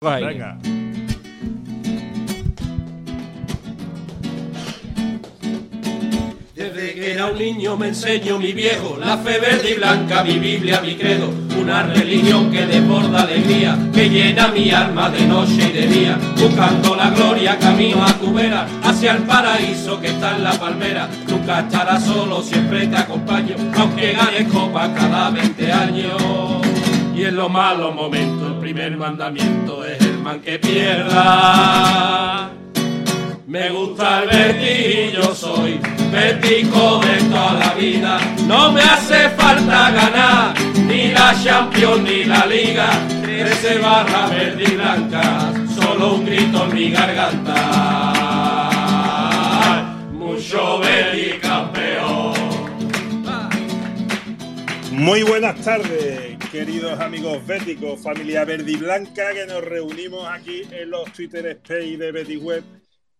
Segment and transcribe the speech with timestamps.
[0.00, 0.56] Venga.
[6.54, 10.38] Desde que era un niño me enseñó mi viejo la fe verde y blanca, mi
[10.38, 15.72] Biblia, mi credo, una religión que desborda alegría, que llena mi alma de noche y
[15.72, 20.44] de día, buscando la gloria camino a tu vera, hacia el paraíso que está en
[20.44, 21.08] la palmera.
[21.26, 26.62] Nunca estarás solo, siempre te acompaño, aunque ganes copa cada 20 años.
[27.16, 28.37] Y en los malos momentos
[28.74, 32.50] primer mandamiento es el man que pierda.
[33.46, 35.80] Me gusta el Betis y yo soy
[36.12, 38.20] Betico de toda la vida.
[38.46, 40.52] No me hace falta ganar
[40.86, 42.90] ni la Champions ni la Liga.
[43.22, 47.54] Trece barra verde y blanca, solo un grito en mi garganta.
[50.12, 52.34] Mucho Betis campeón.
[54.92, 60.88] Muy buenas tardes, queridos amigos béticos, familia verde y blanca, que nos reunimos aquí en
[60.90, 62.64] los Twitter Space de Betis Web.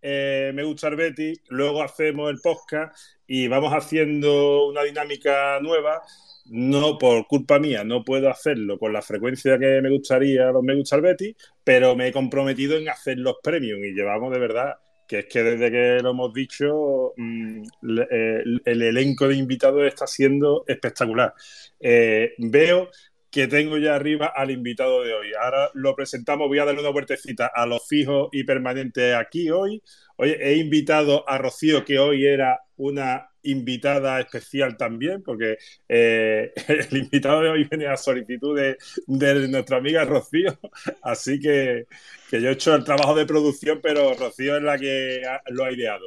[0.00, 6.00] Eh, me gusta el Betis, luego hacemos el podcast y vamos haciendo una dinámica nueva.
[6.46, 10.74] No por culpa mía, no puedo hacerlo con la frecuencia que me gustaría los Me
[10.74, 14.76] gusta el Betis, pero me he comprometido en hacer los premium y llevamos de verdad
[15.08, 17.62] que es que desde que lo hemos dicho, mm,
[18.10, 21.32] eh, el elenco de invitados está siendo espectacular.
[21.80, 22.90] Eh, veo
[23.30, 25.28] que tengo ya arriba al invitado de hoy.
[25.40, 29.82] Ahora lo presentamos, voy a darle una vueltecita a los fijos y permanentes aquí hoy.
[30.16, 36.96] Oye, he invitado a Rocío, que hoy era una invitada especial también, porque eh, el
[36.96, 40.58] invitado de hoy viene a solicitud de, de nuestra amiga Rocío,
[41.02, 41.86] así que,
[42.30, 45.64] que yo he hecho el trabajo de producción, pero Rocío es la que ha- lo
[45.64, 46.06] ha ideado.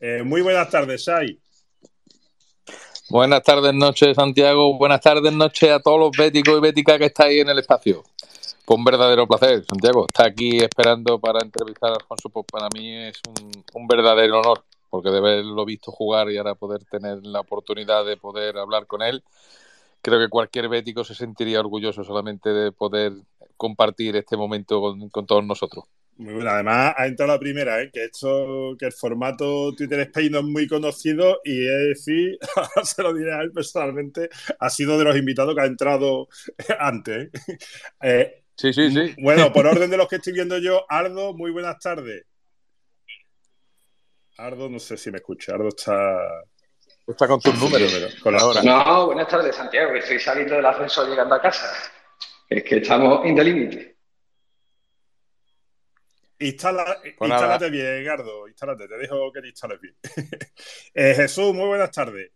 [0.00, 1.38] Eh, muy buenas tardes, Shai.
[3.12, 4.78] Buenas tardes, noches, Santiago.
[4.78, 8.02] Buenas tardes, noches a todos los béticos y béticas que estáis en el espacio.
[8.64, 10.06] Fue un verdadero placer, Santiago.
[10.08, 12.30] Está aquí esperando para entrevistar a Alfonso.
[12.30, 16.54] Pues para mí es un, un verdadero honor, porque de haberlo visto jugar y ahora
[16.54, 19.22] poder tener la oportunidad de poder hablar con él,
[20.00, 23.12] creo que cualquier bético se sentiría orgulloso solamente de poder
[23.58, 25.84] compartir este momento con, con todos nosotros.
[26.16, 27.90] Muy bueno, además ha entrado la primera, ¿eh?
[27.92, 32.38] que esto, que el formato Twitter Space no es muy conocido y es decir,
[32.84, 34.28] se lo diré a él personalmente,
[34.58, 36.28] ha sido de los invitados que ha entrado
[36.78, 37.28] antes.
[37.28, 37.30] ¿eh?
[38.02, 39.14] Eh, Sí, sí, sí.
[39.18, 42.24] Bueno, por orden de los que estoy viendo yo, Ardo, muy buenas tardes.
[44.38, 46.18] Ardo, no sé si me escucha, Ardo está...
[47.06, 47.92] Está con tus números.
[47.92, 48.62] pero con la Ahora.
[48.62, 51.72] No, buenas tardes, Santiago, que estoy saliendo del ascensor llegando a casa.
[52.48, 53.91] Es que estamos in the limit.
[56.46, 56.84] Instala,
[57.16, 57.58] Pues nada.
[57.58, 59.94] instálate bien, Ardo, instálate, te dejo que te instales bien.
[60.94, 62.30] Eh, Jesús, muy buenas tardes.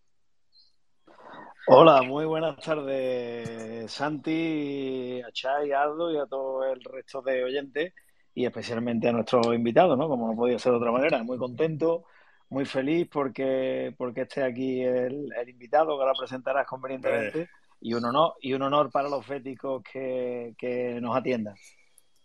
[1.68, 7.42] Hola, muy buenas tardes, Santi, a Chay, a Aldo y a todo el resto de
[7.42, 7.92] oyentes
[8.34, 10.08] y especialmente a nuestros invitados, ¿no?
[10.08, 11.22] Como no podía ser de otra manera.
[11.24, 12.04] Muy contento,
[12.50, 17.48] muy feliz porque, porque esté aquí el, el invitado que ahora presentarás convenientemente
[17.80, 21.56] y un honor, y un honor para los féticos que, que nos atiendan.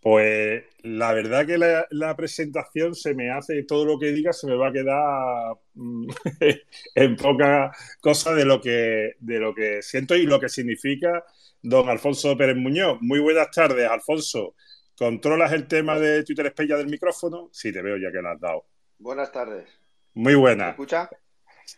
[0.02, 4.48] Pues la verdad que la, la presentación se me hace, todo lo que diga se
[4.48, 6.08] me va a quedar mm,
[6.96, 7.70] en poca
[8.00, 11.24] cosa de lo que de lo que siento y lo que significa
[11.62, 12.98] don Alfonso Pérez Muñoz.
[13.00, 14.56] Muy buenas tardes, Alfonso.
[14.96, 17.48] ¿Controlas el tema de Twitter ya del micrófono?
[17.52, 18.66] Sí, te veo ya que lo has dado.
[18.98, 19.68] Buenas tardes.
[20.14, 20.70] Muy ¿Me buena.
[20.70, 21.10] escucha?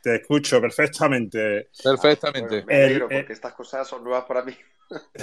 [0.03, 1.69] Te escucho perfectamente.
[1.83, 2.49] Perfectamente.
[2.49, 4.55] Bueno, me alegro el- porque estas cosas son nuevas para mí.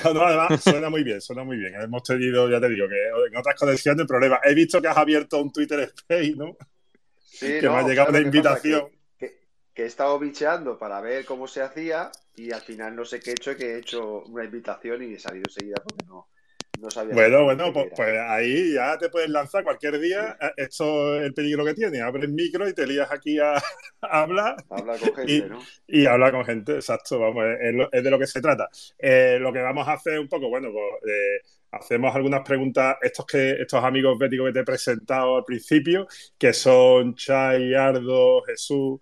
[0.04, 1.76] No, no, además, suena muy bien, suena muy bien.
[1.80, 2.96] Hemos tenido, ya te digo, que
[3.30, 4.40] en otras conexiones problemas.
[4.44, 6.58] He visto que has abierto un Twitter Space, ¿no?
[7.20, 8.90] Sí, que me ha llegado ¿sabes una invitación.
[9.18, 9.40] Que, que-
[9.74, 13.30] que he estado bicheando para ver cómo se hacía y al final no sé qué
[13.32, 16.28] he hecho, que he hecho una invitación y he salido enseguida porque no,
[16.80, 17.14] no sabía.
[17.14, 20.38] Bueno, bueno, pues, pues ahí ya te puedes lanzar cualquier día.
[20.42, 22.02] Eh, Esto es el peligro que tiene.
[22.02, 23.56] Abres micro y te lías aquí a,
[24.02, 25.60] a hablar Habla con gente, y- ¿no?
[25.88, 26.76] y hablar con gente.
[26.76, 28.70] Exacto, vamos, es, lo- es de lo que se trata.
[28.98, 33.26] Eh, lo que vamos a hacer un poco, bueno, pues eh, hacemos algunas preguntas, estos
[33.26, 36.08] que estos amigos béticos que te he presentado al principio,
[36.38, 39.00] que son Chai, Ardo, Jesús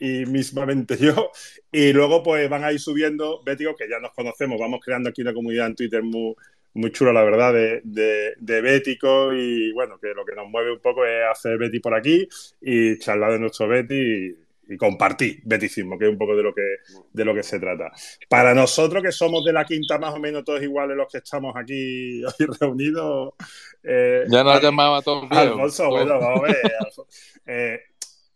[0.00, 1.30] y mismamente yo.
[1.72, 4.58] Y luego pues van a ir subiendo béticos que ya nos conocemos.
[4.58, 6.34] Vamos creando aquí una comunidad en Twitter muy,
[6.74, 10.72] muy chula, la verdad, de, de, de béticos y bueno, que lo que nos mueve
[10.72, 12.28] un poco es hacer Betty por aquí
[12.60, 16.54] y charlar de nuestro Betty y, y compartir beticismo, que es un poco de lo
[16.54, 16.76] que,
[17.12, 17.90] de lo que se trata.
[18.28, 21.54] Para nosotros, que somos de la quinta más o menos todos iguales los que estamos
[21.56, 23.34] aquí hoy reunidos,
[23.82, 25.48] eh, Ya nos llamaba todos viejos.
[25.48, 26.56] Alfonso, bueno, vamos a ver.
[27.50, 27.80] Eh,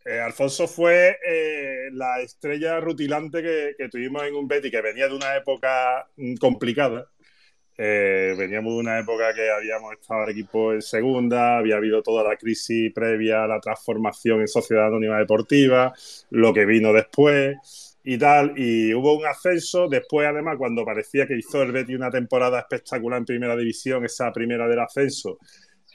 [0.05, 5.07] eh, Alfonso fue eh, la estrella rutilante que, que tuvimos en un Betty que venía
[5.07, 7.07] de una época mm, complicada
[7.77, 12.23] Eh, veníamos de una época que habíamos estado el equipo en segunda, había habido toda
[12.23, 15.93] la crisis previa a la transformación en Sociedad Anónima Deportiva,
[16.29, 17.57] lo que vino después
[18.03, 19.87] y tal, y hubo un ascenso.
[19.87, 24.31] Después, además, cuando parecía que hizo el Betty una temporada espectacular en Primera División, esa
[24.31, 25.39] primera del ascenso,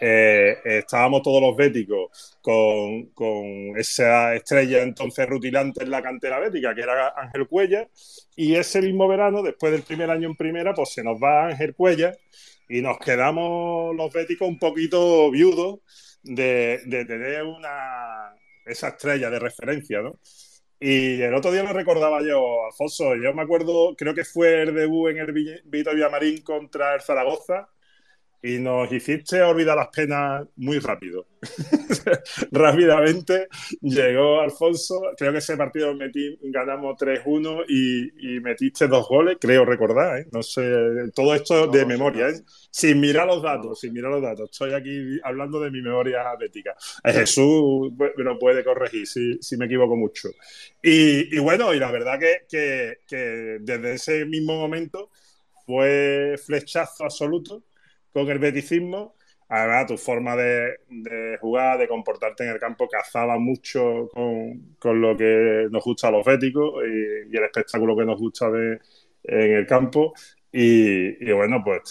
[0.00, 6.74] eh, estábamos todos los béticos con, con, esa estrella entonces rutilante en la cantera bética,
[6.74, 7.88] que era Ángel Cuella,
[8.36, 11.74] y ese mismo verano, después del primer año en primera, pues se nos va Ángel
[11.74, 12.12] Cuella
[12.68, 15.80] y nos quedamos los béticos un poquito viudos
[16.22, 18.34] de, de tener una,
[18.66, 20.18] esa estrella de referencia, ¿no?
[20.80, 24.74] Y el otro día me recordaba yo, Alfonso, yo me acuerdo, creo que fue el
[24.74, 25.32] debut en el
[25.64, 27.68] Vito Villamarín contra el Zaragoza,
[28.42, 31.26] y nos hiciste olvidar las penas muy rápido.
[32.52, 33.48] Rápidamente
[33.80, 40.20] llegó Alfonso, creo que ese partido metí, ganamos 3-1 y, metiste dos goles, creo recordar,
[40.20, 40.26] ¿eh?
[40.32, 40.62] no sé,
[41.14, 42.40] todo esto de memoria, ¿eh?
[42.70, 46.76] sin mirar los datos, sin mirar los datos, estoy aquí hablando de mi memoria atlética.
[47.04, 50.28] Eh, Jesús me lo puede corregir si, si me equivoco mucho.
[50.82, 55.10] Y, y, bueno, y la verdad que, que, que desde ese mismo momento
[55.66, 57.64] fue flechazo absoluto
[58.12, 59.14] con el beticismo.
[59.50, 60.76] Además, tu forma de,
[61.40, 66.24] jugar, de comportarte en el campo cazaba mucho con, lo que nos gusta a los
[66.24, 68.78] béticos y, el espectáculo que nos gusta de,
[69.24, 70.12] en el campo.
[70.52, 71.82] Y, bueno, pues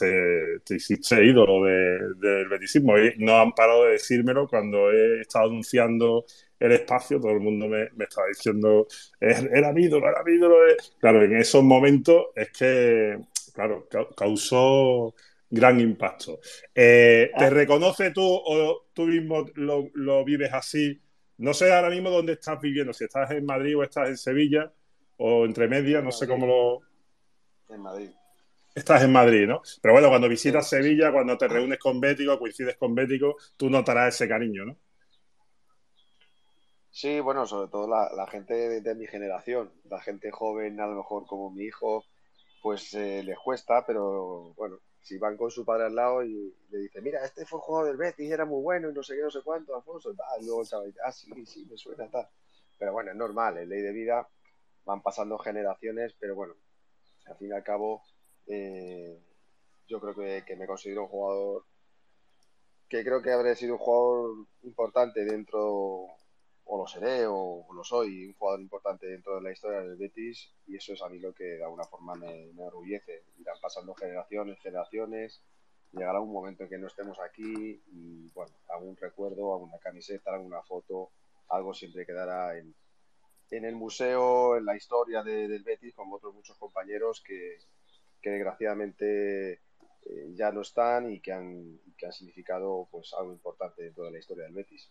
[0.66, 2.98] te, hiciste ídolo del beticismo.
[2.98, 6.26] Y no han parado de decírmelo cuando he estado anunciando
[6.60, 8.88] el espacio, todo el mundo me, estaba diciendo,
[9.20, 10.56] era mi ídolo, era mi ídolo.
[11.00, 13.20] Claro, en esos momentos es que,
[13.54, 15.14] claro, causó
[15.50, 16.40] gran impacto.
[16.74, 17.50] Eh, ¿Te ah.
[17.50, 21.00] reconoce tú o tú mismo lo, vives así?
[21.38, 24.72] No sé ahora mismo dónde estás viviendo, si estás en Madrid o estás en Sevilla
[25.18, 26.82] o entre medias, no sé cómo lo...
[27.74, 28.10] En Madrid.
[28.74, 29.62] Estás en Madrid, ¿no?
[29.82, 34.16] Pero bueno, cuando visitas Sevilla, cuando te reúnes con Bético, coincides con Bético, tú notarás
[34.16, 34.78] ese cariño, ¿no?
[36.92, 41.28] Sí, bueno, sobre todo la, gente de, mi generación, la gente joven, a lo mejor
[41.28, 42.04] como mi hijo,
[42.64, 46.80] pues eh, les cuesta, pero bueno, si van con su padre al lado y le
[46.80, 49.32] dicen, mira, este fue jugador del Betis, era muy bueno y no sé qué, no
[49.32, 52.28] sé cuánto, Alfonso, y luego el chaval dice, ah, sí, sí, me suena, tal.
[52.78, 54.28] Pero bueno, es normal, es ley de vida,
[54.84, 56.56] van pasando generaciones, pero bueno,
[57.26, 58.04] al fin y al cabo,
[58.48, 59.18] eh,
[59.88, 61.66] yo creo que, que, me considero un jugador
[62.90, 66.08] que creo que habré sido un jugador importante dentro
[66.70, 70.52] o lo seré o, lo soy, un jugador importante dentro de la historia del Betis
[70.68, 73.24] y eso es a mí lo que de alguna forma me, me orgullece.
[73.40, 75.42] Irán pasando generaciones, generaciones,
[75.92, 80.62] llegará un momento en que no estemos aquí y bueno, algún recuerdo, alguna camiseta, alguna
[80.64, 81.12] foto,
[81.50, 82.76] algo siempre quedará en,
[83.52, 87.60] en el museo, en la historia del Betis, como otros muchos compañeros que,
[88.22, 93.84] que desgraciadamente eh, ya no están y que han, que han significado pues algo importante
[93.84, 94.90] dentro de la historia del Betis.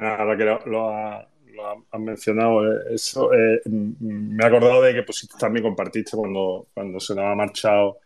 [0.00, 1.28] Ahora que lo,
[1.90, 5.04] han mencionado, eh, eso, eh, me he acordado de que
[5.38, 7.98] también compartiste cuando, cuando se nos ha marchado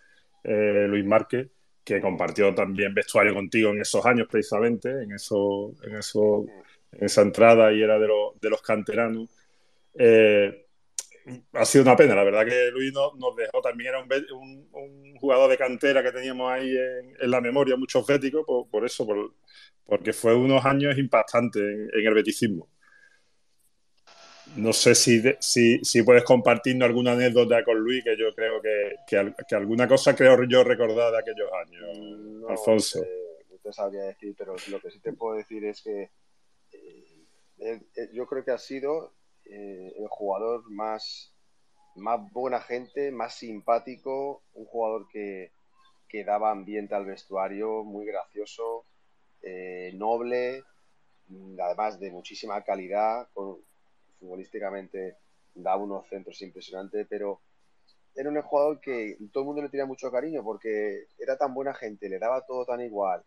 [0.42, 1.48] eh, Luis Márquez,
[1.84, 6.46] que compartió también vestuario contigo en esos años precisamente, en, eso, en, eso,
[6.92, 8.08] en esa entrada y era de,
[8.40, 9.28] de los canteranos.
[11.52, 14.02] ha sido una pena, la verdad que Luis nos, dejó, también era
[14.32, 16.74] un, jugador de cantera que teníamos ahí
[17.20, 19.32] en, la memoria, muchos béticos, por, por eso, por,
[19.86, 22.68] porque fue unos años impactantes en, el beticismo.
[24.56, 29.54] No sé si, si, puedes compartirnos alguna anécdota con Luis, que yo creo que, que,
[29.54, 33.00] alguna cosa creo yo recordar de aquellos años, no, Alfonso.
[33.50, 36.10] no te sabría decir, pero lo que sí te puedo decir es que
[37.58, 37.80] eh,
[38.12, 39.14] yo creo que ha sido
[39.44, 41.34] eh, el jugador más,
[41.96, 45.52] más buena gente, más simpático, un jugador que,
[46.08, 48.84] que daba ambiente al vestuario, muy gracioso,
[49.42, 50.64] eh, noble,
[51.28, 53.28] mm, además de muchísima calidad,
[54.18, 55.16] futbolísticamente
[55.54, 57.40] da unos centros impresionantes, pero
[58.14, 61.74] era un jugador que todo el mundo le tenía mucho cariño porque era tan buena
[61.74, 63.24] gente, le daba todo tan igual.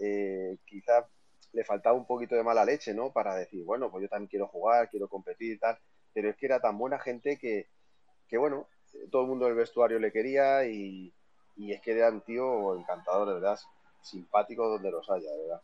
[0.00, 1.06] Eh, quizás
[1.52, 3.12] le faltaba un poquito de mala leche, ¿no?
[3.12, 5.78] Para decir, bueno, pues yo también quiero jugar, quiero competir y tal,
[6.12, 7.68] pero es que era tan buena gente que,
[8.28, 8.68] que bueno,
[9.10, 11.14] todo el mundo del vestuario le quería y,
[11.56, 13.58] y es que era un tío encantador, de verdad
[14.06, 15.60] simpático donde los haya, de verdad.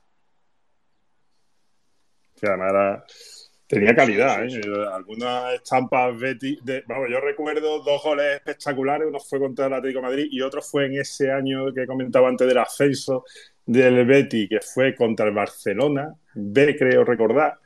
[2.34, 4.60] Que además tenía calidad, ¿eh?
[4.92, 6.58] Algunas estampas Betty.
[6.62, 9.08] De, vamos, yo recuerdo dos goles espectaculares.
[9.08, 12.28] Uno fue contra el Atlético de Madrid y otro fue en ese año que comentaba
[12.28, 13.24] antes del ascenso
[13.64, 17.58] del Betty, que fue contra el Barcelona, B creo recordar,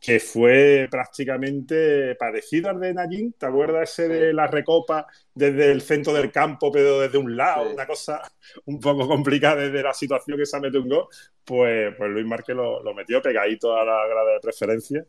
[0.00, 3.34] que fue prácticamente parecido al de Najin.
[3.34, 7.70] ¿Te acuerdas ese de la recopa desde el centro del campo, pero desde un lado?
[7.70, 8.22] Una cosa
[8.64, 11.06] un poco complicada desde la situación que se ha metido un gol.
[11.44, 15.04] Pues, pues Luis Márquez lo, metió pegadito a la grada de preferencia.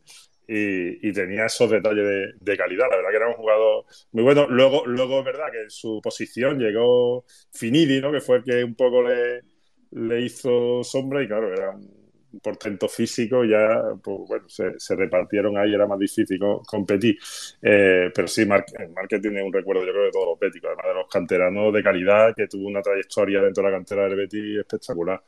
[0.45, 2.87] Y, tenía esos detalles de, calidad.
[2.89, 4.47] La verdad que era un jugador muy bueno.
[4.49, 8.11] Luego, luego es verdad que en su posición llegó Finidi, ¿no?
[8.11, 9.43] que fue el que un poco le,
[9.91, 12.00] le hizo sombra y claro, era un
[12.39, 17.17] portento físico, ya pues, bueno, se, repartieron ahí, era más difícil competir.
[17.61, 20.93] Eh, pero sí, Márquez tiene un recuerdo, yo creo, de todos los béticos, además de
[20.93, 25.23] los canteranos de calidad, que tuvo una trayectoria dentro de la cantera del Betis espectacular.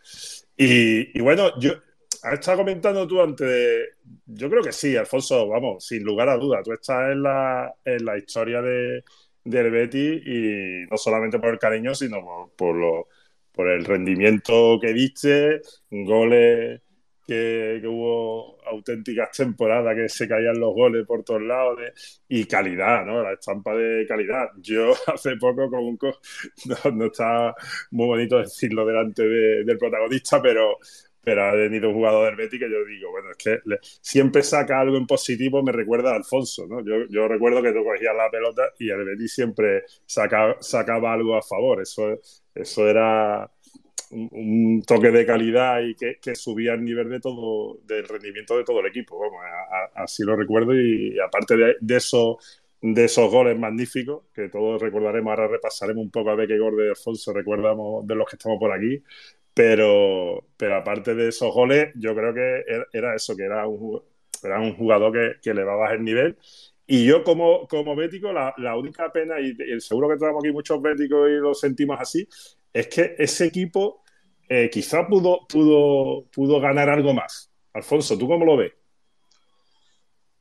[0.58, 1.74] Y, bueno, yo,
[2.24, 3.86] has estado comentando tú antes de,
[4.26, 8.06] yo creo que sí, Alfonso, vamos, sin lugar a dudas, tú estás en la, en
[8.06, 9.04] la historia de,
[9.44, 13.06] del Betis y no solamente por el cariño, sino por, por los
[13.54, 16.82] por el rendimiento que diste, goles
[17.26, 21.80] que, hubo auténticas temporadas que se caían los goles por todos lados
[22.28, 23.24] y calidad, ¿no?
[23.24, 24.50] La estampa de calidad.
[24.58, 25.98] Yo hace poco con un...
[26.84, 27.56] No, no está
[27.92, 30.78] muy bonito decirlo delante del protagonista, pero,
[31.22, 33.60] pero ha venido un jugador del Betis que yo digo, bueno, es que
[34.02, 36.84] siempre saca algo en positivo, me recuerda a Alfonso, ¿no?
[36.84, 41.36] Yo, yo recuerdo que tú cogías la pelota y el Betis siempre saca, sacaba algo
[41.36, 42.20] a favor, eso,
[42.54, 43.50] eso era
[44.14, 48.80] un, toque de calidad y que, subía el nivel de todo, del rendimiento de todo
[48.80, 49.42] el equipo, vamos,
[49.96, 55.48] así lo recuerdo y, aparte de, esos de esos goles magníficos, que todos recordaremos, ahora
[55.48, 58.72] repasaremos un poco a ver qué gol de Alfonso recordamos de los que estamos por
[58.72, 59.02] aquí,
[59.54, 64.02] pero, pero aparte de esos goles, yo creo que era eso, que era un,
[64.44, 66.38] era un jugador que, que el nivel.
[66.86, 70.82] Y yo como, como bético, la, la única pena, y, seguro que tenemos aquí muchos
[70.82, 72.28] béticos y lo sentimos así,
[72.74, 74.03] es que ese equipo
[74.56, 77.52] eh, quizá pudo, pudo, pudo ganar algo más.
[77.74, 78.74] Alfonso, ¿tú cómo lo ves?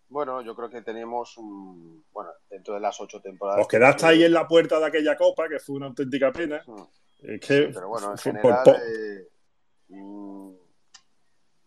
[0.09, 2.05] Bueno, yo creo que tenemos un.
[2.13, 3.63] Bueno, dentro de las ocho temporadas.
[3.63, 6.63] Os quedaste ahí en la puerta de aquella copa, que fue una auténtica pena.
[6.67, 6.83] Mm
[7.23, 9.29] pero bueno, en general, eh,
[9.89, 10.53] mm,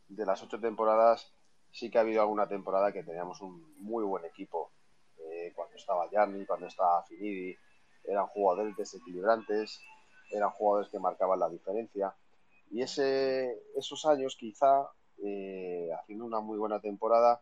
[0.09, 1.33] de las ocho temporadas,
[1.71, 4.71] sí que ha habido alguna temporada que teníamos un muy buen equipo.
[5.17, 7.55] Eh, cuando estaba Gianni, cuando estaba Finidi,
[8.03, 9.81] eran jugadores desequilibrantes,
[10.29, 12.13] eran jugadores que marcaban la diferencia.
[12.71, 14.89] Y ese, esos años, quizá,
[15.23, 17.41] eh, haciendo una muy buena temporada,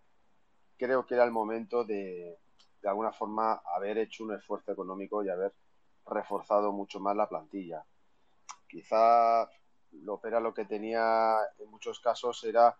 [0.77, 2.38] creo que era el momento de,
[2.82, 5.53] de alguna forma, haber hecho un esfuerzo económico y haber
[6.06, 7.86] reforzado mucho más la plantilla.
[8.68, 9.50] Quizá
[9.92, 12.77] Lopera lo que tenía en muchos casos era,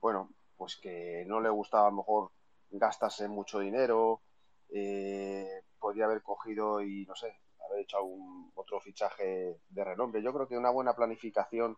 [0.00, 2.30] bueno, pues que no le gustaba a lo mejor
[2.70, 4.22] gastarse mucho dinero,
[4.70, 7.36] eh, podría haber cogido y, no sé,
[7.72, 10.22] haber hecho algún otro fichaje de renombre.
[10.22, 11.76] Yo creo que una buena planificación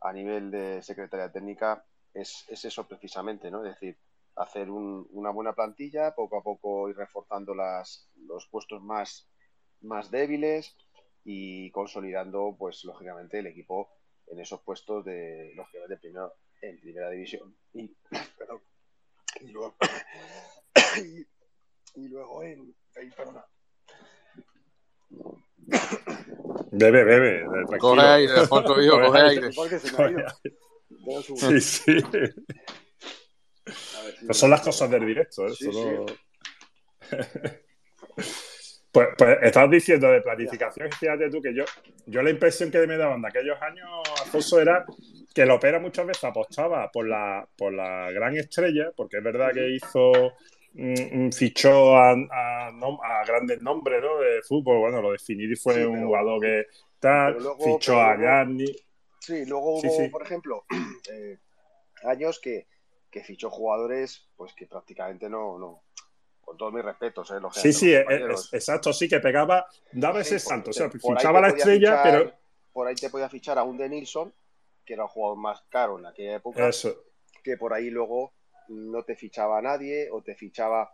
[0.00, 3.64] a nivel de Secretaría Técnica es, eso precisamente, ¿no?
[3.64, 3.98] Es decir,
[4.36, 9.28] hacer una buena plantilla, poco a poco ir reforzando las, los puestos más,
[9.80, 10.76] más débiles,
[11.24, 13.90] y consolidando, pues lógicamente, el equipo
[14.26, 17.96] en esos puestos de lógicamente primero en primera división y,
[19.52, 19.74] luego
[21.94, 22.74] y, luego en
[23.16, 23.44] perdona.
[26.70, 27.44] Bebe, bebe,
[27.78, 29.50] Coge aire, Alfonso, hijo, coge aire.
[31.36, 31.96] Sí, sí.
[34.26, 35.54] Pues son las cosas del directo, ¿eh?
[35.56, 36.06] Sí, Solo...
[38.94, 41.64] Pues, pues estás diciendo de planificación, fíjate tú que yo,
[42.06, 43.88] yo la impresión que me daban de aquellos años,
[44.22, 44.84] Alfonso, era
[45.34, 49.50] que el Opera muchas veces apostaba por la, por la gran estrella, porque es verdad
[49.52, 50.12] que hizo,
[50.74, 52.14] mm, mm, fichó a,
[53.26, 54.18] grandes nombres ¿no?
[54.18, 56.66] de fútbol, bueno, lo de Finidi fue un jugador que
[56.98, 58.66] tal, fichó a Gianni.
[59.18, 60.64] Sí, luego hubo, por ejemplo,
[61.10, 61.38] eh,
[62.04, 62.66] años que,
[63.10, 65.84] que fichó jugadores pues que prácticamente no, no,
[66.40, 67.36] con todos mis respetos, ¿eh?
[67.52, 72.32] sí, sí, exacto, sí, que pegaba, daba ese salto, o sea, fichaba la estrella, pero...
[72.72, 74.34] Por ahí te podía fichar a un de Nilsson,
[74.84, 76.70] que era el jugador más caro en aquella época,
[77.42, 78.32] que por ahí luego
[78.68, 80.90] no te fichaba a nadie o te fichaba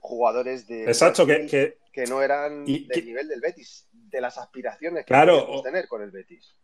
[0.00, 5.08] jugadores de exacto, que, que, no eran del nivel del Betis, de las aspiraciones que
[5.08, 6.54] claro, tener con el Betis.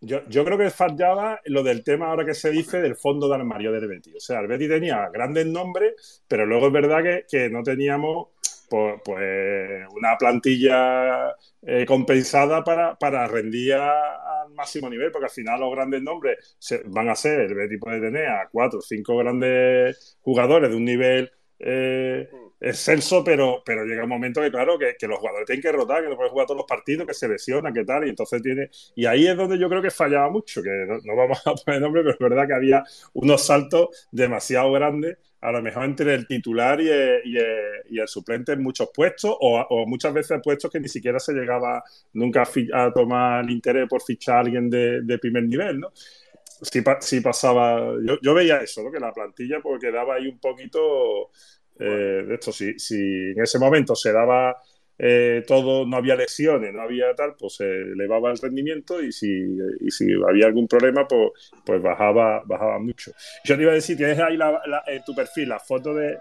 [0.00, 3.34] Yo, yo, creo que fallaba lo del tema ahora que se dice del fondo de
[3.34, 4.14] armario del Betis.
[4.14, 8.28] O sea, el Betis tenía grandes nombres, pero luego es verdad que, que no teníamos
[8.68, 15.60] pues, pues una plantilla eh, compensada para, para rendir al máximo nivel, porque al final
[15.60, 20.18] los grandes nombres van a ser, el Betis puede tener a cuatro o cinco grandes
[20.20, 22.28] jugadores de un nivel eh,
[22.60, 26.08] excelso, pero, pero llega un momento que, claro, que, los jugadores tienen que rotar, que
[26.08, 28.70] no pueden jugar todos los partidos, que se lesionan, que tal, y entonces tiene.
[28.94, 32.02] Y ahí es donde yo creo que fallaba mucho, que no, vamos a poner nombre,
[32.02, 32.84] pero es verdad que había
[33.14, 38.90] unos saltos demasiado grandes, a lo mejor entre el titular y el, suplente en muchos
[38.92, 41.84] puestos, o, muchas veces puestos que ni siquiera se llegaba
[42.14, 45.92] nunca a, tomar interés por fichar a alguien de, de primer nivel, ¿no?
[47.00, 48.90] Sí, pasaba, yo, veía eso, ¿no?
[48.90, 51.30] que la plantilla pues, quedaba ahí un poquito
[51.78, 52.38] eh.
[52.40, 54.56] Si, si en ese momento se daba
[54.98, 59.56] eh, todo, no había lesiones, no había tal, pues se elevaba el rendimiento y si,
[59.88, 63.12] si había algún problema, pues, pues bajaba, bajaba mucho.
[63.44, 64.38] Yo te iba a decir, tienes ahí
[64.86, 66.18] en tu perfil la foto de,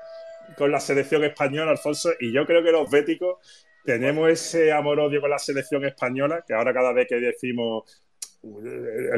[0.58, 3.38] con la selección española, Alfonso, y yo creo que los béticos
[3.86, 7.84] tenemos ese amor-odio con la selección española, que ahora cada vez que decimos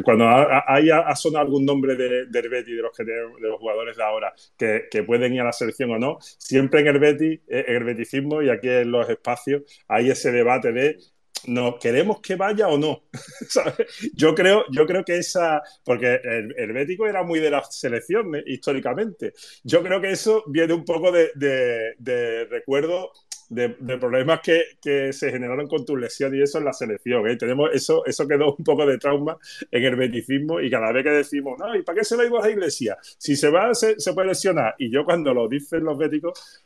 [0.04, 5.04] cuando haya sonado algún nombre de, del de los, de los jugadores de ahora, que,
[5.04, 8.50] pueden ir a la selección o no, siempre en el Betty, eh, en el y
[8.50, 10.98] aquí en los espacios, hay ese debate de
[11.46, 13.04] no queremos que vaya o no.
[14.16, 18.44] yo creo, yo creo que esa, porque el, el era muy de la selección eh,
[18.48, 19.34] históricamente.
[19.64, 23.12] Yo creo que eso viene un poco de recuerdo
[23.50, 27.28] de, problemas que, que, se generaron con tu lesión y eso en la selección.
[27.28, 27.38] ¿eh?
[27.38, 29.38] Tenemos eso, eso quedó un poco de trauma
[29.72, 32.44] en el beticismo y cada vez que decimos, no, ¿y para qué se lo dimos
[32.44, 32.98] a la iglesia?
[33.18, 34.76] Si se va, se, se puede lesionar.
[34.78, 36.64] Y yo cuando lo dicen los béticos,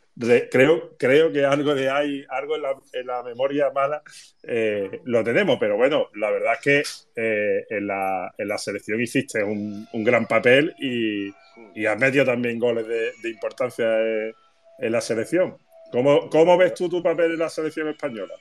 [0.50, 4.02] creo, creo que algo de ahí, algo en la, en la memoria mala
[4.44, 6.84] eh, lo tenemos, pero bueno, la verdad es que
[7.16, 11.30] eh, en, la, en, la, selección hiciste un, un gran papel y,
[11.76, 15.56] y, has metido también goles de, de importancia en la selección.
[15.92, 18.34] ¿Cómo, ¿Cómo, ves tú tu papel en la selección española?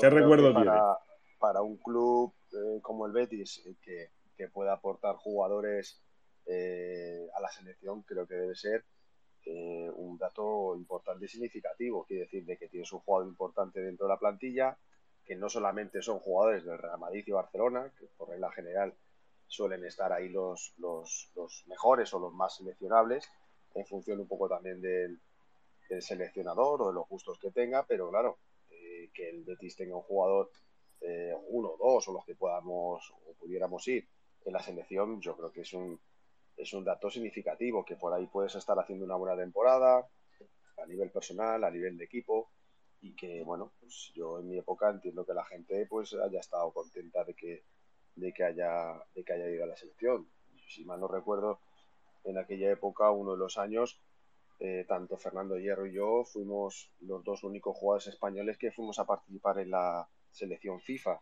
[0.00, 0.74] ¿Qué recuerdo tienes?
[1.38, 6.02] Para un club eh, como el Betis, eh, que, que pueda aportar jugadores
[6.46, 8.84] eh, a la selección, creo que debe ser
[9.96, 12.04] un dato importante y significativo.
[12.04, 14.76] Quiere decir de que tienes un jugador importante dentro de la plantilla,
[15.24, 18.92] que no solamente son jugadores del Real Madrid y Barcelona, que por regla general
[19.46, 23.26] suelen estar ahí los, los, los mejores o los más seleccionables,
[23.74, 25.18] en función un poco también del,
[25.88, 28.38] del seleccionador o de los gustos que tenga, pero claro,
[28.70, 30.50] eh, que el Betis tenga un jugador,
[31.00, 34.08] eh, uno o dos, o los que podamos o pudiéramos ir
[34.44, 35.98] en la selección, yo creo que es un,
[36.56, 40.08] es un dato significativo, que por ahí puedes estar haciendo una buena temporada
[40.76, 42.50] a nivel personal, a nivel de equipo,
[43.00, 46.72] y que, bueno, pues yo en mi época entiendo que la gente pues haya estado
[46.72, 47.64] contenta de que,
[48.16, 50.28] de que, haya, de que haya ido a la selección.
[50.68, 51.60] Si mal no recuerdo,
[52.24, 54.00] en aquella época, uno de los años,
[54.60, 59.06] eh, tanto Fernando Hierro y yo fuimos los dos únicos jugadores españoles que fuimos a
[59.06, 61.20] participar en la selección FIFA.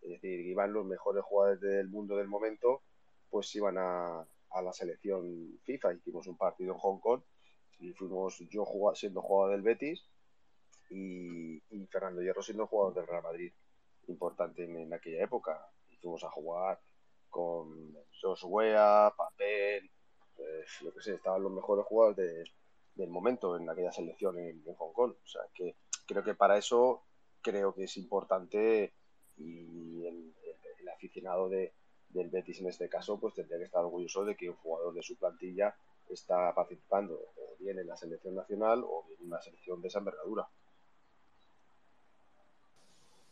[0.00, 2.82] Es decir, iban los mejores jugadores del mundo del momento,
[3.28, 4.26] pues iban a,
[4.62, 5.94] la selección FIFA.
[5.94, 7.20] Hicimos un partido en Hong Kong
[7.78, 10.08] y fuimos yo siendo jugador del Betis
[10.90, 13.52] y, Fernando Hierro siendo jugador del Real Madrid.
[14.06, 15.70] Importante en, aquella época.
[16.00, 16.80] Fuimos a jugar
[17.28, 18.74] con Josué,
[19.14, 19.90] Papel,
[20.34, 22.57] pues, lo que sé, estaban los mejores jugadores de,
[22.98, 25.12] del momento en aquella selección en, Hong Kong.
[25.24, 27.04] O sea, que creo que para eso
[27.40, 28.92] creo que es importante
[29.36, 30.34] y el,
[30.94, 31.74] aficionado de,
[32.08, 35.02] del Betis en este caso pues tendría que estar orgulloso de que un jugador de
[35.02, 35.76] su plantilla
[36.08, 40.00] está participando o bien en la selección nacional o bien en una selección de esa
[40.00, 40.48] envergadura.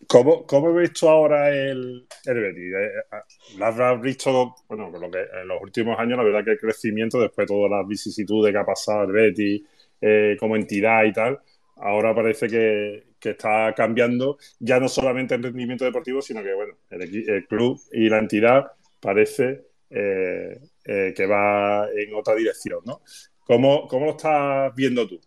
[0.08, 2.74] ¿Cómo, ¿Cómo he visto ahora el, el Betis?
[2.74, 6.52] Eh, eh, ¿La habrás visto, bueno, lo que en los últimos años, la verdad que
[6.52, 9.62] el crecimiento, después de todas las vicisitudes que ha pasado el Betis
[10.00, 11.40] eh, como entidad y tal,
[11.76, 16.74] ahora parece que, que, está cambiando ya no solamente el rendimiento deportivo, sino que, bueno,
[16.90, 23.00] el, el club y la entidad parece que va en otra dirección, ¿no?
[23.46, 25.20] ¿Cómo, ¿Cómo lo estás viendo tú?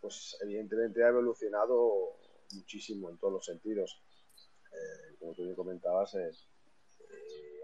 [0.00, 2.21] Pues evidentemente ha evolucionado
[2.52, 4.02] muchísimo en todos los sentidos.
[4.72, 6.30] Eh, como tú me comentabas, eh,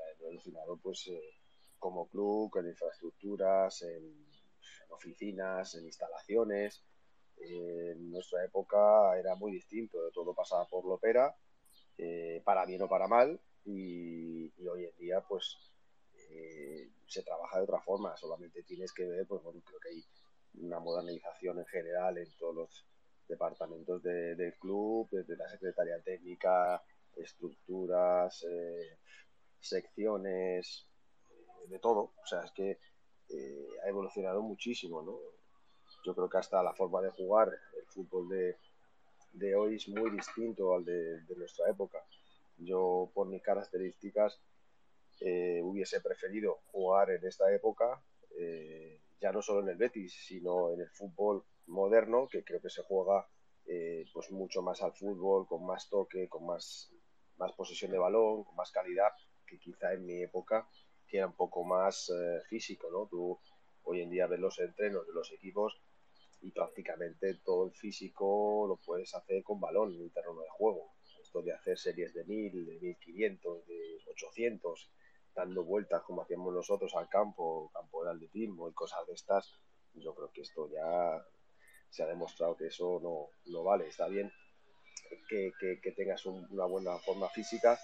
[0.05, 1.35] ha evolucionado pues, eh,
[1.79, 4.27] como club, en infraestructuras, en,
[4.91, 6.83] oficinas, en instalaciones.
[7.37, 11.37] en nuestra época era muy distinto, todo pasaba por la ópera,
[12.45, 15.57] para bien o para mal, y, hoy en día pues
[17.07, 20.05] se trabaja de otra forma, solamente tienes que ver, pues bueno, creo que hay
[20.55, 22.87] una modernización en general en todos los
[23.29, 26.83] departamentos del club, desde la secretaría técnica,
[27.17, 28.99] estructuras, eh,
[29.61, 30.87] secciones,
[31.31, 32.13] eh, de todo.
[32.23, 32.79] O sea, es que
[33.29, 35.19] eh, ha evolucionado muchísimo, ¿no?
[36.05, 38.57] Yo creo que hasta la forma de jugar el fútbol de,
[39.33, 41.99] de hoy es muy distinto al de, nuestra época.
[42.57, 44.41] Yo, por mis características,
[45.21, 48.01] hubiese preferido jugar en esta época
[49.21, 52.83] ya no solo en el Betis, sino en el fútbol moderno, que creo que se
[52.83, 53.29] juega
[53.67, 56.91] eh, pues mucho más al fútbol, con más toque, con más,
[57.37, 59.11] más posesión de balón, con más calidad,
[59.47, 60.69] que quizá en mi época,
[61.07, 63.07] que era un poco más eh, físico, ¿no?
[63.07, 63.39] Tú
[63.85, 65.81] hoy en día ves los entrenos de los equipos
[66.41, 70.93] y prácticamente todo el físico lo puedes hacer con balón en el terreno de juego.
[71.21, 74.91] Esto de hacer series de 1000, de 1500, de 800,
[75.35, 79.53] dando vueltas como hacíamos nosotros al campo, campo de atletismo y cosas de estas,
[79.95, 81.25] yo creo que esto ya
[81.91, 83.89] se ha demostrado que eso no, no vale.
[83.89, 84.33] Está bien
[85.29, 87.79] que, que, tengas una buena forma física,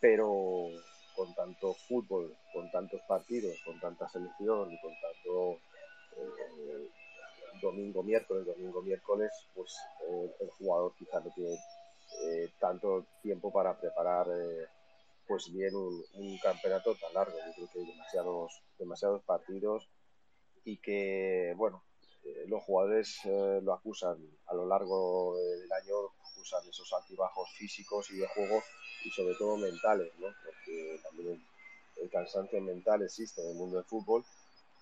[0.00, 0.68] pero
[1.14, 5.60] con tanto fútbol, con tantos partidos, con tanta selección y con tanto
[6.16, 6.88] eh,
[7.60, 9.76] domingo, miércoles, domingo, miércoles, pues
[10.08, 11.54] eh, el jugador quizás no tiene
[12.24, 14.26] eh, tanto tiempo para preparar
[15.26, 17.36] pues bien un, campeonato tan largo.
[17.36, 19.88] Yo creo que hay demasiados, demasiados partidos
[20.64, 21.82] y que, bueno,
[22.48, 25.94] los jugadores eh, lo acusan a lo largo del año,
[26.32, 28.62] acusan esos altibajos físicos y de juego
[29.04, 30.28] y sobre todo mentales, ¿no?
[30.44, 31.42] Porque también
[31.96, 34.24] el, cansancio mental existe en el mundo del fútbol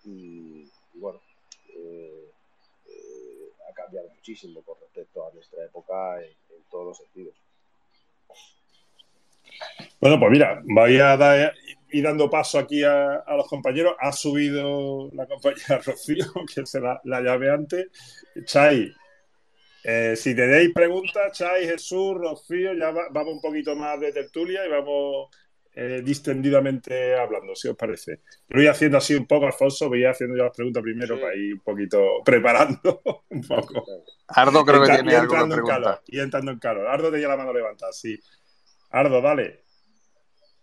[0.04, 1.20] y, bueno,
[1.70, 2.30] eh,
[3.68, 7.34] ha cambiado muchísimo con respecto a nuestra época en todos los sentidos.
[10.00, 11.54] Bueno, pues mira, voy a dar,
[11.98, 13.94] ir dando paso aquí a, los compañeros.
[13.98, 17.88] Ha subido la compañera Rocío, que se la, llave antes.
[18.44, 18.92] Chay,
[19.84, 24.68] eh, si tenéis preguntas, Chay, Jesús, Rocío, ya vamos un poquito más de tertulia y
[24.68, 25.28] vamos
[25.78, 28.22] eh, distendidamente hablando, si os parece.
[28.48, 31.52] Lo voy haciendo así un poco, Alfonso, voy haciendo yo las preguntas primero para ir
[31.52, 33.84] un poquito preparando un poco.
[34.28, 36.00] Ardo creo que tiene algo que preguntar.
[36.06, 36.86] y entrando en calor.
[36.86, 38.18] Ardo tenía la mano levantada, sí.
[38.88, 39.65] Ardo, dale.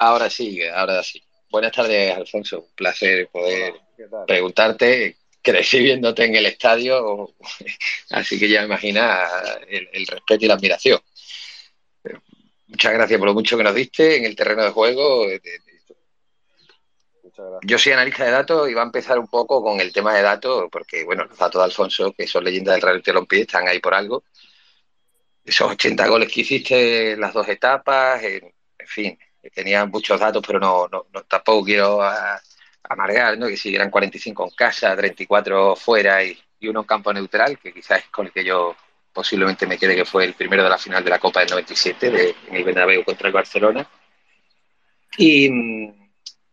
[0.05, 1.23] Ahora sí, ahora sí.
[1.49, 2.59] Buenas tardes, Alfonso.
[2.59, 3.73] Un placer poder
[4.27, 5.15] preguntarte.
[5.41, 7.33] Crecí viéndote en el estadio,
[8.09, 9.25] así que ya imagina
[9.65, 10.99] el, respeto y la admiración.
[12.67, 15.25] Muchas gracias por lo mucho que nos diste en el terreno de juego.
[17.61, 20.21] Yo soy analista de datos y va a empezar un poco con el tema de
[20.21, 23.79] datos, porque bueno, los datos de Alfonso, que son leyendas del Real Telompié, están ahí
[23.79, 24.25] por algo.
[25.45, 28.53] Esos 80 goles que hiciste en las dos etapas, en
[28.85, 29.17] fin,
[29.51, 31.99] tenía muchos datos, pero no, no, tampoco quiero
[32.83, 33.47] amargar, ¿no?
[33.47, 37.99] Que si eran 45 en casa, 34 fuera y, uno en campo neutral, que quizás
[37.99, 38.75] es con el que yo
[39.11, 42.09] posiblemente me quede que fue el primero de la final de la Copa del 97
[42.09, 43.87] de, en el Bernabéu contra el Barcelona.
[45.17, 45.93] Y mm,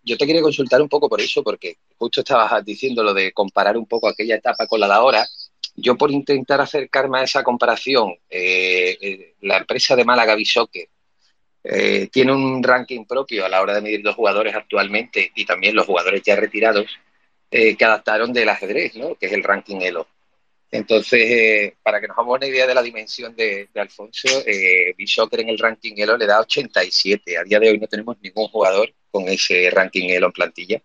[0.03, 3.77] yo te quería consultar un poco por eso, porque justo estabas diciendo lo de comparar
[3.77, 5.27] un poco aquella etapa con la de ahora.
[5.77, 10.91] Yo por intentar acercarme a esa comparación, eh, eh, la empresa de Málaga Bishoque
[11.63, 15.75] eh, tiene un ranking propio a la hora de medir los jugadores actualmente y también
[15.75, 16.87] los jugadores ya retirados
[17.51, 19.17] eh, que adaptaron del ajedrez, ¿no?
[19.17, 20.07] que es el ranking ELO.
[20.71, 25.49] Entonces, eh, para que nos hagamos una idea de la dimensión de, Alfonso, eh, en
[25.49, 27.39] el ranking ELO le da 87.
[27.39, 30.83] A día de hoy no tenemos ningún jugador con ese ranking ELO en plantilla.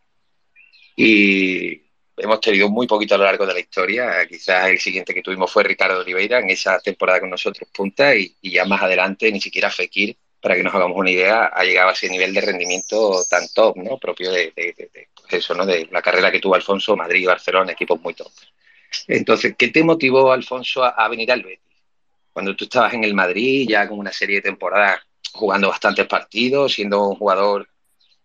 [0.95, 1.83] Y
[2.17, 4.25] hemos tenido muy poquito a lo largo de la historia.
[4.27, 8.35] Quizás el siguiente que tuvimos fue Ricardo Oliveira en esa temporada con nosotros, punta, y,
[8.41, 11.89] y ya más adelante ni siquiera Fekir para que nos hagamos una idea, ha llegado
[11.89, 13.97] a ese nivel de rendimiento tan top, ¿no?
[13.97, 14.53] Propio de,
[15.19, 15.65] pues eso, ¿no?
[15.65, 18.31] De la carrera que tuvo Alfonso, Madrid y Barcelona, equipos muy top.
[19.07, 21.81] Entonces, ¿qué te motivó, Alfonso, a, venir al Betis?
[22.31, 24.99] Cuando tú estabas en el Madrid, ya con una serie de temporadas
[25.33, 27.67] jugando bastantes partidos, siendo un jugador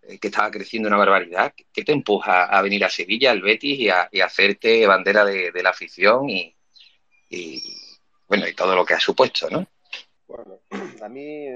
[0.02, 3.78] eh, que estaba creciendo una barbaridad, ¿qué te empuja a venir a Sevilla, al Betis,
[3.78, 6.54] y a, hacerte bandera de, la afición y,
[7.30, 7.62] y,
[8.28, 9.66] bueno, y todo lo que ha supuesto, ¿no?
[10.28, 10.60] Bueno,
[11.02, 11.46] a mí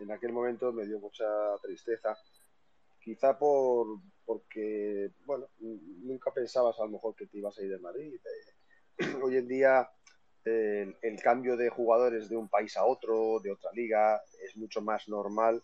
[0.00, 1.26] en aquel momento me dio mucha
[1.62, 2.16] tristeza,
[3.00, 7.78] quizá por porque, bueno, nunca pensabas a lo mejor que te ibas a ir de
[7.78, 8.14] Madrid.
[8.98, 9.88] Eh, hoy en día
[10.44, 15.08] el, cambio de jugadores de un país a otro, de otra liga, es mucho más
[15.08, 15.62] normal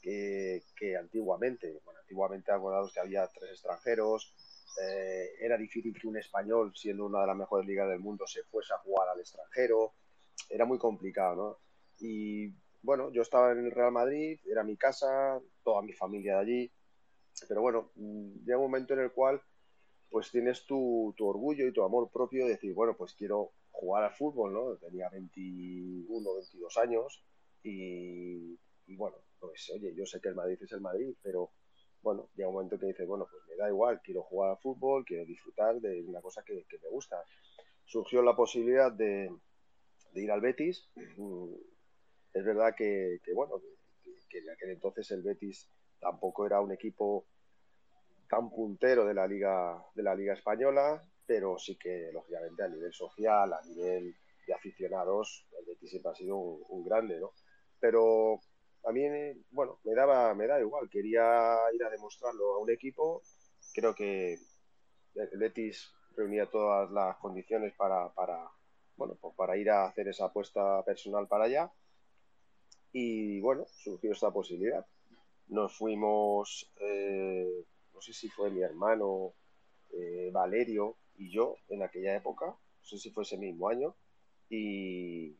[0.00, 0.62] que,
[0.98, 1.80] antiguamente.
[1.84, 4.34] Bueno, antiguamente acordados que había tres extranjeros,
[4.82, 8.42] eh, era difícil que un español, siendo una de las mejores ligas del mundo, se
[8.44, 9.94] fuese a jugar al extranjero,
[10.50, 11.58] era muy complicado, ¿no?
[12.00, 12.52] Y
[12.84, 16.72] bueno, yo estaba en el Real Madrid, era mi casa, toda mi familia de allí,
[17.48, 19.40] pero bueno, mm, llega un momento en el cual
[20.10, 24.12] pues tienes tu, orgullo y tu amor propio de decir, bueno, pues quiero jugar al
[24.12, 24.76] fútbol, ¿no?
[24.76, 27.24] Tenía 21, 22 años
[27.62, 28.56] y,
[28.96, 31.52] bueno, pues oye, yo sé que el Madrid es el Madrid, pero
[32.02, 35.06] bueno, llega un momento que dices, bueno, pues me da igual, quiero jugar al fútbol,
[35.06, 37.16] quiero disfrutar de una cosa que, me gusta.
[37.86, 39.34] Surgió la posibilidad de,
[40.12, 41.54] de ir al Betis, mm,
[42.34, 43.60] es verdad que, bueno,
[44.28, 45.70] que, en aquel entonces el Betis
[46.00, 47.26] tampoco era un equipo
[48.28, 54.14] tan puntero de la liga española, pero sí que lógicamente a nivel social, a nivel
[54.46, 57.32] de aficionados, el Betis siempre ha sido un, grande, ¿no?
[57.80, 58.40] Pero
[58.84, 59.06] a mí,
[59.50, 63.22] bueno, me daba, me da igual, quería ir a demostrarlo a un equipo,
[63.72, 64.34] creo que
[65.14, 68.12] el Betis reunía todas las condiciones para
[68.96, 71.72] bueno, pues para ir a hacer esa apuesta personal para allá.
[72.96, 74.86] Y bueno, surgió esta posibilidad.
[75.48, 79.34] Nos fuimos, eh, no sé si fue mi hermano
[79.90, 83.96] eh, Valerio y yo en aquella época, no sé si fue ese mismo año,
[84.48, 85.36] y,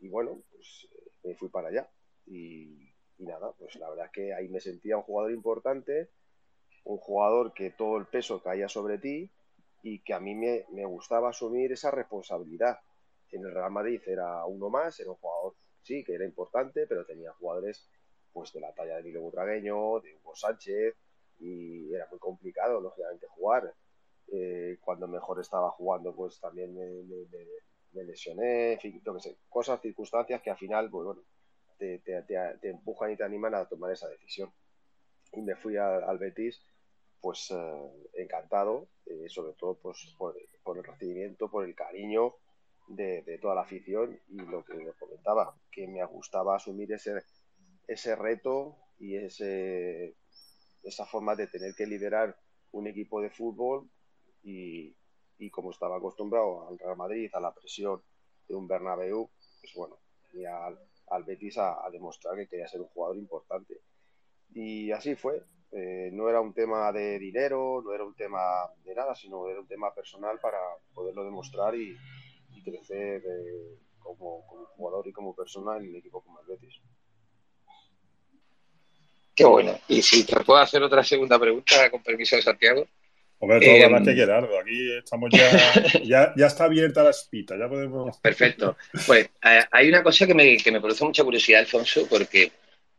[0.00, 0.88] bueno, pues
[1.22, 1.90] me fui para allá.
[2.24, 2.88] Y,
[3.18, 6.08] y, nada, pues la verdad es que ahí me sentía un jugador importante,
[6.84, 9.30] un jugador que todo el peso caía sobre ti
[9.82, 12.78] y que a mí me, me gustaba asumir esa responsabilidad.
[13.30, 17.04] En el Real Madrid era uno más, era un jugador, sí, que era importante, pero
[17.04, 17.88] tenía jugadores
[18.32, 20.96] pues de la talla de Milo Butragueño, de Hugo Sánchez,
[21.38, 23.72] y era muy complicado, lógicamente, jugar.
[24.32, 30.42] Eh, cuando mejor estaba jugando, pues también me, lesioné, en fin, yo sé, cosas, circunstancias
[30.42, 31.22] que al final, pues bueno,
[31.78, 32.02] te,
[32.62, 34.52] empujan y te animan a tomar esa decisión.
[35.32, 36.60] Y me fui al Betis,
[37.20, 40.36] pues eh, encantado, eh, sobre todo pues, por,
[40.76, 42.34] el recibimiento, por el cariño
[42.88, 47.22] de, toda la afición y lo que comentaba, que me gustaba asumir ese,
[47.86, 50.16] ese reto y ese,
[50.82, 52.36] esa forma de tener que liderar
[52.72, 53.88] un equipo de fútbol
[54.42, 54.94] y,
[55.50, 58.02] como estaba acostumbrado al Real Madrid, a la presión
[58.48, 59.28] de un Bernabéu,
[59.60, 59.98] pues bueno,
[60.32, 60.78] y al,
[61.24, 63.80] Betis a, demostrar que quería ser un jugador importante.
[64.54, 65.42] Y así fue.
[65.72, 68.40] Eh, no era un tema de dinero, no era un tema
[68.84, 70.58] de nada, sino era un tema personal para
[70.94, 71.96] poderlo demostrar y,
[72.64, 76.80] crecer eh, como, como, jugador y como persona en un equipo como el Betis.
[79.34, 79.78] Qué bueno.
[79.88, 82.86] Y si te puedo hacer otra segunda pregunta, con permiso de Santiago.
[83.38, 84.58] Hombre, todo eh, que Gerardo.
[84.58, 85.30] Aquí estamos
[86.04, 88.16] ya, ya, está abierta la espita, ya podemos.
[88.18, 88.76] Perfecto.
[89.06, 92.52] Pues eh, hay una cosa que me, que me, produce mucha curiosidad, Alfonso, porque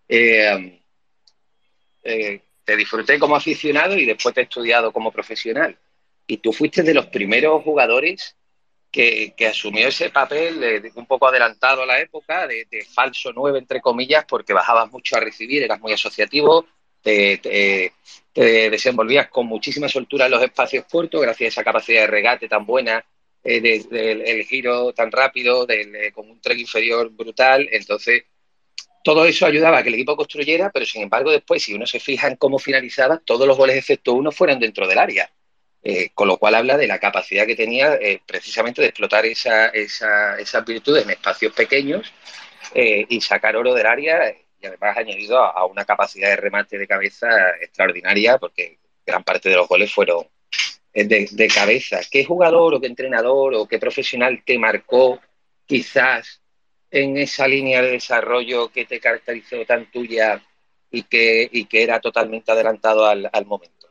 [0.08, 0.80] eh,
[2.04, 5.78] eh, te disfruté como aficionado y después te he estudiado como profesional.
[6.28, 8.36] Y tú fuiste de los primeros jugadores
[8.92, 13.82] que, asumió ese papel de, un poco adelantado a la época, de, falso nueve, entre
[13.82, 16.66] comillas, porque bajabas mucho a recibir, eras muy asociativo,
[17.02, 17.92] te,
[18.34, 22.66] desenvolvías con muchísima soltura en los espacios cortos, gracias a esa capacidad de regate tan
[22.66, 23.06] buena,
[23.44, 27.68] eh, del el giro tan rápido, del, con un tren inferior brutal.
[27.72, 28.24] Entonces,
[29.04, 32.00] todo eso ayudaba a que el equipo construyera, pero sin embargo, después, si uno se
[32.00, 35.30] fija en cómo finalizaba, todos los goles excepto uno fueron dentro del área.
[35.88, 39.68] Eh, con lo cual habla de la capacidad que tenía eh, precisamente de explotar esa,
[39.68, 42.12] esa, esas virtudes en espacios pequeños
[42.74, 46.88] eh, y sacar oro del área y además añadido a, una capacidad de remate de
[46.88, 47.28] cabeza
[47.62, 50.26] extraordinaria porque gran parte de los goles fueron
[50.92, 52.00] de, cabeza.
[52.10, 55.20] ¿Qué jugador o qué entrenador o qué profesional te marcó
[55.68, 56.42] quizás
[56.90, 60.42] en esa línea de desarrollo que te caracterizó tan tuya
[60.90, 63.85] y que, era totalmente adelantado al momento?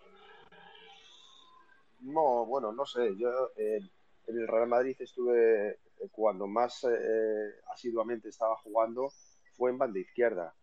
[2.05, 3.17] No, bueno, no sé.
[3.17, 3.81] Yo eh,
[4.27, 5.79] en el Real Madrid estuve eh,
[6.13, 9.11] cuando más eh, asiduamente estaba jugando
[9.57, 10.55] fue en banda izquierda.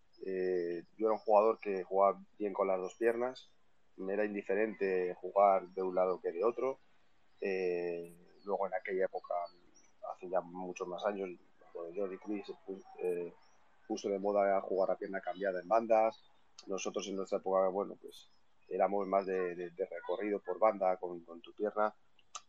[0.98, 3.50] yo era un jugador que jugaba bien con las dos piernas.
[3.98, 6.80] Me era indiferente jugar de un lado que de otro.
[8.46, 9.34] luego en aquella época,
[10.14, 11.30] hace ya muchos más años,
[11.74, 12.54] cuando Jordi Cruz
[13.88, 16.22] puso de moda jugar a pierna cambiada en bandas.
[16.68, 18.30] Nosotros en nuestra época, bueno, pues
[18.72, 21.94] éramos más de, recorrido por banda con, tu pierna,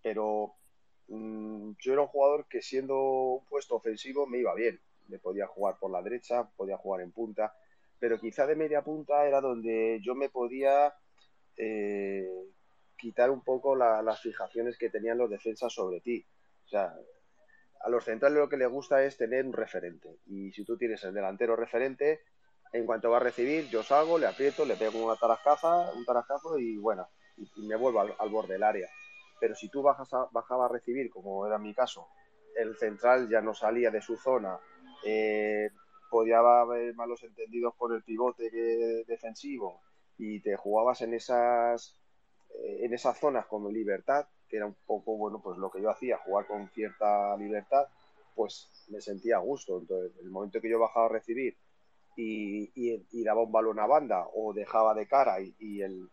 [0.02, 0.54] pero
[1.08, 5.46] mm, yo era un jugador que siendo un puesto ofensivo me iba bien, me podía
[5.46, 7.54] jugar por la derecha, podía jugar en punta,
[7.98, 10.94] pero quizá de media punta era donde yo me podía
[11.56, 12.28] eh,
[12.96, 16.24] quitar un poco las fijaciones que tenían los defensas sobre ti.
[16.64, 16.94] O sea,
[17.80, 20.18] a los centrales lo que les gusta es tener un referente.
[20.26, 22.20] Y si tú tienes el delantero referente,
[22.72, 26.58] en cuanto va a recibir, yo salgo, le aprieto, le pego una tarascaza, un tarascazo
[26.58, 27.06] y bueno,
[27.36, 28.88] y, me vuelvo al, borde del área.
[29.38, 32.08] Pero si tú bajas a, bajaba a recibir, como era mi caso,
[32.56, 34.58] el central ya no salía de su zona,
[35.04, 35.70] eh,
[36.10, 38.50] podía haber malos entendidos por el pivote
[39.06, 39.80] defensivo
[40.18, 41.96] y te jugabas en esas
[42.54, 45.90] eh, en esas zonas con libertad, que era un poco bueno pues lo que yo
[45.90, 47.86] hacía, jugar con cierta libertad,
[48.34, 49.78] pues me sentía a gusto.
[49.78, 51.56] Entonces, el momento que yo bajaba a recibir
[52.16, 56.08] y, daba un balón a banda o dejaba de cara y, el,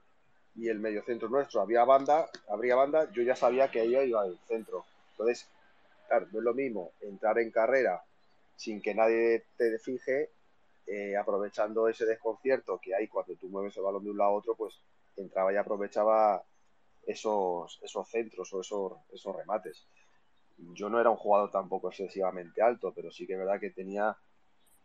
[0.55, 4.37] y el mediocentro nuestro había banda, habría banda, yo ya sabía que ella iba al
[4.47, 4.85] centro.
[5.11, 5.49] Entonces,
[6.07, 8.03] claro, no es lo mismo entrar en carrera
[8.55, 10.31] sin que nadie te fije,
[10.85, 14.33] eh, aprovechando ese desconcierto que hay cuando tú mueves el balón de un lado a
[14.33, 14.81] otro, pues
[15.15, 16.43] entraba y aprovechaba
[17.05, 19.85] esos, esos centros o esos, esos remates.
[20.57, 24.17] Yo no era un jugador tampoco excesivamente alto, pero sí que es verdad que tenía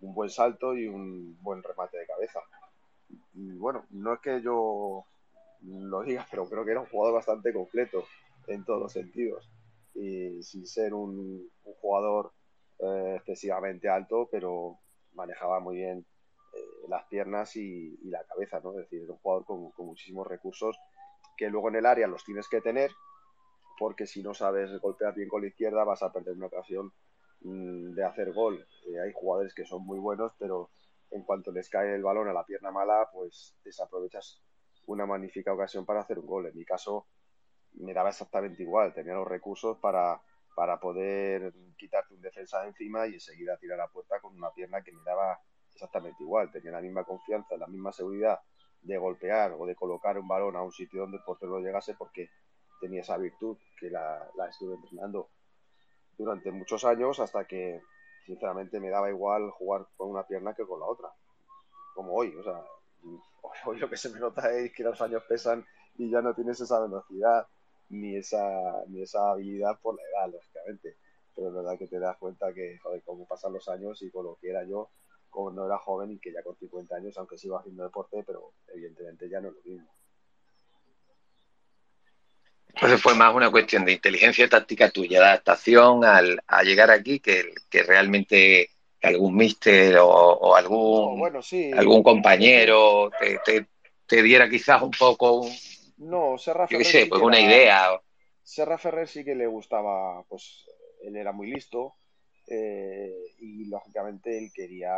[0.04, 2.40] un buen salto y un buen remate de cabeza.
[3.34, 5.04] Y bueno, no es que yo
[5.62, 8.04] lo diga, pero creo que era un jugador bastante completo
[8.46, 9.50] en todos los sentidos.
[9.94, 12.32] Y sin ser un, jugador
[12.80, 14.78] eh, excesivamente alto, pero
[15.14, 16.04] manejaba muy bien
[16.52, 18.72] eh, las piernas y, la cabeza, ¿no?
[18.72, 20.76] Es decir, era un jugador con, muchísimos recursos
[21.36, 22.90] que luego en el área los tienes que tener,
[23.78, 26.92] porque si no sabes golpear bien con la izquierda vas a perder una ocasión
[27.44, 28.66] de hacer gol.
[28.86, 30.70] Eh, hay jugadores que son muy buenos, pero
[31.10, 34.42] en cuanto les cae el balón a la pierna mala, pues desaprovechas
[34.86, 36.46] una magnífica ocasión para hacer un gol.
[36.46, 37.06] En mi caso
[37.74, 40.20] me daba exactamente igual, tenía los recursos para,
[40.54, 44.52] para poder quitarte un defensa de encima y enseguida tirar a la puerta con una
[44.52, 45.38] pierna que me daba
[45.72, 46.50] exactamente igual.
[46.50, 48.40] Tenía la misma confianza, la misma seguridad
[48.82, 52.30] de golpear o de colocar un balón a un sitio donde el portero llegase porque
[52.80, 55.30] tenía esa virtud que la, estuve entrenando
[56.16, 57.82] durante muchos años hasta que
[58.26, 61.08] sinceramente me daba igual jugar con una pierna que con la otra
[61.94, 62.64] como hoy o sea
[63.66, 65.64] hoy lo que se me nota es que los años pesan
[65.96, 67.46] y ya no tienes esa velocidad
[67.90, 70.96] ni esa ni esa habilidad por la edad lógicamente
[71.34, 74.24] pero es verdad que te das cuenta que joder cómo pasan los años y con
[74.24, 74.90] lo que era yo
[75.34, 79.28] cuando era joven y que ya con 50 años, aunque sigo haciendo deporte, pero evidentemente
[79.28, 79.88] ya no es lo mismo.
[82.74, 87.20] Entonces fue más una cuestión de inteligencia táctica tuya, de adaptación al, a llegar aquí,
[87.20, 91.22] que, que realmente algún mister o, algún,
[91.76, 93.66] algún compañero te,
[94.06, 95.46] te, diera quizás un poco
[95.98, 98.00] no, Serra yo qué sé, pues una idea.
[98.42, 100.64] Serra Ferrer sí que le gustaba, pues
[101.02, 101.94] él era muy listo,
[102.46, 104.92] eh, y lógicamente él quería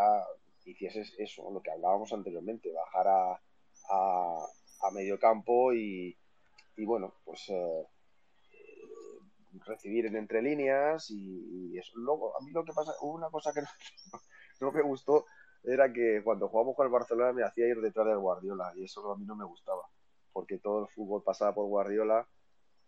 [0.64, 3.40] que hicieses eso, lo que hablábamos anteriormente, bajar a,
[3.90, 6.16] a, medio campo y,
[6.76, 7.86] y bueno, pues eh,
[9.64, 11.92] recibir en entre líneas y, eso.
[11.96, 13.60] Luego, a mí lo que pasa, una cosa que
[14.60, 15.24] no, me gustó,
[15.64, 19.10] era que cuando jugamos con el Barcelona me hacía ir detrás del Guardiola y eso
[19.12, 19.82] a mí no me gustaba,
[20.32, 22.26] porque todo el fútbol pasaba por Guardiola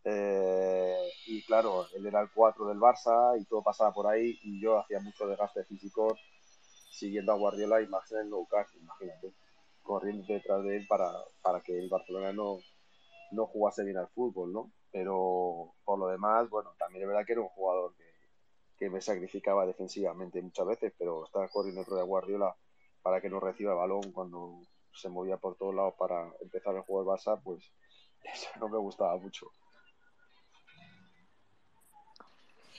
[0.05, 4.61] eh, y claro, él era el 4 del Barça y todo pasaba por ahí y
[4.61, 6.17] yo hacía mucho desgaste físico
[6.91, 8.47] siguiendo a Guardiola low
[8.81, 9.35] imagínate,
[9.83, 12.59] corriendo detrás de él para, para que el Barcelona no,
[13.33, 14.73] no jugase bien al fútbol, ¿no?
[14.91, 18.05] Pero por lo demás, bueno, también es verdad que era un jugador que,
[18.79, 22.55] que me sacrificaba defensivamente muchas veces, pero estaba corriendo detrás de Guardiola
[23.03, 24.61] para que no reciba el balón cuando
[24.93, 27.63] se movía por todos lados para empezar el juego del Barça, pues
[28.23, 29.51] eso no me gustaba mucho.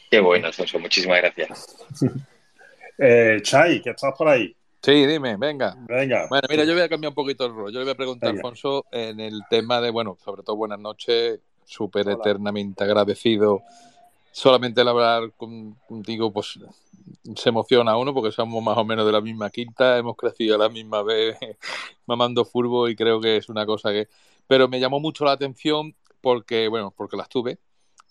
[0.09, 1.77] Qué bueno, Alfonso, muchísimas gracias.
[2.97, 4.55] eh, Chay, que estás por ahí.
[4.81, 5.75] Sí, dime, venga.
[5.87, 6.27] Venga.
[6.29, 7.71] Bueno, mira, yo voy a cambiar un poquito el rol.
[7.71, 10.79] Yo le voy a preguntar a Alfonso en el tema de, bueno, sobre todo buenas
[10.79, 13.61] noches, súper eternamente agradecido.
[14.31, 16.59] Solamente el hablar contigo, pues
[17.35, 20.59] se emociona uno porque somos más o menos de la misma quinta, hemos crecido a
[20.59, 21.37] la misma vez
[22.05, 24.07] mamando furbo y creo que es una cosa que...
[24.47, 27.59] Pero me llamó mucho la atención porque, bueno, porque las tuve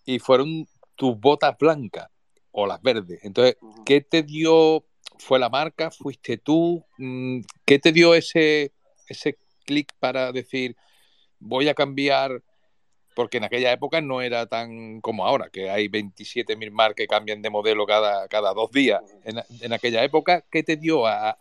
[0.04, 2.08] y fueron tus botas blancas
[2.52, 3.20] o las verdes.
[3.22, 4.84] Entonces, ¿qué te dio?
[5.18, 5.90] ¿Fue la marca?
[5.90, 6.84] ¿Fuiste tú?
[6.98, 8.72] Mm, ¿Qué te dio ese,
[9.08, 10.76] ese clic para decir,
[11.38, 12.42] voy a cambiar?
[13.14, 17.42] Porque en aquella época no era tan como ahora, que hay 27.000 marcas que cambian
[17.42, 19.02] de modelo cada, cada dos días.
[19.24, 21.36] En, aquella época, ¿qué te dio a,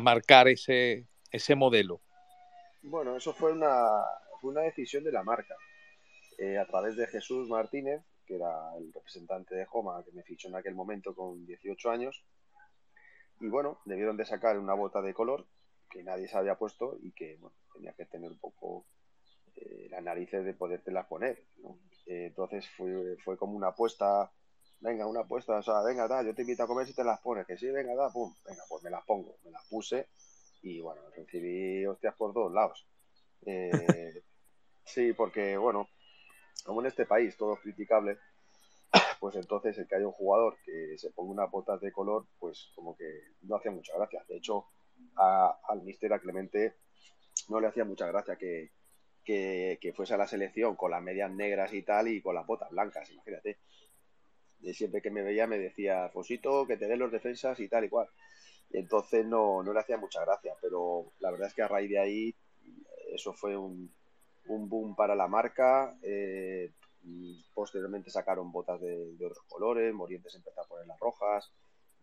[0.00, 2.00] marcar ese, ese modelo?
[2.82, 4.04] Bueno, eso fue una,
[4.42, 5.56] una decisión de la marca.
[6.38, 10.48] Eh, a través de Jesús Martínez, que era el representante de Joma, que me fichó
[10.48, 12.24] en aquel momento con 18 años.
[13.42, 15.44] Y bueno, debieron de sacar una bota de color
[15.90, 18.86] que nadie se había puesto y que bueno, tenía que tener un poco
[19.56, 21.42] eh, las narices de podértelas poner.
[22.06, 24.30] Eh, entonces fue, fue como una apuesta,
[24.78, 27.18] venga, una apuesta, o sea, venga, da, yo te invito a comer si te las
[27.18, 30.06] pones, que sí, venga, da, pum, venga, pues me las pongo, me las puse
[30.62, 32.86] y bueno, recibí hostias por todos lados.
[33.44, 34.22] Eh,
[34.84, 35.88] sí, porque bueno,
[36.64, 38.18] como en este país todo es criticable,
[39.22, 42.72] pues entonces el que haya un jugador que se ponga unas botas de color, pues
[42.74, 43.04] como que
[43.42, 44.24] no hacía mucha gracia.
[44.28, 44.66] De hecho,
[45.14, 46.74] al mister, a Clemente,
[47.48, 48.72] no le hacía mucha gracia que,
[49.24, 52.70] que, fuese a la selección con las medias negras y tal y con las botas
[52.70, 53.60] blancas, imagínate.
[54.60, 57.84] Y siempre que me veía me decía, Fosito, que te den los defensas y tal
[57.84, 58.08] y cual.
[58.70, 61.88] Y entonces no, no le hacía mucha gracia, pero la verdad es que a raíz
[61.88, 62.34] de ahí
[63.12, 63.94] eso fue un,
[64.48, 65.96] un boom para la marca.
[66.02, 66.72] Eh,
[67.54, 71.52] posteriormente sacaron botas de, otros colores, Morientes empezó a poner las rojas,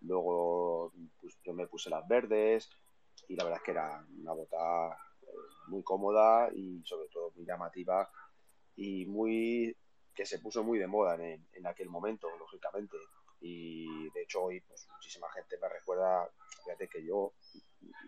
[0.01, 0.91] luego
[1.21, 2.69] pues, yo me puse las verdes
[3.27, 4.97] y la verdad es que era una bota
[5.67, 8.09] muy cómoda y sobre todo muy llamativa
[8.75, 9.75] y muy
[10.13, 12.97] que se puso muy de moda en, en aquel momento, lógicamente.
[13.41, 16.29] Y de hecho hoy pues, muchísima gente me recuerda,
[16.63, 17.33] fíjate que yo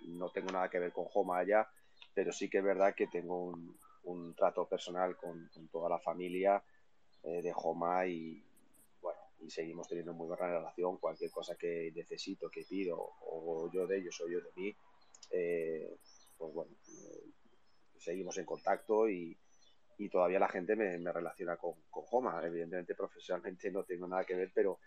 [0.07, 1.69] no tengo nada que ver con Joma allá,
[2.13, 3.53] pero sí que es verdad que tengo
[4.03, 6.63] un trato personal con, toda la familia
[7.23, 8.43] eh, de Joma y
[9.01, 10.97] bueno, y seguimos teniendo muy buena relación.
[10.97, 14.75] Cualquier cosa que necesito, que pido, o yo de ellos o yo de mí,
[15.31, 15.97] eh,
[16.37, 17.29] pues bueno, eh,
[17.97, 19.37] seguimos en contacto y,
[19.97, 22.41] y todavía la gente me, me relaciona con, con Joma.
[22.45, 24.79] Evidentemente, profesionalmente no tengo nada que ver, pero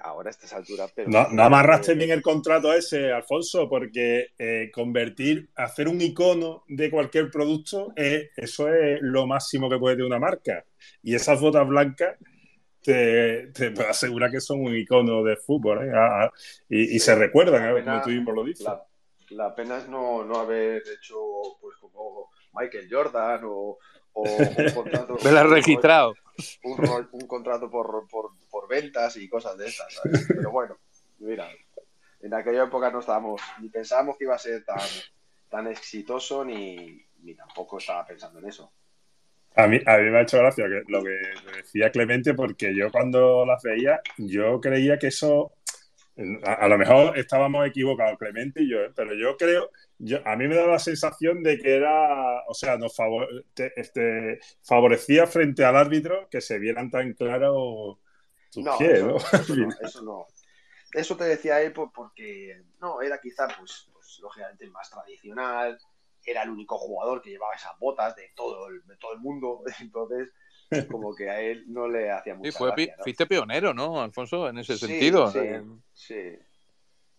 [0.00, 0.92] ahora a estas alturas.
[0.94, 6.64] Pero no, no amarraste bien el contrato ese, Alfonso, porque eh, convertir, hacer un icono
[6.68, 10.64] de cualquier producto, eso es lo máximo que puede tener una marca.
[11.02, 12.16] Y esas botas blancas
[12.82, 15.92] te, te puedo asegurar que son un icono de fútbol ¿eh?
[15.94, 16.32] ah, ah,
[16.68, 17.84] y, y, se recuerdan, ¿eh?
[17.84, 18.66] como tú mismo lo dices.
[18.66, 18.82] La,
[19.30, 21.16] la, pena es no, no haber hecho
[21.60, 23.78] pues como Michael Jordan o,
[24.12, 25.16] o un contrato.
[25.24, 26.14] Me la registrado.
[26.62, 30.26] Un, un, contrato por, por, por, ventas y cosas de esas, ¿sabes?
[30.28, 30.78] Pero bueno,
[31.18, 31.48] mira,
[32.20, 34.80] en aquella época no estábamos, ni pensábamos que iba a ser tan,
[35.50, 38.72] tan exitoso, ni, ni tampoco estaba pensando en eso.
[39.54, 41.18] A mí, a mí me ha hecho gracia lo que
[41.54, 45.52] decía Clemente, porque yo cuando las veía, yo creía que eso
[46.44, 48.92] a, a, lo mejor estábamos equivocados, Clemente y yo, ¿eh?
[48.94, 52.76] pero yo creo, yo, a mí me da la sensación de que era, o sea,
[52.76, 57.98] nos favor, te, este, favorecía frente al árbitro que se vieran tan claros
[58.50, 59.16] tus no, pies, eso, ¿no?
[59.32, 60.26] Eso no, eso no.
[60.92, 65.78] Eso te decía él porque, no, era quizá, pues, pues, lógicamente el más tradicional,
[66.24, 69.62] era el único jugador que llevaba esas botas de todo el, de todo el mundo,
[69.80, 70.30] entonces
[70.90, 73.02] como que a él no le hacía mucha sí, fue, gracia, ¿no?
[73.04, 74.48] Fuiste pionero, ¿no, Alfonso?
[74.48, 75.30] En ese sí, sentido.
[75.30, 75.40] Sí,
[75.92, 76.38] sí.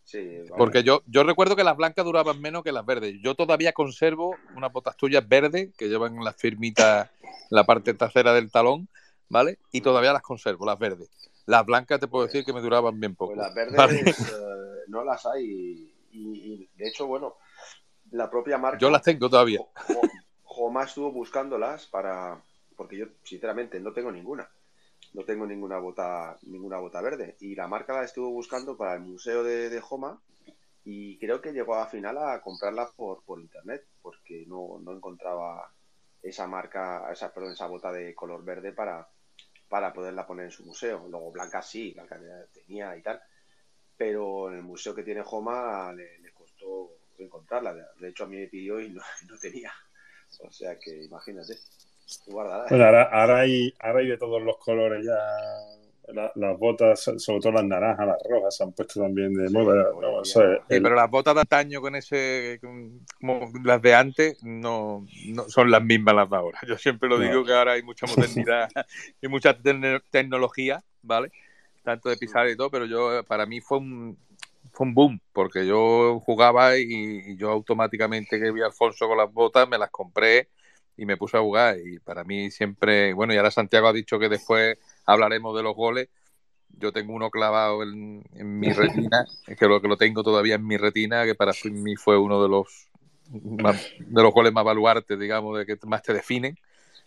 [0.03, 0.53] sí vale.
[0.57, 3.15] Porque yo, yo recuerdo que las blancas duraban menos que las verdes.
[3.21, 7.11] Yo todavía conservo unas botas tuyas verdes que llevan la firmita
[7.49, 8.89] la parte trasera del talón,
[9.29, 9.59] ¿vale?
[9.71, 11.09] Y todavía las conservo, las verdes.
[11.45, 13.33] Las blancas te puedo decir que me duraban bien poco.
[13.33, 13.99] Pues las verdes ¿vale?
[13.99, 17.35] eh, no las hay y, y, y, de hecho, bueno,
[18.11, 18.79] la propia marca...
[18.79, 19.59] Yo las tengo todavía.
[20.43, 22.41] Joma estuvo buscándolas para
[22.75, 24.49] porque yo sinceramente no tengo ninguna.
[25.13, 27.35] No tengo ninguna bota, ninguna bota verde.
[27.39, 30.21] Y la marca la estuvo buscando para el museo de, Joma
[30.85, 35.71] y creo que llegó a final a comprarla por, por internet, porque no, no encontraba
[36.21, 39.07] esa marca, esa, perdón, esa bota de color verde para,
[39.69, 41.07] para poderla poner en su museo.
[41.09, 42.19] Luego Blanca sí, Blanca
[42.53, 43.21] tenía y tal,
[43.97, 47.73] pero en el museo que tiene Joma le, le costó encontrarla.
[47.99, 49.73] De hecho, a mí me pidió y no, no tenía.
[50.39, 51.57] O sea que imagínate.
[52.27, 55.17] Guarda, bueno, ahora, ahora, hay, ahora hay de todos los colores ya.
[56.13, 59.53] La, las botas, sobre todo las naranjas, las rojas, se han puesto también de sí,
[59.53, 59.89] moda.
[60.01, 60.83] No, o sea, sí, el...
[60.83, 62.59] pero las botas de antaño con ese,
[63.19, 66.59] como las de antes, no, no, son las mismas las de ahora.
[66.67, 67.45] Yo siempre lo digo no.
[67.45, 68.69] que ahora hay mucha modernidad
[69.21, 71.31] y mucha te tecnología, ¿vale?
[71.83, 74.17] Tanto de pisar y todo, pero yo para mí fue un,
[74.73, 79.17] fue un boom, porque yo jugaba y, y yo automáticamente que vi a Alfonso con
[79.17, 80.49] las botas, me las compré
[80.97, 84.19] y me puse a jugar y para mí siempre, bueno, y ahora Santiago ha dicho
[84.19, 86.09] que después hablaremos de los goles.
[86.75, 90.55] Yo tengo uno clavado en, en mi retina, es que lo que lo tengo todavía
[90.55, 92.89] en mi retina, que para mí fue uno de los
[93.41, 96.57] más, de los goles más baluartes, digamos, de que más te definen.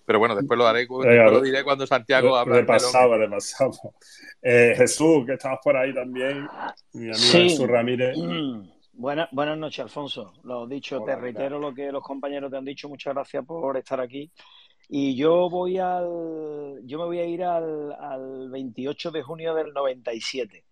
[0.04, 2.60] Pero bueno, después lo daré, después lo diré cuando Santiago hable.
[2.60, 3.94] Repasado, repasado.
[4.40, 6.46] Eh, Jesús, que estabas por ahí también,
[6.92, 7.48] mi amigo sí.
[7.50, 8.16] Jesús Ramírez.
[8.98, 10.32] Buena, buenas noches, Alfonso.
[10.44, 12.88] Lo dicho, Hola, te reitero lo que los compañeros te han dicho.
[12.88, 14.32] Muchas gracias por estar aquí.
[14.88, 19.74] Y yo voy al, yo me voy a ir al, al 28 de junio del
[19.74, 20.64] 97.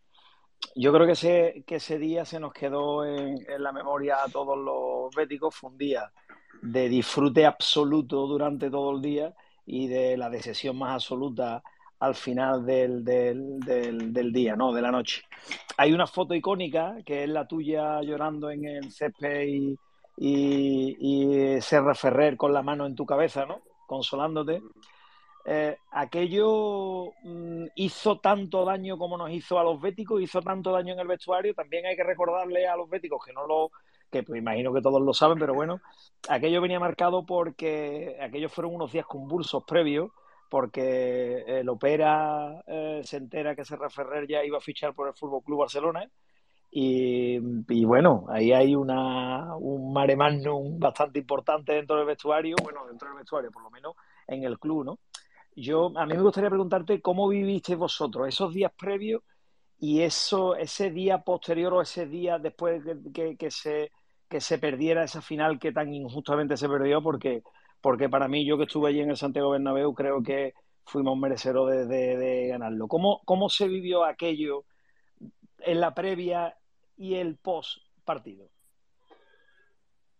[0.75, 4.29] Yo creo que ese, que ese día se nos quedó en, en la memoria a
[4.31, 5.55] todos los béticos.
[5.55, 6.11] Fue un día
[6.63, 9.35] de disfrute absoluto durante todo el día
[9.67, 11.63] y de la decisión más absoluta
[12.05, 13.59] al final del, del,
[14.13, 14.73] del, día, ¿no?
[14.73, 15.23] De la noche.
[15.77, 19.79] Hay una foto icónica que es la tuya llorando en el césped y,
[20.17, 23.63] y, y Serra Ferrer con la mano en tu cabeza, ¿no?
[23.87, 24.63] Consolándote.
[25.47, 30.95] Eh, aquello mm, hizo tanto daño como nos hizo a los béticos, hizo tanto daño
[30.95, 31.55] en el vestuario.
[31.55, 33.71] También hay que recordarle a los béticos que no lo,
[34.11, 35.81] que pues, imagino que todos lo saben, pero bueno,
[36.29, 40.11] aquello venía marcado porque aquellos fueron unos días convulsos previos
[40.49, 45.15] porque el Opera eh, se entera que Serra Ferrer ya iba a fichar por el
[45.15, 46.09] Fútbol Club Barcelona
[46.77, 47.39] y,
[47.85, 53.19] bueno, ahí hay una, un mare magnum bastante importante dentro del vestuario, bueno, dentro del
[53.19, 53.95] vestuario, por lo menos
[54.27, 54.99] en el club, ¿no?
[55.55, 59.23] Yo, a mí me gustaría preguntarte cómo vivisteis vosotros esos días previos
[59.79, 62.83] y eso, ese día posterior o ese día después
[63.15, 63.93] que, que se,
[64.29, 67.45] que se perdiera esa final que tan injustamente se perdió, porque,
[67.85, 70.55] porque para mí, yo que estuve allí en el Santiago Bernabéu, creo que
[70.87, 72.89] fuimos mereceros de, ganarlo.
[72.89, 74.65] ¿Cómo, ¿Cómo se vivió aquello
[75.59, 76.57] en la previa
[76.97, 78.49] y el post partido?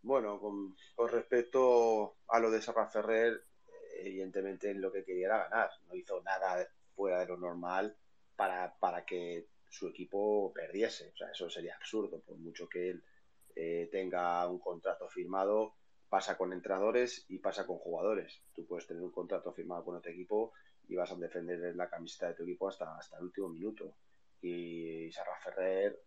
[0.03, 0.77] Bueno, con,
[1.11, 3.45] respecto a lo de Sarra Ferrer,
[3.97, 5.71] evidentemente lo que quería era ganar.
[5.89, 7.97] No hizo nada fuera de lo normal
[8.37, 11.13] para, para que su equipo perdiese.
[11.15, 13.05] O sea, eso sería absurdo, por mucho que él
[13.57, 15.77] eh, tenga un contrato firmado,
[16.15, 18.41] pasa con entrenadores y pasa con jugadores.
[18.55, 20.53] Tú puedes tener un contrato firmado con otro equipo
[20.87, 23.97] y vas a defender la camiseta de tu equipo hasta, hasta el último minuto.
[24.41, 25.99] Y Sarra Ferrer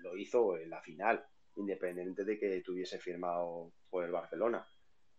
[0.00, 1.24] lo hizo en la final,
[1.56, 4.68] independientemente de que tuviese firmado por el Barcelona.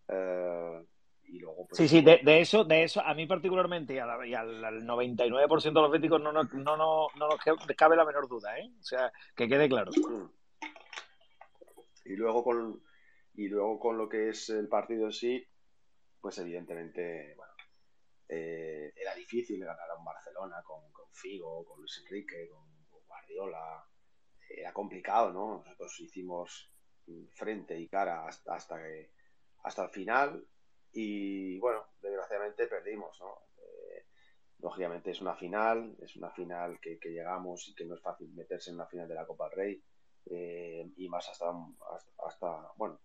[0.07, 0.85] Eh,
[1.29, 5.63] y luego, pues, sí, sí, de, eso, de eso, a mí particularmente y, al, 99%
[5.63, 7.39] de los béticos no, no, no, no, nos
[7.75, 8.71] cabe la menor duda, ¿eh?
[8.79, 9.89] O sea, que quede claro.
[9.93, 10.29] Mm.
[12.05, 12.86] Y luego con,
[13.37, 15.47] y luego con lo que es el partido en sí,
[16.19, 17.53] pues evidentemente, bueno,
[18.27, 20.81] eh, era difícil ganar a un Barcelona con,
[21.13, 22.65] Figo, con Luis Enrique, con,
[23.07, 23.85] Guardiola.
[24.49, 25.57] Era complicado, ¿no?
[25.59, 26.71] Nosotros hicimos
[27.33, 28.79] frente y cara hasta, hasta,
[29.63, 30.47] hasta el final
[30.91, 33.43] y bueno, desgraciadamente perdimos, ¿no?
[33.57, 34.05] Eh,
[34.59, 38.71] lógicamente es una final, es una final que, llegamos y que no es fácil meterse
[38.71, 39.83] en una final de la Copa del Rey
[40.25, 41.53] eh, y más hasta,
[42.25, 42.99] hasta, bueno,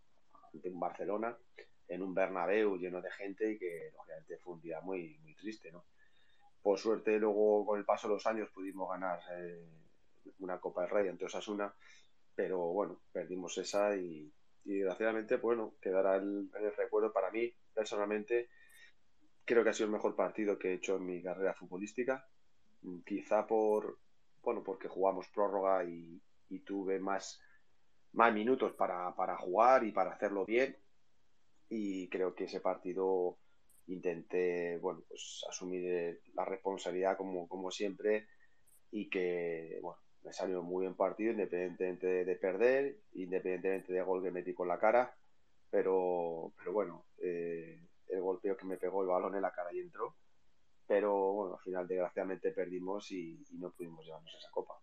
[0.53, 1.37] un Barcelona
[1.89, 5.71] en un Bernabéu lleno de gente y que lógicamente fue un día muy, muy triste,
[5.71, 5.85] ¿no?
[6.63, 9.67] Por suerte luego con el paso de los años pudimos ganar eh,
[10.39, 11.75] una Copa del Rey ante Osasuna,
[12.35, 14.33] pero bueno, perdimos esa y,
[14.65, 18.49] desgraciadamente, bueno, quedará en el recuerdo para mí, personalmente,
[19.45, 22.27] creo que ha sido el mejor partido que he hecho en mi carrera futbolística,
[23.05, 23.99] quizá por,
[24.43, 27.41] bueno, porque jugamos prórroga y, y tuve más,
[28.13, 30.77] más minutos para, para jugar y para hacerlo bien,
[31.69, 33.39] y creo que ese partido
[33.87, 38.29] intenté bueno pues asumir la responsabilidad como, como siempre
[38.91, 44.31] y que bueno me salió muy bien partido independientemente de, perder independientemente de gol que
[44.31, 45.17] metí con la cara.
[45.71, 49.81] Pero pero bueno eh, el golpeo que me pegó el balón en la cara y
[49.81, 50.15] entró.
[50.87, 54.75] Pero bueno al final desgraciadamente perdimos y, y no pudimos llevarnos esa copa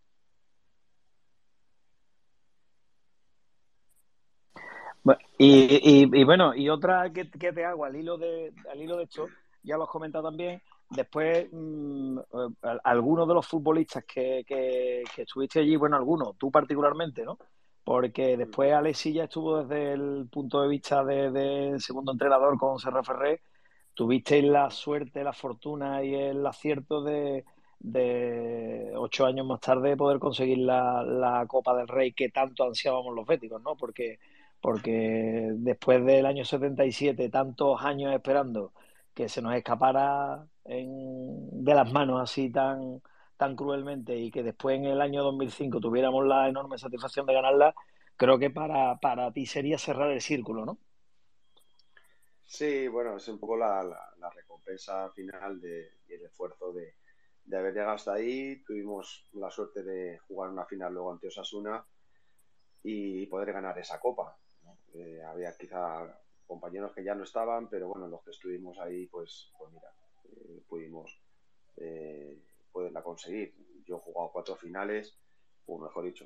[5.37, 9.27] Y, bueno, y otra que, te hago al hilo de al hilo de esto,
[9.63, 15.59] ya lo has comentado también, después mm, eh, algunos de los futbolistas que, que, estuviste
[15.59, 17.37] allí, bueno, algunos, tú particularmente, ¿no?
[17.83, 23.03] Porque después Alexi ya estuvo desde el punto de vista de, segundo entrenador con Serra
[23.03, 23.41] Ferré,
[23.93, 27.45] tuvisteis la suerte, la fortuna y el acierto de,
[27.79, 33.15] de ocho años más tarde poder conseguir la, la Copa del Rey que tanto ansiábamos
[33.15, 33.75] los béticos, ¿no?
[33.75, 34.19] Porque
[34.61, 38.73] porque después del año 77, tantos años esperando
[39.13, 43.01] que se nos escapara de las manos así tan,
[43.37, 47.73] tan cruelmente y que después en el año 2005 tuviéramos la enorme satisfacción de ganarla,
[48.15, 50.77] creo que para, para ti sería cerrar el círculo, ¿no?
[52.45, 56.95] Sí, bueno, es un poco la, la, recompensa final de, el esfuerzo de,
[57.45, 58.63] de haber llegado hasta ahí.
[58.63, 61.85] Tuvimos la suerte de jugar una final luego ante Osasuna
[62.81, 64.35] y poder ganar esa copa.
[64.93, 69.51] Eh, había quizá compañeros que ya no estaban, pero bueno, los que estuvimos ahí, pues,
[69.57, 69.93] pues mira,
[70.31, 71.21] eh, pudimos
[71.77, 72.37] eh,
[72.71, 73.53] poderla conseguir.
[73.85, 75.17] Yo he jugado cuatro finales,
[75.65, 76.25] o mejor dicho,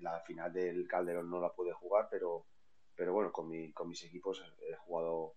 [0.00, 2.46] la final del Calderón no la pude jugar, pero,
[2.94, 5.34] pero bueno, con, mi, con mis equipos he jugado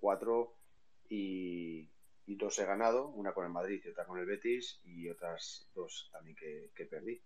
[0.00, 0.56] cuatro
[1.08, 1.88] y,
[2.26, 6.08] dos he ganado, una con el Madrid y otra con el Betis, y otras dos
[6.12, 7.22] también que, que perdí,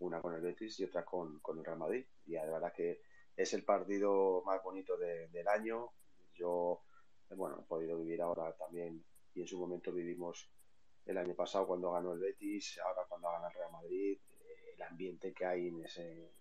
[0.00, 2.04] una con el Betis y otra con, con el Real Madrid.
[2.26, 3.00] Y la verdad que
[3.38, 5.92] es el partido más bonito del año.
[6.34, 6.82] Yo,
[7.30, 10.50] bueno, he podido vivir ahora también y en su momento vivimos
[11.06, 14.18] el año pasado cuando ganó el Betis, ahora cuando gana el Real Madrid,
[14.74, 16.32] el ambiente que hay en ese,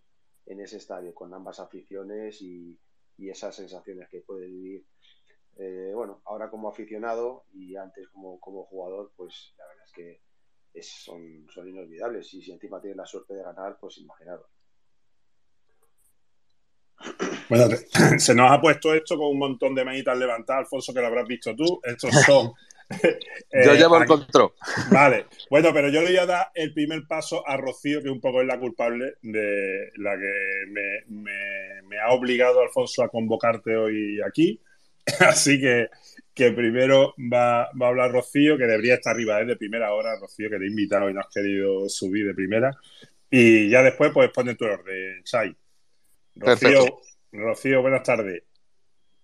[0.47, 2.77] en ese estadio con ambas aficiones y,
[3.19, 4.85] esas sensaciones que puede vivir.
[5.57, 10.21] Eh, bueno, ahora como aficionado y antes como, como jugador, pues la verdad es que
[10.81, 14.56] son, son inolvidables y si encima tienes la suerte de ganar, pues imaginaros.
[17.49, 17.67] Bueno,
[18.17, 21.27] se nos ha puesto esto con un montón de manitas levantadas, Alfonso, que lo habrás
[21.27, 21.79] visto tú.
[21.83, 22.51] Estos son.
[22.89, 24.53] Eh, yo llevo el control.
[24.91, 28.21] Vale, bueno, pero yo le voy a dar el primer paso a Rocío, que un
[28.21, 34.61] poco es la culpable de la que me, ha obligado Alfonso a convocarte hoy aquí.
[35.19, 35.87] Así que,
[36.33, 40.17] que primero va, a hablar Rocío, que debería estar arriba desde primera hora.
[40.19, 42.71] Rocío, que te he invitado y no has querido subir de primera.
[43.29, 45.53] Y ya después, pues pone tu orden, Chai.
[46.35, 47.01] Rocío,
[47.37, 48.43] Rocío, buenas tardes.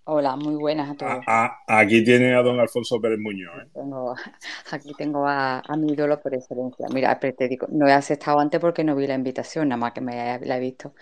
[0.05, 1.23] Hola, muy buenas a todos.
[1.67, 3.53] aquí tiene a don Alfonso Pérez Muñoz.
[3.63, 3.69] ¿eh?
[4.71, 6.87] aquí tengo a, mi ídolo por excelencia.
[6.93, 10.01] Mira, te digo, no he aceptado antes porque no vi la invitación, nada más que
[10.01, 10.93] me la he visto,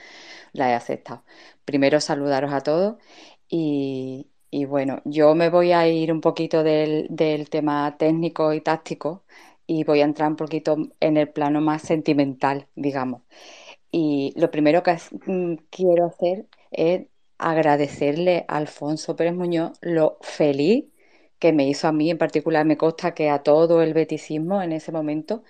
[0.54, 1.24] la he aceptado.
[1.66, 2.98] Primero saludaros a todos
[3.50, 4.30] y,
[4.68, 9.26] bueno, yo me voy a ir un poquito del, del tema técnico y táctico
[9.68, 13.24] y voy a entrar un poquito en el plano más sentimental, digamos.
[13.92, 20.86] Y lo primero que mm, quiero hacer es agradecerle a Alfonso Pérez Muñoz lo feliz
[21.40, 24.74] que me hizo a mí, en particular me consta que a todo el beticismo en
[24.74, 25.44] ese momento.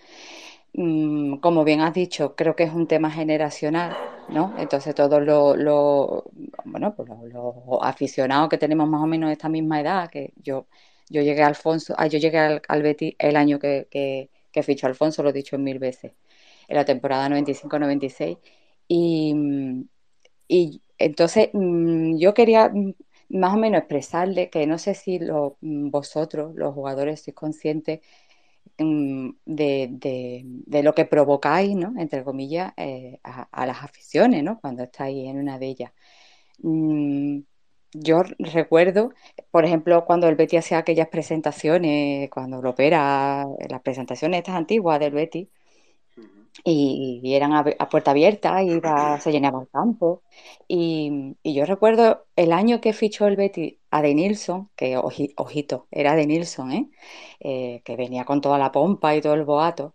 [0.74, 3.98] Mm, como bien has dicho, creo que es un tema generacional,
[4.30, 4.56] ¿no?
[4.58, 6.24] Entonces todos los,
[6.66, 10.68] bueno, pues los, aficionados que tenemos más o menos esta misma edad, que yo,
[11.10, 14.88] yo llegué a Alfonso, ah, yo llegué al, Betis el año que, que, que fichó
[14.88, 16.14] Alfonso, lo he dicho mil veces,
[16.72, 18.40] en la temporada 95-96,
[18.88, 19.36] y,
[20.48, 22.94] y entonces, mm, yo quería mm,
[23.30, 28.02] más o menos expresarle que no sé si mm, vosotros, los jugadores, sois conscientes
[29.46, 31.94] de, lo que provocáis, ¿no?
[32.00, 34.60] entre comillas, eh, a, las aficiones, ¿no?
[34.60, 35.92] cuando estáis en una de ellas.
[37.94, 39.14] yo recuerdo,
[39.52, 45.00] por ejemplo, cuando el Betty hacía aquellas presentaciones, cuando lo opera, las presentaciones estas antiguas
[45.00, 45.50] del Betty,
[46.64, 50.24] y, eran a, puerta abierta, iba, se llenaba el campo.
[50.68, 56.16] Y, yo recuerdo el año que fichó el Betty a De Nilsson, que ojito, era
[56.16, 56.90] De Nilsson, ¿eh?
[57.40, 57.82] ¿eh?
[57.86, 59.94] que venía con toda la pompa y todo el boato.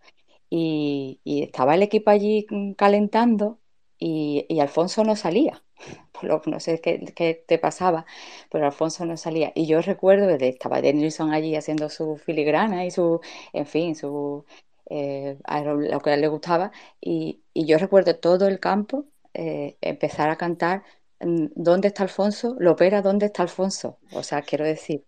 [0.49, 3.59] Y, estaba el equipo allí mm, calentando
[3.99, 5.63] y, Alfonso no salía.
[6.47, 8.05] no sé qué, te pasaba,
[8.49, 9.51] pero Alfonso no salía.
[9.55, 13.21] Y yo recuerdo, estaba De Nilsson allí haciendo su filigrana y su,
[13.53, 14.45] en fin, su
[14.89, 16.71] eh, lo que le gustaba,
[17.01, 20.83] y, yo recuerdo todo el campo eh, empezar a cantar
[21.19, 22.55] mm, ¿Dónde está Alfonso?
[22.59, 23.99] Lo opera ¿Dónde está Alfonso?
[24.13, 25.03] O sea, quiero decir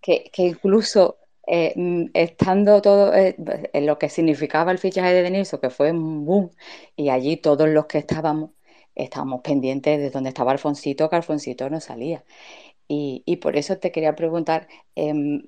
[0.00, 5.70] que, incluso eh, mm, estando todo en lo que significaba el fichaje de Denilson, que
[5.70, 6.50] fue un boom,
[6.96, 8.50] y allí todos los que estábamos,
[8.94, 12.24] estábamos pendientes de dónde estaba Alfonsito, que Alfonsito no salía.
[12.88, 15.42] Y, y por eso te quería preguntar, em,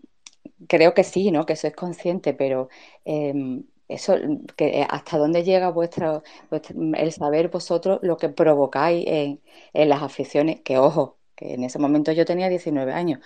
[0.69, 1.47] creo que sí, ¿no?
[1.47, 2.69] Que eso es consciente, pero
[3.05, 4.15] em, eso,
[4.57, 9.41] que eh, hasta dónde llega vuestro, el saber vosotros lo que provocáis en,
[9.89, 13.21] las aficiones, que ojo, que en ese momento yo tenía 19 años,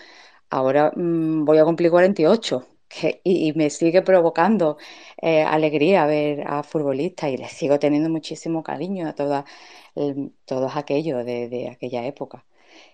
[0.50, 2.66] ahora mm, voy a cumplir 48.
[2.92, 4.76] Que, y, me sigue provocando
[5.22, 9.46] eh, alegría ver a futbolistas y les sigo teniendo muchísimo cariño a todas,
[10.44, 12.44] todos aquellos de, de aquella época.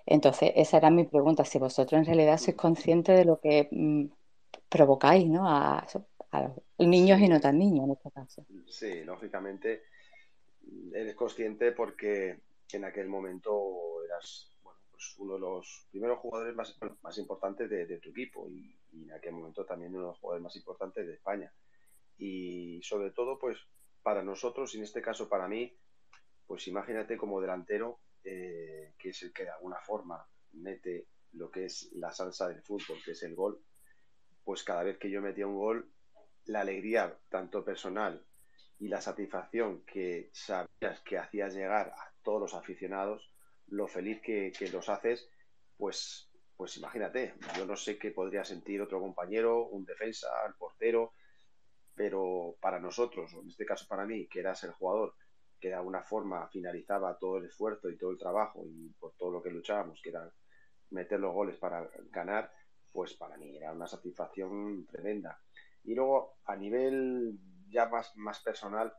[0.06, 4.06] Entonces, esa era mi pregunta, si vosotros en realidad sois conscientes de lo que mm,
[4.68, 5.48] provocáis ¿no?
[5.48, 5.86] a,
[6.32, 8.46] a niños y no tan niños en este caso.
[8.66, 9.82] Sí, lógicamente
[10.92, 12.40] eres consciente porque
[12.72, 17.98] en aquel momento eras bueno, pues uno de los primeros jugadores más, más importantes de,
[17.98, 21.52] tu equipo y, en aquel momento también uno de los jugadores más importantes de España.
[22.16, 23.58] Y sobre todo, pues
[24.02, 25.76] para nosotros, y en este caso para mí,
[26.46, 31.66] pues imagínate como delantero, eh, que es el que de alguna forma mete lo que
[31.66, 33.62] es la salsa del fútbol, que es el gol,
[34.48, 35.92] pues cada vez que yo metía un gol,
[36.46, 38.24] la alegría tanto personal
[38.78, 43.30] y la satisfacción que sabías que hacías llegar a todos los aficionados,
[43.66, 45.28] lo feliz que, los haces,
[45.76, 51.12] pues, pues imagínate, yo no sé qué podría sentir otro compañero, un defensa, el portero,
[51.94, 55.14] pero para nosotros, o en este caso para mí, que eras el jugador
[55.60, 59.30] que de alguna forma finalizaba todo el esfuerzo y todo el trabajo y por todo
[59.30, 60.26] lo que luchábamos, que era
[60.88, 62.50] meter los goles para ganar,
[62.92, 65.40] pues para mí era una satisfacción tremenda.
[65.84, 68.92] Y luego, a nivel ya más, más personal,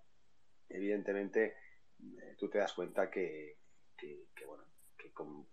[0.68, 1.56] evidentemente,
[2.00, 3.58] eh, tú te das cuenta que,
[4.48, 4.64] bueno,
[4.98, 5.48] que con,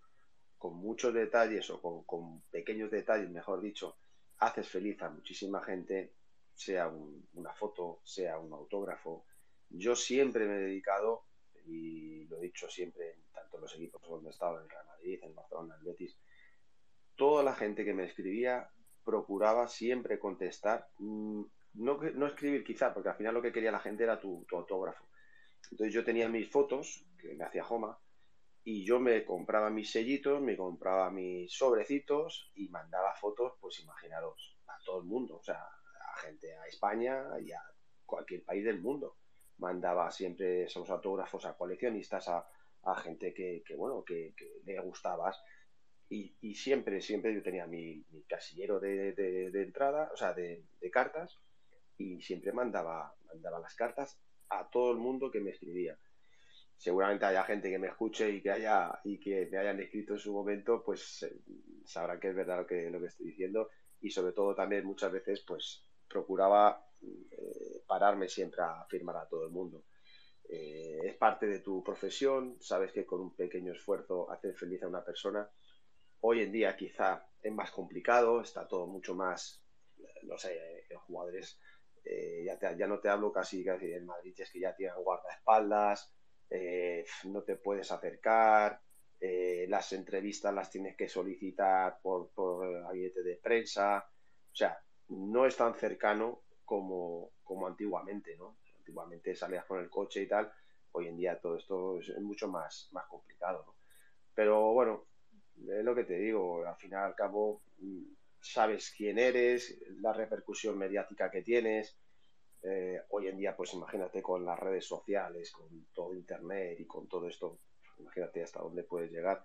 [0.59, 3.97] muchos detalles o con, pequeños detalles, mejor dicho,
[4.39, 6.13] haces feliz a muchísima gente,
[6.53, 6.91] sea
[7.33, 9.25] una foto, sea un autógrafo.
[9.69, 11.25] Yo siempre me he dedicado,
[11.65, 14.85] y lo he dicho siempre, tanto en los equipos donde he estado, en el Real
[14.87, 16.17] Madrid, en Barcelona, en Betis,
[17.17, 18.69] toda la gente que me escribía
[19.03, 21.41] procuraba siempre contestar, mm,
[21.73, 25.05] no, no escribir quizá, porque al final lo que quería la gente era tu, autógrafo.
[25.71, 27.99] Entonces yo tenía mis fotos, que me hacía Joma,
[28.63, 34.57] y yo me compraba mis sellitos, me compraba mis sobrecitos y mandaba fotos, pues imaginaros,
[34.67, 37.61] a todo el mundo, o sea, a gente a España y a
[38.05, 39.17] cualquier país del mundo.
[39.57, 42.45] Mandaba siempre esos autógrafos a coleccionistas, a,
[43.03, 45.41] gente que, bueno, que le gustabas
[46.09, 51.37] y, siempre, siempre yo tenía mi, casillero de, entrada, o sea, de, cartas,
[51.97, 55.97] y siempre mandaba, mandaba las cartas a todo el mundo que me escribía.
[56.77, 60.19] seguramente haya gente que me escuche y que haya y que me hayan escrito en
[60.19, 61.41] su momento, pues eh,
[61.85, 65.11] sabrán que es verdad lo que, lo que estoy diciendo y sobre todo también muchas
[65.11, 69.85] veces pues procuraba eh, pararme siempre a firmar a todo el mundo.
[70.49, 74.87] Eh, es parte de tu profesión, sabes que con un pequeño esfuerzo haces feliz a
[74.87, 75.49] una persona.
[76.21, 79.63] Hoy en día quizá es más complicado, está todo mucho más,
[80.23, 81.59] no sé, los jugadores,
[82.43, 86.13] ya, ya, no te hablo casi, casi en Madrid, es que ya tienen guardaespaldas,
[86.49, 88.79] eh, no te puedes acercar,
[89.19, 94.09] eh, las entrevistas las tienes que solicitar por, por de prensa,
[94.51, 98.57] o sea, no es tan cercano como, como antiguamente, ¿no?
[98.77, 100.51] Antiguamente salías con el coche y tal,
[100.91, 103.75] hoy en día todo esto es mucho más, más complicado, ¿no?
[104.33, 105.05] Pero bueno,
[105.65, 107.61] es lo que te digo, al fin y al cabo
[108.39, 111.97] sabes quién eres, la repercusión mediática que tienes,
[112.63, 117.07] eh, hoy en día, pues imagínate con las redes sociales, con todo Internet y con
[117.07, 117.59] todo esto,
[117.99, 119.43] imagínate hasta dónde puedes llegar.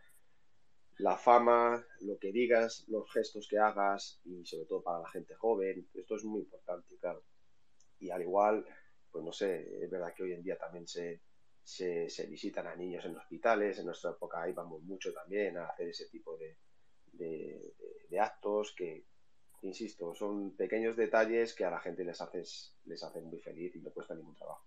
[0.99, 5.35] La fama, lo que digas, los gestos que hagas y sobre todo para la gente
[5.35, 7.23] joven, esto es muy importante, claro.
[7.99, 8.67] Y al igual,
[9.11, 11.21] pues no sé, es verdad que hoy en día también se,
[11.63, 16.07] se, visitan a niños en hospitales, en nuestra época íbamos mucho también a hacer ese
[16.07, 16.57] tipo de,
[17.13, 19.07] de actos que,
[19.63, 23.81] insisto, son pequeños detalles que a la gente les haces, les hacen muy feliz y
[23.81, 24.65] no cuesta ningún trabajo.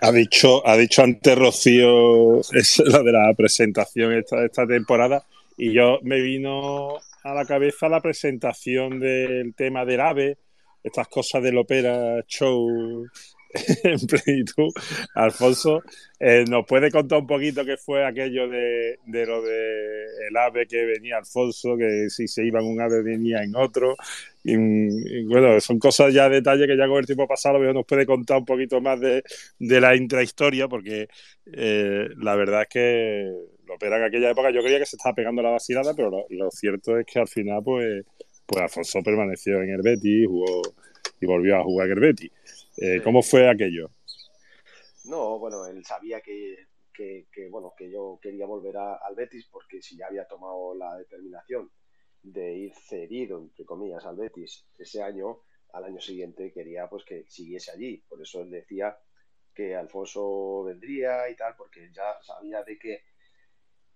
[0.00, 5.24] Ha dicho, ha dicho antes Rocío, es la de la presentación esta, esta temporada,
[5.56, 10.38] y yo me vino a la cabeza la presentación del tema del AVE,
[10.82, 13.06] estas cosas del ópera show
[13.84, 14.72] en plenitud.
[15.14, 15.82] Alfonso,
[16.18, 20.84] eh, ¿nos puede contar un poquito qué fue aquello de, lo de el ave que
[20.84, 23.96] venía Alfonso, que si se iba en un ave venía en otro?
[24.42, 28.44] Bueno, son cosas ya, detalles que ya con el tiempo pasado nos puede contar un
[28.44, 29.22] poquito más de,
[29.58, 31.08] la intrahistoria, porque
[31.52, 33.32] eh, la verdad es que
[33.66, 36.50] lo opera en aquella época yo creía que se estaba pegando la vacilada, pero lo,
[36.50, 38.04] cierto es que al final, pues,
[38.44, 40.62] pues Alfonso permaneció en el Betis jugó,
[41.20, 42.30] y volvió a jugar en el Betis.
[42.76, 43.90] Eh, ¿Cómo fue aquello?
[45.04, 46.66] No, bueno, él sabía que,
[47.50, 51.70] bueno, que yo quería volver al Betis porque si ya había tomado la determinación
[52.22, 55.40] de ir cedido, entre comillas, al Betis ese año,
[55.72, 57.98] al año siguiente quería pues que siguiese allí.
[58.08, 58.96] Por eso él decía
[59.54, 63.02] que Alfonso vendría y tal, porque ya sabía de que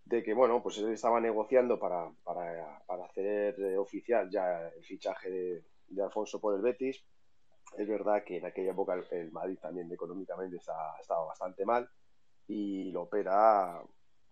[0.04, 5.64] de que bueno, pues él estaba negociando para, para, hacer oficial ya el fichaje de,
[5.88, 7.04] de Alfonso por el Betis
[7.76, 11.88] es verdad que en aquella época el, Madrid también económicamente estaba bastante mal
[12.46, 13.82] y lo opera,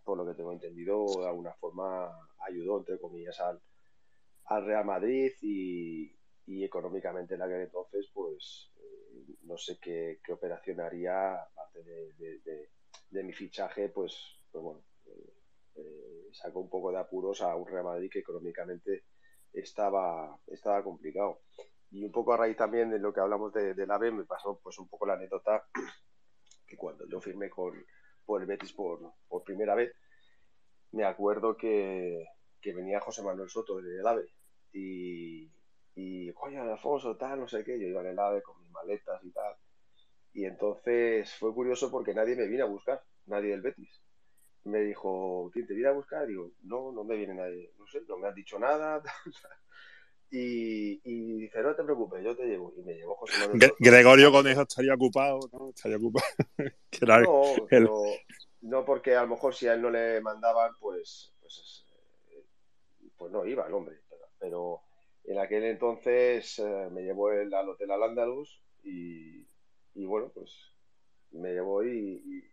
[0.04, 3.60] por lo que tengo entendido, de alguna forma ayudó, entre comillas, al,
[4.46, 6.14] al Real Madrid y,
[6.64, 13.88] económicamente en aquel entonces, pues eh, no sé qué, operación haría, aparte de, mi fichaje,
[13.88, 14.14] pues,
[14.50, 15.34] pues bueno, eh,
[15.76, 19.04] eh, sacó un poco de apuros a un Real Madrid que económicamente
[19.52, 21.40] estaba, estaba complicado.
[21.90, 24.58] Y un poco a raíz también de lo que hablamos de, del AVE, me pasó
[24.62, 25.66] pues un poco la anécdota
[26.66, 27.84] que cuando yo firmé con,
[28.24, 29.92] por el Betis por, por primera vez,
[30.92, 32.24] me acuerdo que,
[32.60, 34.28] que venía José Manuel Soto del AVE
[34.72, 35.50] y,
[35.94, 39.22] y coño, Alfonso, tal, no sé qué, yo iba en el AVE con mis maletas
[39.24, 39.54] y tal.
[40.32, 44.02] Y entonces fue curioso porque nadie me vino a buscar, nadie del Betis.
[44.64, 46.26] Me dijo, ¿quién te viene a buscar?
[46.26, 49.02] digo, no, no me viene nadie, no sé, no me han dicho nada.
[50.30, 50.98] Y,
[51.38, 52.72] dice, no te preocupes, yo te llevo.
[52.76, 53.72] Y me llevó José Manuel.
[53.78, 55.70] Gregorio Conejo estaría ocupado, ¿no?
[55.70, 56.26] Estaría ocupado.
[57.80, 58.02] no,
[58.62, 61.86] no, porque a lo mejor si a él no le mandaban, pues, pues,
[62.30, 62.44] eh,
[63.16, 64.00] pues no iba el hombre.
[64.38, 64.82] Pero,
[65.24, 68.16] en aquel entonces eh, me llevó él al Hotel al
[68.84, 69.46] y,
[69.94, 70.72] y bueno, pues
[71.32, 72.44] me llevó y,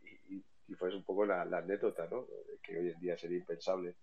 [0.68, 2.26] y, fue un poco la, anécdota, ¿no?
[2.64, 3.96] Que hoy en día sería impensable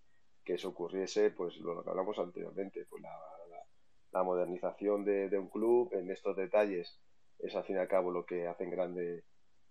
[0.45, 3.11] que eso ocurriese, pues lo que hablamos anteriormente, pues la,
[4.13, 7.01] la modernización de, un club en estos detalles
[7.39, 9.25] es al fin y al cabo lo que hacen grande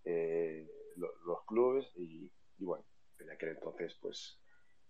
[0.05, 2.85] eh, los clubes y, bueno,
[3.19, 4.39] en aquel entonces pues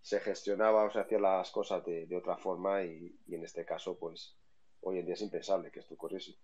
[0.01, 4.37] se gestionaba o se hacían las cosas de, otra forma y, en este caso pues
[4.81, 6.35] hoy en día es impensable que esto ocurriese.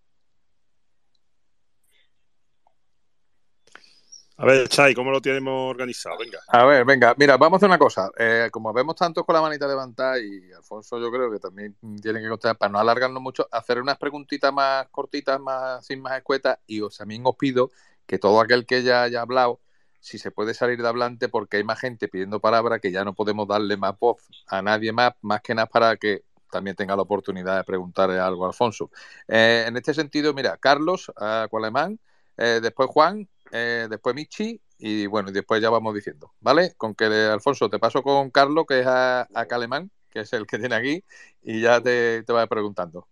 [4.38, 6.18] A ver, Chay, ¿cómo lo tenemos organizado?
[6.18, 6.40] Venga.
[6.48, 8.10] A ver, venga, mira, vamos a hacer una cosa.
[8.18, 12.20] Eh, como vemos tantos con la manita levantada y Alfonso yo creo que también tiene
[12.20, 16.58] que contestar, para no alargarnos mucho, hacer unas preguntitas más cortitas, más sin más escuetas
[16.66, 17.70] y os también os pido
[18.06, 19.58] que todo aquel que ya haya hablado,
[20.00, 23.14] si se puede salir de hablante porque hay más gente pidiendo palabra que ya no
[23.14, 24.18] podemos darle más voz
[24.48, 28.44] a nadie más, más que nada para que también tenga la oportunidad de preguntarle algo
[28.44, 28.90] a Alfonso.
[29.28, 31.98] Eh, en este sentido, mira, Carlos, uh, Cualemán,
[32.36, 36.74] eh, después Juan eh, después Michi y bueno, y después ya vamos diciendo, ¿vale?
[36.76, 40.46] Con que Alfonso te paso con Carlos, que es a, a Calemán, que es el
[40.46, 41.04] que tiene aquí,
[41.42, 43.08] y ya te, te preguntando.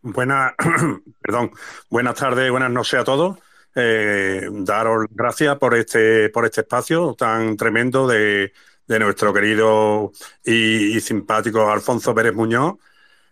[0.00, 0.52] Buenas,
[1.20, 1.50] perdón,
[1.90, 3.38] buenas tardes, buenas noches a todos.
[3.74, 8.52] Eh, daros gracias por este, por este espacio tan tremendo de,
[8.88, 10.12] de nuestro querido
[10.42, 12.76] y, simpático Alfonso Pérez Muñoz.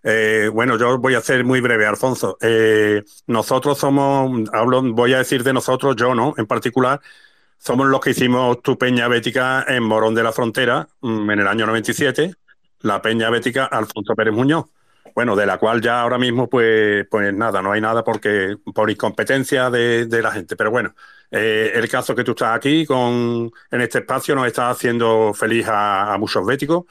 [0.09, 2.39] Eh, bueno, yo voy a ser muy breve, Alfonso.
[2.41, 7.01] Eh, nosotros somos, hablo, voy a decir de nosotros, yo no, en particular,
[7.59, 11.49] somos los que hicimos tu Peña Bética en Morón de la Frontera mm, en el
[11.49, 12.35] año 97,
[12.83, 14.67] la Peña Bética Alfonso Pérez Muñoz
[15.17, 18.91] bueno, de la cual ya ahora mismo, pues, pues nada, no hay nada porque por
[18.91, 20.57] incompetencia de, de la gente.
[20.57, 20.95] Pero bueno,
[21.31, 25.67] eh, el caso que tú estás aquí con en este espacio nos está haciendo feliz
[25.69, 26.85] a, a muchos béticos.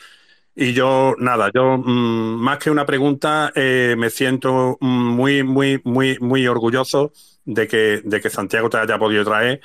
[0.57, 6.17] Y yo, nada, yo mmm, más que una pregunta, eh, me siento muy, muy, muy,
[6.19, 7.11] muy orgulloso
[7.43, 9.61] de que, de que Santiago te haya podido traer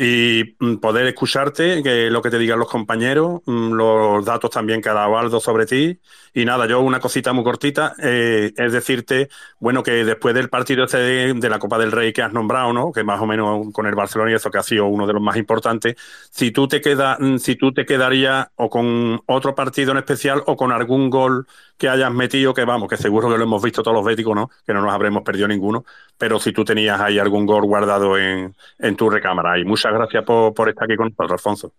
[0.00, 4.80] y mm, poder escucharte, que lo que te digan los compañeros, mm, los datos también
[4.80, 5.98] que ha dado Aldo sobre ti.
[6.32, 9.28] Y nada, yo una cosita muy cortita, eh, es decirte,
[9.58, 12.92] bueno, que después del partido este de, la Copa del Rey que has nombrado, ¿no?
[12.92, 15.22] Que más o menos con el Barcelona y eso que ha sido uno de los
[15.22, 15.96] más importantes,
[16.30, 20.42] si tú te quedas, mm, si tú te quedarías o con otro partido en especial
[20.46, 21.46] o con algún gol
[21.78, 24.50] que hayas metido, que vamos, que seguro que lo hemos visto todos los béticos, ¿no?
[24.66, 25.84] Que no nos habremos perdido ninguno,
[26.18, 29.56] pero si tú tenías ahí algún gol guardado en, en tu recámara.
[29.58, 31.72] Y muchas gracias por, por, estar aquí con nosotros, Alfonso.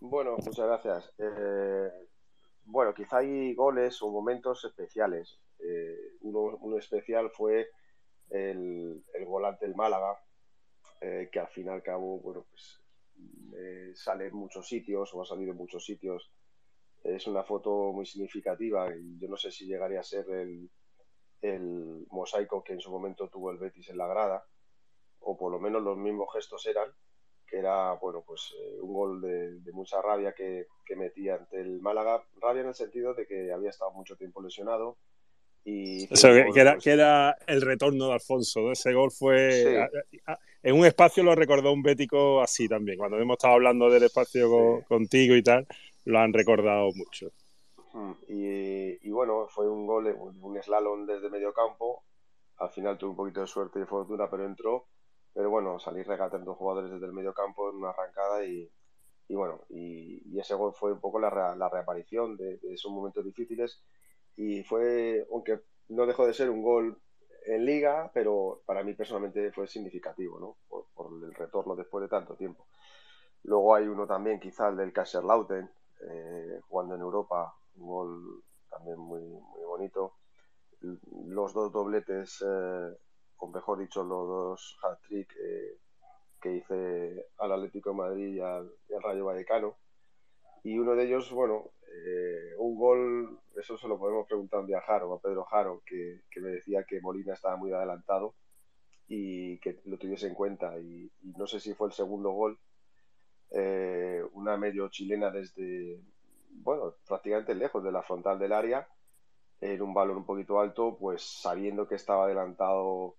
[0.00, 1.12] Bueno, muchas gracias.
[1.18, 1.90] Eh,
[2.66, 5.40] bueno, quizá hay goles o momentos especiales.
[5.58, 7.68] Eh, uno, uno, especial fue
[8.30, 10.16] el, el volante del Málaga,
[11.00, 12.78] eh, que al fin y al cabo, bueno, pues
[13.94, 16.32] sale en muchos sitios o ha salido en muchos sitios
[17.04, 20.70] es una foto muy significativa y yo no sé si llegaría a ser el,
[21.40, 24.44] el, mosaico que en su momento tuvo el Betis en la grada,
[25.20, 26.88] o por lo menos los mismos gestos eran,
[27.46, 31.60] que era, bueno, pues eh, un gol de, de mucha rabia que, que, metía ante
[31.60, 34.96] el Málaga, rabia en el sentido de que había estado mucho tiempo lesionado.
[35.64, 38.92] Y o sea, que, gol, que, era, pues, que, era, el retorno de Alfonso, ese
[38.92, 39.88] gol fue...
[40.10, 40.18] Sí.
[40.64, 44.46] En un espacio lo recordó un bético así también, cuando hemos estado hablando del espacio
[44.46, 44.50] sí.
[44.50, 45.66] con, contigo y tal
[46.04, 47.28] lo han recordado mucho.
[48.28, 50.06] Y, y, bueno, fue un gol,
[50.40, 52.04] un slalom desde medio campo.
[52.58, 54.86] Al final tuvo un poquito de suerte y fortuna, pero entró.
[55.34, 58.70] Pero bueno, salir regatando jugadores desde el medio campo en una arrancada y,
[59.28, 62.90] y bueno, y, y, ese gol fue un poco la, la reaparición de, de, esos
[62.92, 63.82] momentos difíciles.
[64.36, 66.98] Y fue, aunque no dejó de ser un gol
[67.46, 70.56] en liga, pero para mí personalmente fue significativo, ¿no?
[70.68, 72.66] Por, por el retorno después de tanto tiempo.
[73.44, 75.70] Luego hay uno también, quizá el del Kaiserslautern,
[76.08, 80.14] eh, jugando en Europa, un gol también muy, muy bonito.
[81.28, 82.96] Los dos dobletes, eh,
[83.36, 85.78] o mejor dicho, los dos hat-trick eh,
[86.40, 89.76] que hice al Atlético de Madrid y al, y al, Rayo Vallecano.
[90.64, 94.80] Y uno de ellos, bueno, eh, un gol, eso se lo podemos preguntar un a
[94.80, 98.34] Jaro, a Pedro Jaro, que, que, me decía que Molina estaba muy adelantado
[99.08, 100.78] y que lo tuviese en cuenta.
[100.78, 102.58] Y, y no sé si fue el segundo gol,
[103.54, 106.00] eh, una medio chilena desde,
[106.50, 108.88] bueno, prácticamente lejos de la frontal del área,
[109.60, 113.16] en un valor un poquito alto, pues sabiendo que estaba adelantado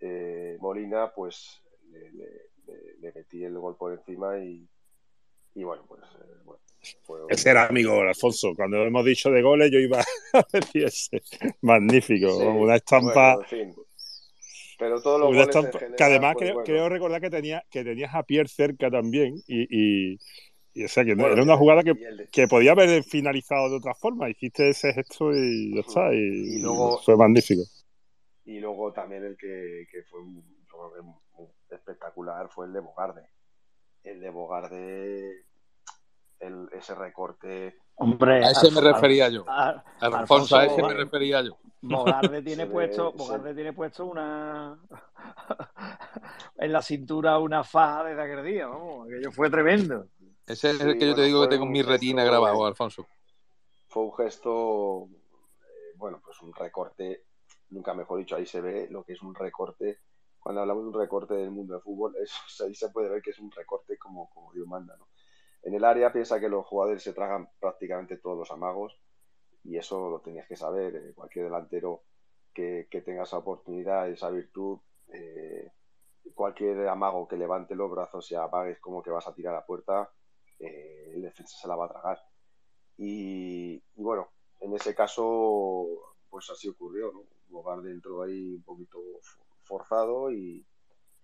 [0.00, 1.60] eh, Molina, pues
[1.90, 2.28] le, le,
[3.00, 4.68] le, metí el gol por encima y,
[5.54, 6.60] y bueno, pues eh, bueno.
[7.02, 7.20] Fue...
[7.28, 8.54] Ese era amigo Alfonso.
[8.56, 10.00] Cuando hemos dicho de goles, yo iba
[10.32, 11.22] a decir ese.
[11.60, 12.30] Magnífico.
[12.30, 13.34] Sí, una estampa.
[13.34, 13.84] Bueno, en fin.
[14.80, 16.64] Pero todos los goles en general, que además pues, creo, bueno.
[16.64, 20.18] creo, recordar que, tenía, que tenías a Pierre cerca también y, y,
[20.72, 22.28] y o sea, que bueno, era una jugada que, de...
[22.32, 24.30] que, podía haber finalizado de otra forma.
[24.30, 26.14] Hiciste ese gesto y ya está.
[26.14, 27.62] Y, y luego, fue magnífico.
[28.46, 30.20] Y luego también el que, que fue
[31.68, 33.28] espectacular fue el de Bogarde.
[34.02, 35.44] El de Bogarde,
[36.38, 39.44] el, ese recorte Hombre, a ese me refería yo.
[39.46, 41.58] A, Alfonso, a ese me refería yo.
[41.82, 44.78] Bogarde tiene puesto, Bogarde tiene puesto una
[46.56, 50.06] en la cintura una faja desde aquel día, vamos, aquello fue tremendo.
[50.46, 53.06] Ese es el que yo te digo que tengo en mi retina grabado, Alfonso.
[53.86, 55.06] Fue un gesto,
[55.60, 57.26] eh, bueno, pues un recorte,
[57.68, 59.98] nunca mejor dicho, ahí se ve lo que es un recorte.
[60.38, 62.34] Cuando hablamos de un recorte del mundo del fútbol, eso,
[62.64, 65.06] ahí se puede ver que es un recorte como, como Dios manda, ¿no?
[65.62, 68.98] En el área piensa que los jugadores se tragan prácticamente todos los amagos
[69.64, 70.96] y eso lo tenías que saber.
[70.96, 72.02] Eh, cualquier delantero
[72.54, 74.78] que, que, tenga esa oportunidad, esa virtud,
[75.12, 75.72] eh,
[76.34, 80.10] cualquier amago que levante los brazos y apagues como que vas a tirar a puerta,
[80.58, 82.18] eh, el defensa se la va a tragar.
[82.96, 84.28] Y, bueno,
[84.60, 85.86] en ese caso,
[86.28, 87.24] pues así ocurrió, ¿no?
[87.48, 88.98] Bogarde entró ahí un poquito
[89.64, 90.66] forzado y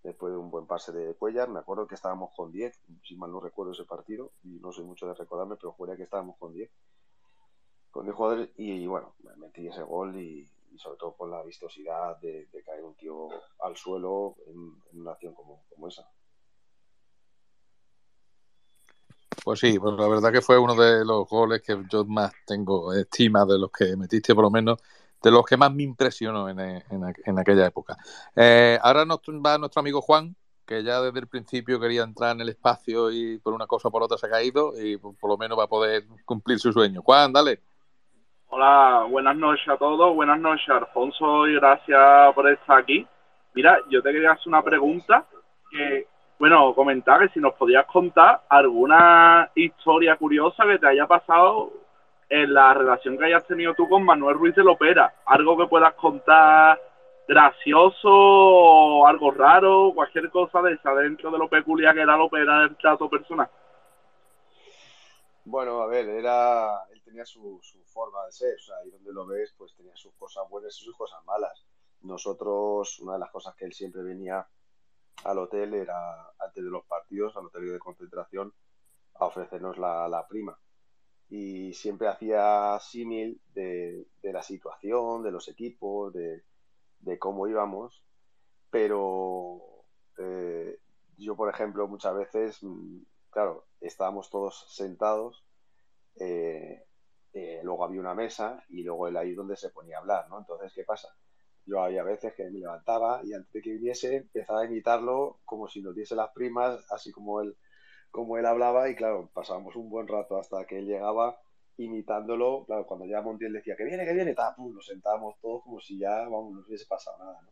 [0.07, 1.49] después de un buen pase de Cuellar.
[1.49, 4.85] Me acuerdo que estábamos con 10, si mal no recuerdo ese partido, y no soy
[4.85, 6.71] mucho de recordarme, pero juraría que estábamos con 10.
[7.91, 12.19] Con 10 jugadores, y, bueno, me metí ese gol y, sobre todo por la vistosidad
[12.19, 13.29] de, caer un tío
[13.61, 16.09] al suelo en, una acción como, como esa.
[19.45, 22.93] Pues sí, pues la verdad que fue uno de los goles que yo más tengo
[22.93, 24.81] estima de los que metiste, por lo menos
[25.23, 27.97] de los que más me impresionó en, en, aquella época.
[28.35, 30.37] Eh, ahora nos va nuestro amigo Juan,
[30.67, 33.91] que ya desde el principio quería entrar en el espacio y por una cosa o
[33.91, 37.03] por otra se ha caído y por, lo menos va a poder cumplir su sueño.
[37.03, 37.61] Juan, dale.
[38.49, 43.07] Hola, buenas noches a todos, buenas noches Alfonso y gracias por estar aquí.
[43.55, 45.25] Mira, yo te quería hacer una pregunta
[45.71, 46.07] que,
[46.39, 51.73] bueno, comentar que si nos podías contar alguna historia curiosa que te haya pasado
[52.29, 55.23] en la relación que hayas tenido tú con Manuel Ruiz de Lopera.
[55.27, 56.81] Algo que puedas contar
[57.29, 62.61] gracioso o algo raro, cualquier cosa de esa dentro de lo peculiar que era Lopera
[62.61, 63.49] del trato personal.
[65.45, 69.27] Bueno, a ver, era, él tenía su, forma de ser, o sea, ahí donde lo
[69.27, 71.65] ves, pues tenía sus cosas buenas y sus cosas malas.
[72.03, 74.47] Nosotros, una de las cosas que él siempre venía
[75.25, 78.53] al hotel era, antes de los partidos, al hotel de concentración,
[79.15, 80.59] a ofrecernos la prima
[81.29, 86.43] y siempre hacía símil de, la situación, de los equipos, de,
[87.19, 88.03] cómo íbamos,
[88.71, 89.61] pero
[90.19, 90.79] eh,
[91.17, 92.99] yo, por ejemplo, muchas veces, mm,
[93.31, 95.45] claro, estábamos todos sentados,
[96.21, 96.85] eh,
[97.33, 100.39] eh, luego había una mesa y luego él ahí donde se ponía a hablar, ¿no?
[100.39, 101.09] Entonces, ¿qué pasa?
[101.67, 105.69] Yo había veces que me levantaba y antes de que viniese empezaba a imitarlo como
[105.69, 107.57] si nos diese las primas, así como él
[108.11, 111.39] como él hablaba y claro, pasábamos un buen rato hasta que él llegaba
[111.79, 115.81] imitándolo, claro, cuando ya Montiel decía que viene, que viene, pum, nos sentábamos todos como
[115.81, 117.51] si ya, vamos, no hubiese pasado nada, ¿no?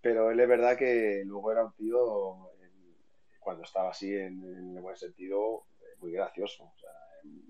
[0.00, 2.50] Pero él es verdad que luego era un tío,
[3.40, 5.64] cuando estaba así en, el buen sentido,
[5.98, 6.90] muy gracioso, o sea,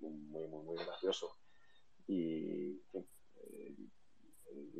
[0.00, 1.36] muy, muy, muy gracioso.
[2.06, 3.74] Y eh,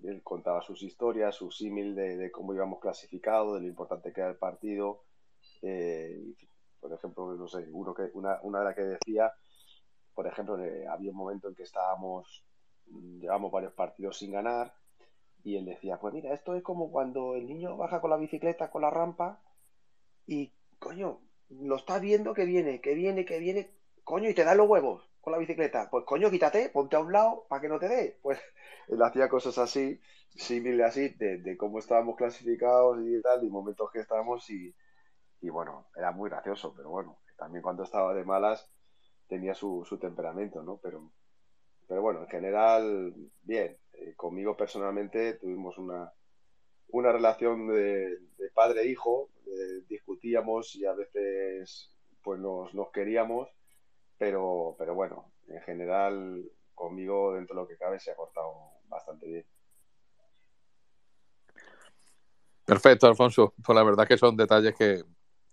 [0.04, 4.30] él contaba sus historias, su símil de, cómo íbamos clasificados, de lo importante que era
[4.30, 5.02] el partido.
[5.62, 6.34] Eh,
[6.84, 9.32] por ejemplo, no sé, uno que, una, una de las que decía,
[10.14, 10.58] por ejemplo,
[10.90, 12.44] había un momento en que estábamos,
[12.88, 14.74] mm, llevamos varios partidos sin ganar,
[15.42, 18.70] y él decía, pues mira, esto es como cuando el niño baja con la bicicleta,
[18.70, 19.40] con la rampa,
[20.26, 23.70] y coño, lo está viendo que viene, que viene, que viene,
[24.04, 25.88] coño, y te da los huevos con la bicicleta.
[25.90, 28.18] Pues coño, quítate, ponte a un lado para que no te dé.
[28.20, 28.38] Pues
[28.88, 29.98] él hacía cosas así,
[30.36, 34.74] similares así, de, de, cómo estábamos clasificados y tal, y momentos que estábamos, y,
[35.44, 38.66] y bueno, era muy gracioso, pero bueno, también cuando estaba de malas
[39.28, 40.78] tenía su, su temperamento, ¿no?
[40.82, 41.12] Pero,
[41.86, 43.76] pero bueno, en general, bien.
[43.92, 46.10] Eh, conmigo personalmente tuvimos una,
[46.88, 48.20] una relación de,
[48.54, 53.50] padre-hijo, e discutíamos y a veces pues nos, nos queríamos,
[54.16, 56.42] pero, pero bueno, en general
[56.74, 58.54] conmigo dentro de lo que cabe se ha cortado
[58.88, 59.46] bastante bien.
[62.64, 63.52] Perfecto, Alfonso.
[63.62, 65.04] Pues la verdad que son detalles que,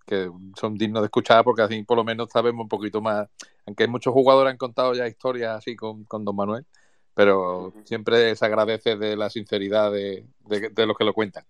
[0.05, 0.29] que
[0.59, 3.27] son dignos de escuchar porque así por lo menos sabemos un poquito más.
[3.65, 6.65] Aunque muchos jugadores han contado ya historias así con, Don Manuel,
[7.13, 11.45] pero siempre se agradece de la sinceridad de, los que lo cuentan.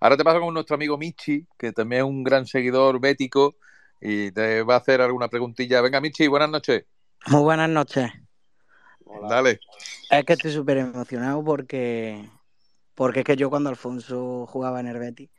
[0.00, 3.56] Ahora te paso con nuestro amigo Michi, que también es un gran seguidor bético
[4.00, 5.80] y te va a hacer alguna preguntilla.
[5.80, 6.84] Venga, Michi, buenas noches.
[7.28, 8.10] Muy buenas noches.
[9.28, 9.60] Dale.
[10.10, 12.28] Es que estoy súper emocionado porque,
[12.94, 15.30] porque es que yo cuando Alfonso jugaba en el Betis,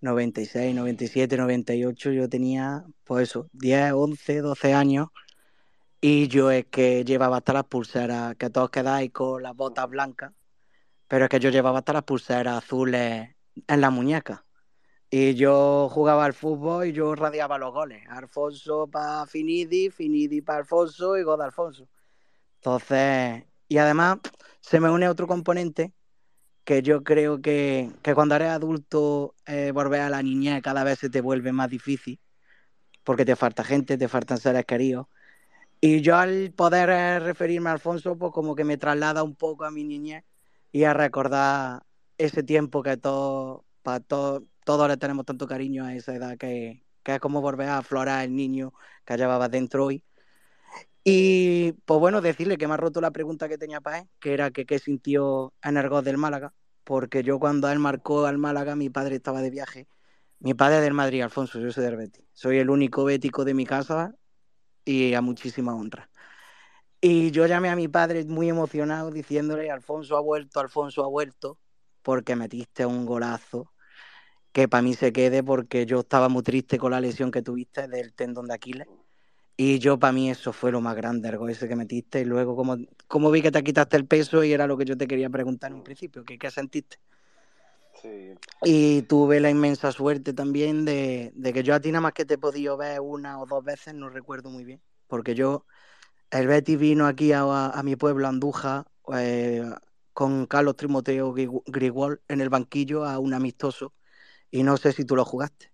[0.00, 5.08] 96, 97, 98, yo tenía, pues eso, 10, 11, 12 años.
[6.00, 10.32] Y yo es que llevaba hasta las pulseras, que todos quedáis con las botas blancas,
[11.08, 13.34] pero es que yo llevaba hasta las pulseras azules
[13.66, 14.44] en la muñeca.
[15.10, 18.04] Y yo jugaba al fútbol y yo radiaba los goles.
[18.08, 21.88] Alfonso para Finidi, Finidi para Alfonso y gol de Alfonso.
[22.56, 24.18] Entonces, y además
[24.60, 25.92] se me une otro componente
[26.68, 31.08] que yo creo que, cuando eres adulto eh, volver a la niñez cada vez se
[31.08, 32.20] te vuelve más difícil,
[33.04, 35.06] porque te falta gente, te faltan seres queridos.
[35.80, 39.64] Y yo al poder eh, referirme a Alfonso, pues como que me traslada un poco
[39.64, 40.24] a mi niñez
[40.70, 41.84] y a recordar
[42.18, 46.84] ese tiempo que todo, para todo, todos le tenemos tanto cariño a esa edad que,
[47.02, 48.74] que es como volver a aflorar el niño
[49.06, 50.04] que llevaba dentro hoy.
[51.04, 54.34] Y pues bueno, decirle que me ha roto la pregunta que tenía para él, que
[54.34, 56.52] era que qué sintió en el del Málaga
[56.88, 59.88] porque yo cuando él marcó al Málaga, mi padre estaba de viaje.
[60.40, 62.24] Mi padre es del Madrid, Alfonso, yo soy del Betis.
[62.32, 64.14] Soy el único bético de mi casa
[64.86, 66.10] y a muchísima honra.
[67.02, 71.58] Y yo llamé a mi padre muy emocionado diciéndole, Alfonso ha vuelto, Alfonso ha vuelto,
[72.02, 73.70] porque metiste un golazo.
[74.52, 77.86] que para mí se quede porque yo estaba muy triste con la lesión que tuviste
[77.88, 78.88] del tendón de Aquiles.
[79.58, 82.20] Y yo, para mí, eso fue lo más grande, el gol ese que metiste.
[82.22, 82.78] Y luego, como,
[83.08, 85.70] como vi que te quitaste el peso, y era lo que yo te quería preguntar
[85.72, 86.98] en un principio, ¿qué, qué sentiste?
[88.02, 88.38] Sí.
[88.62, 92.24] Y tuve la inmensa suerte también de, de que yo a ti nada más que
[92.24, 94.82] te he podido ver una o dos veces, no recuerdo muy bien.
[95.06, 95.66] Porque yo,
[96.30, 99.64] el Betis vino aquí a, a mi pueblo, Andújar, eh,
[100.14, 103.94] con Carlos Trimoteo Gri- Grigol en el banquillo a un amistoso.
[104.50, 105.72] Y no sé si tú lo jugaste.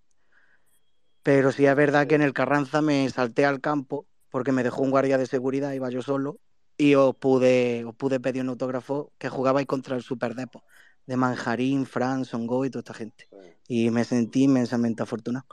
[1.24, 4.82] Pero sí es verdad que en el Carranza me salté al campo porque me dejó
[4.82, 6.38] un guardia de seguridad, iba yo solo,
[6.76, 10.64] y os pude, os pude pedir un autógrafo que jugabais contra el Super Depo,
[11.06, 13.26] de Manjarín, Fran, Songo y toda esta gente.
[13.66, 15.46] Y me sentí inmensamente afortunado.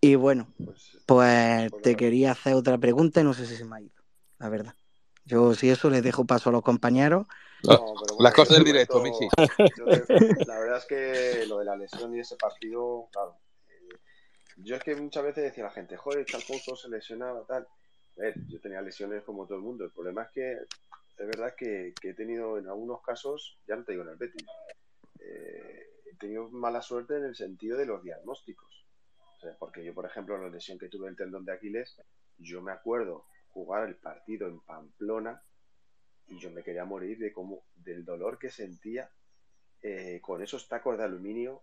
[0.00, 0.98] Y bueno, pues
[1.82, 4.00] te quería hacer otra pregunta y no sé si se me ha ido,
[4.38, 4.74] la verdad.
[5.24, 7.26] Yo si eso les dejo paso a los compañeros.
[8.20, 9.26] Las cosas del directo, Michi.
[10.46, 13.36] la verdad es que lo de la lesión y ese partido, claro.
[14.58, 17.66] Eh, yo es que muchas veces decía la gente, joder, Alfonso se lesionaba, tal.
[18.16, 19.84] Ver, yo tenía lesiones como todo el mundo.
[19.84, 23.92] El problema es que es verdad que, he tenido en algunos casos, ya no te
[23.92, 24.46] digo en el Betis,
[25.20, 28.86] eh, he tenido mala suerte en el sentido de los diagnósticos.
[29.36, 32.00] O sea, porque yo, por ejemplo, la lesión que tuve en el tendón de Aquiles,
[32.38, 35.42] yo me acuerdo jugar el partido en Pamplona
[36.26, 39.10] y yo me quería morir de cómo, del dolor que sentía
[39.82, 41.62] eh, con esos tacos de aluminio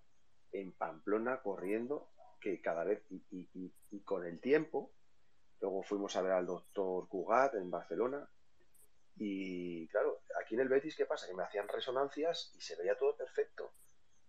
[0.52, 2.10] en Pamplona corriendo,
[2.46, 4.94] que cada vez, y, con el tiempo,
[5.60, 8.30] luego fuimos a ver al doctor Cugat en Barcelona,
[9.16, 11.26] y claro, aquí en el Betis, ¿qué pasa?
[11.26, 13.74] Que me hacían resonancias y se veía todo perfecto.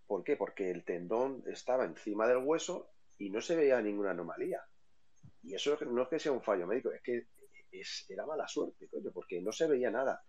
[0.06, 0.34] ¿Por qué?
[0.34, 4.64] Porque el tendón estaba encima del hueso y no se veía ninguna anomalía.
[5.42, 7.26] Y eso no es que sea un fallo médico, es que
[7.70, 10.24] es, era mala suerte, porque no se veía nada.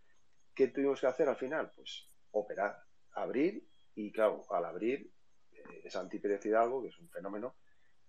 [0.54, 1.72] ¿Qué tuvimos que hacer al final?
[1.74, 3.66] Pues operar, abrir
[3.96, 5.10] y claro, al abrir,
[5.54, 7.56] eh, Santi Pérez Hidalgo, que es un fenómeno,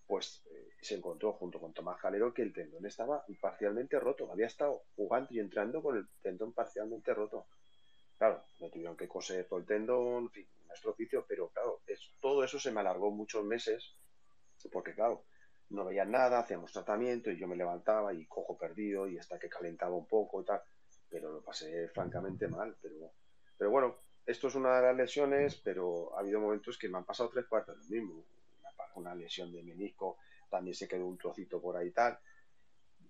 [0.09, 4.33] pues eh, se encontró junto con Tomás Calero que el tendón estaba parcialmente roto.
[4.33, 7.47] Había estado jugando y entrando con el tendón parcialmente roto.
[8.19, 12.17] Claro, me tuvieron que coser todo el tendón, en fin, un estropicio, pero claro, es-
[12.21, 13.97] todo eso se me alargó muchos meses,
[14.73, 15.27] porque claro,
[15.71, 19.49] no veía nada, hacíamos tratamiento y yo me levantaba y cojo perdido y hasta que
[19.49, 20.63] calentaba un poco y tal,
[21.09, 23.13] pero lo pasé francamente mal, pero,
[23.57, 27.05] pero bueno, esto es una de las lesiones, pero ha habido momentos que me han
[27.05, 28.25] pasado tres cuartos de lo mismo,
[28.99, 30.19] una, lesión de menisco,
[30.51, 32.19] también se quedó un trocito por ahí tal,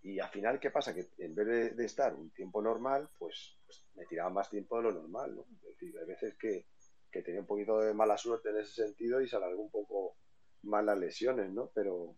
[0.03, 0.95] y al final, ¿qué pasa?
[0.95, 4.77] Que en vez de, de estar un tiempo normal, pues, pues me tiraba más tiempo
[4.77, 5.43] de lo normal, ¿no?
[5.43, 6.67] Es decir, hay veces que,
[7.11, 10.17] que tenía un poquito de mala suerte en ese sentido y se alargó un poco
[10.63, 11.71] más las lesiones, ¿no?
[11.75, 12.17] Pero,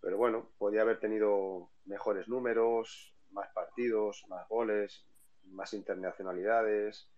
[0.00, 5.04] pero bueno, podía haber tenido mejores números, más partidos, más goles,
[5.44, 7.08] más internacionalidades,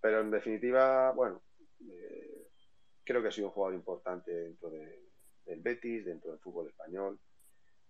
[0.00, 1.42] pero en definitiva, bueno,
[1.88, 2.48] eh,
[3.04, 5.01] creo que ha sido un jugador importante dentro de-
[5.44, 7.20] del Betis, dentro del fútbol español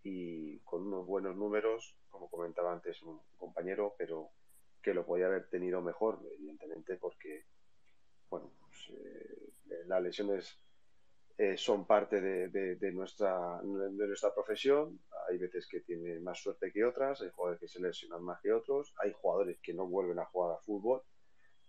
[0.03, 4.30] y con unos buenos números, como comentaba antes un compañero, pero
[4.82, 7.44] que lo podía haber tenido mejor, evidentemente, porque,
[8.28, 9.53] bueno, pues, eh,
[9.86, 10.59] las lesiones
[11.38, 15.00] eh, son parte de, nuestra, de nuestra profesión.
[15.28, 18.53] Hay veces que tienen más suerte que otras, hay jugadores que se lesionan más que
[18.53, 21.03] otros, hay jugadores que no vuelven a jugar a fútbol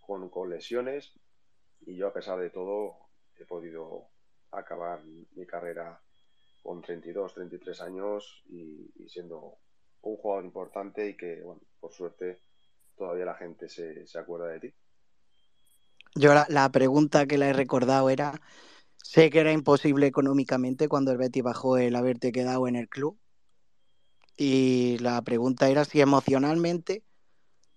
[0.02, 1.14] con, con lesiones
[1.86, 2.98] y yo a pesar de todo
[3.36, 4.10] he podido
[4.54, 6.02] acabar mi carrera
[6.62, 9.58] con 32, 33 años y, y siendo
[10.02, 12.42] un jugador importante y que, bueno, por suerte
[12.96, 14.74] todavía la gente se, se acuerda de ti.
[16.16, 18.40] Yo la, la pregunta que le he recordado era,
[18.98, 23.20] sé que era imposible económicamente cuando el Betis bajó el haberte quedado en el club.
[24.38, 27.04] Y la pregunta era si emocionalmente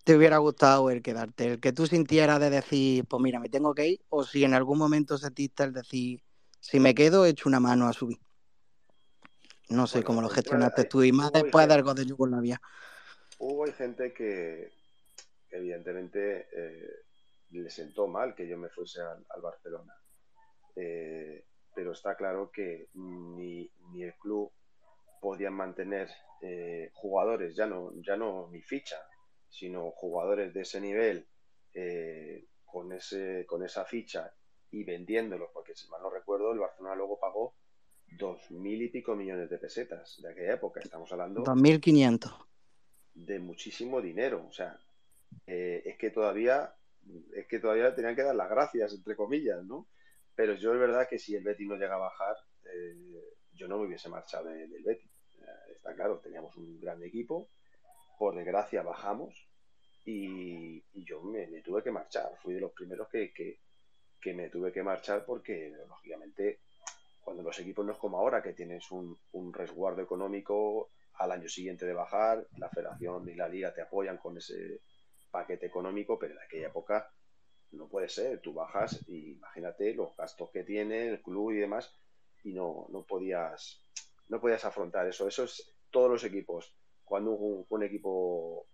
[0.04, 3.74] te hubiera gustado el quedarte, el que tú sintieras de decir, pues mira, me tengo
[3.74, 6.22] que ir, o si en algún momento sentiste el decir,
[6.60, 8.18] si me quedo, echo una mano a subir.
[9.68, 12.06] No sé Bueno, cómo lo hay- gestionaste tú y más después gente- del gol de
[12.06, 12.60] Yugoslavia.
[13.38, 14.72] Hubo gente que
[15.50, 16.90] evidentemente eh,
[17.50, 19.94] le sentó mal que yo me fuese al, al Barcelona.
[20.76, 24.52] Eh, pero está claro que ni, ni el club
[25.20, 26.08] podían mantener
[26.42, 28.96] eh, jugadores, ya no, ya no mi ficha,
[29.48, 31.26] sino jugadores de ese nivel
[31.74, 34.32] eh, con, ese, con esa ficha
[34.70, 37.54] y vendiéndolos, porque si mal no recuerdo, el Barcelona luego pagó
[38.18, 40.80] dos mil y pico millones de pesetas de aquella época.
[40.80, 42.32] Estamos hablando 2500.
[43.14, 44.44] de muchísimo dinero.
[44.46, 44.78] O sea,
[45.46, 46.74] eh, es que todavía,
[47.34, 49.88] es que todavía tenían que dar las gracias, entre comillas, ¿no?
[50.34, 52.94] Pero yo es verdad que si el Betis no llega a bajar, eh,
[53.54, 55.10] yo no me hubiese marchado de- del Betis.
[55.40, 57.48] Eh, está claro, teníamos un gran equipo,
[58.18, 59.48] por desgracia bajamos
[60.04, 62.30] y, y yo me, me tuve que marchar.
[62.42, 63.60] Fui de los primeros que, que,
[64.20, 66.60] que me tuve que marchar porque, lógicamente,
[67.22, 69.18] cuando los equipos no es como ahora, que tienes un,
[69.52, 74.36] resguardo económico al año siguiente de bajar, la federación y la liga te apoyan con
[74.36, 74.80] ese
[75.30, 77.10] paquete económico, pero en aquella época
[77.72, 81.92] no puede ser, tú bajas y imagínate los gastos que tiene el club y demás
[82.44, 83.82] y no, no podías
[84.28, 85.28] no podías afrontar eso.
[85.28, 86.74] Eso es todos los equipos.
[87.04, 88.66] Cuando un, equipo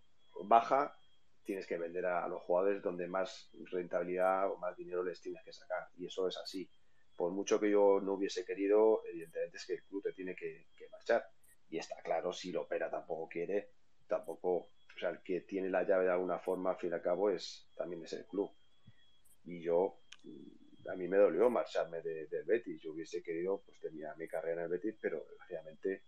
[0.44, 0.96] baja,
[1.44, 5.52] tienes que vender a, los jugadores donde más rentabilidad o más dinero les tienes que
[5.52, 5.88] sacar.
[5.96, 6.68] Y eso es así.
[7.16, 10.66] Por mucho que yo no hubiese querido, evidentemente es que el club te tiene que,
[10.90, 11.24] marchar.
[11.68, 13.70] Y está claro, si lo opera tampoco quiere,
[14.06, 17.02] tampoco, o sea, el que tiene la llave de alguna forma, al fin y al
[17.02, 18.50] cabo, es también es el club.
[19.44, 22.82] Y yo, mm, a mí me dolió marcharme del Betis.
[22.82, 26.04] Yo hubiese querido, pues tenía mi carrera en el Betis, pero desgraciadamente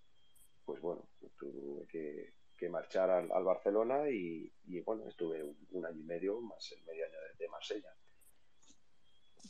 [0.65, 1.09] pues bueno,
[1.39, 2.33] tuve que,
[2.69, 4.51] marchar al, Barcelona y,
[4.85, 7.95] bueno, estuve un, año y medio, más el medio año de, Marsella.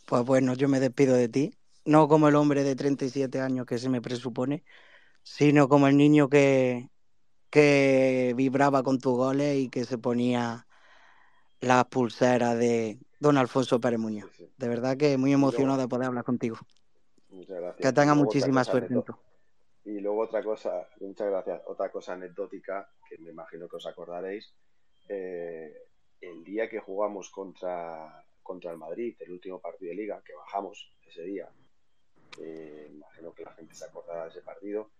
[0.06, 1.54] Pues bueno, yo me despido de ti,
[1.84, 4.64] no como el hombre de 37 años que se me presupone,
[5.22, 6.90] sino como el niño que,
[7.50, 10.66] que vibraba con tus goles y que se ponía
[11.60, 14.30] las pulseras de don Alfonso Pérez Muñoz.
[14.58, 16.58] De verdad que muy emocionado de poder hablar contigo.
[17.30, 17.80] Muchas gracias.
[17.80, 18.94] Que tenga muchísima suerte.
[19.84, 24.54] Y luego otra cosa, muchas gracias, otra cosa anecdótica que me imagino que os acordaréis,
[25.08, 25.76] eh,
[26.20, 30.90] el día que jugamos contra, contra el Madrid, el último partido de liga, que bajamos
[31.06, 31.50] ese día,
[32.40, 34.90] eh, imagino que la gente se acordará de ese partido,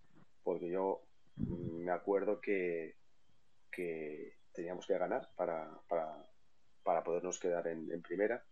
[0.43, 1.01] porque yo
[1.37, 2.97] me acuerdo que,
[3.73, 6.27] que teníamos que ganar para, para,
[6.83, 8.45] para podernos quedar en primera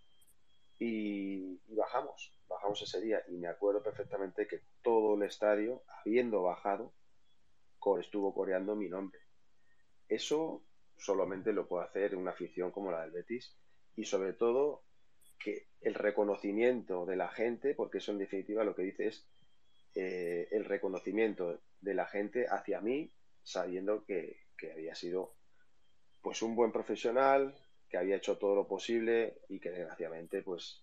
[0.84, 6.92] y, bajamos, bajamos ese día y me acuerdo perfectamente que todo el estadio, habiendo bajado,
[8.00, 9.20] estuvo coreando mi nombre.
[10.08, 10.64] Eso
[10.96, 13.56] solamente lo puede hacer una afición como la del Betis
[13.94, 14.84] y sobre todo
[15.38, 19.28] que el reconocimiento de la gente, porque eso en definitiva lo que dice es
[19.94, 25.34] eh, el reconocimiento de la gente hacia mí, sabiendo que, que había sido
[26.22, 27.54] pues un buen profesional,
[27.92, 30.82] que había hecho todo lo posible y que desgraciadamente pues,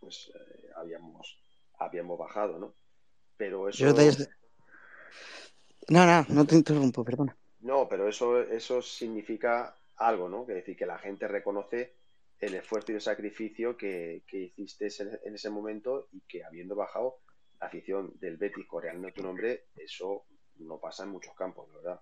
[0.00, 1.38] pues eh, habíamos,
[1.78, 2.74] habíamos bajado, ¿no?
[3.36, 3.84] Pero eso...
[5.88, 7.36] No, no, no te interrumpo, perdona.
[7.60, 10.46] No, pero eso, eso significa algo, ¿no?
[10.46, 11.94] Que decir, que la gente reconoce
[12.40, 14.88] el esfuerzo y el sacrificio que, que hiciste
[15.24, 17.18] en, ese momento y que habiendo bajado
[17.60, 20.24] la afición del Betis coreano tu nombre, eso
[20.56, 22.00] no pasa en muchos campos, ¿verdad?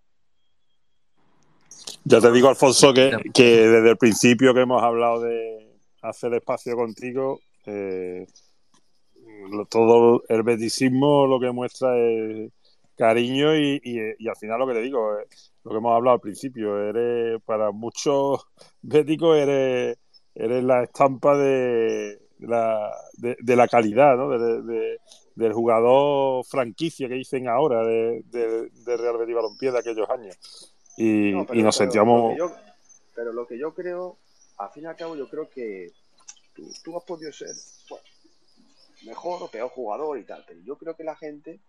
[2.07, 5.73] Ya te digo, Alfonso, que, desde el principio que hemos hablado de
[6.03, 8.27] hacer espacio contigo, eh,
[9.71, 12.53] todo el beticismo lo que muestra es
[12.95, 15.27] cariño y, al final lo que te digo, eh,
[15.65, 18.49] lo que hemos hablado al principio, eres para muchos
[18.83, 19.97] béticos eres,
[20.35, 24.29] eres la estampa de la, de, la calidad, ¿no?
[24.29, 28.23] del jugador franquicia que dicen ahora de,
[28.85, 32.35] Real Betis Balompié de aquellos años y, nos sentíamos...
[33.15, 34.19] pero lo que yo creo,
[34.59, 35.93] al fin y al cabo, yo creo que
[36.55, 37.55] tú, has podido ser
[39.05, 41.61] mejor o peor jugador y tal, pero yo creo que la gente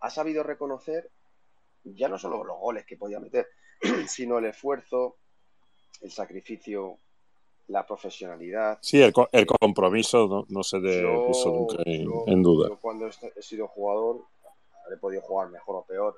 [0.00, 1.10] ha sabido reconocer
[1.84, 3.46] ya no solo los goles que podía meter,
[4.08, 5.16] sino el esfuerzo,
[6.00, 6.98] el sacrificio,
[7.68, 8.78] la profesionalidad.
[8.82, 12.68] Sí, el, el compromiso no, se te puso nunca en, duda.
[12.68, 14.24] Yo cuando he sido jugador,
[14.92, 16.16] he podido jugar mejor o peor,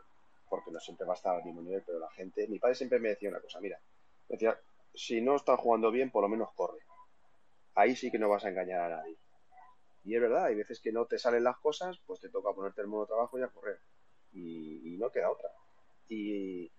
[0.53, 2.99] porque no siempre va a estar al mismo nivel, pero la gente, mi padre siempre
[2.99, 3.81] me decía una cosa, mira,
[4.29, 4.61] decía,
[4.93, 6.81] si no estás jugando bien, por lo menos corre.
[7.75, 9.17] Ahí sí que no vas a engañar a nadie.
[10.05, 12.83] Y es verdad, hay veces que no te salen las cosas, pues te toca ponerte
[12.83, 13.79] el modo trabajo y a correr.
[14.35, 15.49] Y, no queda otra.
[16.11, 16.71] Y,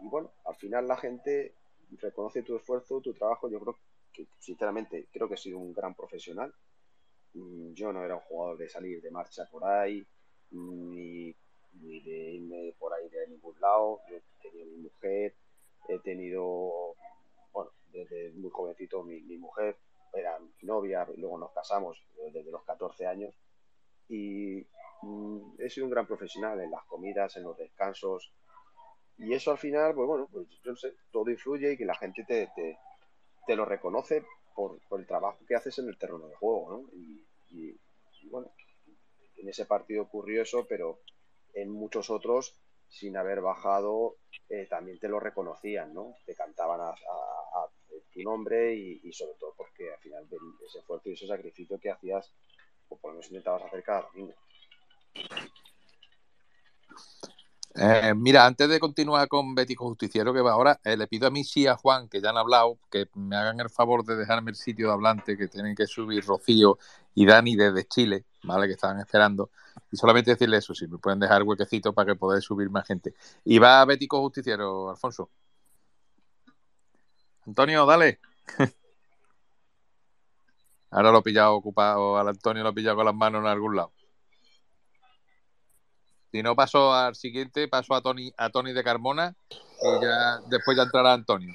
[0.00, 1.54] bueno, al final la gente
[2.00, 3.48] reconoce tu esfuerzo, tu trabajo.
[3.48, 3.78] Yo creo
[4.12, 6.52] que, sinceramente, creo que he sido un gran profesional.
[7.34, 10.04] Mm, yo no era un jugador de salir de marcha por ahí,
[10.50, 11.32] ni
[11.74, 14.00] ni de irme por ahí de ningún lado.
[14.08, 15.34] Yo he tenido mi mujer,
[15.88, 16.94] he tenido,
[17.52, 19.76] bueno, desde muy jovencito mi, mujer
[20.12, 23.34] era mi novia, luego nos casamos desde los 14 años
[24.08, 24.66] y
[25.02, 28.32] mm, he sido un gran profesional en las comidas, en los descansos
[29.18, 32.24] y eso al final, pues bueno, pues yo sé, todo influye y que la gente
[32.24, 32.50] te,
[33.46, 34.24] te, lo reconoce
[34.54, 36.98] por, el trabajo que haces en el terreno de juego, ¿no?
[37.50, 37.78] y
[38.30, 38.50] bueno,
[39.36, 41.00] en ese partido ocurrió eso, pero
[41.54, 42.54] en muchos otros,
[42.88, 44.16] sin haber bajado,
[44.48, 46.14] eh, también te lo reconocían, ¿no?
[46.26, 46.94] Te cantaban a,
[48.12, 50.28] tu nombre y, sobre todo porque al final
[50.66, 52.30] ese esfuerzo y ese sacrificio que hacías,
[52.90, 54.34] o por lo menos intentabas hacer cada domingo.
[57.74, 61.30] Eh, mira, antes de continuar con Bético Justiciero, que va ahora, eh, le pido a
[61.30, 64.50] mí sí a Juan, que ya han hablado, que me hagan el favor de dejarme
[64.50, 66.76] el sitio de hablante, que tienen que subir Rocío
[67.14, 68.66] y Dani desde Chile, ¿vale?
[68.66, 69.50] Que estaban esperando.
[69.90, 73.14] Y solamente decirle eso, si me pueden dejar huequecito para que podáis subir más gente.
[73.44, 75.30] Y va Bético Justiciero, Alfonso.
[77.46, 78.20] Antonio, dale.
[80.90, 83.76] Ahora lo he pillado ocupado, al Antonio lo he pillado con las manos en algún
[83.76, 83.92] lado.
[86.30, 90.76] Si no paso al siguiente, paso a Tony, a Tony de Carmona y ya después
[90.76, 91.54] ya entrará Antonio.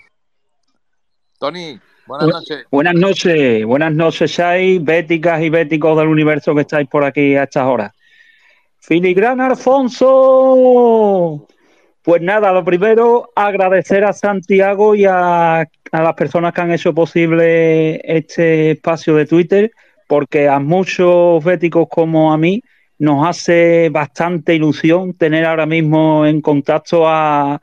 [1.39, 2.65] Tony, buenas noches.
[2.71, 7.43] Buenas noches, buenas noches, Shai, béticas y béticos del universo que estáis por aquí a
[7.43, 7.91] estas horas.
[8.79, 11.45] Filigrana Alfonso.
[12.01, 16.93] Pues nada, lo primero, agradecer a Santiago y a, a las personas que han hecho
[16.93, 19.71] posible este espacio de Twitter,
[20.07, 22.61] porque a muchos béticos como a mí
[22.99, 27.59] nos hace bastante ilusión tener ahora mismo en contacto a,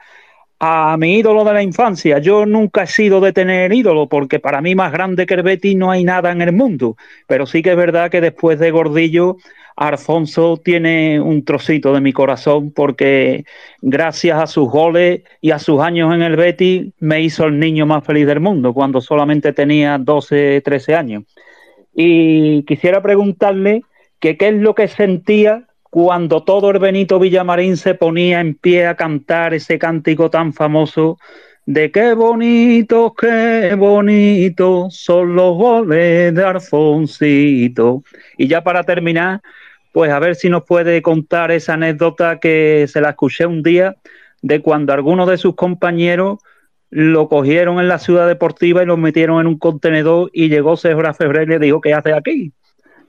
[0.67, 2.19] a mi ídolo de la infancia.
[2.21, 5.77] Yo nunca he sido de tener ídolo, porque para mí más grande que el Betis
[5.77, 6.97] no hay nada en el mundo.
[7.27, 9.37] Pero sí que es verdad que después de Gordillo,
[9.77, 13.45] Alfonso tiene un trocito de mi corazón, porque
[13.83, 17.85] gracias a sus goles y a sus años en el Betis, me hizo el niño
[17.85, 21.25] más feliz del mundo, cuando solamente tenía 12, 13 años.
[21.95, 23.83] Y quisiera preguntarle
[24.19, 28.97] qué es lo que sentía cuando todo el Benito Villamarín se ponía en pie a
[28.97, 31.19] cantar ese cántico tan famoso
[31.67, 38.03] de qué bonitos, qué bonitos son los goles de Alfonsito.
[38.37, 39.41] Y ya para terminar,
[39.93, 43.95] pues a ver si nos puede contar esa anécdota que se la escuché un día
[44.43, 46.39] de cuando algunos de sus compañeros
[46.91, 51.15] lo cogieron en la ciudad deportiva y lo metieron en un contenedor y llegó Sergio
[51.15, 52.53] Febrero y le dijo, ¿qué hace aquí?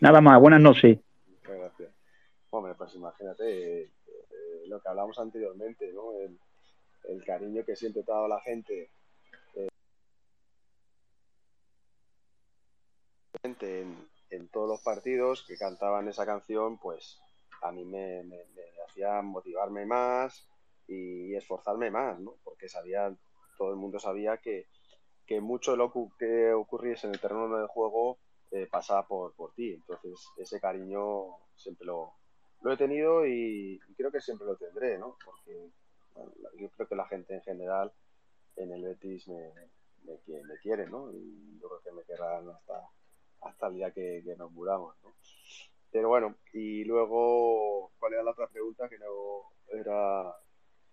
[0.01, 0.99] Nada más, buenas noches.
[2.85, 3.89] Pues imagínate eh,
[4.67, 5.91] lo que hablamos anteriormente.
[7.09, 8.91] El, cariño que siempre te ha dado la gente.
[9.55, 9.67] Eh,
[14.29, 17.19] en, todos los partidos que cantaban esa canción, pues
[17.63, 18.37] a mí me, me,
[18.87, 20.47] hacía motivarme más
[20.87, 22.35] y esforzarme más, ¿no?
[22.43, 23.11] Porque sabía,
[23.57, 24.67] todo el mundo sabía que,
[25.25, 28.19] que mucho de lo que ocurriese en el terreno del juego
[28.51, 29.73] eh, pasaba por, por ti.
[29.73, 32.13] Entonces, ese cariño siempre lo,
[32.65, 35.17] lo he tenido y, y, creo que siempre lo tendré, ¿no?
[35.23, 35.69] Porque
[36.15, 37.91] bueno, yo creo que la gente en general
[38.55, 39.53] en el Betis me,
[40.03, 41.11] me, me quiere, ¿no?
[41.13, 42.89] Y yo creo que me querrán hasta,
[43.41, 45.13] hasta el día que, que nos muramos, ¿no?
[45.91, 48.89] Pero bueno, y luego, ¿cuál era la otra pregunta?
[48.89, 50.35] Que no era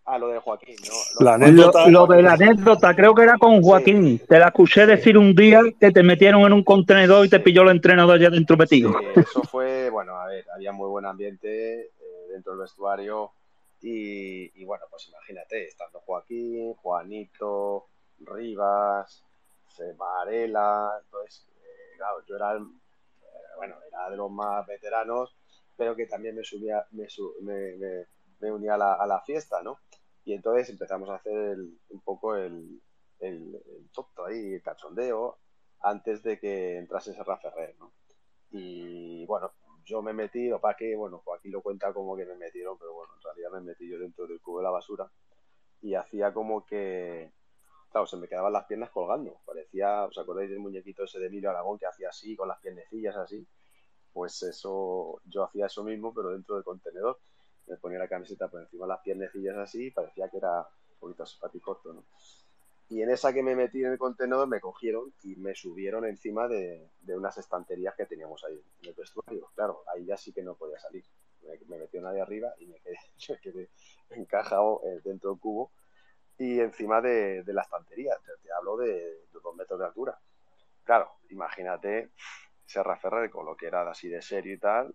[0.05, 0.95] Ah, lo de Joaquín, ¿no?
[1.21, 4.19] Lo, la anécdota, lo, lo, de la anécdota, creo que era con Joaquín.
[4.19, 4.87] Sí, te la escuché sí.
[4.89, 8.31] decir un día que te metieron en un contenedor y te pilló el entrenador allá
[8.31, 8.93] dentro metido.
[8.99, 9.72] Sí, eso fue,
[10.03, 13.31] bueno, a ver, había muy buen ambiente eh, dentro del vestuario
[13.81, 17.87] y, y, bueno, pues imagínate, estando Joaquín, Juanito,
[18.19, 19.25] Rivas,
[19.97, 22.63] Varela, entonces, eh, claro, yo era, eh,
[23.57, 25.37] bueno, era de los más veteranos,
[25.77, 27.07] pero que también me subía, me,
[27.43, 28.07] me, me,
[28.41, 29.79] me unía a la, a la fiesta, ¿no?
[30.25, 32.83] Y entonces empezamos a hacer el, un poco el,
[33.21, 33.91] el, el
[34.27, 35.39] ahí, el cachondeo,
[35.81, 37.93] antes de que entrase Serra Ferrer, ¿no?
[38.53, 39.53] Y bueno,
[39.85, 42.95] yo me metí, o para que, bueno, Joaquín lo cuenta como que me metieron, pero
[42.95, 45.11] bueno, en realidad me metí yo dentro del cubo de la basura
[45.81, 47.33] y hacía como que,
[47.91, 49.41] claro, se me quedaban las piernas colgando.
[49.45, 53.17] Parecía, ¿os acordáis del muñequito ese de Emilio Aragón que hacía así, con las piernecillas
[53.17, 53.47] así?
[54.13, 57.19] Pues eso, yo hacía eso mismo, pero dentro del contenedor
[57.67, 60.99] me ponía la camiseta por encima de las piernecillas así y parecía que era un
[60.99, 62.05] poquito simpático, ¿no?
[62.93, 66.47] Y en esa que me metí en el contenedor me cogieron y me subieron encima
[66.47, 69.51] de, unas estanterías que teníamos ahí en el vestuario.
[69.55, 71.03] Claro, ahí ya sí que no podía salir.
[71.41, 72.99] Me, me metió nadie arriba y me quedé,
[73.31, 73.71] me quedé
[74.11, 75.73] encajado eh, dentro del cubo
[76.37, 78.13] y encima de, de la estantería.
[78.43, 80.21] Te, hablo de, dos metros de altura.
[80.85, 82.11] Claro, imagínate
[82.67, 84.95] Serra Ferrer con lo que era así de serio y tal,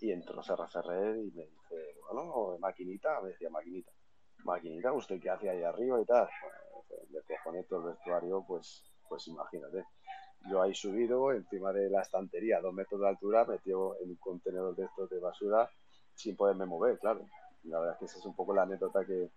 [0.00, 3.92] y entró Serra Ferrer y me dice, bueno, maquinita, me decía maquinita,
[4.38, 6.28] maquinita, ¿usted qué hace ahí arriba y tal?
[7.10, 9.84] Le cojoné todo el vestuario, pues, pues imagínate.
[10.50, 14.16] Yo ahí subido, encima de la estantería, a dos metros de altura, metió en un
[14.16, 15.70] contenedor de estos de basura
[16.14, 17.26] sin poderme mover, claro.
[17.64, 19.30] La verdad es que esa es un poco la anécdota que,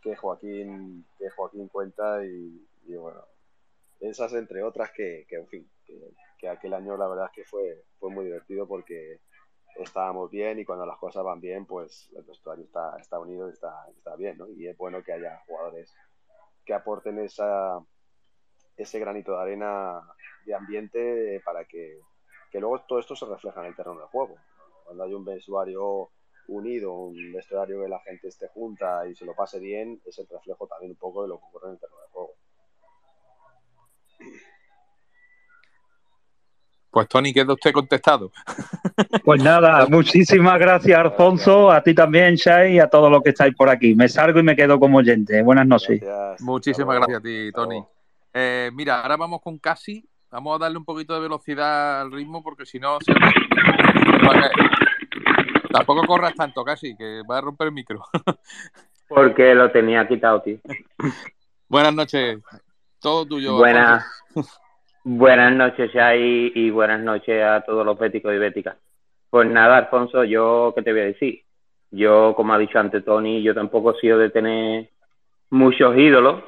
[0.00, 3.24] que Joaquín, que Joaquín cuenta y, y bueno,
[4.00, 7.44] esas entre otras que, que en fin, que, que, aquel año la verdad es que
[7.44, 9.20] fue, fue muy divertido porque
[9.76, 13.52] estábamos bien y cuando las cosas van bien, pues el vestuario está, está unido y
[13.52, 14.48] está, está bien, ¿no?
[14.48, 15.92] Y es bueno que haya jugadores
[16.68, 17.82] que aporten esa,
[18.76, 20.02] ese granito de arena
[20.44, 21.98] de ambiente para que,
[22.50, 24.36] que luego todo esto se refleja en el terreno de juego.
[24.84, 26.10] Cuando hay un vestuario
[26.48, 30.28] unido, un vestuario que la gente esté junta y se lo pase bien, es el
[30.28, 32.34] reflejo también un poco de lo que ocurre en el terreno de juego.
[36.90, 38.32] Pues Tony, queda usted contestado.
[39.24, 43.54] Pues nada, muchísimas gracias, Alfonso, a ti también, Shai, y a todos los que estáis
[43.54, 43.94] por aquí.
[43.94, 45.40] Me salgo y me quedo como oyente.
[45.42, 46.02] Buenas noches.
[46.40, 47.80] Muchísimas gracias a ti, Tony.
[48.32, 50.04] Eh, mira, ahora vamos con Casi.
[50.30, 54.40] Vamos a darle un poquito de velocidad al ritmo porque si no se va a
[54.40, 54.52] caer.
[55.70, 58.02] Tampoco corras tanto, Casi, que va a romper el micro.
[59.08, 60.58] Porque lo tenía quitado, tío.
[61.66, 62.40] Buenas noches.
[63.00, 63.56] Todo tuyo.
[63.56, 64.04] Buenas.
[65.04, 68.76] Buenas noches, Shai, y buenas noches a todos los béticos y béticas.
[69.30, 71.42] Pues nada, Alfonso, yo, ¿qué te voy a decir?
[71.90, 74.90] Yo, como ha dicho antes Tony, yo tampoco he sido de tener
[75.50, 76.42] muchos ídolos.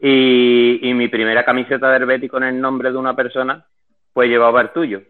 [0.00, 3.66] Y, y mi primera camiseta del Betis con el nombre de una persona,
[4.12, 5.02] pues llevaba el tuyo.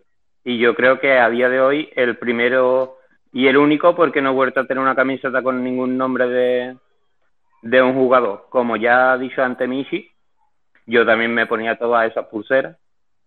[0.42, 2.96] Y yo creo que a día de hoy el primero
[3.32, 6.76] y el único, porque no he vuelto a tener una camiseta con ningún nombre de,
[7.62, 8.46] de un jugador.
[8.48, 10.10] Como ya ha dicho ante Michi,
[10.88, 12.76] yo también me ponía todas esas pulseras.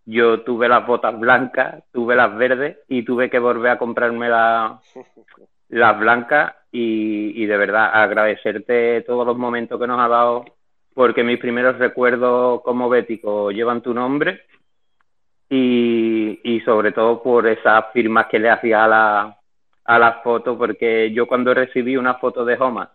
[0.05, 4.79] Yo tuve las botas blancas, tuve las verdes y tuve que volver a comprarme la,
[5.69, 10.45] las blancas y, y de verdad agradecerte todos los momentos que nos ha dado
[10.93, 14.41] porque mis primeros recuerdos como bético llevan tu nombre
[15.49, 19.37] y, y sobre todo por esas firmas que le hacía a la,
[19.85, 22.91] a las fotos, porque yo cuando recibí una foto de Homa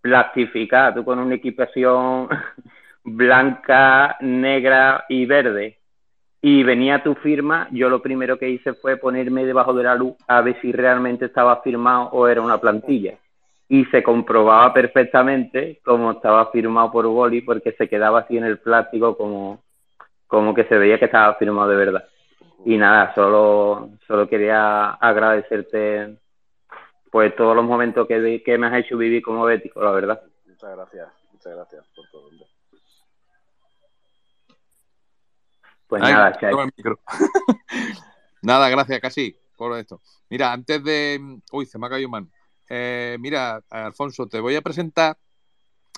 [0.00, 2.28] plastificada, tú con una equipación
[3.04, 5.78] blanca, negra y verde,
[6.46, 10.14] y venía tu firma, yo lo primero que hice fue ponerme debajo de la luz
[10.28, 13.14] a ver si realmente estaba firmado o era una plantilla.
[13.66, 18.58] Y se comprobaba perfectamente como estaba firmado por Wally porque se quedaba así en el
[18.58, 19.62] plástico como,
[20.26, 22.04] como que se veía que estaba firmado de verdad.
[22.66, 26.18] Y nada, solo, solo quería agradecerte
[27.10, 30.20] pues todos los momentos que, que me has hecho vivir como bético, la verdad.
[30.46, 32.28] Muchas gracias, muchas gracias por todo.
[35.94, 36.36] Pues Ay, nada,
[38.42, 40.00] nada, gracias, casi por esto.
[40.28, 41.38] Mira, antes de.
[41.52, 42.28] Uy, se me ha caído mano.
[42.68, 45.16] Eh, mira, Alfonso, te voy a presentar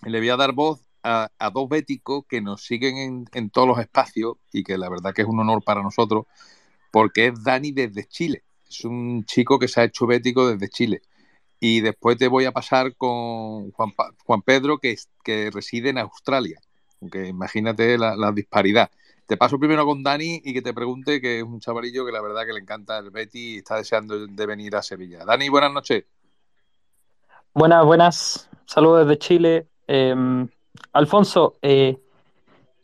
[0.05, 3.48] y le voy a dar voz a, a dos béticos que nos siguen en, en,
[3.48, 6.27] todos los espacios y que la verdad que es un honor para nosotros
[6.90, 8.44] porque es Dani desde Chile.
[8.68, 11.01] Es un chico que se ha hecho bético desde Chile.
[11.59, 13.94] Y después te voy a pasar con Juan,
[14.27, 14.94] Juan Pedro, que,
[15.24, 16.60] que reside en Australia.
[17.01, 18.90] Aunque imagínate la, la disparidad.
[19.27, 22.23] Te paso primero con Dani y que te pregunte, que es un chavalillo que la
[22.23, 25.24] verdad que le encanta el Betty y está deseando de venir a Sevilla.
[25.24, 26.05] Dani, buenas noches.
[27.53, 28.48] Buenas, buenas.
[28.66, 29.66] Saludos desde Chile.
[29.89, 30.15] Eh,
[30.93, 31.98] Alfonso, eh,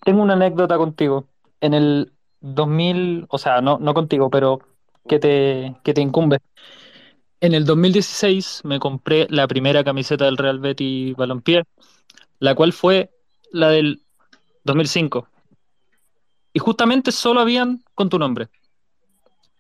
[0.05, 1.27] tengo una anécdota contigo.
[1.61, 4.61] En el 2000, o sea, no, no contigo, pero
[5.07, 6.39] que te, que te incumbe.
[7.41, 11.63] En el 2016 me compré la primera camiseta del Real Betis Balompié,
[12.41, 13.11] la cual fue
[13.53, 14.03] la del
[14.65, 15.29] 2005
[16.53, 18.49] y justamente solo habían con tu nombre.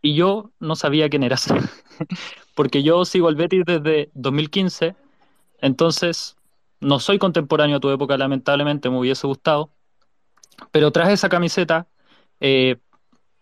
[0.00, 1.46] Y yo no sabía quién eras,
[2.54, 4.96] porque yo sigo al Betis desde 2015,
[5.60, 6.36] entonces
[6.80, 9.70] no soy contemporáneo a tu época, lamentablemente, me hubiese gustado,
[10.70, 11.86] pero tras esa camiseta
[12.40, 12.76] eh,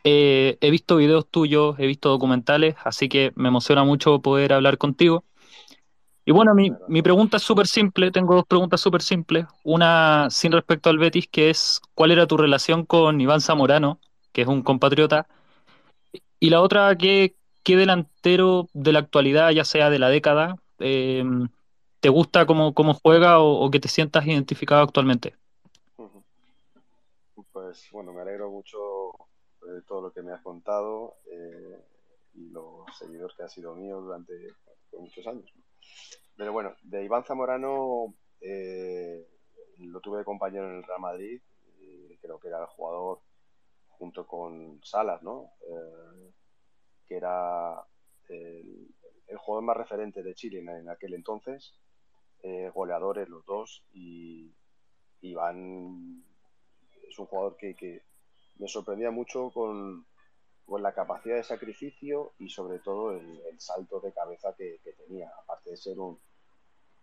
[0.04, 4.78] eh, he visto videos tuyos, he visto documentales, así que me emociona mucho poder hablar
[4.78, 5.24] contigo.
[6.30, 9.46] Y bueno, mi, mi pregunta es súper simple, tengo dos preguntas súper simples.
[9.64, 13.98] Una sin respecto al Betis, que es ¿cuál era tu relación con Iván Zamorano,
[14.30, 15.26] que es un compatriota?
[16.38, 17.34] Y la otra, ¿qué,
[17.64, 21.24] qué delantero de la actualidad, ya sea de la década, eh,
[21.98, 25.34] te gusta cómo, cómo juega o, o, que te sientas identificado actualmente?
[27.52, 28.78] Pues bueno, me alegro mucho
[29.62, 31.76] de todo lo que me has contado eh,
[32.34, 34.32] y los seguidores que has sido mío durante
[34.92, 35.52] muchos años.
[36.40, 39.28] Pero bueno, de Iván Zamorano eh,
[39.76, 41.38] lo tuve de compañero en el Real Madrid
[41.82, 43.20] y creo que era el jugador
[43.90, 45.52] junto con Salas, ¿no?
[45.68, 46.32] Eh,
[47.06, 47.84] que era
[48.30, 48.88] el,
[49.36, 51.74] jugador más referente de Chile en, aquel entonces,
[52.42, 54.50] eh, goleadores los dos y
[55.20, 56.24] Iván
[57.06, 58.00] es un jugador que,
[58.56, 60.06] me sorprendía mucho con,
[60.80, 65.76] la capacidad de sacrificio y sobre todo el, salto de cabeza que, tenía, aparte de
[65.76, 66.18] ser un,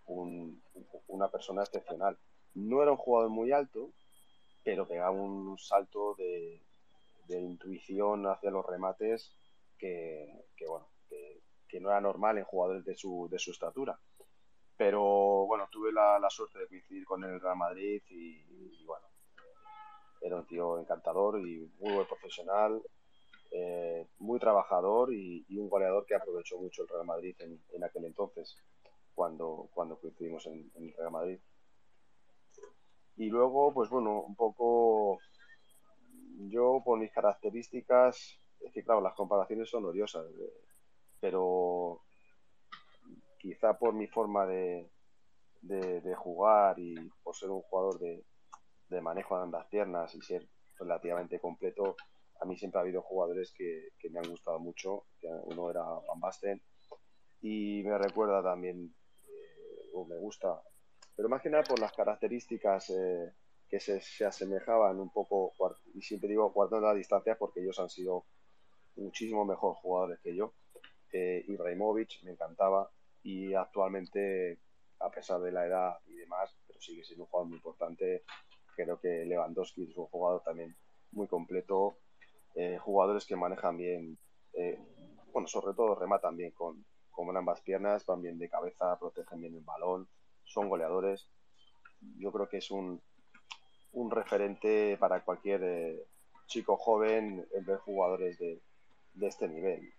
[0.07, 0.61] un,
[1.07, 2.17] una persona excepcional.
[2.55, 3.91] No era un jugador muy alto,
[4.63, 6.61] pero pegaba un salto de,
[7.29, 9.31] intuición hacia los remates
[9.77, 13.99] que, que bueno, que, no era normal en jugadores de su, de su estatura.
[14.75, 19.07] Pero bueno, tuve la, suerte de coincidir con el Real Madrid y, y, bueno,
[20.21, 22.81] era un tío encantador y muy buen profesional.
[23.51, 28.57] eh, muy trabajador y, un goleador que aprovechó mucho el Real Madrid en, aquel entonces,
[29.17, 31.39] cuando, cuando coincidimos en, el Real Madrid.
[33.15, 35.17] Y luego, pues bueno, un poco
[36.49, 40.53] yo por mis características, es que claro, las comparaciones son odiosas, eh,
[41.19, 42.03] pero
[43.39, 44.87] quizá por mi forma de,
[45.61, 48.23] de, jugar y por ser un jugador de,
[48.89, 51.95] de manejo de ambas piernas y ser relativamente completo,
[52.39, 55.05] a mí siempre ha habido jugadores que, me han gustado mucho.
[55.23, 56.61] Uno era Van Basten
[57.41, 58.95] y me recuerda también,
[60.05, 60.61] me gusta,
[61.15, 63.33] pero más que nada por las características eh,
[63.69, 65.53] que se, asemejaban un poco,
[65.93, 68.25] y siempre digo guardando la distancia porque ellos han sido
[68.95, 70.53] muchísimo mejor jugadores que yo.
[71.11, 72.89] Eh, Ibrahimovic me encantaba
[73.23, 74.59] y actualmente,
[74.99, 78.23] a pesar de la edad y demás, pero sigue siendo un jugador muy importante.
[78.75, 80.75] Creo que Lewandowski es un jugador también
[81.11, 81.97] muy completo
[82.59, 84.17] eh, jugadores que manejan bien,
[84.53, 84.79] eh,
[85.31, 86.83] bueno, sobre todo rematan bien con,
[87.25, 90.07] con ambas piernas, van bien de cabeza, protegen bien el balón,
[90.43, 91.27] son goleadores.
[92.19, 93.01] Yo creo que es un,
[93.93, 96.05] un referente para cualquier eh,
[96.45, 98.61] chico joven el ver jugadores de,
[99.13, 99.91] de este nivel.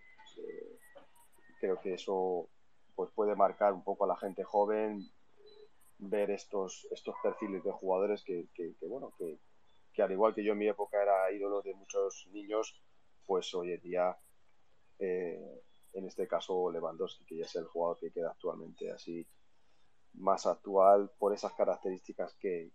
[1.60, 2.48] creo que eso
[2.94, 5.04] pues puede marcar un poco a la gente joven
[5.98, 9.38] ver estos, estos perfiles de jugadores que, que bueno, que,
[9.92, 12.80] que al igual que yo en mi época era ídolo de muchos niños,
[13.26, 14.16] pues hoy en día,
[15.00, 15.62] eh,
[15.93, 19.27] en este caso Lewandowski, que ya es el jugador que queda actualmente así
[20.15, 22.73] más actual por esas características que,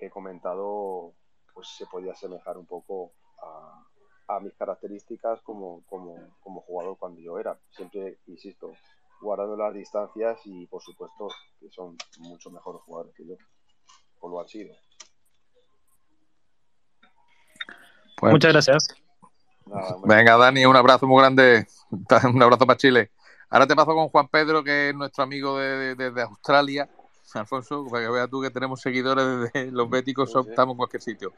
[0.00, 1.14] he comentado,
[1.52, 3.14] pues se podía asemejar un poco
[4.28, 7.58] a, mis características como, como, como, jugador cuando yo era.
[7.70, 8.70] Siempre, insisto,
[9.20, 13.34] guardando las distancias y por supuesto que son mucho mejores jugadores que yo,
[14.20, 14.76] o lo han sido.
[18.20, 19.07] Pues Muchas gracias.
[20.04, 21.66] Venga, Dani, un abrazo muy grande.
[22.34, 23.10] Un abrazo para Chile.
[23.48, 26.88] Ahora te paso con Juan Pedro, que es nuestro amigo desde Australia.
[27.34, 31.32] Alfonso, para que veas tú que tenemos seguidores desde los béticos, estamos en cualquier sitio.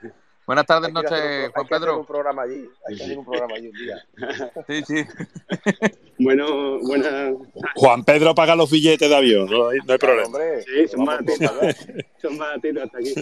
[0.47, 1.99] Buenas tardes, noches, Juan Pedro.
[2.01, 3.97] un programa allí, hay que hacer un programa allí un día.
[4.67, 5.05] Sí, sí.
[6.19, 7.35] bueno, buenas.
[7.77, 10.39] Juan Pedro paga los billetes de avión, no hay, problema.
[10.65, 11.77] sí, son baratitos,
[12.21, 13.15] son baratitos hasta aquí.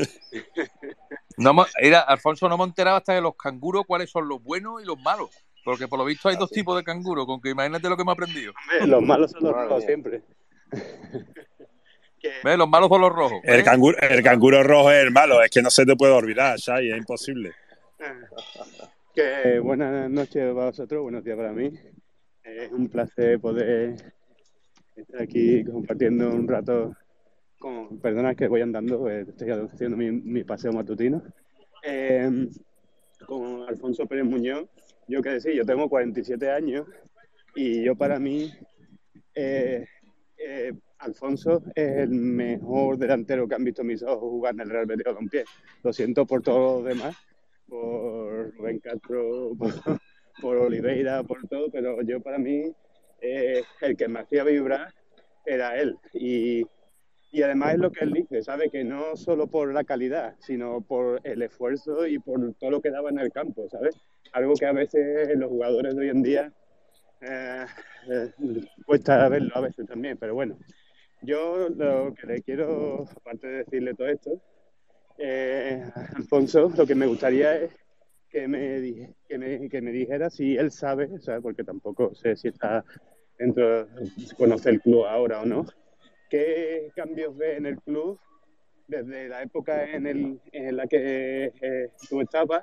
[1.39, 4.85] No, mira, Alfonso, no me enteraba hasta de los canguros cuáles son los buenos y
[4.85, 5.31] los malos.
[5.65, 8.11] Porque por lo visto hay dos tipos de canguros, con que imagínate lo que me
[8.11, 8.53] ha aprendido.
[8.87, 10.23] los malos son los rojos siempre.
[12.45, 12.59] ¿Ves?
[12.59, 13.41] Los malos son los rojos.
[13.45, 16.59] El canguro, el canguro rojo es el malo, es que no se te puede olvidar,
[16.59, 17.53] Shai, es imposible.
[19.15, 21.73] Que buenas noches para vosotros, buenos días para mí.
[22.45, 23.97] Es un placer poder
[24.95, 26.95] estar aquí compartiendo un rato
[27.59, 31.23] con personas que voy andando, eh, estoy haciendo mi, paseo matutino.
[31.83, 32.49] Em,
[33.27, 34.69] con Alfonso Pérez Muñoz,
[35.09, 36.87] yo qué decir, yo tengo 47 años
[37.55, 38.53] y yo para mí,
[39.35, 39.87] eh,
[40.39, 44.87] eh, Alfonso es el mejor delantero que han visto mis ojos jugar en el Real
[44.87, 45.45] Betis pie
[45.83, 47.17] Lo siento por todos los demás,
[47.69, 49.53] por Rubén Castro,
[50.41, 52.73] por, Oliveira, por todo, pero yo para mí
[53.21, 54.93] el que me hacía vibrar
[55.45, 55.97] era él.
[56.15, 56.65] Y
[57.31, 60.81] y además es lo que él dice, sabe que no solo por la calidad, sino
[60.81, 63.97] por el esfuerzo y por todo lo que daba en el campo, ¿sabes?
[64.33, 66.53] Algo que a veces los jugadores de hoy en día
[67.21, 67.67] eh,
[68.11, 68.31] eh,
[68.87, 70.59] cuesta verlo a veces también, pero bueno.
[71.21, 74.41] Yo lo que le quiero, aparte de decirle todo esto,
[75.19, 75.83] eh,
[76.15, 77.73] Alfonso, lo que me gustaría es
[78.31, 81.43] que me, que me, que me dijera si él sabe, ¿sabes?
[81.43, 82.85] porque tampoco sé si está
[83.37, 83.89] dentro,
[84.37, 85.67] conoce el club ahora o no,
[86.29, 88.19] ¿Qué cambios ve en el club
[88.87, 92.63] desde la época en, el, en la que eh, tú estabas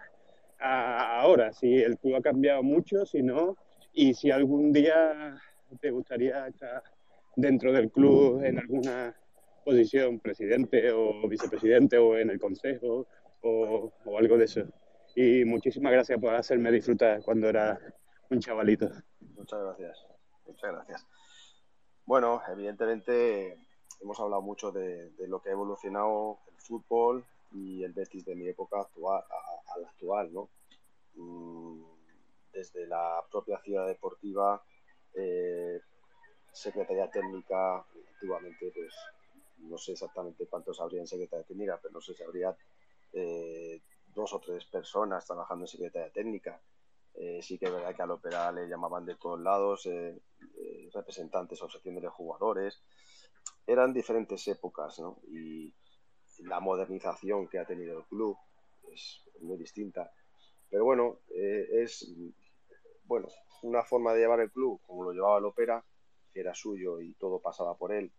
[0.59, 1.51] a ahora?
[1.53, 3.57] Si el club ha cambiado mucho, si no,
[3.93, 5.35] y si algún día
[5.81, 6.83] te gustaría estar
[7.35, 9.15] dentro del club en alguna
[9.63, 13.07] posición, presidente o vicepresidente o en el consejo
[13.41, 14.63] o, o algo de eso.
[15.15, 17.79] Y muchísimas gracias por hacerme disfrutar cuando era
[18.29, 18.89] un chavalito.
[19.35, 20.05] Muchas gracias.
[20.45, 21.05] Muchas gracias.
[22.05, 23.57] Bueno, evidentemente
[23.99, 28.47] hemos hablado mucho de, lo que ha evolucionado el fútbol y el Betis de mi
[28.47, 30.49] época actual a, la actual, ¿no?
[31.15, 31.83] Mm,
[32.53, 34.63] desde la propia ciudad deportiva,
[35.15, 35.81] eh,
[36.51, 37.83] secretaría técnica,
[38.13, 38.93] antiguamente pues
[39.57, 42.55] no sé exactamente cuántos habría en secretaría técnica, pero no sé si habría
[43.13, 43.81] eh,
[44.13, 46.61] dos o tres personas trabajando en secretaría técnica.
[47.17, 50.21] Eh, sí que es verdad que al ópera le llamaban de todos lados, eh,
[50.57, 52.83] eh, representantes o secciones de jugadores.
[53.65, 55.19] Eran diferentes épocas, ¿no?
[55.29, 55.73] Y
[56.39, 58.37] la modernización que ha tenido el club
[58.91, 60.11] es muy distinta.
[60.69, 62.05] Pero bueno, es
[63.61, 65.85] una forma de llevar el club como lo llevaba el Opera,
[66.33, 68.11] que era suyo y todo pasaba por él,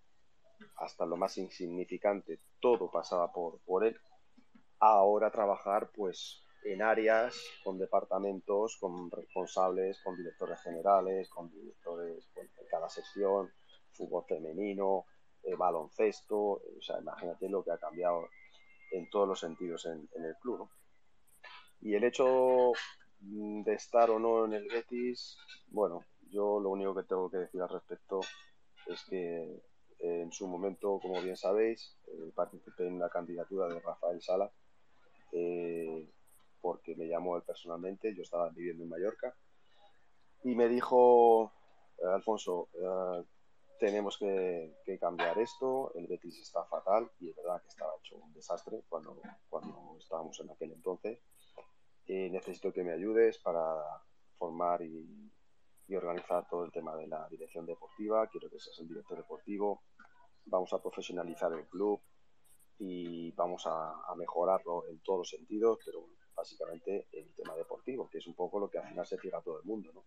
[0.77, 4.01] hasta lo más insignificante, todo pasaba por, por él,
[4.79, 12.67] ahora trabajar pues en áreas, con departamentos, con responsables, con directores generales, con directores de
[12.69, 13.51] cada sección,
[13.93, 15.05] fútbol femenino,
[15.45, 18.29] eh, baloncesto, o sea, imagínate lo que ha cambiado
[18.91, 20.59] en todos los sentidos en, el club.
[20.59, 20.71] ¿no?
[21.81, 22.73] Y el hecho
[23.21, 25.39] mm, de estar o no en el Betis,
[25.69, 28.21] bueno, yo lo único que tengo que decir al respecto
[28.87, 29.63] es que
[30.01, 34.51] eh, en su momento, como bien sabéis, eh, participé en la candidatura de Rafael Sala,
[36.67, 39.37] porque me llamó él personalmente, yo estaba viviendo en Mallorca,
[40.43, 41.53] y me dijo,
[42.03, 42.69] Alfonso,
[43.79, 48.33] tenemos que, cambiar esto, el Betis está fatal y es verdad que estaba hecho un
[48.35, 51.21] desastre cuando, cuando estábamos en aquel entonces.
[52.09, 53.63] Eh, necesito que me ayudes para
[54.37, 55.31] formar y,
[55.97, 59.85] organizar todo el tema de la dirección deportiva, quiero que seas el director deportivo,
[60.47, 62.01] vamos a profesionalizar el club
[62.81, 68.27] y vamos a, mejorarlo en todos los sentidos, pero básicamente el tema deportivo, que es
[68.27, 69.91] un poco lo que al final se fija todo el mundo.
[69.93, 70.05] ¿no?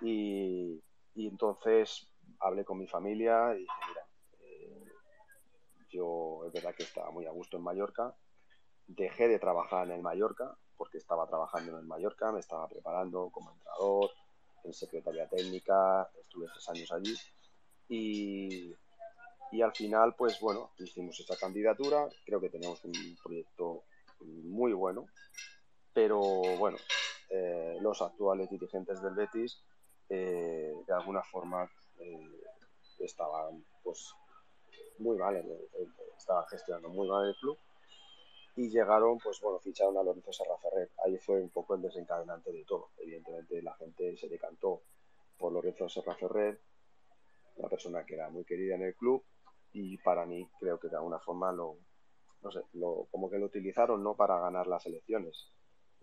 [0.00, 0.82] Y,
[1.14, 2.08] entonces
[2.40, 4.06] hablé con mi familia y dije, mira,
[4.40, 4.84] eh,
[5.90, 8.14] yo es verdad que estaba muy a gusto en Mallorca,
[8.86, 13.30] dejé de trabajar en el Mallorca porque estaba trabajando en el Mallorca, me estaba preparando
[13.30, 14.10] como entrenador,
[14.64, 17.14] en secretaría técnica, estuve tres años allí
[17.88, 18.74] y,
[19.52, 23.84] y al final, pues bueno, hicimos esta candidatura, creo que tenemos un proyecto
[24.20, 25.06] muy bueno,
[25.92, 26.20] pero
[26.58, 26.78] bueno,
[27.30, 29.62] eh, los actuales dirigentes del Betis
[30.08, 32.40] eh, de alguna forma eh,
[33.00, 34.14] estaban pues
[34.98, 35.44] muy mal,
[36.16, 37.58] estaban gestionando muy mal el club
[38.56, 40.90] y llegaron, pues bueno, ficharon a Lorenzo Serraferrer.
[41.04, 42.90] Ahí fue un poco el desencadenante de todo.
[42.96, 44.82] Evidentemente la gente se decantó
[45.38, 46.58] por Lorenzo Serraferrer,
[47.56, 49.22] una persona que era muy querida en el club
[49.72, 51.76] y para mí creo que de alguna forma lo,
[52.46, 55.52] no sé, lo, como que lo utilizaron no para ganar las elecciones.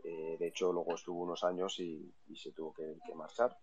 [0.03, 3.57] Eh, de hecho, luego estuvo unos años y, se tuvo que marchar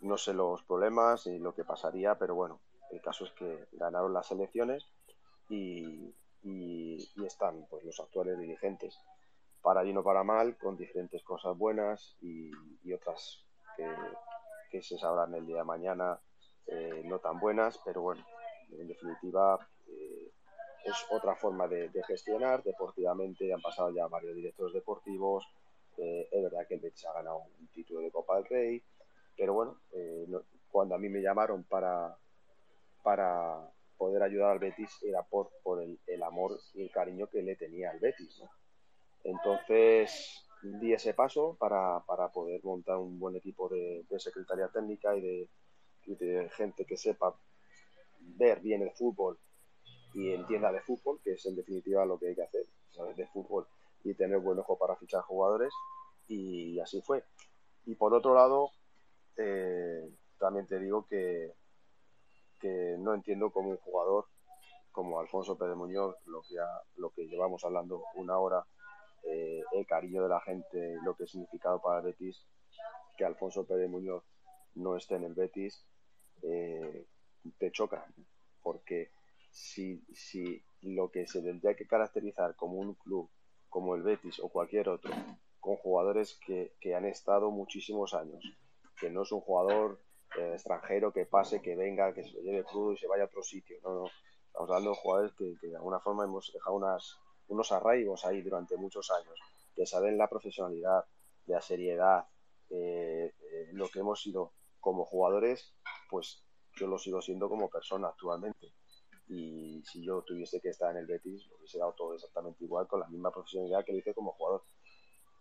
[0.00, 2.60] no sé los problemas y lo que pasaría, pero bueno,
[2.90, 4.86] el caso es que ganaron las elecciones
[5.48, 6.14] y,
[7.24, 8.98] están pues los actuales dirigentes,
[9.60, 12.50] para bien o para mal, con diferentes cosas buenas y,
[12.92, 13.44] otras
[14.70, 16.18] que, se sabrán el día de mañana
[16.66, 18.24] eh, no tan buenas, pero bueno,
[18.70, 19.58] en definitiva
[20.88, 22.62] es otra forma de, gestionar.
[22.62, 25.46] Deportivamente han pasado ya varios directores deportivos.
[25.96, 28.82] Eh, es verdad que el Betis ha ganado un título de Copa del Rey.
[29.36, 30.26] Pero bueno, eh,
[30.70, 32.16] cuando a mí me llamaron para,
[33.02, 37.56] para poder ayudar al Betis era por, por el, amor y el cariño que le
[37.56, 38.42] tenía al Betis.
[39.24, 42.02] Entonces di ese paso para,
[42.32, 45.48] poder montar un buen equipo de, secretaría técnica y de,
[46.06, 47.34] de, gente que sepa
[48.20, 49.38] ver bien el fútbol
[50.14, 53.26] y entienda de fútbol, que es en definitiva lo que hay que hacer, saber de
[53.26, 53.66] fútbol
[54.04, 55.72] y tener buen ojo para fichar jugadores.
[56.26, 57.24] Y así fue.
[57.86, 58.70] Y por otro lado,
[59.36, 61.54] eh, también te digo que,
[62.60, 64.26] que no entiendo cómo un jugador
[64.92, 66.56] como Alfonso Pérez Muñoz, lo que,
[66.96, 68.66] lo que llevamos hablando una hora,
[69.22, 72.44] eh, el cariño de la gente, lo que ha significado para Betis,
[73.16, 74.24] que Alfonso Pérez Muñoz
[74.74, 75.84] no esté en el Betis,
[76.42, 77.06] eh,
[77.58, 78.04] te choca,
[78.62, 79.10] porque
[79.50, 83.30] si, si lo que se tendría que caracterizar como un club
[83.68, 85.12] como el Betis o cualquier otro,
[85.60, 88.42] con jugadores que, que han estado muchísimos años,
[88.98, 90.00] que no es un jugador
[90.36, 93.26] eh, extranjero que pase, que venga, que se lo lleve crudo y se vaya a
[93.26, 93.78] otro sitio.
[93.82, 94.06] No, no.
[94.46, 97.18] Estamos hablando de jugadores que, de alguna forma hemos dejado unas,
[97.48, 99.38] unos arraigos ahí durante muchos años,
[99.74, 101.04] que saben la profesionalidad,
[101.46, 102.26] la seriedad,
[102.70, 105.74] eh, eh, lo que hemos sido como jugadores,
[106.10, 106.44] pues
[106.76, 108.72] yo lo sigo siendo como persona actualmente.
[109.28, 112.86] Y si yo tuviese que estar en el Betis, lo hubiese dado todo exactamente igual,
[112.86, 114.64] con la misma profesionalidad que lo hice como jugador.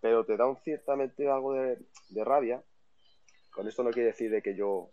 [0.02, 2.64] Pero te da un ciertamente algo de, de rabia
[3.58, 4.92] con esto no quiere decir de que yo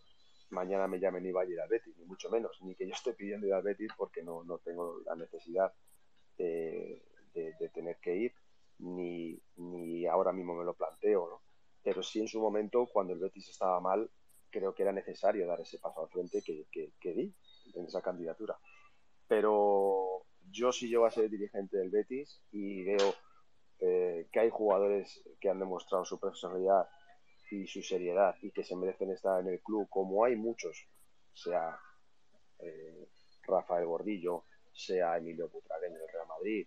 [0.49, 2.95] mañana me llamen y vaya a ir al Betis, ni mucho menos, ni que yo
[2.95, 5.71] esté pidiendo ir al Betis porque no, tengo la necesidad
[6.39, 7.03] de,
[7.75, 8.33] tener que ir,
[8.79, 11.43] ni, ni, ahora mismo me lo planteo, ¿no?
[11.83, 14.11] Pero sí en su momento, cuando el Betis estaba mal,
[14.49, 17.35] creo que era necesario dar ese paso al frente que, que, di
[17.75, 18.59] en esa candidatura.
[19.29, 23.15] Pero yo sí llego a ser dirigente del Betis y veo
[23.81, 26.89] eh, que hay jugadores que han demostrado su personalidad
[27.51, 30.89] y su seriedad y que se merecen estar en el club, como hay muchos,
[31.33, 31.79] sea
[32.61, 33.09] eh,
[33.43, 36.67] Rafael Gordillo, sea Emilio Putragueño del Real Madrid,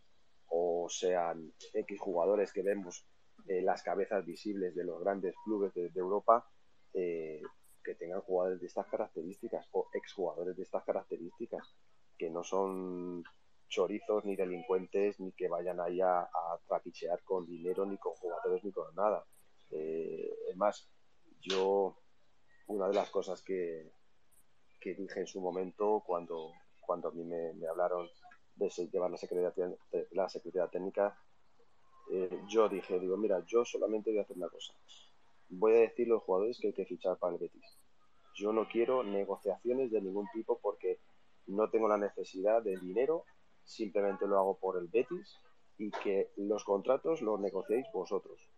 [0.49, 3.05] o sean X jugadores que vemos
[3.47, 6.49] las cabezas visibles de los grandes clubes de, Europa,
[6.93, 7.41] eh,
[7.84, 11.75] que tengan jugadores de estas características o exjugadores de estas características,
[12.18, 13.23] que no son
[13.68, 18.64] chorizos ni delincuentes ni que vayan ahí a, a trapichear con dinero ni con jugadores
[18.64, 19.26] ni con nada.
[19.72, 20.89] Eh, es más,
[21.41, 21.98] yo
[22.68, 23.91] una de las cosas que,
[24.80, 28.07] que dije en su momento cuando, cuando a mí me, me hablaron
[28.56, 29.76] de llevar la secretaría,
[30.11, 31.22] la secretaría técnica,
[32.11, 34.73] eh, yo dije, digo, mira, yo solamente voy a hacer una cosa.
[35.49, 37.77] Voy a decir a los jugadores que hay que fichar para el Betis.
[38.35, 40.99] Yo no quiero negociaciones de ningún tipo porque
[41.47, 43.25] no tengo la necesidad de dinero,
[43.63, 45.39] simplemente lo hago por el Betis
[45.77, 48.49] y que los contratos los negociéis vosotros.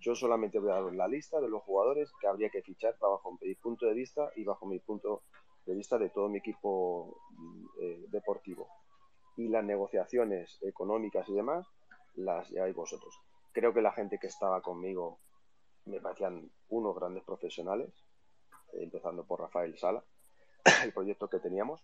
[0.00, 3.38] Yo solamente voy a dar la lista de los jugadores que habría que fichar bajo
[3.40, 5.22] mi punto de vista y bajo mi punto
[5.64, 7.20] de vista de todo mi equipo
[7.80, 8.68] eh, deportivo.
[9.36, 11.66] Y las negociaciones económicas y demás
[12.14, 13.18] las lleváis vosotros.
[13.52, 15.18] Creo que la gente que estaba conmigo
[15.86, 17.90] me parecían unos grandes profesionales,
[18.72, 20.04] empezando por Rafael Sala,
[20.84, 21.82] el proyecto que teníamos.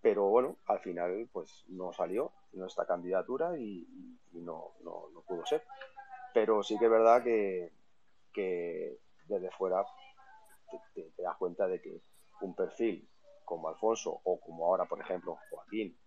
[0.00, 3.86] Pero bueno, al final pues no salió nuestra candidatura y,
[4.32, 5.62] no, no, pudo ser.
[6.32, 7.72] Pero sí que es verdad que,
[8.32, 9.84] que desde fuera
[10.94, 12.00] te, te, das cuenta de que
[12.40, 13.08] un perfil
[13.44, 15.98] como Alfonso o como ahora, por ejemplo, Joaquín,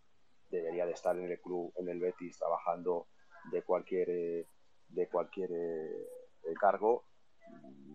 [0.50, 3.08] debería de estar en el club, en el Betis, trabajando
[3.52, 4.48] de cualquier, eh,
[4.90, 7.06] de cualquier eh, cargo,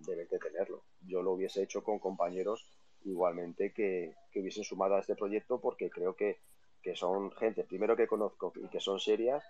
[0.06, 0.84] debe de tenerlo.
[1.02, 2.75] Yo lo hubiese hecho con compañeros
[3.06, 6.38] igualmente que, que hubiesen sumado a este proyecto porque creo que,
[6.82, 9.44] que, son gente, primero que conozco y que son serias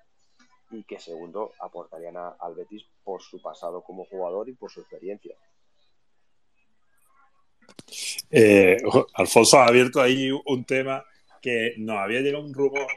[0.71, 4.81] y que segundo aportarían a, al Betis por su pasado como jugador y por su
[4.81, 5.37] experiencia.
[8.31, 8.79] Eh,
[9.15, 11.05] Alfonso ha abierto ahí un tema
[11.47, 12.89] que nos había llegado un rumor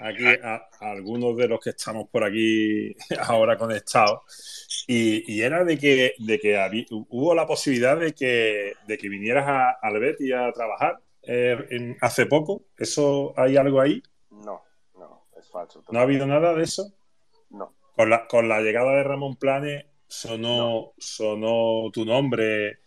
[0.00, 5.64] aquí a, a algunos de los que estamos por aquí ahora conectados y, y era
[5.64, 9.98] de que, de que había, hubo la posibilidad de que, de que vinieras a, al
[9.98, 12.66] Betis a trabajar eh, en, hace poco.
[12.76, 14.02] ¿Eso hay algo ahí?
[14.30, 14.62] No,
[14.98, 15.82] no, es falso.
[15.90, 16.92] ¿No ha habido nada de eso?
[17.48, 17.74] No.
[17.96, 20.92] Con la, con la llegada de Ramón Planes sonó, no.
[20.98, 22.80] sonó tu nombre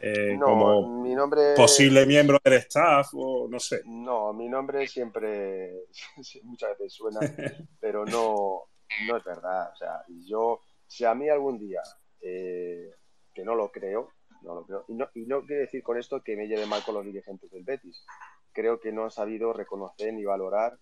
[0.00, 1.54] eh, no, como mi nombre...
[1.56, 3.82] posible miembro del staff o no sé.
[3.84, 5.86] No, mi nombre siempre
[6.44, 7.20] muchas veces suena,
[7.80, 8.62] pero no,
[9.06, 9.70] no es verdad.
[9.72, 11.80] O sea, yo, si a mí algún día,
[12.20, 12.94] eh,
[13.34, 14.10] que no lo creo,
[14.42, 16.82] no lo creo, y no, y no quiere decir con esto que me lleve mal
[16.84, 18.04] con los dirigentes del Betis.
[18.52, 20.78] Creo que no han sabido reconocer ni valorar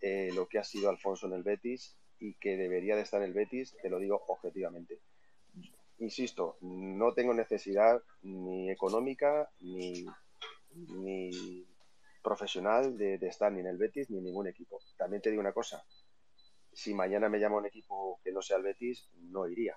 [0.00, 3.28] eh, lo que ha sido Alfonso en el Betis y que debería de estar en
[3.28, 5.00] el Betis, te lo digo objetivamente
[6.00, 10.06] insisto, no tengo necesidad ni económica ni,
[10.74, 11.66] ni
[12.22, 14.80] profesional de, de, estar ni en el Betis ni en ningún equipo.
[14.96, 15.84] También te digo una cosa,
[16.72, 19.76] si mañana me llama un equipo que no sea el Betis, no iría.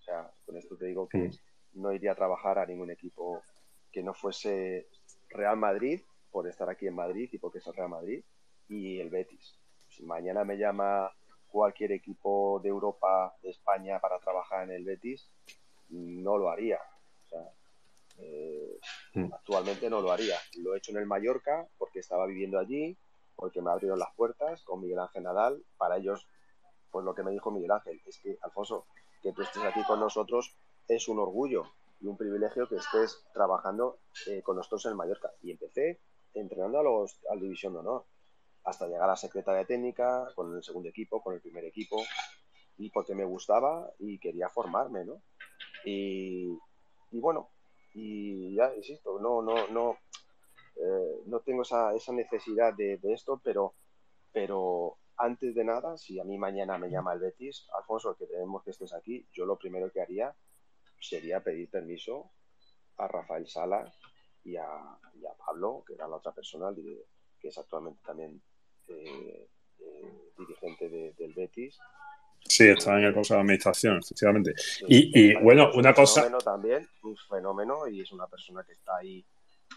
[0.00, 1.30] O sea, con esto te digo que
[1.74, 3.42] no iría a trabajar a ningún equipo
[3.90, 4.88] que no fuese
[5.28, 6.00] Real Madrid,
[6.30, 8.24] por estar aquí en Madrid y porque es el Real Madrid,
[8.68, 9.58] y el Betis.
[9.88, 11.12] Si mañana me llama
[11.48, 15.28] cualquier equipo de Europa, de España, para trabajar en el Betis,
[15.92, 16.80] no lo haría.
[17.26, 17.52] O sea,
[18.18, 18.78] eh,
[19.14, 19.32] mm.
[19.32, 20.36] Actualmente no lo haría.
[20.58, 22.96] Lo he hecho en el Mallorca porque estaba viviendo allí,
[23.36, 25.62] porque me abrieron las puertas con Miguel Ángel Nadal.
[25.76, 26.26] Para ellos,
[26.90, 28.86] pues lo que me dijo Miguel Ángel es que, Alfonso,
[29.22, 30.54] que tú estés aquí con nosotros
[30.88, 31.64] es un orgullo
[32.00, 35.30] y un privilegio que estés trabajando eh, con nosotros en el Mallorca.
[35.42, 36.00] Y empecé
[36.34, 38.04] entrenando a los al División de Honor
[38.64, 42.00] hasta llegar a secretaria técnica, con el segundo equipo, con el primer equipo,
[42.78, 45.22] y porque me gustaba y quería formarme, ¿no?
[45.84, 46.58] Y,
[47.10, 47.50] bueno,
[47.94, 49.98] y ya insisto, no, no, no,
[50.76, 53.74] eh, no tengo esa, esa necesidad de, esto, pero,
[54.32, 58.62] pero antes de nada, si a mí mañana me llama el Betis, Alfonso, que tenemos
[58.62, 60.34] que estés aquí, yo lo primero que haría
[61.00, 62.30] sería pedir permiso
[62.96, 63.92] a Rafael Sala
[64.44, 64.98] y a,
[65.44, 68.40] Pablo, que era la otra persona que es actualmente también
[68.88, 69.48] eh,
[69.80, 71.78] eh, dirigente de, del Betis,
[72.44, 74.52] Sí, está en el Consejo de Administración, efectivamente.
[74.56, 76.22] Sí, y, y bueno, una un cosa.
[76.22, 79.24] Fenómeno también, un fenómeno, y es una persona que está ahí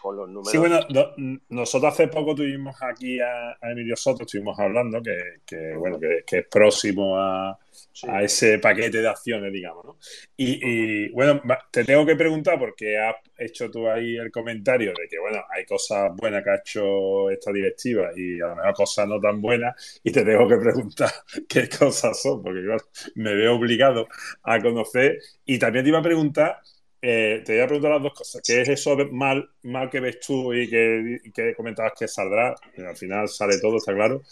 [0.06, 0.50] con los números.
[0.50, 5.16] Sí, bueno, no, nosotros hace poco tuvimos aquí a, a Emilio Soto, estuvimos hablando, que,
[5.44, 7.58] que bueno, que, que, es próximo a,
[7.92, 8.06] sí.
[8.08, 9.98] a, ese paquete de acciones, digamos, ¿no?
[10.36, 11.42] Y, y, bueno,
[11.72, 15.64] te tengo que preguntar, porque has hecho tú ahí el comentario de que, bueno, hay
[15.64, 20.00] cosas buenas que ha hecho esta directiva y a lo mejor cosas no tan buenas,
[20.04, 21.10] y te tengo que preguntar
[21.48, 22.84] qué cosas son, porque claro,
[23.16, 24.06] me veo obligado
[24.44, 25.18] a conocer.
[25.44, 26.60] Y también te iba a preguntar
[27.08, 28.42] eh, te voy a preguntar las dos cosas.
[28.44, 32.52] ¿Qué es eso mal, mal que ves tú y que, que comentabas que saldrá?
[32.78, 34.22] Al final sale todo, está claro.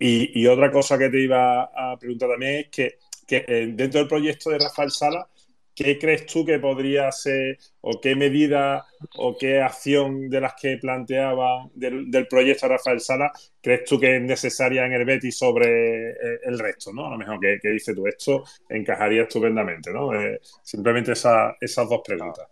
[0.00, 4.00] Y, y, otra cosa que te iba a preguntar también es que, que eh, dentro
[4.00, 5.28] del proyecto de Rafael Sala,
[5.74, 8.86] ¿qué crees tú que podría ser o qué medida
[9.16, 14.22] o qué acción de las que planteaba del, proyecto Rafael Sala crees tú que es
[14.22, 17.06] necesaria en el Betis sobre eh, el resto, ¿no?
[17.06, 20.14] A lo mejor que, dice tú, esto encajaría estupendamente, ¿no?
[20.14, 22.48] Eh, simplemente esas dos preguntas.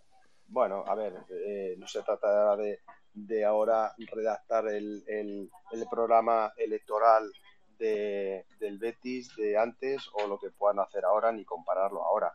[0.47, 5.49] Bueno, a ver, eh, no se trata de, ahora redactar el,
[5.89, 7.31] programa electoral
[7.79, 12.31] del Betis de antes o lo que puedan hacer ahora ni compararlo ahora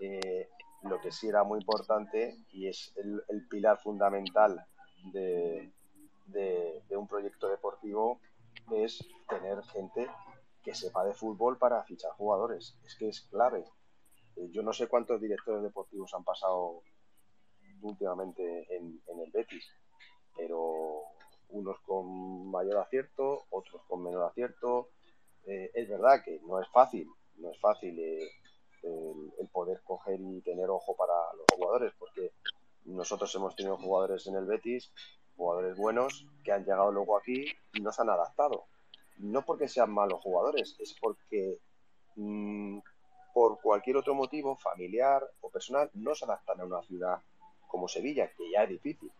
[0.00, 0.48] eh,
[0.82, 4.64] lo que sí era muy importante y es el, pilar fundamental
[5.12, 5.70] de,
[6.90, 8.20] un proyecto deportivo
[8.72, 10.08] es tener gente
[10.62, 12.76] que sepa de fútbol para fichar jugadores.
[12.84, 13.64] Es que es clave.
[14.36, 16.82] Eh, yo no sé cuántos directores deportivos han pasado
[17.82, 19.66] últimamente en, el Betis,
[20.36, 21.02] pero
[21.48, 24.90] unos con mayor acierto, otros con menor acierto.
[25.46, 27.98] Eh, es verdad que no es fácil, no es fácil
[28.82, 32.32] el, poder coger y tener ojo para los jugadores, porque
[32.84, 34.92] nosotros hemos tenido jugadores en el Betis,
[35.36, 38.64] jugadores buenos, que han llegado luego aquí y no se han adaptado.
[39.18, 41.58] No porque sean malos jugadores, es porque
[42.16, 42.78] mm,
[43.34, 47.18] por cualquier otro motivo, familiar o personal, no se adaptan a una ciudad
[47.68, 49.10] como Sevilla, que ya es difícil.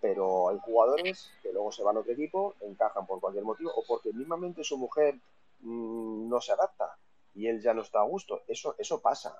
[0.00, 3.84] Pero hay jugadores que luego se van a otro equipo, encajan por cualquier motivo, o
[3.86, 5.16] porque mismamente su mujer
[5.60, 6.96] mm, no se adapta
[7.36, 8.42] y él ya no está a gusto.
[8.48, 9.38] Eso, eso pasa.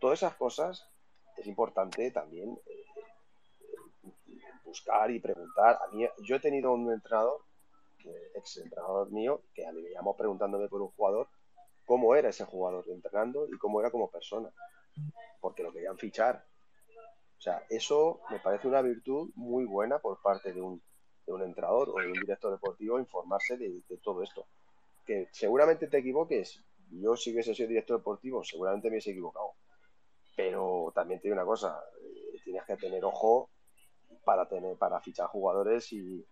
[0.00, 0.88] todas esas cosas
[1.36, 2.84] es importante también eh,
[4.64, 5.80] buscar y preguntar.
[5.82, 7.40] A mí, yo he tenido un entrenador,
[8.34, 11.28] ex entrenador mío, que a mí me llamó preguntándome por un jugador
[11.84, 14.48] cómo era ese jugador entrenando y cómo era como persona,
[15.40, 16.46] porque lo querían fichar.
[17.38, 20.80] O sea, eso me parece una virtud muy buena por parte de un,
[21.26, 24.46] de un entrenador o de un director deportivo informarse de todo esto.
[25.04, 29.52] Que seguramente te equivoques, yo si hubiese sido director deportivo, seguramente me hubiese equivocado.
[30.36, 33.50] Pero también tiene una cosa, eh, tienes que tener ojo
[34.24, 36.26] para tener, para fichar jugadores y,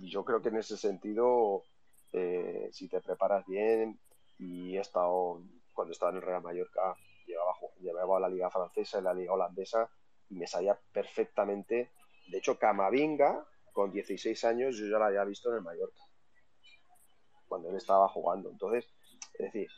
[0.00, 1.64] yo creo que en ese sentido,
[2.12, 3.98] eh, si te preparas bien
[4.38, 5.42] y he estado,
[5.74, 6.94] cuando estaba en el Real Mallorca,
[7.26, 9.90] llevaba, llevaba la liga francesa y la liga holandesa
[10.30, 11.90] y me salía perfectamente.
[12.28, 16.00] De hecho, Camavinga, con 16 años, yo ya la había visto en el Mallorca,
[17.48, 18.50] cuando él estaba jugando.
[18.50, 18.86] Entonces,
[19.34, 19.68] es decir,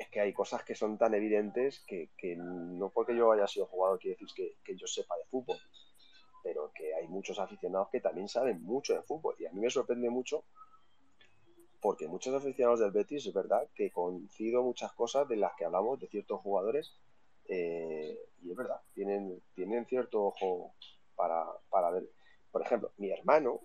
[0.00, 3.98] es que hay cosas que son tan evidentes que, no porque yo haya sido jugador
[3.98, 5.58] quiere decir que, yo sepa de fútbol,
[6.42, 9.36] pero que hay muchos aficionados que también saben mucho de fútbol.
[9.38, 10.44] Y a mí me sorprende mucho
[11.82, 16.00] porque muchos aficionados del Betis, es verdad, que coincido muchas cosas de las que hablamos
[16.00, 16.94] de ciertos jugadores,
[17.48, 20.74] eh, y es verdad, tienen, tienen cierto ojo
[21.14, 22.08] para, para ver.
[22.50, 23.60] Por ejemplo, mi hermano,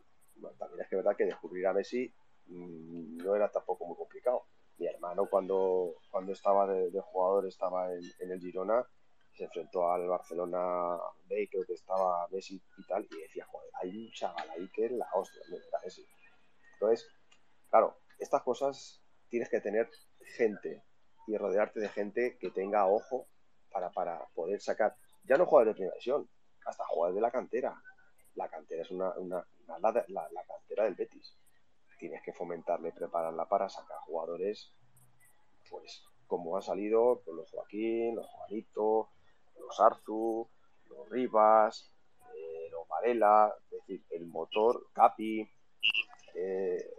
[0.59, 2.13] también es que es verdad que descubrir a Messi
[2.47, 4.45] mm, no era tampoco muy complicado
[4.77, 8.85] mi hermano cuando, cuando estaba de, jugador estaba en, el Girona,
[9.33, 10.97] se enfrentó al Barcelona
[11.27, 14.85] B, creo que estaba Messi y tal, y decía, joder, hay un chaval ahí que
[14.85, 15.41] es la hostia,
[15.83, 16.05] Messi.
[16.73, 17.07] Entonces,
[17.69, 19.89] claro, estas cosas tienes que tener
[20.37, 20.83] gente
[21.27, 23.27] y rodearte de gente que tenga ojo
[23.71, 26.29] para, para poder sacar, ya no jugadores de primera división,
[26.65, 27.81] hasta jugadores de la cantera.
[28.35, 31.35] La cantera es una, una, la cantera del Betis
[31.97, 34.71] tienes que fomentarle, prepararla para sacar jugadores,
[35.69, 39.09] pues como han salido los Joaquín, los Juanito,
[39.59, 40.47] los Arzu,
[40.89, 41.91] los Rivas,
[42.35, 45.47] eh, los Varela, es decir, el motor, Capi,
[46.35, 46.91] eh,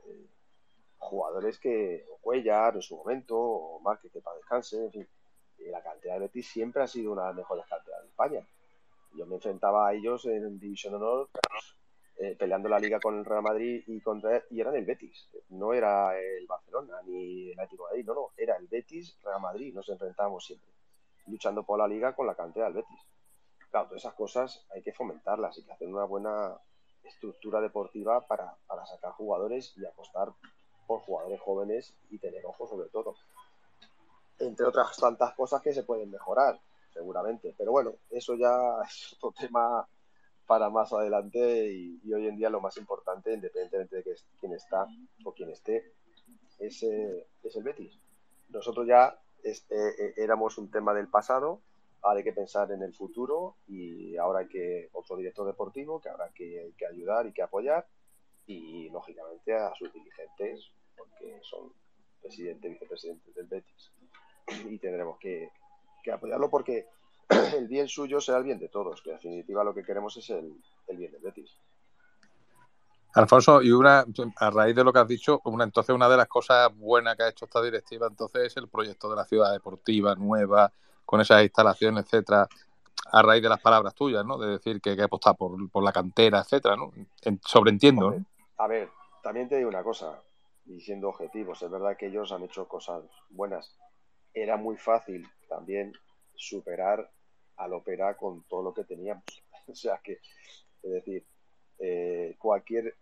[0.98, 5.09] jugadores que, o Cuellar en su momento, o Márquez que para descanse, en fin,
[5.59, 8.47] la cantera de Betis siempre ha sido una de las mejores canteras de España.
[9.14, 11.28] Yo me enfrentaba a ellos en División Honor
[12.18, 15.72] eh, peleando la liga con el Real Madrid y contra y eran el Betis, no
[15.74, 19.74] era el Barcelona ni el Atlético de Madrid, no, no, era el Betis, Real Madrid,
[19.74, 20.70] nos enfrentábamos siempre,
[21.26, 23.01] luchando por la liga con la cantera del Betis.
[23.70, 26.56] Claro, todas esas cosas hay que fomentarlas, hay que hacer una buena
[27.02, 30.32] estructura deportiva para, para sacar jugadores y apostar
[30.86, 33.14] por jugadores jóvenes y tener ojo sobre todo.
[34.38, 36.59] Entre otras tantas cosas que se pueden mejorar,
[36.93, 37.55] seguramente.
[37.56, 39.86] Pero bueno, eso ya es otro tema
[40.47, 44.86] para más adelante y, hoy en día lo más importante, independientemente de quién está
[45.24, 45.93] o quién esté,
[46.59, 47.98] es, eh, es el Betis.
[48.48, 51.60] Nosotros ya eh, eh, éramos un tema del pasado,
[52.02, 56.09] ahora hay que pensar en el futuro y ahora hay que otro director deportivo que
[56.09, 57.86] habrá que, que ayudar y que apoyar
[58.47, 61.73] y lógicamente a sus dirigentes porque son
[62.23, 63.93] presidente y vicepresidentes del Betis
[64.70, 65.51] y tendremos que,
[66.05, 66.86] que apoyarlo porque
[67.28, 70.31] el bien suyo será el bien de todos, que en definitiva lo que queremos es
[70.31, 70.53] el,
[70.97, 71.57] bien del Betis.
[73.15, 74.05] Alfonso, y una,
[74.36, 77.23] a raíz de lo que has dicho, una, entonces una de las cosas buenas que
[77.23, 80.70] ha hecho esta directiva entonces es el proyecto de la ciudad deportiva nueva,
[81.05, 82.47] con esas instalaciones, etcétera,
[83.12, 84.36] a raíz de las palabras tuyas, ¿no?
[84.36, 86.93] De decir que hay que apostar por, por la cantera, etcétera, ¿no?
[87.23, 88.24] En- sobreentiendo, ¿no?
[88.59, 88.90] A ver,
[89.23, 90.20] también te digo una cosa,
[90.66, 93.77] y siendo objetivos, es verdad que ellos han hecho cosas buenas.
[94.35, 95.93] Era muy fácil también
[96.35, 97.11] superar
[97.56, 99.24] al Opera con todo lo que teníamos.
[99.68, 100.20] O sea que,
[100.82, 101.26] es decir,
[101.80, 102.94] eh, cualquier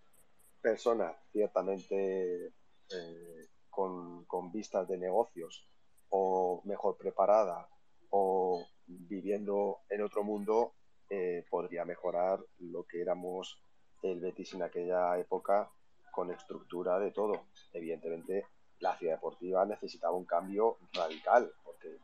[0.62, 2.47] persona ciertamente
[2.90, 5.68] eh, con, con vistas de negocios
[6.09, 7.68] o mejor preparada
[8.09, 10.72] o viviendo en otro mundo
[11.10, 13.59] eh, podría mejorar lo que éramos
[14.02, 15.70] el Betis en aquella época
[16.10, 17.47] con estructura de todo.
[17.72, 18.47] Evidentemente,
[18.78, 21.98] la ciudad deportiva necesitaba un cambio radical, porque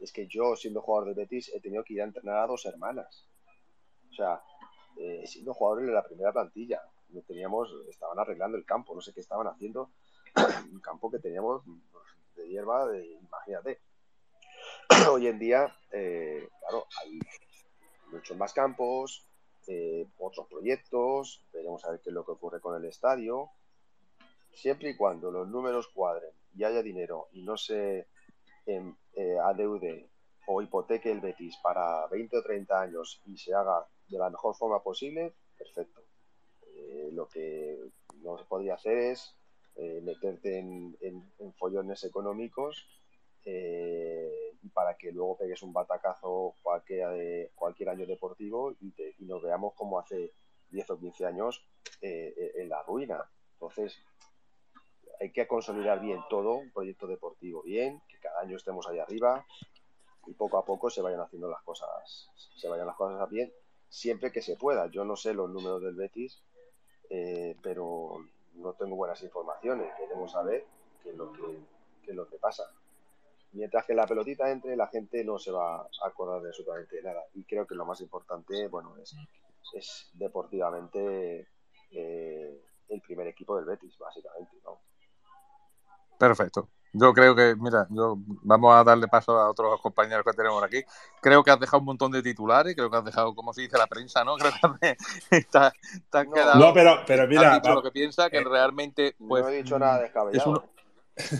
[0.00, 2.66] es que yo, siendo jugador de Betis, he tenido que ir a entrenar a dos
[2.66, 3.26] hermanas.
[4.10, 4.42] O sea,
[4.96, 6.82] eh, siendo jugador en la primera plantilla,
[7.26, 9.90] teníamos, estaban arreglando el campo, no sé qué estaban haciendo,
[10.72, 11.62] un campo que teníamos
[12.34, 13.80] de hierba, de, imagínate.
[15.10, 17.18] Hoy en día, eh, claro, hay
[18.10, 19.26] muchos más campos,
[19.66, 23.50] eh, otros proyectos, veremos a ver qué es lo que ocurre con el estadio.
[24.52, 28.08] Siempre y cuando los números cuadren y haya dinero y no se
[28.64, 30.10] em, eh, adeude
[30.46, 34.54] o hipoteque el Betis para 20 o 30 años y se haga de la mejor
[34.54, 36.02] forma posible, perfecto.
[36.76, 37.78] Eh, lo que
[38.22, 39.34] no se podría hacer es
[39.74, 40.96] eh, meterte en,
[41.58, 42.86] follones económicos
[43.44, 49.42] eh, y para que luego pegues un batacazo cualquier, año deportivo y, te- y nos
[49.42, 50.32] veamos como hace
[50.70, 51.64] 10 o 15 años
[52.02, 53.24] en la ruina.
[53.54, 53.96] Entonces,
[55.20, 59.44] hay que consolidar bien todo, un proyecto deportivo bien, que año estemos ahí arriba
[60.26, 63.52] y poco a poco se vayan haciendo las cosas, se vayan las cosas bien,
[63.88, 64.86] siempre que se pueda.
[64.88, 66.42] Yo no sé los números del Betis,
[67.08, 69.94] eh, pero no tengo buenas informaciones.
[69.96, 70.66] Queremos saber
[71.02, 72.64] qué es lo que, lo que pasa.
[73.52, 77.24] Mientras que la pelotita entre, la gente no se va a acordar de absolutamente nada.
[77.34, 79.14] Y creo que lo más importante, bueno, es,
[79.74, 81.48] es deportivamente
[81.90, 84.80] eh, el primer equipo del Betis, básicamente, ¿no?
[86.18, 86.68] Perfecto.
[86.92, 90.82] Yo creo que, mira, yo vamos a darle paso a otros compañeros que tenemos aquí.
[91.20, 93.76] Creo que has dejado un montón de titulares, creo que has dejado, como se dice
[93.76, 94.36] la prensa, ¿no?
[94.38, 94.98] Creo que has-
[95.30, 95.40] te,
[96.10, 96.58] te has quedado.
[96.58, 99.44] No, pero- pero mira, has dicho va- lo que piensa, que eh, realmente, pues.
[99.44, 100.64] no he dicho nada es descabellado.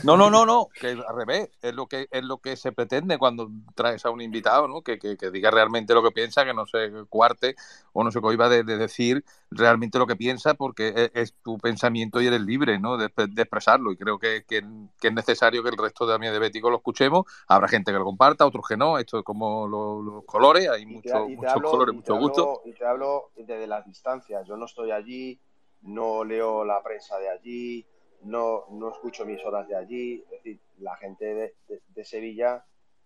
[0.04, 3.18] No, no, no, no, que al revés, es lo que es lo que se pretende
[3.18, 4.80] cuando traes a un invitado, ¿no?
[4.82, 7.56] Que, que, que diga realmente lo que piensa, que no se cuarte
[7.92, 11.58] o no se cohiba de, de decir realmente lo que piensa, porque es, es tu
[11.58, 12.96] pensamiento y eres libre, ¿no?
[12.96, 13.92] De, de expresarlo.
[13.92, 14.64] Y creo que, que-
[15.02, 17.24] es necesario que el resto de amigos de Bético lo escuchemos.
[17.46, 18.98] Habrá gente que lo comparta, otros que no.
[18.98, 22.44] Esto es como lo- los colores, hay muchos hablo, colores, gustos.
[22.44, 24.46] hablo, y te hablo desde las distancias.
[24.48, 25.38] Yo no estoy allí,
[25.82, 27.86] no leo la prensa de allí,
[28.22, 30.22] no, no escucho emisoras de allí.
[30.24, 32.64] Es decir, la gente de, de- Sevilla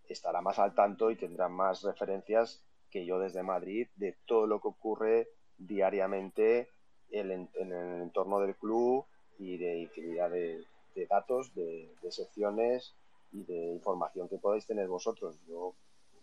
[0.08, 4.60] estará más al tanto y tendrá más referencias que yo desde Madrid de todo lo
[4.60, 5.28] que ocurre
[5.58, 6.68] diariamente
[7.10, 7.72] en, el
[8.02, 9.06] entorno del club
[9.38, 10.64] y de infinidad de,
[11.08, 12.94] datos, de, de secciones
[13.32, 15.38] y de información que podáis tener vosotros.
[15.48, 15.74] Yo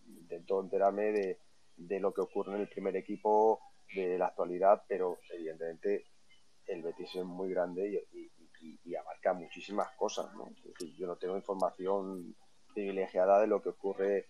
[0.06, 1.38] intento enterarme de,
[1.76, 3.60] de lo que ocurre en el primer equipo,
[3.94, 6.04] de la actualidad, pero evidentemente
[6.66, 10.32] el Betis es muy grande y, y- y- abarca muchísimas cosas.
[10.34, 10.50] ¿no?
[10.96, 12.34] Yo no tengo información
[12.72, 14.28] privilegiada de lo que ocurre,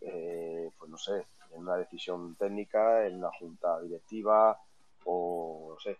[0.00, 4.60] eh, pues no sé, en una decisión técnica, en una junta directiva
[5.04, 5.96] o no sé.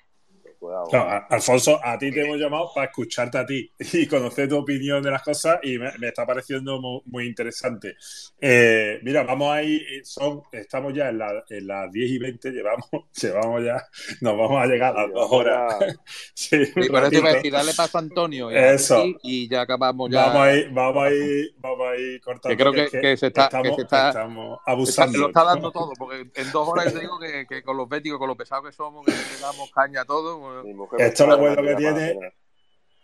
[0.48, 4.06] Que pueda- Claro, a- Alfonso, a ti te hemos llamado para escucharte a ti y
[4.06, 7.96] conocer tu opinión de las cosas y me, me está pareciendo mu- muy, interesante.
[8.40, 12.50] Eh, mira, vamos ahí, eh, son, estamos ya en, la- en las 10 y 20,
[12.50, 12.88] llevamos,
[13.20, 13.84] llevamos ya,
[14.20, 15.74] nos vamos a llegar a las dos horas.
[16.34, 17.26] Sí, Sí, por eso te iba a ratito.
[17.36, 19.04] decir, dale paso a Antonio y, a Eso.
[19.22, 20.26] Y ya acabamos ya.
[20.26, 22.48] Vamos a ir, vamos a ir, vamos a ir cortando.
[22.56, 25.18] que creo que, que se está, estamos, que se está, estamos abusando.
[25.18, 28.18] lo está dando todo, porque en dos horas te digo que, que con los béticos,
[28.18, 30.37] con lo pesados que somos, que le damos caña a todo.
[30.40, 32.32] Pues- Esto es lo bueno que tiene.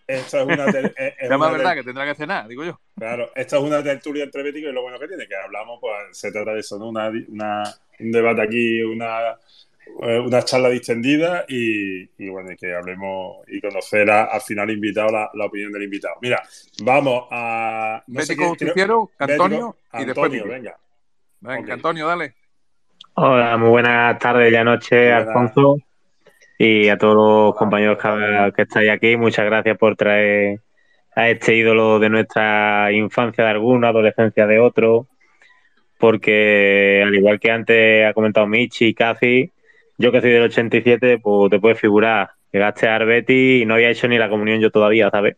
[0.06, 2.78] Esto es una, ter- es- una verdad ter- que tendrá que cenar, digo yo.
[2.98, 5.94] Claro, esto es una tertulia entre béticos y lo bueno que tiene, que hablamos, pues
[6.12, 6.88] se trata de eso, ¿no?
[6.88, 7.62] Una, una-
[8.00, 9.30] un debate aquí, una,
[10.02, 14.70] eh, una charla distendida y, y bueno, y que hablemos y conocer a- al final
[14.70, 16.16] invitado la, la opinión del invitado.
[16.20, 16.42] Mira,
[16.82, 18.02] vamos a.
[18.06, 20.78] No Bético creo- Antonio Bético- y después Antonio, venga.
[21.40, 21.74] Venga.
[21.74, 22.34] Antonio, dale.
[23.14, 25.28] Hola, muy buenas tardes, ya noche, Buenas.
[25.28, 25.78] Alfonso,
[26.58, 29.16] y a todos los compañeros que, que estáis aquí.
[29.16, 30.60] Muchas gracias por traer
[31.14, 35.06] a este ídolo de nuestra infancia de alguno, adolescencia de otro,
[35.98, 39.52] porque al igual que antes ha comentado Michi y Casi,
[39.96, 43.90] yo que soy del 87, pues te puedes figurar, llegaste a Arbeti y no había
[43.90, 45.36] hecho ni la comunión yo todavía, ¿sabes?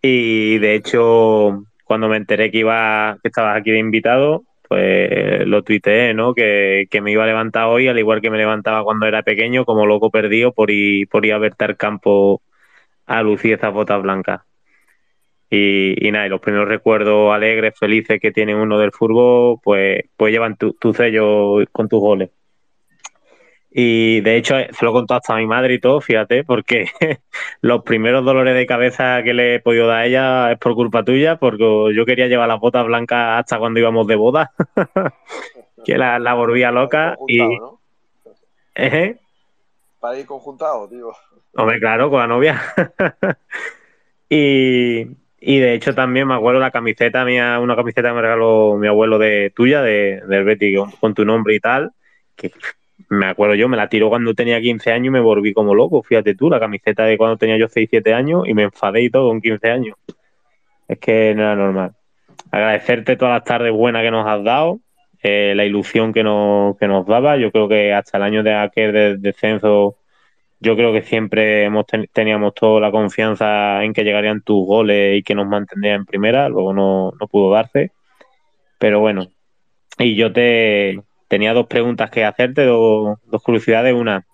[0.00, 5.62] Y de hecho, cuando me enteré que iba, que estabas aquí de invitado, pues lo
[5.62, 6.32] tuiteé, ¿no?
[6.34, 9.66] Que, que, me iba a levantar hoy, al igual que me levantaba cuando era pequeño,
[9.66, 12.40] como loco perdido por ir, por ir a verte al campo
[13.06, 14.40] a lucir esas botas blancas.
[15.50, 20.04] Y, y, nada, y los primeros recuerdos alegres, felices que tiene uno del fútbol, pues,
[20.16, 22.30] pues llevan tu, tu sello con tus goles.
[23.74, 26.88] Y de hecho, se lo he contado hasta a mi madre y todo, fíjate, porque
[27.62, 31.02] los primeros dolores de cabeza que le he podido dar a ella es por culpa
[31.04, 34.52] tuya, porque yo quería llevar las botas blancas hasta cuando íbamos de boda,
[35.86, 37.16] que la, la volvía loca.
[37.26, 37.38] Y...
[37.38, 37.80] ¿no?
[38.74, 39.16] ¿Eh?
[40.00, 41.14] Para ir conjuntado, digo.
[41.54, 42.60] Hombre, claro, con la novia.
[44.28, 45.06] y,
[45.40, 48.86] y de hecho también me acuerdo la camiseta mía, una camiseta que me regaló mi
[48.86, 51.92] abuelo de tuya, de, del Betty, con, con tu nombre y tal,
[52.36, 52.50] que
[53.12, 56.02] me acuerdo yo, me la tiró cuando tenía 15 años y me volví como loco.
[56.02, 59.10] Fíjate tú, la camiseta de cuando tenía yo 6, 7 años y me enfadé y
[59.10, 59.96] todo con 15 años.
[60.88, 61.92] Es que no era normal.
[62.50, 64.80] Agradecerte todas las tardes buenas que nos has dado,
[65.22, 67.36] eh, la ilusión que nos, que nos daba.
[67.36, 69.96] Yo creo que hasta el año de aquel de descenso,
[70.60, 75.18] yo creo que siempre hemos ten, teníamos toda la confianza en que llegarían tus goles
[75.18, 76.48] y que nos mantendría en primera.
[76.48, 77.92] Luego no, no pudo darse.
[78.78, 79.28] Pero bueno,
[79.98, 81.02] y yo te,
[81.32, 83.94] tenía dos preguntas que hacerte, dos, curiosidades.
[83.94, 84.26] Una,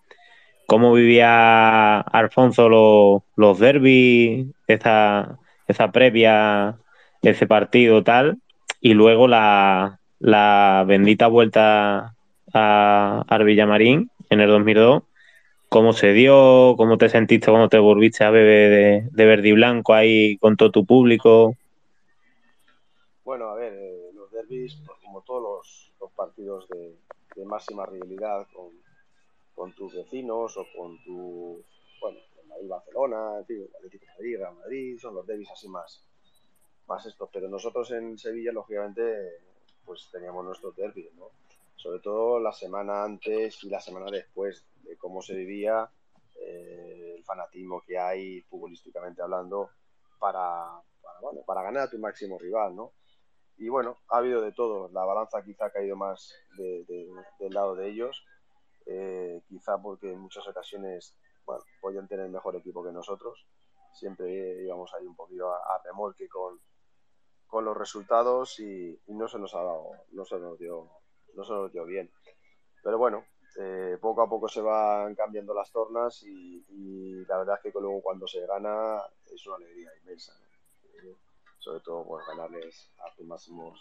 [0.66, 5.38] ¿cómo vivía Alfonso los, los derbis, esa,
[5.92, 6.76] previa,
[7.22, 8.38] ese partido tal?
[8.80, 10.00] Y luego la,
[10.88, 12.16] bendita vuelta
[12.52, 15.04] a, a Villamarín en el 2002.
[15.68, 16.74] ¿Cómo se dio?
[16.76, 20.56] ¿Cómo te sentiste cuando te volviste a beber de, de verde y blanco ahí con
[20.56, 21.54] todo tu público?
[23.22, 26.98] Bueno, a ver, eh, los derbis, pues, como todos los, los partidos de,
[27.44, 28.72] máxima rivalidad con,
[29.54, 31.62] con, tus vecinos o con tu,
[32.00, 32.18] bueno,
[32.48, 36.02] Madrid Barcelona, fin, Atlético Madrid, Real Madrid, son los derbis así más,
[36.88, 37.30] más estos.
[37.32, 39.38] Pero nosotros en Sevilla, lógicamente,
[39.84, 41.30] pues teníamos nuestros derbis, ¿no?
[41.76, 45.88] Sobre todo la semana antes y la semana después de cómo se vivía,
[46.40, 49.70] eh, el fanatismo que hay futbolísticamente hablando
[50.18, 52.90] para, para, bueno, para ganar a tu máximo rival, ¿no?
[53.58, 54.88] Y bueno, ha habido de todo.
[54.92, 57.08] La balanza quizá ha caído más de, de,
[57.40, 58.24] del lado de ellos,
[58.86, 61.14] eh, quizá porque en muchas ocasiones
[61.80, 63.46] podían tener mejor equipo que nosotros.
[63.92, 66.60] Siempre íbamos ahí un poquito a, remolque con,
[67.46, 70.88] con los resultados y, no se nos ha dado, no se nos dio,
[71.34, 72.10] no se nos dio bien.
[72.82, 73.24] Pero bueno,
[73.58, 78.00] eh, poco a poco se van cambiando las tornas y, la verdad es que luego
[78.00, 80.32] cuando se gana es una alegría inmensa.
[81.58, 83.80] Sobre todo por ganarles a tus máximos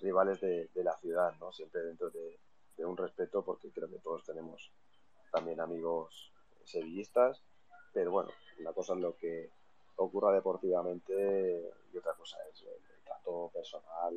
[0.00, 1.52] rivales de, la ciudad, ¿no?
[1.52, 2.38] Siempre dentro de,
[2.84, 4.70] un respeto, porque creo que todos tenemos
[5.32, 6.32] también amigos
[6.64, 7.42] sevillistas,
[7.92, 8.30] pero bueno,
[8.60, 9.50] una cosa es lo que
[9.96, 14.14] ocurra deportivamente y otra cosa es el, trato personal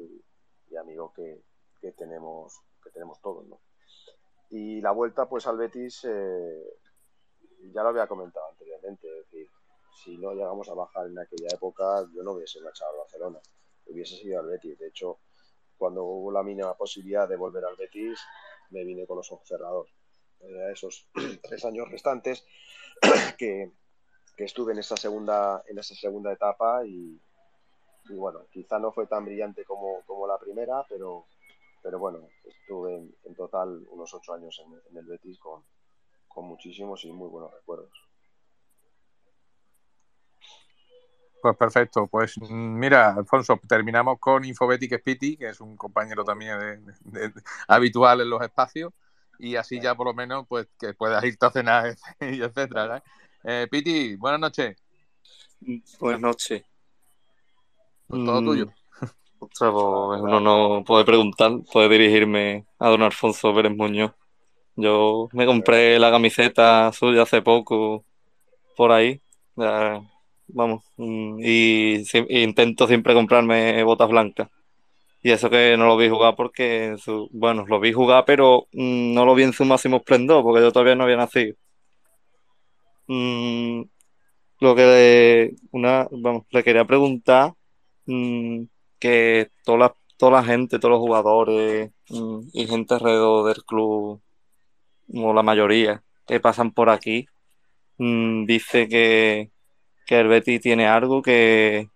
[0.70, 1.42] y amigo que,
[1.82, 3.60] que, tenemos que tenemos todos, ¿no?
[4.52, 6.78] Y la vuelta pues al Betis eh,
[7.74, 9.08] ya lo había comentado anteriormente,
[10.04, 13.40] si no llegamos a bajar en aquella época, yo no hubiese marchado a Barcelona,
[13.86, 14.80] hubiese seguido al Betis.
[14.80, 15.20] De hecho,
[15.78, 18.20] cuando hubo la mínima posibilidad de volver al Betis,
[18.72, 19.94] me vine con los ojos cerrados.
[20.40, 21.08] Eh, esos
[21.44, 22.46] tres años restantes
[23.38, 23.72] que,
[24.36, 27.20] que, estuve en esa segunda, en esa segunda etapa y,
[28.10, 31.26] y, bueno, quizá no fue tan brillante como, como la primera, pero,
[31.84, 35.64] pero bueno, estuve en, en total unos ocho años en, en el Betis con,
[36.28, 38.11] con muchísimos y muy buenos recuerdos.
[41.42, 42.08] Pues perfecto.
[42.08, 47.42] Pues mira, Alfonso, terminamos con Infobetic Spiti, que es un compañero también de, de, de,
[47.68, 48.94] habitual en los espacios,
[49.40, 53.04] y así ya por lo menos pues que puedas irte a cenar y etcétera.
[53.44, 54.78] Eh, Piti, buenas noches.
[56.00, 56.64] Buenas noches.
[58.08, 58.74] Pues todo mm, tuyo.
[59.40, 64.12] Ostras, pues uno no puede preguntar, puede dirigirme a don Alfonso Pérez Muñoz.
[64.76, 68.06] Yo me compré la camiseta suya hace poco
[68.78, 69.22] por ahí.
[69.56, 70.02] Ya
[70.54, 74.50] vamos, mm, y, intento siempre comprarme botas blancas.
[75.24, 79.14] Y eso que no lo vi jugar porque, su, bueno, lo vi jugar, pero mmm,
[79.14, 81.56] no lo vi en su máximo esplendor porque yo todavía no había nacido.
[83.08, 83.84] Mm,
[84.60, 87.54] lo que le, una, vamos, le quería preguntar
[88.06, 88.64] mmm,
[89.00, 94.22] que toda la, toda la gente, todos los jugadores mm, y gente alrededor del club,
[95.12, 97.28] como la mayoría que pasan por aquí,
[97.98, 99.52] dice que
[100.06, 101.90] que el Betis tiene algo que,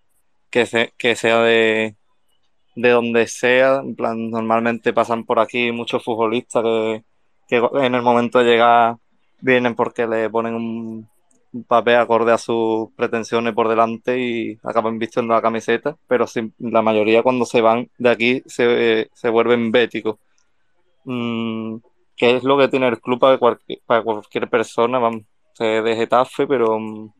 [0.49, 1.95] que, se, sea de,
[2.75, 3.77] de donde sea.
[3.77, 7.03] En plan, normalmente pasan por aquí muchos futbolistas que,
[7.47, 8.97] que en el momento de llegar
[9.41, 11.09] vienen porque le ponen un,
[11.67, 16.25] papel acorde a sus pretensiones por delante y acaban vistiendo la camiseta, pero
[16.59, 20.17] la mayoría cuando se van de aquí se, se vuelven béticos.
[21.05, 21.77] Mm,
[22.17, 24.99] ¿Qué es lo que tiene el club para cualquier, para cualquier persona?
[24.99, 25.23] Vamos,
[25.53, 27.11] se de Getafe, pero mm,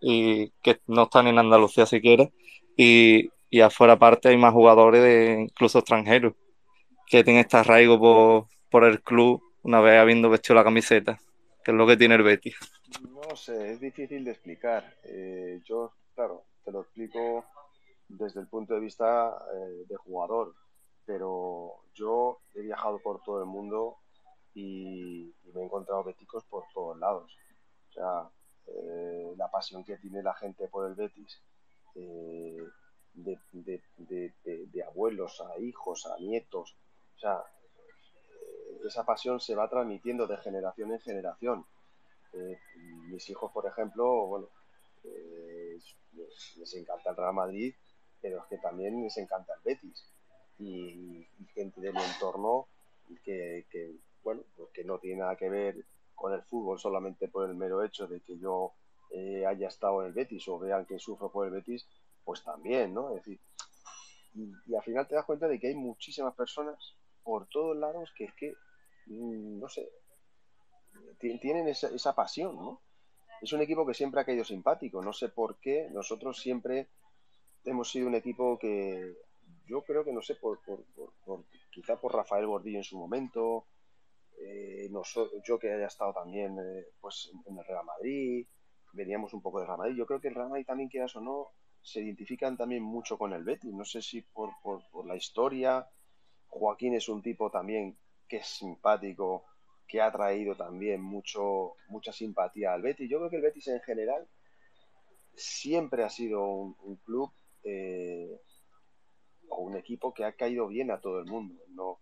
[0.00, 2.28] y que no están en Andalucía siquiera.
[2.76, 6.34] Y, y afuera aparte hay más jugadores, de, incluso extranjeros,
[7.06, 11.18] que tienen este arraigo por, por el club una vez habiendo vestido la camiseta,
[11.62, 12.56] que es lo que tiene el Betis.
[13.02, 14.96] No sé, es difícil de explicar.
[15.04, 17.44] Eh, yo, claro, te lo explico
[18.08, 20.54] desde el punto de vista eh, de jugador,
[21.04, 23.98] pero yo he viajado por todo el mundo
[24.54, 27.30] y, y me he encontrado beticos por todos lados.
[27.90, 28.30] O sea,
[28.72, 31.40] eh, la pasión que tiene la gente por el Betis,
[31.94, 32.56] eh,
[33.14, 36.76] de, abuelos a hijos, a nietos,
[37.16, 41.66] o sea, eh, esa pasión se va transmitiendo de generación en generación.
[43.08, 44.48] Mis hijos, por ejemplo, bueno,
[46.12, 47.74] les, encanta el Real Madrid,
[48.20, 50.04] pero es que también les encanta el Betis.
[50.58, 52.68] Y, gente de mi entorno
[53.24, 55.84] que, que, bueno, pues que no tiene nada que ver
[56.20, 58.74] con el fútbol solamente por el mero hecho de que yo
[59.10, 61.88] eh, haya estado en el Betis o vean que sufro por el Betis,
[62.22, 63.08] pues también, ¿no?
[63.08, 63.40] Es decir,
[64.34, 68.24] y, al final te das cuenta de que hay muchísimas personas por todos lados que
[68.24, 68.54] es que,
[69.06, 69.88] mmm, no sé,
[71.18, 72.82] tienen esa, esa, pasión, ¿no?
[73.40, 76.90] Es un equipo que siempre ha caído simpático, no sé por qué, nosotros siempre
[77.64, 79.16] hemos sido un equipo que
[79.66, 82.98] yo creo que, no sé, por, por, por, por quizá por Rafael Bordillo en su
[82.98, 83.64] momento,
[84.42, 85.02] eh, no
[85.44, 88.46] yo que haya estado también eh, pues en el Real Madrid,
[88.92, 89.96] veníamos un poco de Real Madrid.
[89.96, 91.48] Yo creo que el Real Madrid también, quieras o no,
[91.82, 93.72] se identifican también mucho con el Betis.
[93.72, 95.86] No sé si por, por, por, la historia.
[96.48, 97.96] Joaquín es un tipo también
[98.28, 99.44] que es simpático,
[99.86, 103.08] que ha traído también mucho, mucha simpatía al Betis.
[103.10, 104.28] Yo creo que el Betis en general
[105.34, 108.40] siempre ha sido un, un club eh,
[109.48, 111.62] o un equipo que ha caído bien a todo el mundo.
[111.68, 112.00] No,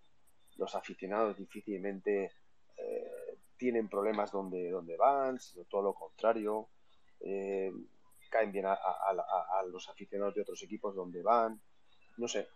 [0.59, 2.33] los aficionados difícilmente
[2.77, 6.69] eh, tienen problemas donde, donde van, sino todo lo contrario.
[7.21, 7.73] Eh,
[8.31, 8.77] caen bien a,
[9.71, 11.61] los aficionados de otros equipos donde van.
[12.19, 12.49] No sé.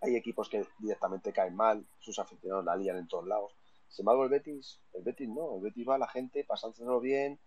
[0.00, 3.54] Hay equipos que directamente caen mal, sus aficionados la lían en todos lados.
[3.88, 7.38] Sin embargo, el Betis, el Betis no, el Betis va a la gente pasándoselo bien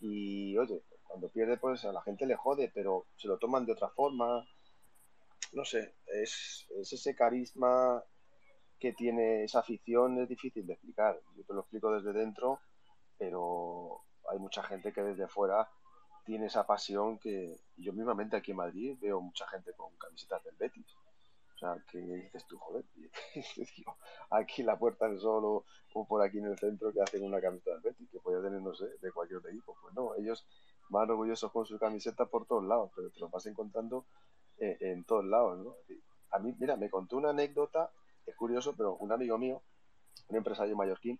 [0.00, 3.72] y, oye, cuando pierde, pues a la gente le jode, pero se lo toman de
[3.72, 4.46] otra forma.
[5.52, 8.02] No sé, es, es ese carisma
[8.82, 11.16] que tiene esa afición es difícil de explicar.
[11.36, 12.58] Yo te lo explico desde dentro,
[13.16, 15.70] pero hay mucha gente que desde fuera
[16.24, 20.56] tiene esa pasión que yo mismamente aquí en Madrid veo mucha gente con camisetas del
[20.56, 20.96] Betis.
[21.54, 22.84] O sea, que dices tú, joder,
[24.30, 25.64] aquí en la Puerta del Sol o,
[25.94, 28.60] o, por aquí en el centro que hacen una camiseta del Betis, que puede tener,
[28.60, 29.76] no sé, de cualquier equipo.
[29.80, 30.44] Pues no, ellos
[30.88, 34.06] van orgullosos con su camiseta por todos lados, pero te lo vas encontrando
[34.58, 35.76] en, en todos lados, ¿no?
[36.32, 37.92] A mí, mira, me contó una anécdota
[38.26, 39.62] es curioso, pero un amigo mío,
[40.28, 41.18] un empresario mallorquín,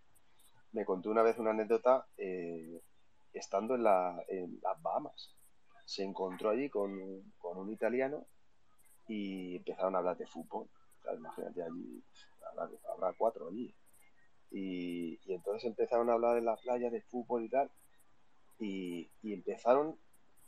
[0.73, 2.81] me contó una vez una anécdota eh,
[3.33, 5.35] estando en, la, en, las Bahamas.
[5.85, 8.27] Se encontró allí con, con, un italiano
[9.07, 10.69] y empezaron a hablar de fútbol.
[11.15, 12.03] Imagínate allí,
[12.89, 13.75] habrá, cuatro allí.
[14.51, 17.71] Y, y, entonces empezaron a hablar en la playa de fútbol y tal.
[18.59, 19.99] Y, y empezaron,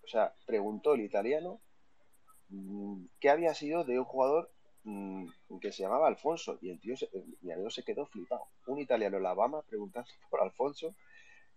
[0.04, 1.60] o sea, preguntó el italiano
[2.48, 4.53] mmm, qué había sido de un jugador
[4.84, 5.26] mmm,
[5.60, 7.08] que se llamaba Alfonso y el tío, se,
[7.42, 8.46] mi amigo se quedó flipado.
[8.66, 10.94] Un italiano en la Bama preguntando por Alfonso,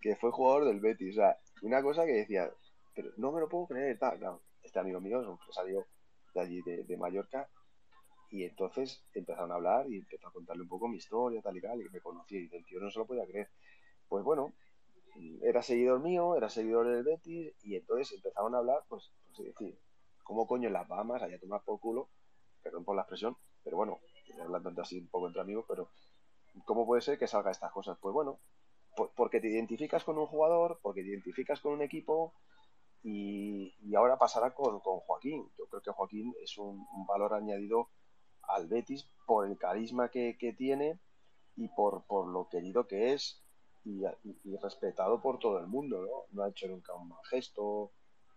[0.02, 1.18] que fue jugador del Betis.
[1.18, 2.52] O sea, una cosa que decía,
[2.96, 4.20] pero no me lo puedo creer, tal.
[4.20, 5.86] No, este amigo mío es un empresario
[6.34, 7.50] de allí, de, Mallorca,
[8.30, 11.62] y entonces empezaron a hablar y empezó a contarle un poco mi historia, tal y
[11.62, 13.50] tal, y me conocía, y el tío no se lo podía creer.
[14.08, 14.54] Pues bueno,
[15.42, 19.80] era seguidor mío, era seguidor del Betis, y entonces empezaron a hablar, pues, pues decir,
[20.24, 22.10] ¿cómo coño en las Bahamas, allá tomar por culo,
[22.62, 24.00] perdón por la expresión, pero bueno,
[24.42, 25.90] hablando así un poco entre amigos, pero
[26.66, 27.98] ¿cómo puede ser que salga estas cosas?
[28.02, 28.40] Pues bueno,
[28.96, 32.34] por, porque te identificas con un jugador, porque te identificas con un equipo
[33.04, 35.50] y, y ahora pasará con, con, Joaquín.
[35.58, 37.90] Yo creo que Joaquín es un, valor añadido
[38.44, 41.00] al Betis por el carisma que, que tiene
[41.56, 43.44] y por, por, lo querido que es
[43.84, 46.26] y, y, y, respetado por todo el mundo, ¿no?
[46.32, 47.92] No ha hecho nunca un mal gesto,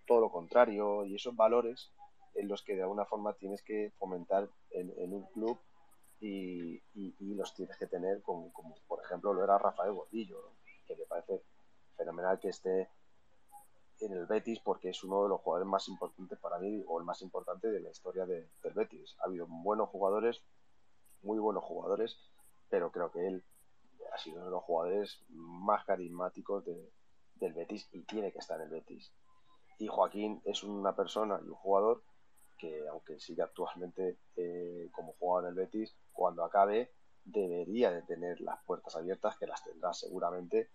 [0.06, 1.92] todo lo contrario, y esos valores
[2.34, 5.58] en los que de alguna forma tienes que fomentar en, un club
[6.20, 6.82] y,
[7.34, 8.52] los tienes que tener como,
[8.86, 10.52] por ejemplo lo era Rafael Gordillo,
[10.86, 11.42] que me parece
[11.96, 12.90] fenomenal que esté
[14.00, 17.04] en el Betis porque es uno de los jugadores más importantes para mí o el
[17.04, 19.16] más importante de la historia de, del Betis.
[19.20, 20.42] Ha habido buenos jugadores,
[21.22, 22.18] muy buenos jugadores,
[22.68, 23.44] pero creo que él
[24.12, 26.90] ha sido uno de los jugadores más carismáticos de,
[27.34, 29.12] del Betis y tiene que estar en el Betis.
[29.78, 32.02] Y Joaquín es una persona y un jugador
[32.60, 36.92] que, aunque sigue actualmente eh, como jugador en el Betis, cuando acabe
[37.24, 40.70] debería de tener las puertas abiertas, que las tendrá seguramente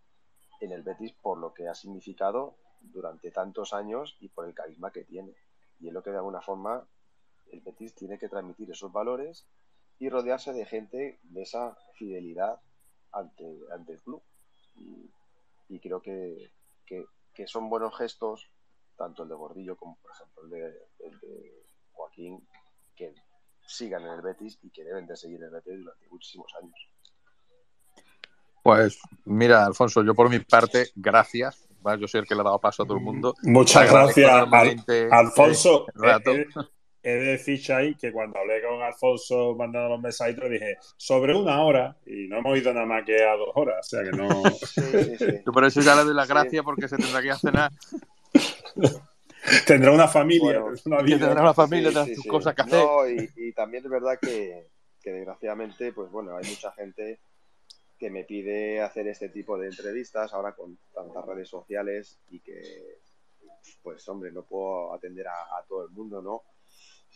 [0.62, 4.92] en el Betis por lo que ha significado durante tantos años y por el carisma
[4.92, 5.36] que tiene.
[5.80, 6.88] Y es lo que de alguna forma
[7.52, 9.48] el Betis tiene que transmitir esos valores
[10.00, 12.60] y rodearse de gente de esa fidelidad
[13.12, 14.24] ante, ante el club.
[15.68, 16.52] Y, creo que,
[16.86, 18.50] que, son buenos gestos,
[18.98, 21.65] tanto el de Gordillo como por ejemplo el de, el de
[22.16, 22.48] Joaquín,
[22.96, 23.14] que
[23.68, 26.76] sigan en el Betis y que deben de seguir en el Betis durante muchísimos años.
[28.64, 31.68] Pues mira, Alfonso, yo por mi parte, gracias.
[32.00, 33.36] Yo soy el que le ha dado paso a todo el mundo.
[33.44, 34.32] Muchas gracias,
[35.12, 35.86] Alfonso.
[37.04, 41.64] He de decir, Chay, que cuando hablé con Alfonso mandando los mensajitos, dije sobre una
[41.64, 43.86] hora y no hemos ido nada más que a dos horas.
[43.86, 44.28] O sea que no.
[45.46, 47.72] Yo por eso ya le doy las gracias porque se tendrá que ir a cenar.
[49.68, 50.64] tendrá una familia.
[50.64, 52.80] una Tendrá una familia, tendrá sus cosas que hacer.
[52.80, 54.68] No, y, también es verdad que,
[55.02, 57.20] que desgraciadamente, pues bueno, hay mucha gente
[57.98, 63.00] que me pide hacer este tipo de entrevistas ahora con tantas redes sociales y que,
[63.82, 66.44] pues hombre, no puedo atender a, todo el mundo, ¿no?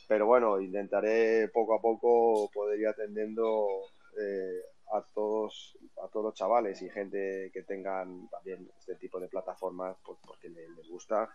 [0.08, 3.68] Pero bueno, intentaré poco a poco poder ir atendiendo
[4.20, 4.62] eh,
[4.92, 9.98] a todos a todos los chavales y gente que tengan también este tipo de plataformas
[10.04, 11.30] pues porque les, gusta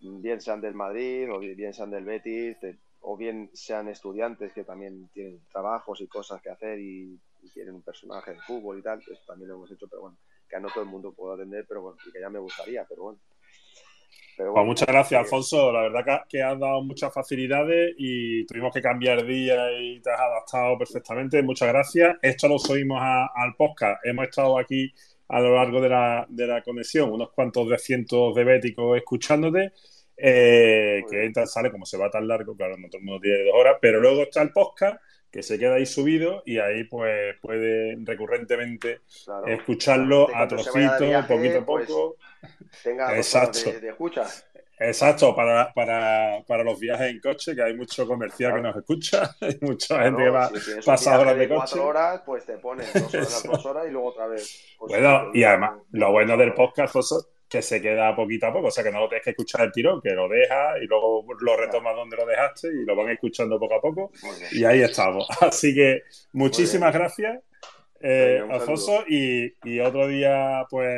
[0.00, 2.56] bien sean del Madrid o bien sean del Betis
[3.00, 7.74] o bien sean estudiantes que también tienen trabajos y cosas que hacer y y quieren
[7.74, 10.16] un personaje de fútbol y tal, pues también lo hemos hecho, pero bueno,
[10.48, 13.18] que no todo el mundo puedo atender, pero bueno, que ya me gustaría, pero bueno.
[14.36, 15.72] pues muchas gracias, Alfonso.
[15.72, 20.20] La verdad que, has dado muchas facilidades y tuvimos que cambiar día y te has
[20.20, 21.42] adaptado perfectamente.
[21.42, 22.16] Muchas gracias.
[22.22, 24.04] Esto lo subimos al podcast.
[24.04, 24.92] Hemos estado aquí
[25.28, 29.72] a lo largo de la, de la conexión, unos cuantos de cientos de béticos escuchándote.
[30.16, 33.44] Eh, que entra, sale como se va tan largo, claro, no todo el mundo tiene
[33.44, 35.00] dos horas, pero luego está el podcast
[35.34, 39.00] que se queda ahí subido y ahí pues puede recurrentemente
[39.48, 42.16] escucharlo a trocitos, poquito a pues, poco.
[42.84, 43.72] tenga Exacto.
[43.72, 44.28] De, escucha.
[44.78, 49.30] Exacto, para, para, para, los viajes en coche, que hay mucho comercial que nos escucha,
[49.40, 50.50] hay mucha gente que va
[50.96, 51.58] si horas de, coche.
[51.58, 54.74] Cuatro horas, pues te pones dos horas, dos horas y luego otra vez.
[54.78, 56.94] Pues, bueno, y además, lo bueno del podcast,
[57.48, 59.72] que se queda poquito a poco, o sea que no lo tienes que escuchar el
[59.72, 63.60] tirón, que lo dejas y luego lo retomas donde lo dejaste y lo van escuchando
[63.60, 64.10] poco a poco
[64.50, 65.28] y ahí estamos.
[65.40, 66.02] Así que
[66.32, 67.40] muchísimas gracias.
[68.06, 70.90] Eh, Alfonso, y, y, otro día, pues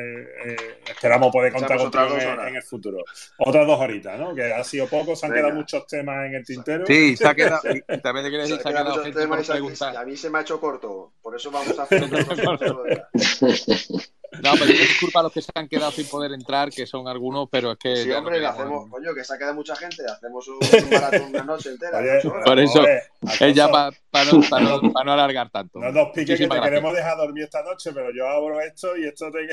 [0.44, 0.56] eh,
[0.88, 2.98] esperamos poder contar contigo en, el futuro.
[3.38, 4.34] Otras dos horitas, ¿no?
[4.34, 6.84] Que ha sido poco, se han quedado muchos temas en el tintero.
[6.84, 9.96] Sí, se ha quedado, y también te quiero decir, se, ha quedado, gente por preguntar.
[9.96, 12.02] A mí se me ha hecho corto, por eso vamos a hacer
[12.48, 12.84] otro
[14.42, 17.48] No, pero disculpa a los que se han quedado sin poder entrar, que son algunos,
[17.50, 17.96] pero es que.
[17.96, 20.58] Sí, hombre, le hacemos, coño, que se ha quedado mucha gente, hacemos un,
[20.90, 22.00] maratón una noche entera.
[22.44, 23.92] por eso, es ya para
[24.24, 25.78] no, no, no, alargar tanto.
[25.78, 29.04] No nos piques que te queremos dejar dormir esta noche, pero yo abro esto y
[29.04, 29.48] esto, te...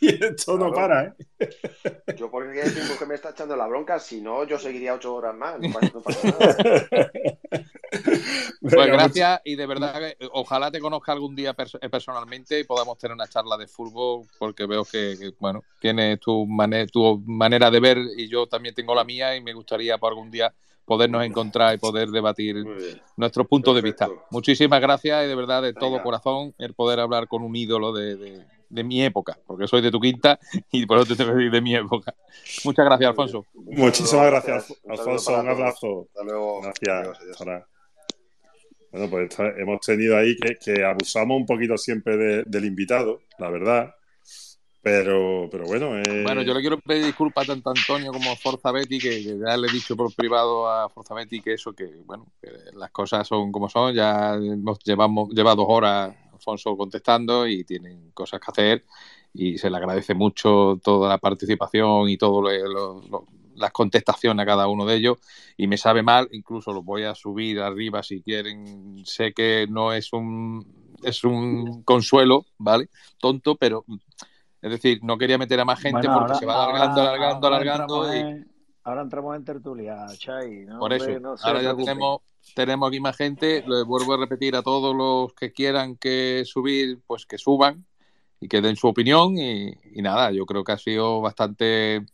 [0.00, 1.12] y esto no para, ¿eh?
[2.16, 5.14] Yo, porque el tiempo que me está echando la bronca, si no, yo seguiría ocho
[5.14, 5.60] horas más.
[5.60, 7.10] No pasa, nada.
[8.60, 10.00] Pues gracias y de verdad,
[10.32, 14.03] ojalá te conozca algún día personalmente y podamos tener una charla de fútbol
[14.38, 16.46] porque veo que, bueno, tienes tu,
[16.92, 20.30] tu manera de ver y yo también tengo la mía y me gustaría por algún
[20.30, 20.52] día
[20.84, 22.56] podernos encontrar y poder debatir
[23.16, 24.08] nuestros puntos de vista.
[24.30, 28.44] Muchísimas gracias y de verdad de todo corazón el poder hablar con un ídolo de,
[28.68, 30.38] mi época, porque soy de tu quinta
[30.72, 32.14] y por eso te decir de mi época.
[32.64, 33.46] Muchas gracias, Alfonso.
[33.54, 35.40] Muchísimas gracias, Alfonso.
[35.40, 36.06] Un abrazo.
[36.08, 36.60] Hasta luego.
[36.62, 37.64] Gracias.
[38.94, 43.92] Bueno, pues hemos tenido ahí que, abusamos un poquito siempre del invitado, la verdad.
[44.82, 45.98] Pero, pero bueno.
[45.98, 46.22] Eh...
[46.22, 49.56] Bueno, yo le quiero pedir disculpas tanto a Antonio como a Forza Betty, que, ya
[49.56, 53.26] le he dicho por privado a Forza Betty que eso, que bueno, que las cosas
[53.26, 53.92] son como son.
[53.92, 58.84] Ya hemos llevamos, lleva dos horas Alfonso contestando y tienen cosas que hacer
[59.32, 63.26] y se le agradece mucho toda la participación y todo lo, lo
[63.56, 65.18] las contestaciones a cada uno de ellos
[65.56, 69.92] y me sabe mal, incluso lo voy a subir arriba si quieren, sé que no
[69.92, 72.88] es un es un consuelo, ¿vale?
[73.18, 73.84] Tonto, pero
[74.62, 78.04] es decir, no quería meter a más gente porque se va alargando, alargando, alargando
[78.84, 80.66] Ahora entramos en tertulia, Chay.
[80.78, 81.06] Por eso,
[81.42, 82.20] ahora ya tenemos,
[82.54, 83.64] tenemos aquí más gente.
[83.66, 87.86] Le vuelvo a repetir a todos los que quieran que subir, pues que suban
[88.40, 89.38] y que den su opinión.
[89.38, 92.04] Y, y nada, yo creo que ha sido bastante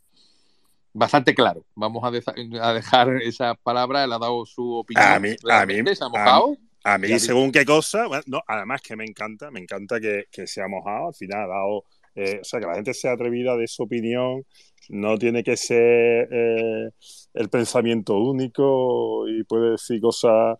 [0.93, 1.65] bastante claro.
[1.75, 5.05] Vamos a, dejar esa palabra, él ha dado su opinión.
[5.05, 6.57] A mí, a mí, se ha mojado.
[6.83, 10.61] A, mí, según qué cosa, no, además que me encanta, me encanta que, que se
[10.61, 11.83] ha mojado, al final ha dado
[12.15, 14.45] eh, o sea, que la gente sea atrevida de su opinión,
[14.89, 16.89] no tiene que ser eh,
[17.33, 20.57] el pensamiento único y puede decir cosas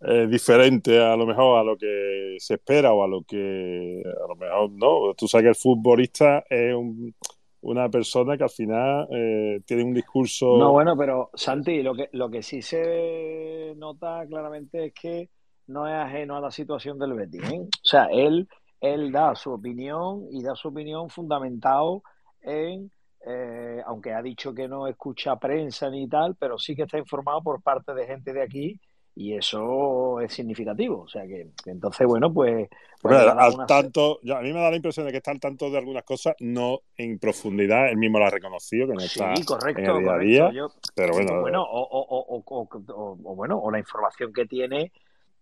[0.00, 4.28] eh, diferentes a lo mejor a lo que se espera o a lo que a
[4.28, 5.14] lo mejor no.
[5.14, 7.14] Tú sabes que el futbolista es un-
[7.64, 10.56] una persona que al final eh, tiene un discurso...
[10.58, 15.30] No, bueno, pero Santi, lo que, lo que sí se nota claramente es que
[15.68, 17.60] no es ajeno a la situación del Betis, ¿eh?
[17.60, 18.46] O sea, él,
[18.80, 22.02] él da su opinión y da su opinión fundamentado
[22.42, 22.90] en,
[23.26, 27.42] eh, aunque ha dicho que no escucha prensa ni tal, pero sí que está informado
[27.42, 28.78] por parte de gente de aquí
[29.16, 31.02] y eso es significativo.
[31.02, 32.68] O sea que, entonces, bueno, pues,
[33.00, 35.70] pues al tanto, yo- a mí me da la impresión de que está al tanto
[35.70, 39.44] de algunas cosas, no en profundidad, él mismo lo ha reconocido, que no está Sí,
[39.44, 40.26] correcto, en el día a correcto.
[40.30, 44.32] día, Yo- pero bueno, bueno, o, o- o- o- o- o, bueno, o la información
[44.32, 44.90] que tiene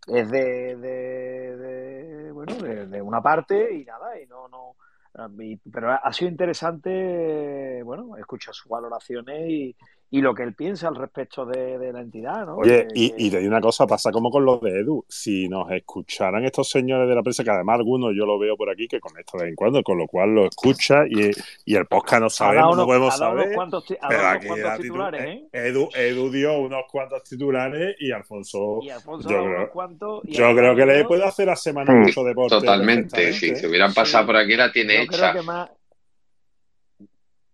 [0.06, 4.74] es de, de, de, bueno, de, de una parte y nada, y no, no,
[5.42, 9.76] y- pero ha sido interesante, bueno, escuchar sus valoraciones y,
[10.14, 12.56] y lo que él piensa al respecto de, de la entidad, ¿no?
[12.56, 15.05] Oye, Que- y, que- y te digo una cosa, pasa como con los de Edu.
[15.09, 18.68] Si nos escucharan estos señores de la prensa, que además algunos yo lo veo por
[18.70, 21.30] aquí que conecta de vez en cuando, con lo cual lo escucha y,
[21.64, 23.55] y el podcast no sabemos, no podemos saber.
[23.55, 25.68] cuantos, Pero aquí cuantos titulares, eh, ¿eh?
[25.68, 30.20] Edu, Edu dio unos cuantos titulares y Alfonso, Y Alfonso yo creo, cuantos.
[30.24, 32.55] y yo creo que le puede hacer a semana Mm, mucho deporte.
[32.56, 35.32] Totalmente, si se hubieran pasado por aquí la tiene Yo creo hecha.
[35.32, 35.70] que más.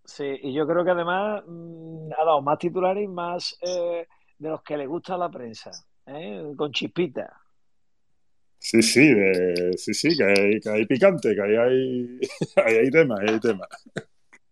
[0.09, 4.09] Sí, y yo creo que además mm, ha dado más titulares y más eh,
[4.39, 5.71] de los que le gusta a la prensa,
[6.07, 6.55] ¿eh?
[6.57, 7.41] Con chispita.
[8.61, 12.21] Sí, sí, de- sí, sí, que hay, que hay picante, que ahí hay,
[12.67, 13.67] ahí hay tema, hay tema.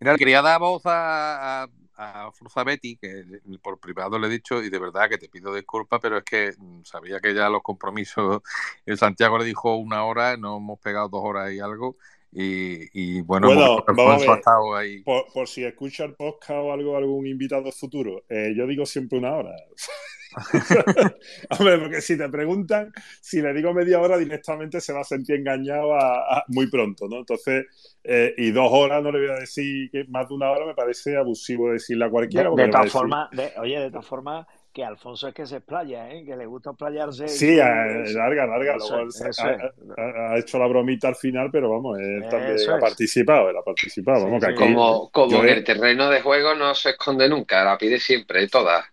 [0.01, 3.25] Mira, quería dar voz a, a, a Forza Betty, que
[3.63, 6.53] por privado le he dicho, y de verdad que te pido disculpas, pero es que
[6.59, 8.43] mm, sabía que ya los compromisos,
[8.87, 11.97] el Santiago le dijo una hora, nos hemos pegado dos horas y algo,
[12.39, 14.43] y, y bueno, Bueno, vamos a ver.
[15.03, 19.19] Por, por si escucha el podcast o algo, algún invitado futuro, eh, yo digo siempre
[19.19, 19.51] una hora.
[21.59, 25.37] Hombre, porque si te preguntan, si le digo media hora, directamente se va a sentir
[25.37, 27.19] engañado a- a- muy pronto, ¿no?
[27.19, 27.65] Entonces,
[28.05, 30.75] eh, y dos horas no le voy a decir que más de una hora me
[30.75, 32.51] parece abusivo decirle a De, cualquiera.
[32.51, 34.47] de a todas formas, de- oye, de todas formas,
[34.77, 36.23] que Alfonso es que se explaya, ¿eh?
[36.23, 37.23] Que le gusta explayarse.
[37.23, 38.77] en Sí, larga, larga.
[38.77, 39.39] eso Luego eso ha, es.
[39.97, 43.63] ha- ha hecho la bromita al final, pero vamos, él también ha participado, él ha
[43.63, 44.25] participado.
[44.25, 47.27] Vamos, que aquí Como, como yo en he- el terreno de juego no se esconde
[47.27, 48.85] nunca, la pide siempre, todas.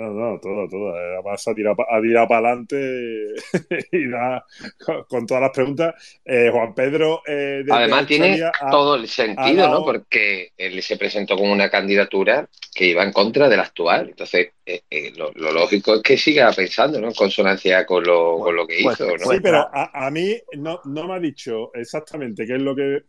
[0.00, 0.94] No, no, todo, todo.
[0.94, 2.76] Además, ha tirado, ha tirado para adelante
[3.92, 4.44] y da-
[4.84, 5.94] con, con todas las preguntas.
[6.24, 9.84] Eh, Juan Pedro, eh, Además tiene ha- todo el sentido, ¿no?
[9.84, 14.08] Porque él se presentó con una candidatura que iba en contra de la actual.
[14.10, 17.08] Entonces, eh, eh, lo, lo lógico es que siga pensando, ¿no?
[17.08, 19.30] En consonancia con lo, con lo que Pues- hizo, ¿no?
[19.30, 23.02] Sí, pero a, a mí no, no me ha dicho exactamente qué es lo que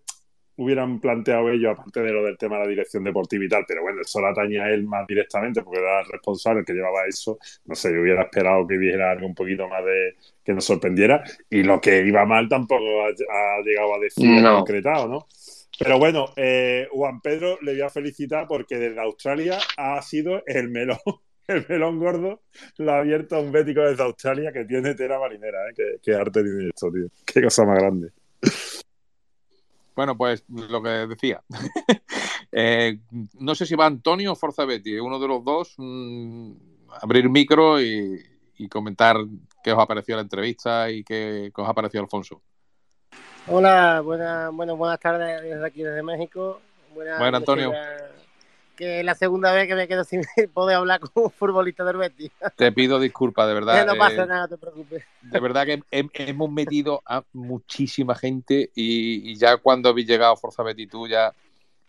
[0.58, 3.82] hubieran planteado ellos, aparte de lo del tema de la dirección deportiva y tal, pero
[3.82, 7.06] bueno, eso lo atañe a él más directamente, porque era el responsable el que llevaba
[7.08, 7.38] eso.
[7.66, 11.24] No sé, yo hubiera esperado que dijera algo un poquito más de que nos sorprendiera.
[11.50, 14.58] Y lo que iba mal tampoco ha, ha llegado a decir No.
[14.58, 15.28] concretado, ¿no?
[15.80, 20.70] Pero bueno, eh, Juan Pedro le voy a felicitar porque desde Australia ha sido el
[20.70, 21.00] melón,
[21.48, 22.42] el melón gordo,
[22.78, 25.74] lo ha abierto a un bético desde Australia que tiene tela marinera, ¿eh?
[25.76, 27.08] Qué, qué arte tiene esto, tío.
[27.26, 28.10] Qué cosa más grande.
[29.96, 31.44] Bueno, pues lo que decía.
[32.54, 33.00] Eh,
[33.40, 36.52] no sé si va Antonio o Forza Betty, uno de los dos, mm,
[37.02, 38.22] abrir micro y,
[38.58, 39.16] y comentar
[39.64, 42.42] qué os ha parecido la entrevista y qué, qué os ha parecido Alfonso.
[43.48, 46.62] Hola, buena, bueno, buenas tardes desde aquí, desde México.
[46.94, 47.74] Buenas Bueno, Antonio.
[48.82, 50.24] Que es la segunda vez que me quedo sin
[50.56, 52.32] poder hablar con un futbolista del Betis.
[52.56, 53.86] Te pido disculpas, de verdad.
[53.86, 55.04] no pasa eh, nada, no te preocupes.
[55.22, 60.36] De verdad que hem- hemos metido a muchísima gente y, y ya cuando habéis llegado
[60.36, 61.32] Forza Betty tú ya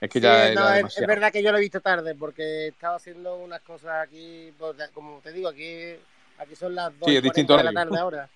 [0.03, 2.97] es que ya era no, es, verdad que yo lo he visto tarde porque estaba
[2.97, 5.95] haciendo unas cosas aquí, de- como te digo, aquí,
[6.37, 8.29] aquí son las 2 Sí, de la tarde ahora.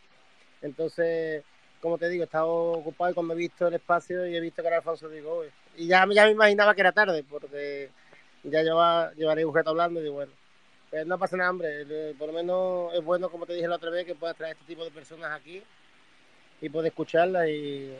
[0.62, 1.42] Entonces,
[1.82, 4.62] como te digo, he estado ocupado y cuando he visto el espacio y he visto
[4.62, 5.46] que era Alfonso, digo, "Uy".
[5.76, 7.90] y ya, ya me imaginaba que era tarde porque
[8.44, 10.32] ya lleva, llevaré un reto hablando y digo, bueno,
[10.90, 13.76] pues no pasa nada, hombre, eh, por lo menos es bueno, como te dije la
[13.76, 15.62] otra vez, que puedas traer este tipo de personas aquí
[16.60, 17.92] y poder escucharlas y,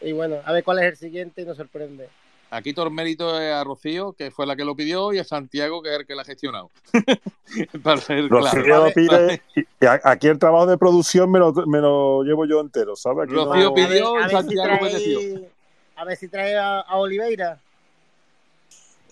[0.00, 2.08] y bueno, a ver cuál es el siguiente y nos sorprende.
[2.48, 5.24] Aquí todo el mérito es a Rocío, que fue la que lo pidió, y a
[5.24, 6.70] Santiago, que es el que la ha gestionado.
[7.82, 8.84] Para ser Rocío claro.
[8.86, 9.64] lo pide y
[10.04, 13.24] aquí el trabajo de producción me lo, me lo llevo yo entero, ¿sabes?
[13.24, 15.20] Aquí no- Rocío pidió a y ver si Santiago trae- obedeció.
[15.96, 17.60] A ver si trae a, a Oliveira.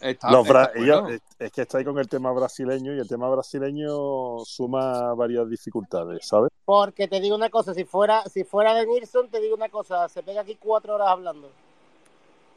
[0.04, 1.08] Está- Los está bueno.
[1.08, 5.48] es, es que está ahí con el tema brasileño y el tema brasileño suma varias
[5.48, 6.50] dificultades, ¿sabes?
[6.64, 10.08] Porque te digo una cosa, si fuera, si fuera de Nilsson, te digo una cosa,
[10.08, 11.48] se pega aquí cuatro horas hablando.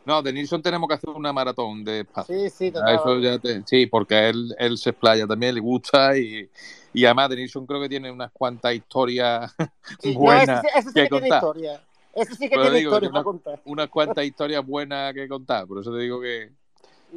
[0.05, 2.33] No, de Nilsson tenemos que hacer una maratón de espacio.
[2.35, 2.95] Sí, sí, total.
[2.95, 6.49] eso ya te- sí, porque él, él se explaya también, le gusta y,
[6.93, 9.53] y además de Nilsson creo que tiene unas cuantas historias
[10.01, 11.81] Sí, no, buenas ese, sí- que que tiene historia.
[12.13, 13.61] Ese sí que Pero tiene digo, historia que para una- contar.
[13.65, 15.67] unas cuantas historias buenas que contar.
[15.67, 16.51] Por eso te digo que.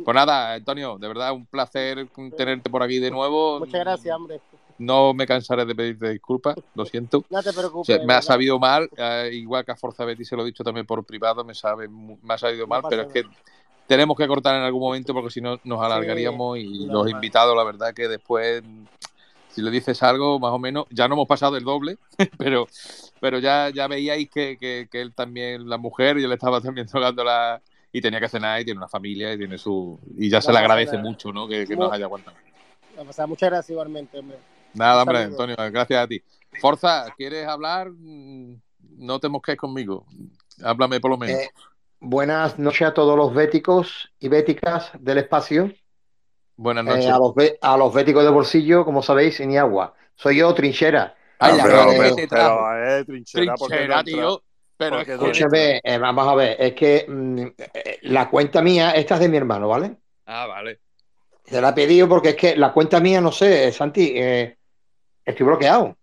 [0.05, 3.59] Pues nada, Antonio, de verdad un placer tenerte por aquí de nuevo.
[3.59, 4.41] Muchas gracias, hombre.
[4.79, 7.25] No me cansaré de pedirte disculpas, lo siento.
[7.29, 7.87] No te O preocupes.
[7.87, 10.65] sea, me ha sabido mal, eh, igual que a Forza Betty se lo he dicho
[10.65, 13.25] también por privado, me, sabe, me ha sabido mal, pero es que
[13.87, 17.65] tenemos que cortar en algún momento porque si no nos alargaríamos y los invitados, la
[17.65, 18.63] verdad que después,
[19.51, 21.99] si le dices algo, más o menos, ya no hemos pasado el doble,
[22.39, 22.67] pero,
[23.21, 26.87] pero ya, ya veíais que, que, que él también, la mujer, y él estaba también
[26.87, 27.61] tocando la...
[27.93, 29.99] Y tenía que cenar y tiene una familia y tiene su...
[30.17, 31.03] Y ya se No le agradece nada.
[31.09, 31.49] mucho, ¿no?
[31.49, 32.37] Que, nos haya aguantado.
[32.97, 34.39] O sea, muchas gracias igualmente, hombre.
[34.75, 35.19] Nada, hombre.
[35.25, 36.23] Antonio, gracias a ti.
[36.61, 37.91] Forza, ¿quieres hablar?
[37.91, 38.55] Mm,
[38.99, 40.07] No te mosques conmigo.
[40.63, 41.41] Háblame por lo menos.
[41.41, 41.51] Eh,
[42.01, 45.73] buenas noches a todos los béticos y béticas del espacio.
[46.57, 47.07] Buenas Eh, noches.
[47.11, 49.95] a, los a los béticos de bolsillo, como sabéis, ni agua.
[50.15, 51.17] Soy yo, trinchera.
[51.39, 51.63] Ay, que-
[52.09, 52.61] que te trajo.
[52.71, 54.05] Pero, eh, trinchera, ¿por qué no Trinchera, entra?
[54.05, 54.43] tío.
[54.81, 55.25] Pero es Porque que...
[55.31, 57.39] Escúchame, eh, vamos a ver, es que mm,
[57.75, 59.95] eh, la cuenta mía, esta es de mi hermano, ¿vale?
[60.25, 60.79] Ah, vale.
[61.45, 64.57] Se la he pedido porque es que la cuenta mía, no sé, Santi, eh,
[65.23, 65.99] estoy bloqueado.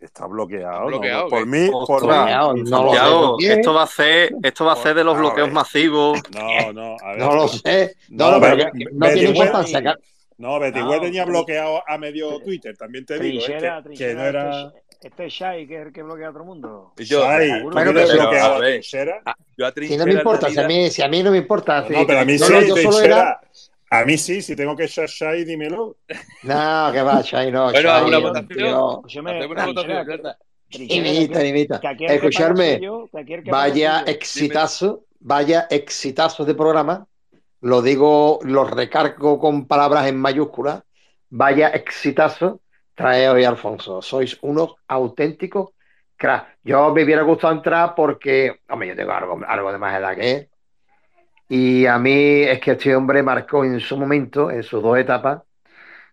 [0.00, 0.86] Está bloqueado.
[0.86, 1.28] bloqueado, ¿no?
[1.30, 3.52] Por mí, por no desbloqueé.
[3.52, 5.54] esto va a ser, esto va a ser de los A bloqueos ver.
[5.54, 6.20] masivos.
[6.32, 7.18] No, no, a ver.
[7.18, 7.94] No lo sé.
[8.08, 9.96] No, No, no, pero pero que- que no tiene importancia.
[10.40, 13.44] No, Betty No, tenía bloqueado a medio Twitter, también te digo.
[13.44, 14.72] Trinchera, que, que trinchera, no era.
[14.90, 16.92] este, este es Shai, que es el que bloquea a el mundo.
[16.96, 18.58] Yo, Shai, seguro ¿tú Bueno, quieres pero- a
[19.26, 19.36] a?
[19.58, 21.86] Yo a Si no me importa, si a mí, si a mí no me importa.
[21.86, 23.40] si- No, pero a mí no, sí, yo solo era.
[23.90, 25.96] A mí sí, si tengo que echar Shai, dímelo.
[26.44, 28.66] No, que va, Chay, no, Bueno, Chay, una un votación.
[28.68, 30.36] Escúchame, Hacemos una Trinchera, votación, ¿verdad?
[30.70, 31.80] Trinchera, Imita, que aquí- imita.
[31.80, 33.08] que aquí el que paga Escucharme, yo,
[33.50, 34.10] vaya yo.
[34.12, 37.06] exitazo, vaya exitazo de programa.
[37.60, 40.82] Lo digo, lo recargo con palabras en mayúsculas.
[41.30, 42.60] Vaya exitazo
[42.94, 44.02] trae hoy Alfonso.
[44.02, 45.70] Sois unos auténticos
[46.16, 46.58] cracks.
[46.64, 50.32] Yo me hubiera gustado entrar porque, hombre, yo tengo algo, algo de más edad que
[50.32, 50.50] él.
[51.48, 55.42] Y a mí es que este hombre marcó en su momento, en sus dos etapas.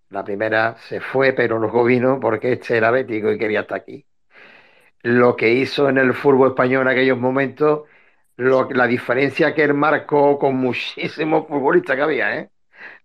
[0.10, 4.06] La primera se fue, pero luego vino porque este era bético y quería estar aquí
[5.04, 7.84] lo que hizo en el fútbol español en aquellos momentos,
[8.38, 12.50] lo, la diferencia que él marcó con muchísimos futbolistas que había, ¿eh?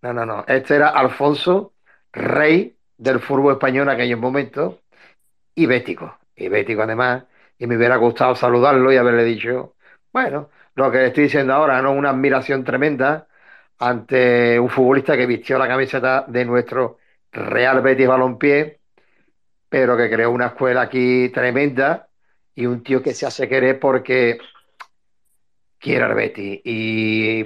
[0.02, 0.44] No, no, no.
[0.46, 1.74] Este era Alfonso,
[2.12, 4.76] rey del fútbol español en aquellos momentos,
[5.54, 6.18] y bético.
[6.36, 7.24] Y bético además,
[7.58, 9.76] y me hubiera gustado saludarlo y haberle dicho,
[10.12, 11.92] bueno, lo que le estoy diciendo ahora, ¿no?
[11.92, 13.28] Una admiración tremenda
[13.78, 16.98] ante un futbolista que vistió la camiseta de nuestro
[17.32, 18.80] Real Betis Balompié
[19.68, 22.08] pero que creó una escuela aquí tremenda
[22.54, 24.38] y un tío que se hace querer porque
[25.82, 27.44] quiere al Betis y,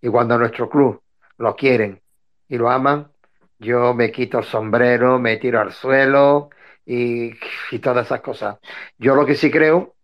[0.00, 1.02] y cuando nuestro club
[1.38, 2.00] lo quieren
[2.48, 3.12] y lo aman,
[3.58, 6.50] yo me quito el sombrero, me tiro al suelo
[6.86, 7.32] y,
[7.80, 8.58] todas esas cosas.
[8.98, 9.94] Yo lo que sí creo,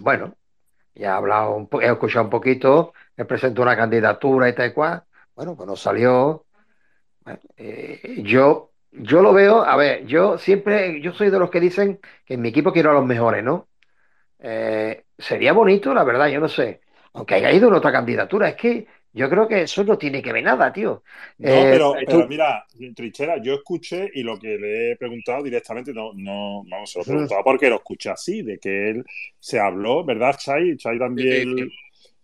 [0.00, 0.34] bueno,
[0.94, 4.72] ya he hablado, un he escuchado un poquito, me presentó una candidatura y tal y
[4.72, 5.04] cual,
[5.34, 6.46] bueno, pues no salió.
[7.56, 12.00] Eh, yo, yo lo veo, a ver, yo siempre, yo soy de los que dicen
[12.24, 13.68] que en mi equipo quiero a los mejores, ¿no?
[14.46, 16.82] Eh, sería bonito, la verdad, yo no sé,
[17.14, 20.32] aunque haya ido en otra candidatura, es que yo creo que eso no tiene que
[20.32, 21.02] ver nada, tío.
[21.38, 22.64] No, Eh, pero, tú- pero mira,
[22.94, 27.02] Trinchera, yo escuché y lo que le he preguntado directamente, no, no, vamos, se lo
[27.02, 29.04] he preguntado porque lo escuché así, de que él
[29.40, 30.76] se habló, ¿verdad, Chai?
[30.76, 31.72] Chai también Sí, sí,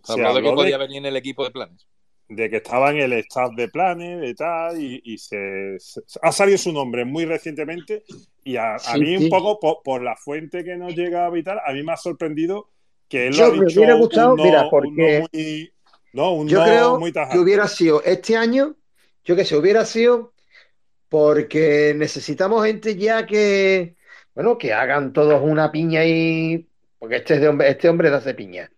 [0.04, 1.86] Se se habló de que podía de, venir en el equipo de planes.
[2.30, 6.32] De que estaba en el staff de planes, de tal, y, y se, se- ha
[6.32, 8.04] salido su nombre muy recientemente,
[8.44, 11.30] y a, a Sí, mí un poco por, por la fuente que nos llega a
[11.30, 12.70] vital, a mí me ha sorprendido
[13.08, 15.72] que él lo ha dicho hubiera gustado, un no, mira, un no porque muy,
[16.12, 18.76] no, un yo no creo muy que hubiera sido este año,
[19.24, 20.34] yo que sé, hubiera sido
[21.08, 23.96] porque necesitamos gente ya que,
[24.34, 28.34] bueno, que hagan todos una piña y, porque este, es de hombre, este hombre hace
[28.34, 28.70] piña.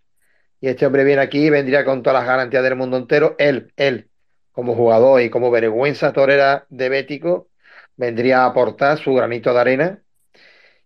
[0.62, 3.36] Y este hombre viene aquí y vendría con todas las garantías del mundo entero.
[3.38, 4.10] Él, él,
[4.52, 7.50] como jugador y como vergüenza torera de Bético,
[7.96, 10.04] vendría a aportar su granito de arena.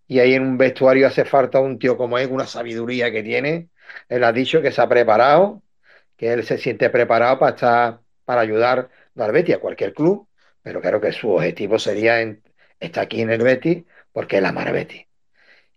[0.09, 3.71] Y ahí en un vestuario hace falta un tío como él, una sabiduría que tiene.
[4.09, 5.63] Él ha dicho que se ha preparado,
[6.17, 10.29] que él se siente preparado para estar, para ayudar al Betis, a cualquier club,
[10.63, 12.21] pero creo que su objetivo sería
[12.81, 15.07] estar aquí en el Betis porque él ama al Betis.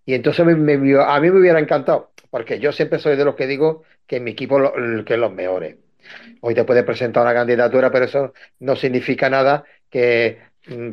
[0.06, 0.74] Y entonces me-
[1.04, 4.24] a mí me hubiera encantado, porque yo siempre soy de los que digo que en
[4.24, 5.78] mi equipo lo- que los mejores.
[6.42, 10.90] Hoy te puedes presentar una candidatura, pero eso no significa nada que mm,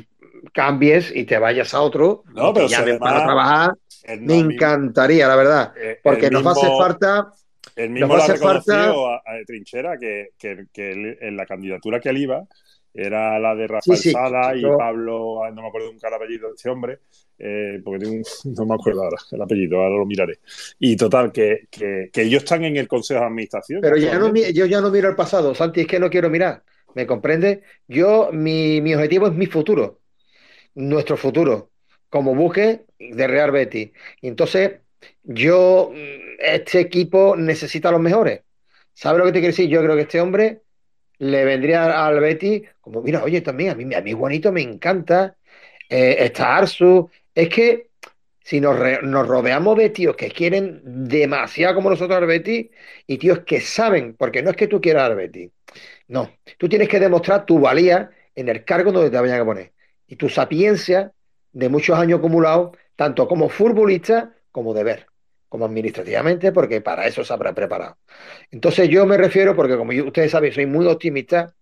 [0.52, 2.68] cambies y te vayas a otro No, pero
[2.98, 3.70] para trabajar.
[4.04, 7.28] el Me encantaría, la verdad, eh, porque el nos hace mismo- falta,
[7.74, 11.18] Él mismo Nos lo ha hace falta- reconocido a, a Trinchera que, que- que él-
[11.20, 12.44] en la candidatura que él iba
[12.96, 16.48] era la de Rafael Sí, sí, Sala y Pablo, no me acuerdo nunca el apellido
[16.48, 17.00] de este hombre,
[17.38, 18.22] eh, porque tengo un-
[18.56, 20.38] no me acuerdo ahora el apellido, ahora lo miraré.
[20.78, 23.80] Y total, que, que- que ellos están en el Consejo de Administración.
[23.82, 26.64] Pero ya no, yo ya no miro el pasado, Santi, es que no quiero mirar.
[26.94, 27.62] ¿Me comprende?
[27.86, 30.00] Yo, mi, mi objetivo es mi futuro,
[30.74, 31.70] nuestro futuro,
[32.08, 33.90] como buque de Real Betis.
[34.20, 34.80] Y entonces,
[35.22, 38.42] yo, mm, este equipo necesita a los mejores.
[38.94, 39.68] ¿Sabe lo que te quiero decir?
[39.68, 40.62] Yo creo que este hombre
[41.18, 45.36] le vendría al Betis como, mira, oye, también a mí, a mí Juanito me encanta,
[45.88, 47.10] eh, está Arsu.
[47.34, 47.90] Es que
[48.42, 52.68] si nos, re- nos rodeamos de tíos que quieren demasiado como nosotros al Betis
[53.06, 55.50] y tíos que saben, porque no es que tú quieras al Betis,
[56.08, 59.72] no, tú tienes que demostrar tu valía en el cargo donde te vayan a poner
[60.06, 61.12] y tu sapiencia
[61.52, 65.06] de muchos años acumulados, tanto como futbolista como de ver,
[65.64, 67.98] administrativamente, porque para eso se habrá preparado.
[68.50, 71.54] Entonces yo me refiero, porque como yo- ustedes saben, soy muy optimista,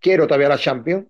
[0.00, 1.06] quiero todavía la Champions,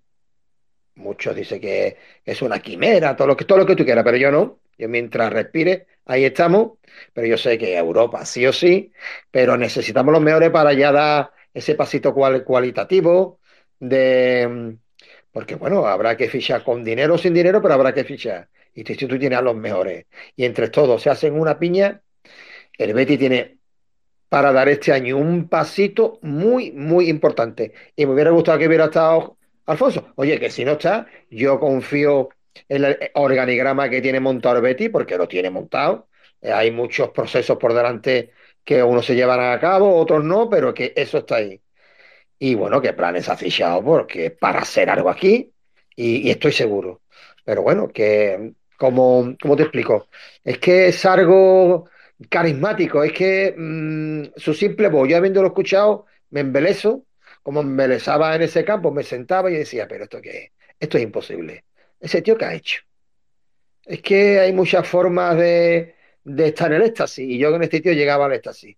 [0.95, 4.17] Muchos dicen que es una quimera, todo lo que, todo lo que tú quieras, pero
[4.17, 4.61] yo no.
[4.77, 6.79] Yo mientras respire, ahí estamos.
[7.13, 8.93] Pero yo sé que Europa sí o sí,
[9.31, 13.41] pero necesitamos los mejores para ya dar ese pasito cual- cualitativo
[13.79, 14.77] de...
[15.31, 18.49] Porque bueno, habrá que fichar con dinero o sin dinero, pero habrá que fichar.
[18.75, 20.07] Y tú tienes a los mejores
[20.37, 22.03] y entre todos se hacen una piña,
[22.79, 23.59] el Betis tiene
[24.29, 27.73] para dar este año un pasito muy, muy importante.
[27.97, 30.13] Y me hubiera gustado que hubiera estado Alfonso.
[30.17, 32.31] Oye, que si no está, yo confío
[32.69, 36.09] en el organigrama que tiene montado el porque lo tiene montado.
[36.41, 38.33] Eh, hay muchos procesos por delante
[38.65, 41.61] que unos se llevan a cabo, otros no, pero que eso está ahí.
[42.39, 45.53] Y bueno, que Planes ha fichado porque para hacer algo aquí,
[45.97, 47.03] y, y estoy seguro.
[47.45, 50.09] Pero bueno, que como, ¿cómo te explico?
[50.45, 51.89] Es que es algo
[52.29, 57.05] carismático, es que mm, su simple voz, yo habiéndolo escuchado, me embelezo,
[57.43, 60.53] como me en ese campo, me sentaba y decía, pero ¿esto qué es?
[60.81, 61.65] Esto es imposible.
[62.01, 62.83] Ese tío que ha hecho.
[63.85, 67.81] Es que hay muchas formas de, de estar en el éxtasis, y yo con este
[67.81, 68.77] tío llegaba al éxtasis.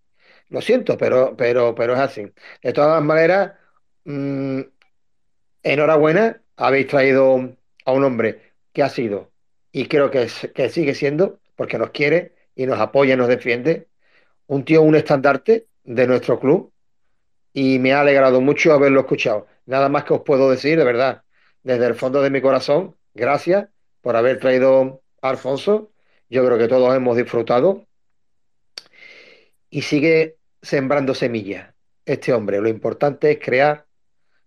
[0.48, 2.26] Lo siento, pero, pero, pero es así.
[2.62, 3.52] De todas maneras,
[4.04, 4.60] mm,
[5.62, 9.32] enhorabuena, habéis traído a un hombre que ha sido,
[9.72, 13.89] y creo que, que sigue siendo, porque nos quiere y nos apoya y nos defiende,
[14.47, 16.72] un tío, un estandarte de nuestro club,
[17.52, 19.47] y me ha alegrado mucho haberlo escuchado.
[19.66, 21.22] Nada más que os puedo decir, de verdad,
[21.62, 23.68] desde el fondo de mi corazón, gracias
[24.01, 25.93] por haber traído a Alfonso.
[26.28, 27.86] Yo creo que todos hemos disfrutado
[29.68, 31.74] y sigue sembrando semillas.
[32.05, 33.86] Este hombre, lo importante es crear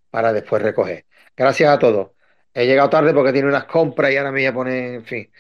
[0.10, 1.06] para después recoger.
[1.36, 2.12] Gracias a todos.
[2.54, 5.32] He llegado tarde porque tiene unas compras y ahora me voy a poner, en fin,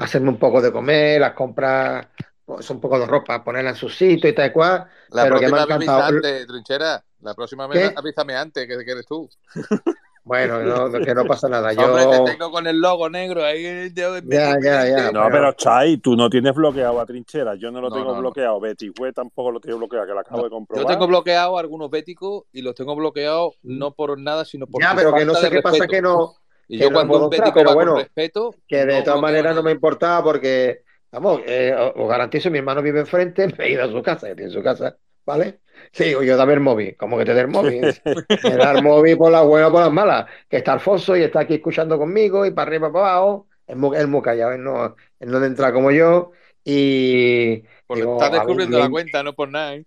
[0.00, 2.06] hacerme un poco de comer, las compras,
[2.44, 5.38] pues, un poco de ropa, ponerla en su sitio y tal y cual, La pero
[5.38, 6.16] que me próxima ha vez avisa encantado.
[6.16, 7.04] antes, Trinchera.
[7.20, 7.78] La próxima ¿Qué?
[7.78, 9.28] vez avísame antes, que, que eres tú.
[10.22, 11.70] Bueno, no, que no pasa nada.
[11.70, 13.90] Hombre, Yo, te tengo con el logo negro ahí.
[13.94, 15.10] ya, ya, ya.
[15.10, 17.54] No, pero Chai, tú no tienes bloqueado a Trinchera.
[17.54, 18.20] Yo no lo No, tengo no, no.
[18.20, 18.60] bloqueado.
[18.60, 20.86] Betty Hue tampoco lo tengo bloqueado, que lo acabo de Yo comprobar.
[20.86, 25.12] tengo bloqueado algunos béticos y los tengo bloqueados no por nada, sino por Ya, pero
[25.14, 26.34] que no sé qué pasa que no.
[26.70, 29.22] Y yo no cuando un bético pero bueno, con respeto, que de no todas bloqueo
[29.22, 33.72] maneras no me importaba porque, vamos, eh, os garantizo, mi hermano vive enfrente, me he
[33.72, 35.58] ido a su casa, que tiene su casa, ¿vale?
[35.90, 37.82] Sí, digo yo, dame el móvil, ¿cómo que te dé el móvil?
[38.44, 41.22] Me da el móvil por las buenas o por las malas, que está Alfonso y
[41.22, 44.62] está aquí escuchando conmigo y para arriba para abajo, es muy, es muy callado, él
[44.62, 46.30] no, él no entra como yo
[46.64, 47.64] y
[47.96, 49.74] Digo, estás a mí descubriendo la cuenta, no por nada.
[49.74, 49.84] ¿eh?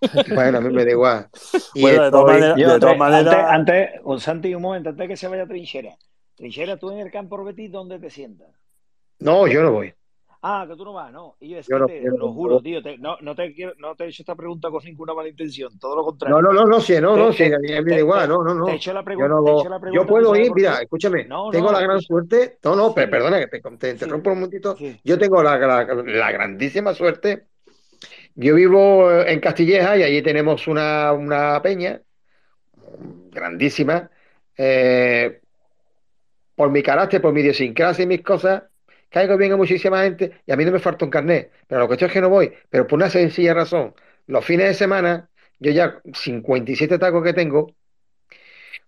[0.34, 1.28] bueno, a mí me da igual.
[1.74, 4.62] Y Bueno, de todas maneras, Yo, de todas te- maneras, antes, antes, con Santi, un
[4.62, 5.96] momento, antes que se vaya Trinchera.
[6.36, 8.48] Trinchera, tú en el campo Betis, ¿dónde te sientas?
[9.18, 9.94] No, yo no voy.
[10.42, 11.36] Ah, que tú no vas, no.
[11.40, 12.32] Y yo es Yo que no te, quiero, lo no.
[12.32, 15.14] juro, tío, te- no, no, te quiero, no te he hecho esta pregunta con ninguna
[15.14, 16.40] mala intención, todo lo contrario.
[16.40, 18.64] No, no, no, no, sí, no, no, mí me da igual, no, no, no.
[18.64, 20.54] te he hecho la Yo pregunta, no, he hecho la yo pregunta, ¿tú puedo ir,
[20.54, 23.60] mira, escúchame, No, tengo no, la gran suerte, no, no, pe- Sí, perdona que te,
[23.76, 25.02] te sí, interrumpo un momentito, sí.
[25.02, 27.48] yo tengo la, la- la grandísima suerte,
[28.34, 32.02] yo vivo en Castilleja y allí tenemos una, una peña
[33.30, 34.10] grandísima,
[34.56, 35.40] eh,
[36.54, 38.64] por mi carácter, por mi idiosincrasia y mis cosas,
[39.12, 41.86] caigo bien a muchísima gente y a mí no me falta un carnet, pero la
[41.86, 43.94] cuestión es que no voy, pero por una sencilla razón,
[44.26, 47.74] los fines de semana, yo ya 57 tacos que tengo,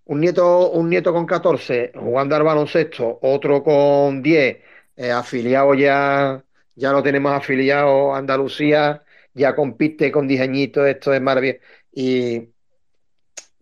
[0.06, 4.58] un nieto, un nieto con 14 jugando al baloncesto, otro con 10
[4.96, 6.44] eh, afiliado ya,
[6.74, 9.02] ya lo tenemos afiliado Andalucía,
[9.34, 11.60] ya compite con 10 añitos, esto es maravilloso.
[11.92, 12.50] Y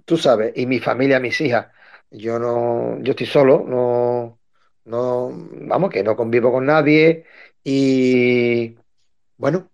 [0.04, 1.68] tú sabes, y mi familia, mis hijas,
[2.10, 4.38] yo no, yo estoy solo, no,
[4.84, 7.24] no, vamos, que no convivo con nadie
[7.64, 8.76] y
[9.38, 9.70] bueno,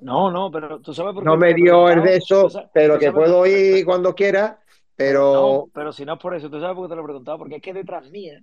[0.00, 3.12] No, no, pero tú sabes por qué No me dio el de eso, pero que
[3.12, 4.60] puedo ir cuando quiera,
[4.94, 7.04] pero No, pero si no es por eso, tú sabes por qué te lo he
[7.04, 8.42] preguntado, porque es que detrás mía,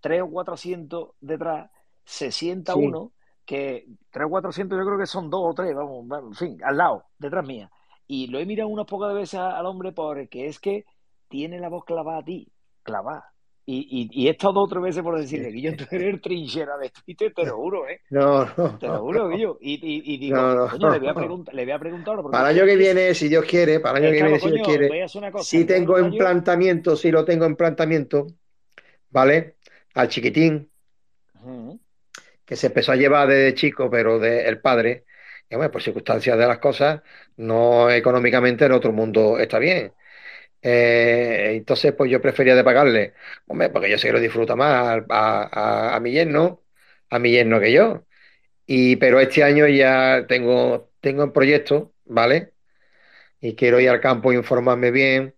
[0.00, 1.70] tres o cuatro asientos detrás,
[2.04, 2.80] se sienta Sí.
[2.80, 3.12] uno
[3.46, 6.58] que tres o cuatro asientos yo creo que son dos o tres, vamos, en fin,
[6.64, 7.70] al lado, detrás mía.
[8.06, 10.84] Y lo he mirado unas pocas veces al hombre porque es que
[11.28, 12.52] tiene la voz clavada a ti,
[12.82, 13.32] clavada.
[13.66, 16.20] Y, y, y he estado dos o tres veces por decirle, Guillo, tú eres el
[16.20, 18.00] trinchera de Twitter, te lo juro, ¿eh?
[18.10, 18.78] no, no.
[18.78, 19.58] Te lo juro, Guillo.
[19.60, 20.68] Y, digo, No, no.
[20.68, 23.14] coño, le voy a preguntar, le voy a preguntar ahora, Para el año que viene,
[23.14, 24.88] si Dios quiere, para el año que viene, si Dios quiere,
[25.36, 28.26] si el 2 de tengo mayo, implantamiento, si lo tengo implantamiento,
[29.10, 29.56] ¿vale?
[29.94, 30.70] Al chiquitín,
[32.44, 35.04] que se empezó a llevar desde chico, pero del padre,
[35.48, 37.02] y bueno, por circunstancias de las cosas,
[37.36, 39.92] no económicamente el otro mundo está bien.
[40.62, 43.14] Eh, entonces, pues yo prefería de pagarle,
[43.46, 46.62] hombre, porque yo sé que lo disfruta más a, mi yerno,
[47.10, 48.06] a mi yerno que yo.
[48.66, 52.54] Y, pero este año ya tengo, tengo en proyecto, ¿vale?
[53.40, 55.34] Y quiero ir al campo e informarme bien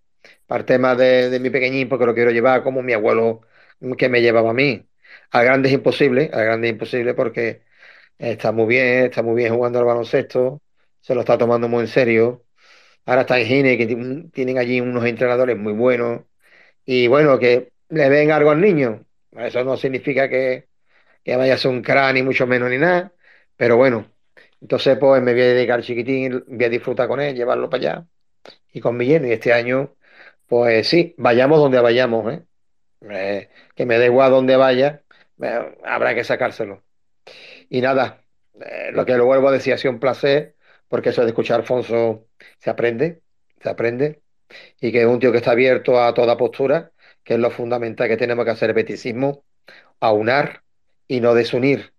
[0.47, 3.43] para el tema de, mi pequeñín, porque lo quiero llevar como mi abuelo
[3.99, 4.89] que me llevaba a mí.
[5.31, 7.63] Al grande es imposible, al grande es imposible porque
[8.19, 10.63] está muy bien, está muy bien jugando al baloncesto,
[11.01, 12.42] se lo está tomando muy en serio.
[13.07, 16.23] Ahora está en Gine, que ti- tienen allí unos entrenadores muy buenos.
[16.87, 19.07] Y bueno, que le den algo al niño.
[19.33, 20.69] Eso no significa que,
[21.25, 23.13] que vaya a ser un crack, ni mucho menos ni nada.
[23.57, 24.07] Pero bueno,
[24.61, 28.07] entonces pues me voy a dedicar chiquitín, voy a disfrutar con él, llevarlo para allá
[28.73, 29.29] y con mi yerno.
[29.29, 29.97] Y este año,
[30.47, 32.43] pues sí, vayamos donde vayamos, ¿eh?
[33.75, 35.03] Que me dé igual donde vaya,
[35.85, 36.83] habrá que sacárselo.
[37.69, 38.25] Y nada,
[38.61, 40.57] eh, lo que lo vuelvo a decir, ha sido un placer,
[40.93, 42.27] porque eso de escuchar a Alfonso
[42.59, 43.23] se aprende,
[43.63, 44.21] se aprende,
[44.79, 46.93] y que es un tío que está abierto a toda postura,
[47.25, 49.43] que es lo fundamental que tenemos que hacer el beticismo,
[50.01, 50.65] aunar
[51.09, 51.95] y no desunir.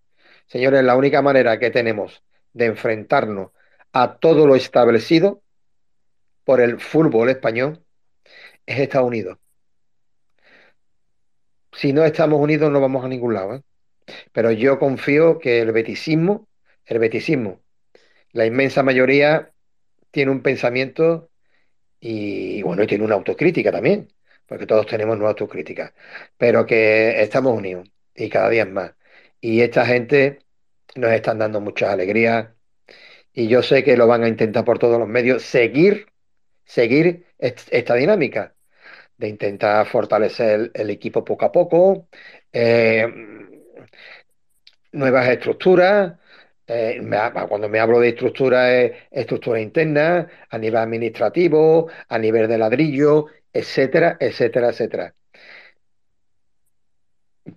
[0.45, 2.21] Señores, la única manera que tenemos
[2.53, 3.49] de enfrentarnos
[3.93, 5.41] a todo lo establecido
[6.43, 7.83] por el fútbol español
[8.67, 9.39] es Estados Unidos.
[11.71, 13.63] Si no estamos unidos no vamos a ningún lado, ¿eh?
[14.31, 16.47] Pero yo confío que el beticismo,
[16.85, 17.62] el beticismo,
[18.33, 19.53] la inmensa mayoría
[20.11, 21.31] tiene un pensamiento
[21.99, 24.09] y bueno, tiene una autocrítica también,
[24.47, 25.93] porque todos tenemos una autocrítica,
[26.37, 28.93] pero que estamos unidos y cada día es más.
[29.41, 30.39] Y esta gente
[30.95, 32.49] nos están dando muchas alegrías
[33.33, 36.07] y yo sé que lo van a intentar por todos los medios seguir,
[36.65, 38.55] seguir est- esta dinámica
[39.17, 42.09] de intentar fortalecer el, el equipo poco a poco,
[42.53, 43.07] eh,
[44.91, 46.17] nuevas estructuras.
[46.67, 47.01] Eh,
[47.49, 53.27] cuando me hablo de estructura, es estructura interna, a nivel administrativo, a nivel de ladrillo,
[53.51, 55.15] etcétera, etcétera, etcétera.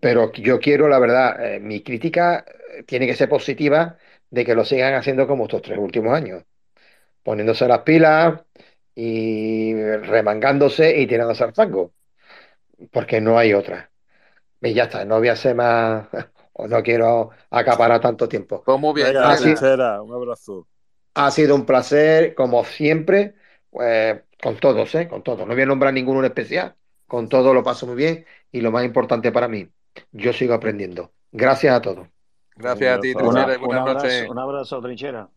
[0.01, 2.45] Pero yo quiero, la verdad, eh, mi crítica
[2.77, 3.97] eh, tiene que ser positiva
[4.31, 6.45] de que lo sigan haciendo como estos tres últimos años,
[7.25, 8.43] poniéndose las pilas
[8.95, 11.95] y remangándose y tirándose al fango,
[12.93, 13.91] porque no hay otra.
[14.63, 16.09] Y ya está, no voy a ser más,
[16.59, 18.63] no quiero acaparar tanto tiempo.
[18.65, 20.69] Pues muy bien, Venga, Ha sido, trinchera, un abrazo.
[21.15, 23.35] ha sido un placer, como siempre,
[23.71, 25.09] pues, con todos, ¿eh?
[25.09, 25.47] Con todos.
[25.47, 26.77] No voy a nombrar ninguno en especial,
[27.07, 29.69] con todos lo paso muy bien y lo más importante para mí,
[30.13, 31.13] yo sigo aprendiendo.
[31.33, 32.09] Gracias a todos.
[32.55, 34.31] Gracias a ti, Una- Trinchera, Un buenas abrazo, noches.
[34.31, 35.29] un abrazo, trinchera.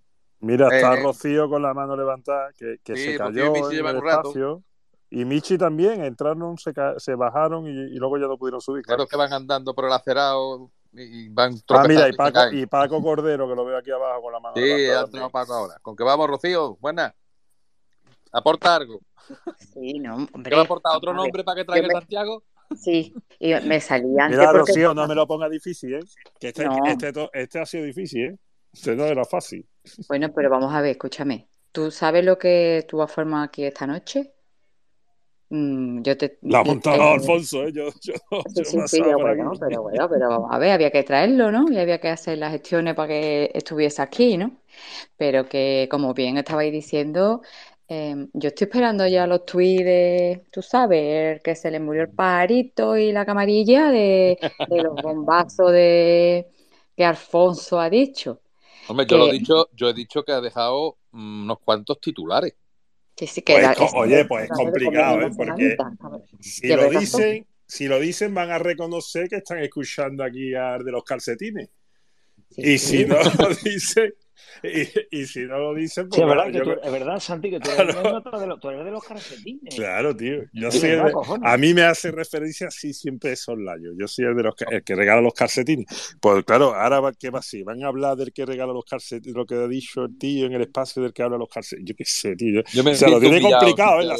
[0.41, 3.85] Mira, está Eh, Rocío con la mano levantada, que, que sí, se cayó Michi en
[3.87, 4.29] el un rato.
[4.29, 4.63] espacio.
[5.11, 8.83] Y Michi también, entraron, se, bajaron y, y luego ya no pudieron subir.
[8.83, 13.01] Claro que van andando por el acerado y van Ah, mira, y Paco, y Paco
[13.01, 14.97] Cordero, que lo veo aquí abajo con la mano Sí, también.
[15.05, 15.75] entrado Paco ahora.
[15.81, 16.77] ¿Con qué vamos, Rocío?
[16.79, 17.13] Buena.
[18.31, 18.99] ¿Aporta algo?
[19.73, 20.59] Sí, no, ¿Qué va a hombre.
[20.61, 22.43] aportar otro nombre para que traiga me, Santiago?
[22.75, 25.99] sí, y me salí antes Mira, porque Rocío, no me lo ponga difícil, ¿eh?
[26.39, 28.37] Que este, no, este, este ha sido difícil, ¿eh?
[28.71, 29.67] Este no era fácil.
[30.07, 31.47] bueno, pero vamos a ver, escúchame.
[31.71, 34.33] ¿Tú sabes lo que tú has formado aquí esta noche?
[35.49, 37.71] Mm, yo te, La ha eh, montado eh, Alfonso, ¿eh?
[37.73, 38.13] Yo, yo,
[38.45, 39.59] sí, yo sí, no sí, estaba ya, por bueno, aquí.
[39.59, 41.65] pero bueno, pero vamos a ver, había que traerlo, ¿no?
[41.71, 44.57] Y había que hacer las gestiones para que estuviese aquí, ¿no?
[45.17, 47.41] Pero que, como bien estabais diciendo,
[47.89, 52.03] eh, yo estoy esperando ya los tuits de, tú sabes, el que se le murió
[52.03, 56.49] el pajarito y la camarilla de, de los bombazos de
[56.95, 58.41] que Alfonso ha dicho.
[58.87, 62.55] Hombre, yo lo he dicho, yo he dicho que ha dejado mm, unos cuantos titulares.
[63.19, 65.31] Que sí, que Pues, da, oye, pues es complicado, ¿eh?
[65.35, 65.75] Porque.
[65.77, 70.85] A si lo dicen, si lo dicen, van a reconocer que están escuchando aquí al
[70.85, 71.69] de los calcetines.
[72.49, 74.13] Sí, Y si no lo dicen,
[74.63, 76.17] Y, y, si no lo dicen, pues.
[76.17, 78.59] Sí, es verdad, claro, que yo tú, es verdad, Santi, que tú eres, de los,
[78.59, 79.75] tú eres de los calcetines.
[79.75, 80.43] Claro, tío.
[80.53, 83.91] Yo Sí, soy el ¿verdad, de- a mí me hace referencia así siempre Soslayo.
[83.97, 85.85] Yo soy el de los el que regala los calcetines.
[86.21, 87.63] Pues claro, ahora va, ¿qué va así?
[87.63, 89.35] ¿Van a hablar del que regala los calcetines?
[89.35, 91.89] Lo que ha dicho el tío en el espacio del que habla los calcetines.
[91.89, 92.61] Yo qué sé, tío.
[92.73, 94.05] Yo me o sea, lo tiene humillado, complicado, ¿eh?
[94.05, 94.17] La,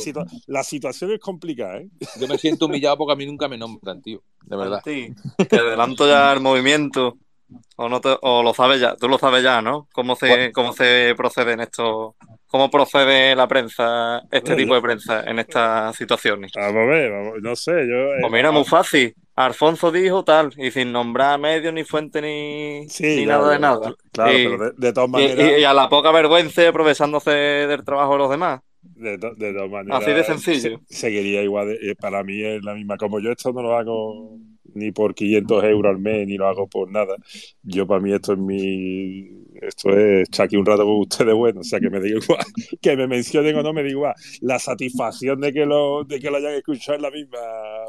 [0.47, 1.89] la situación es complicada, ¿eh?
[2.19, 4.21] Yo me siento humillado porque a mí nunca me nombran, tío.
[4.45, 4.81] De verdad.
[4.83, 5.13] Sí,
[5.49, 7.17] te adelanto ya el movimiento.
[7.77, 9.87] O, no te- o lo sabes ya, tú lo sabes ya, ¿no?
[9.93, 12.15] ¿Cómo se, cómo se procede en esto?
[12.47, 16.51] ¿Cómo procede la prensa, este tipo de prensa en estas situaciones?
[16.55, 17.95] Vamos a ver, vamos- no sé, yo.
[18.15, 19.13] eh, Pues mira, muy fácil.
[19.35, 23.59] Alfonso dijo tal, y sin nombrar medios, ni fuente, ni, Sí, ni ya, nada de
[23.59, 23.93] nada.
[24.11, 25.37] claro, Y- pero de, de todas maneras.
[25.57, 28.59] y, y a la poca vergüenza aprovechándose del trabajo de los demás.
[28.81, 30.01] De, to- de todas maneras.
[30.01, 30.79] Así de sencillo.
[30.89, 31.67] se- seguiría igual.
[31.69, 32.97] de- eh, para mí es la misma.
[32.97, 34.37] Como yo esto no lo hago
[34.75, 37.15] ni por 500 euros al mes, ni lo hago por nada.
[37.63, 39.29] Yo, para mí, esto es mi.
[39.61, 41.61] Esto es aquí un rato con ustedes, bueno.
[41.61, 42.45] O sea, que me diga igual.
[42.81, 44.13] Que me mencionen o no me diga igual.
[44.41, 47.37] La satisfacción de que lo, de que lo hayan escuchado es la misma,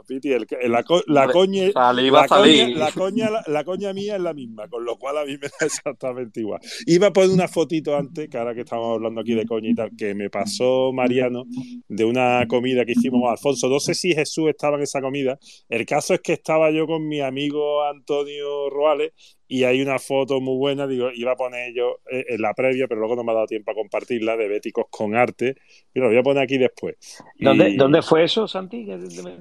[0.07, 0.33] Piti.
[0.33, 1.05] El, la, coña.
[1.07, 5.19] La a coña, la, coña, la, la coña mía es la misma, con lo cual
[5.19, 6.61] a mí me da exactamente igual.
[6.87, 9.75] Iba a poner una fotito antes, que ahora que estamos hablando aquí de coña y
[9.75, 11.45] tal, que me pasó Mariano
[11.89, 13.69] de una comida que hicimos con Alfonso.
[13.69, 15.39] No sé si Jesús estaba en esa comida.
[15.69, 19.13] El caso es que estaba yo con mi amigo Antonio Roales
[19.51, 22.87] y hay una foto muy buena, digo, iba a poner yo eh, en la previa,
[22.87, 25.57] pero luego no me ha dado tiempo a compartirla, de Béticos con arte,
[25.93, 26.95] y lo voy a poner aquí después.
[27.37, 28.87] ¿Dónde, Y ¿Dónde fue eso, Santi?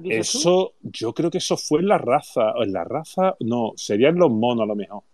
[0.08, 4.16] Eso, yo creo que eso fue en la raza, o en la raza, no, serían
[4.16, 5.04] los monos a lo mejor.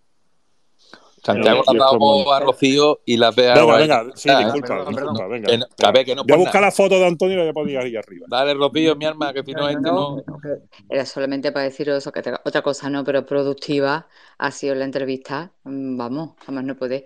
[1.26, 5.46] Santiago estos dado a Rocío y la ve a Venga, venga, disculpa, disculpa, venga.
[5.48, 6.66] Que no- que a ver, que no Voy a buscar nada.
[6.66, 8.26] la foto de Antonio y la voy a poner ahí arriba.
[8.28, 10.62] Dale, Rocío, mi alma, que si no, No, este.
[10.88, 14.06] Era solamente para deciros eso, que te- otra cosa no, pero productiva
[14.38, 15.52] ha sido la entrevista.
[15.64, 17.04] mm, Vamos, jamás no puede.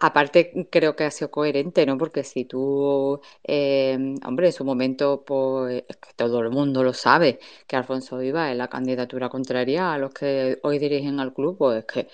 [0.00, 1.98] Aparte, creo que ha sido coherente, ¿no?
[1.98, 6.94] Porque si tú, eh, hombre, en su momento, pues es que todo el mundo lo
[6.94, 11.58] sabe, que Alfonso Viva es la candidatura contraria a los que hoy dirigen al club,
[11.58, 12.08] pues es que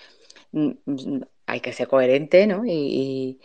[1.46, 2.64] hay que ser coherente, ¿no?
[2.66, 3.40] Y,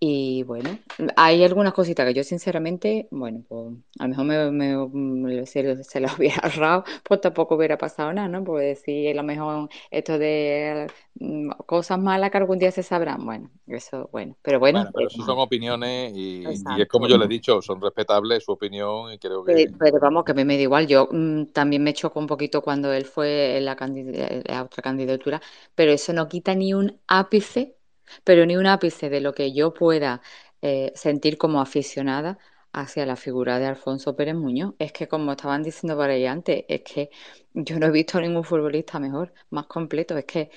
[0.00, 0.78] y- bueno,
[1.16, 5.82] hay algunas cositas que yo sinceramente, bueno, pues a lo mejor me, me- me- se,
[5.84, 8.44] se lo hubiera ahorrado, pues tampoco hubiera pasado nada, ¿no?
[8.44, 13.24] Porque si a lo mejor esto de mm, cosas malas que algún día se sabrán,
[13.24, 17.06] bueno, eso, bueno, pero bueno, Bueno, pero eh, eso son opiniones y, y es como
[17.08, 19.52] yo le he dicho, son respetables su opinión y creo que...
[19.54, 20.86] Pe- Pero vamos, que a mí me da igual.
[20.88, 24.82] Yo mm, también me chocó un poquito cuando él fue en la, candid- la otra
[24.82, 25.40] candidatura,
[25.74, 27.75] pero eso no quita ni un ápice,
[28.24, 30.22] pero ni un ápice de lo que yo pueda
[30.62, 32.38] eh, sentir como aficionada
[32.76, 34.74] hacia la figura de Alfonso Pérez Muñoz.
[34.78, 37.10] Es que, como estaban diciendo por ahí antes, es que
[37.54, 40.16] yo no he visto ningún futbolista mejor, más completo.
[40.18, 40.50] Es que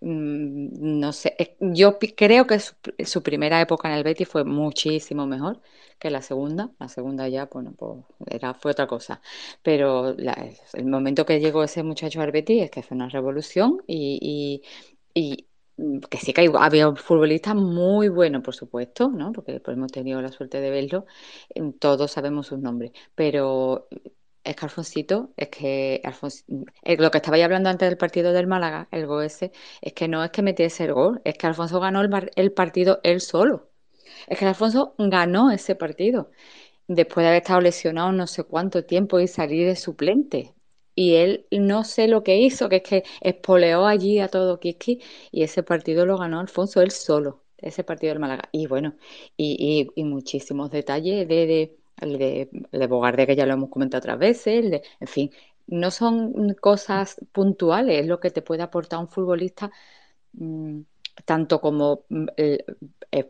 [0.00, 5.60] mm, no sé, yo creo que su, primera época en el Betis fue muchísimo mejor
[5.98, 6.70] que la segunda.
[6.78, 9.20] La segunda ya, bueno, pues era, fue otra cosa.
[9.62, 14.62] Pero el momento que llegó ese muchacho al Betis es que fue una revolución y,
[16.10, 19.32] que sí que hay- había futbolistas muy buenos, por supuesto, ¿no?
[19.32, 21.06] Porque pues, hemos tenido la suerte de verlo.
[21.80, 23.88] Todos sabemos sus nombres, pero
[24.44, 26.02] es que Alfonsito, es que
[26.84, 30.08] eh, lo que estaba hablando antes del partido del Málaga, el gol ese, es que
[30.08, 33.70] no es que metiese el gol, es que Alfonso ganó el, el partido él solo.
[34.28, 36.30] Es que Alfonso ganó ese partido
[36.88, 40.55] después de haber estado lesionado no sé cuánto tiempo y salir de suplente.
[40.96, 45.02] Y él no sé lo que hizo, que es que espoleó allí a todo Kiski
[45.32, 48.48] y ese partido lo ganó Alfonso él solo, ese partido del Málaga.
[48.52, 48.96] Y bueno,
[49.36, 51.78] y, y- muchísimos detalles de, de,
[52.18, 55.30] de, de Bogarde, que ya lo hemos comentado otras veces, de- en fin,
[55.68, 59.70] no son cosas puntuales, es lo que te puede aportar un futbolista
[60.34, 60.80] mm,
[61.26, 62.26] tanto como mm,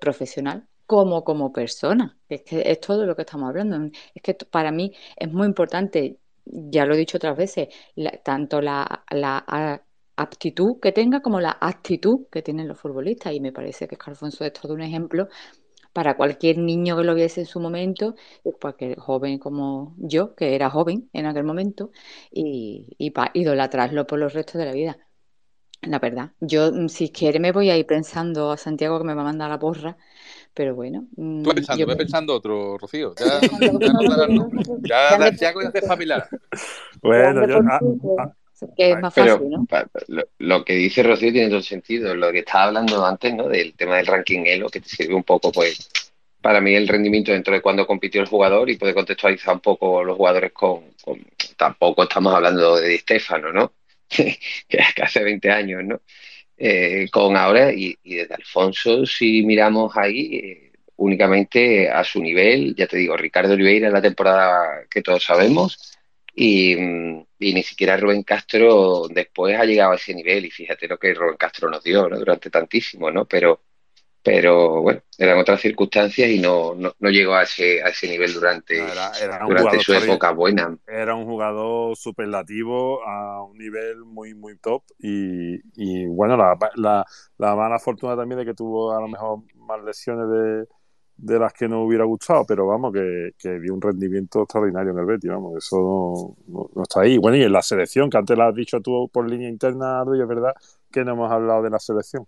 [0.00, 2.16] profesional como como persona.
[2.28, 3.90] Es que es todo lo que estamos hablando.
[4.14, 7.68] Es que para mí es muy importante, ya lo he dicho otras veces,
[8.24, 9.82] tanto la, la
[10.16, 13.32] aptitud que tenga como la actitud que tienen los futbolistas.
[13.34, 15.28] Y me parece que Alfonso es todo un ejemplo
[15.92, 18.14] para cualquier niño que lo viese en su momento,
[18.60, 21.90] cualquier joven como yo, que era joven en aquel momento,
[22.30, 24.98] y, y para idolatrarlo por los restos de la vida.
[25.82, 29.14] La verdad, yo mm, si quiere me voy a ir pensando a Santiago que me
[29.14, 29.96] va a mandar la porra,
[30.56, 33.14] pero bueno, Tú mm, vas pensando, yo ve pensando otro, Rocío.
[33.18, 33.72] Ya, ya.
[34.82, 36.28] Ya, ya, ya ya.
[37.02, 37.60] Bueno, yo.
[37.68, 37.78] ah,
[38.76, 39.66] que es más Pero fácil, ¿no?
[40.08, 42.14] lo, lo que dice Rocío tiene todo sentido.
[42.14, 43.48] Lo que estaba hablando antes, ¿no?
[43.48, 45.90] Del tema del ranking Elo, que te sirve un poco, pues,
[46.40, 50.02] para mí el rendimiento dentro de cuando compitió el jugador y puede contextualizar un poco
[50.04, 51.24] los jugadores con, con-
[51.56, 53.72] tampoco estamos hablando de Di Stéfano, ¿no?
[54.08, 56.00] que que hace 20 años, ¿no?
[56.56, 62.74] Eh, con ahora y, y desde Alfonso, si miramos ahí, eh, únicamente a su nivel,
[62.74, 65.78] ya te digo, Ricardo Oliveira la temporada que todos sabemos
[66.34, 70.88] y, mm, y ni siquiera Rubén Castro después ha llegado a ese nivel y fíjate
[70.88, 72.18] lo que Rubén Castro nos dio ¿no?
[72.18, 73.26] durante tantísimo, ¿no?
[73.26, 73.62] Pero,
[74.26, 78.34] pero bueno, eran otras circunstancias y no, no, no llegó a ese, a ese nivel
[78.34, 80.76] durante, Era, era un durante su época buena.
[80.88, 84.82] Era un jugador superlativo a un nivel muy, muy top.
[84.98, 87.04] Y, y, bueno, la, la,
[87.38, 90.66] la mala fortuna también de que tuvo a lo mejor más lesiones de,
[91.16, 94.98] de las que no hubiera gustado, pero vamos, que, que dio un rendimiento extraordinario en
[94.98, 95.76] el Betis, vamos, eso
[96.48, 97.18] no, no- no está ahí.
[97.18, 100.20] Bueno, y en la selección, que antes la has dicho tú por línea interna, y
[100.20, 100.52] es verdad
[100.92, 102.26] que no hemos hablado de la selección.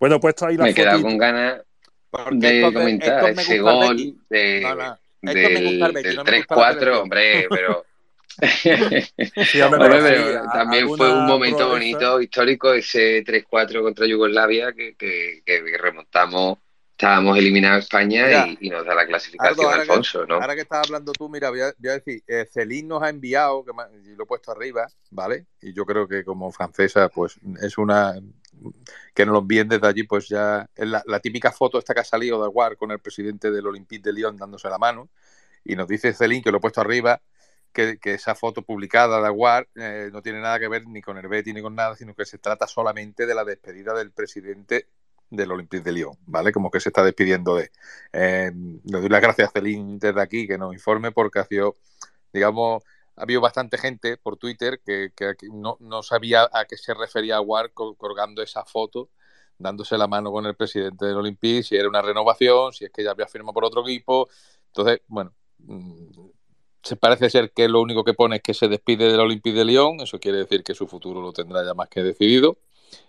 [0.00, 1.08] Bueno, puesto ahí la Me he quedado fotito.
[1.08, 1.62] con ganas
[2.32, 3.96] de comentar ese gol
[4.30, 7.02] de, No, no, del, gusta el Betis, del no me gusta la 3-4, selección.
[7.02, 7.84] hombre, pero...
[9.46, 14.94] Sí, hombre, Hombre, pero también fue un momento bonito, histórico, ese 3-4 contra Yugoslavia que,
[14.94, 16.58] que, que remontamos,
[16.92, 20.34] estábamos eliminados España Mira, y, y nos da la Aldo, clasificación que, Alfonso, ¿no?
[20.36, 23.08] ahora que estás hablando tú, mira, voy a, voy a decir, eh, Celine nos ha
[23.08, 25.46] enviado, que me- y lo he puesto arriba, ¿vale?
[25.60, 28.14] Y yo creo que como francesa, pues es una
[29.14, 32.38] que nos lo envíen desde allí, pues ya la, típica foto esta que ha salido
[32.38, 35.08] de Aguar con el presidente del Olympique de Lyon dándose la mano,
[35.64, 37.20] y nos dice Celine, que lo he puesto arriba,
[37.72, 41.18] que, que esa foto publicada de Aguar eh, no tiene nada que ver ni con
[41.18, 44.88] el Betis ni con nada, sino que se trata solamente de la despedida del presidente
[45.30, 46.52] del Olympique de Lyon, ¿vale?
[46.52, 47.70] Como que se está despidiendo de.
[48.12, 48.50] Eh,
[48.84, 51.76] le doy las gracias a desde aquí que nos informe porque ha sido,
[52.32, 52.82] digamos,
[53.18, 57.38] ha habido bastante gente por Twitter que, que no, sabía a qué se refería
[57.74, 59.10] col- colgando esa foto,
[59.58, 63.02] dándose la mano con el presidente del Olympique, si era una renovación, si es que
[63.04, 64.28] ya había firmado por otro equipo.
[64.68, 66.28] Entonces, bueno, mm,
[66.82, 69.64] se parece ser que lo único que pone es que se despide del Olympique de
[69.64, 72.58] Lyon, eso quiere decir que su futuro lo tendrá ya más que decidido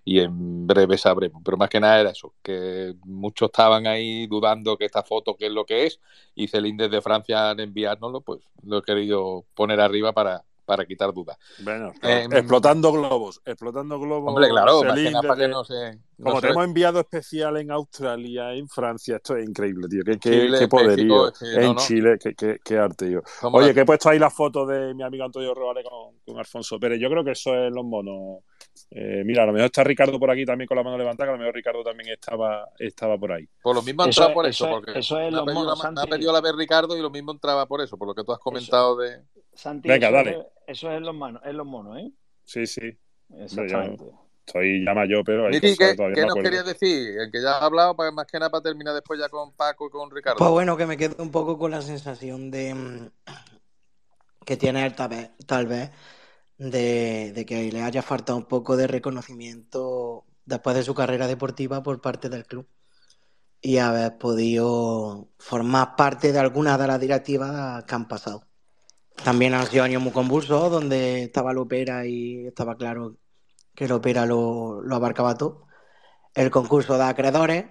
[0.06, 1.42] y en breve sabremos.
[1.44, 5.48] Pero más que nada era eso, que muchos estaban ahí dudando que esta foto qué
[5.48, 6.00] es lo que es
[6.36, 11.12] y Celine desde Francia al enviárnoslo, pues lo he querido poner arriba para, para quitar
[11.14, 11.38] dudas.
[11.64, 14.30] Bueno, Eh, explotando globos, explotando globos.
[14.30, 16.52] Hombre, claro, más que Celine, nada para que desde- no se- no Como se- te
[16.54, 20.04] hemos enviado especial en Australia, en Francia, esto es increíble, tío.
[20.04, 21.24] Qué, qué, Chile, qué poderío.
[21.26, 21.80] México, en no, no.
[21.80, 23.20] Chile, qué, qué, qué arte.
[23.40, 26.38] Somos Oye, que he puesto ahí la foto de mi amigo Antonio Roales con, con
[26.38, 27.00] Alfonso Pérez.
[27.00, 28.44] Yo creo que eso es los monos.
[28.92, 31.30] Eh, mira, a lo mejor está Ricardo por aquí también con la mano levantada, que
[31.30, 33.48] a lo mejor Ricardo también estaba, estaba por ahí.
[33.62, 35.38] Por lo mismo ha Eso entrado es- por eso eso, es- porque eso es me,
[35.40, 38.08] ha pedido la, me ha la vez Ricardo y lo mismo entraba por eso, por
[38.08, 39.22] lo que tú has comentado de...
[39.54, 40.32] Santi, Venga, eso dale.
[40.32, 42.12] Es, eso es en los, manos, en los monos, ¿eh?
[42.46, 42.82] Sí, sí.
[43.30, 44.06] Hombre, Exactamente.
[44.06, 47.20] yo estoy ya mayor, pero hay Niti, cosas que ¿qué, nos querías decir?
[47.20, 49.88] El que ya has hablado, pues, más que nada para terminar después ya con Paco
[49.88, 50.40] y con Ricardo.
[50.40, 53.10] Pues bueno, que me quedo un poco con la sensación de mm,
[54.46, 55.92] que tiene él tal vez, tal vez
[56.60, 62.02] de, que le haya faltado un poco de reconocimiento después de su carrera deportiva por
[62.02, 62.68] parte del club
[63.62, 68.44] y haber podido formar parte de alguna de las directivas que han pasado.
[69.24, 73.18] También han sido años muy convulsos, donde estaba Lopera y estaba claro
[73.76, 75.68] que Lopera lo, lo abarcaba todo.
[76.34, 77.66] El concurso de acreedores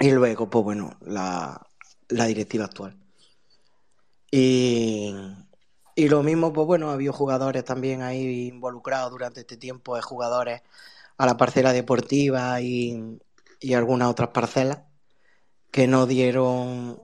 [0.00, 1.64] y luego, pues bueno, la,
[2.08, 2.98] la directiva actual.
[4.30, 5.14] Y,
[5.96, 10.02] y lo mismo, pues bueno, ha habido jugadores también ahí involucrados durante este tiempo, de
[10.02, 10.62] jugadores
[11.18, 13.20] a la parcela deportiva y,
[13.60, 14.80] y algunas otras parcelas
[15.70, 17.02] que no dieron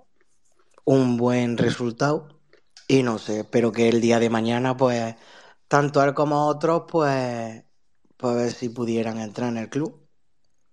[0.85, 2.29] un buen resultado.
[2.89, 5.17] Y no sé, espero que el día de mañana, pues,
[5.69, 7.65] tanto él como otros, pues,
[8.17, 10.09] pues a ver si pudieran entrar en el club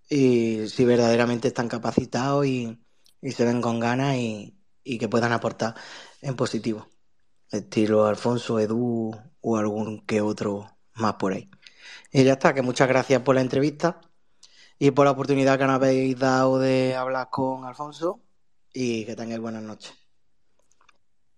[0.09, 2.79] y si verdaderamente están capacitados y,
[3.21, 5.75] y se ven con ganas y, y que puedan aportar
[6.21, 6.87] en positivo.
[7.51, 11.49] Estilo Alfonso, Edu o algún que otro más por ahí.
[12.11, 14.01] Y ya está, que muchas gracias por la entrevista
[14.79, 18.21] y por la oportunidad que nos habéis dado de hablar con Alfonso
[18.73, 19.93] y que tengáis buenas noches.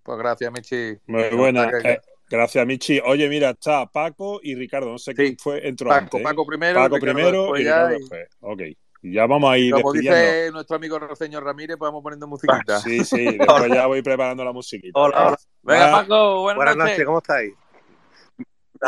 [0.04, 0.98] Pues gracias, Michi.
[1.08, 1.64] Muy Que buena.
[1.66, 3.00] nos saque- eh, gracias, Michi.
[3.06, 4.92] Oye, mira, está Paco y Ricardo.
[4.92, 6.22] No sé quién fue, entró Paco, antes.
[6.22, 6.24] ¿eh?
[6.24, 8.72] Paco primero, Paco Ricardo primero y ya, Ricardo y-.
[8.72, 8.78] Ok.
[9.02, 12.80] Y ya vamos a ir Como dice nuestro amigo Roceño Ramírez, vamos poniendo musiquita.
[12.80, 15.00] Sí, sí, después ya voy preparando la musiquita.
[15.00, 15.38] Hola, hola.
[15.64, 15.92] Venga, Va.
[16.02, 16.92] Paco, buenas, Buenas noches.
[16.92, 17.54] noches, ¿cómo estáis?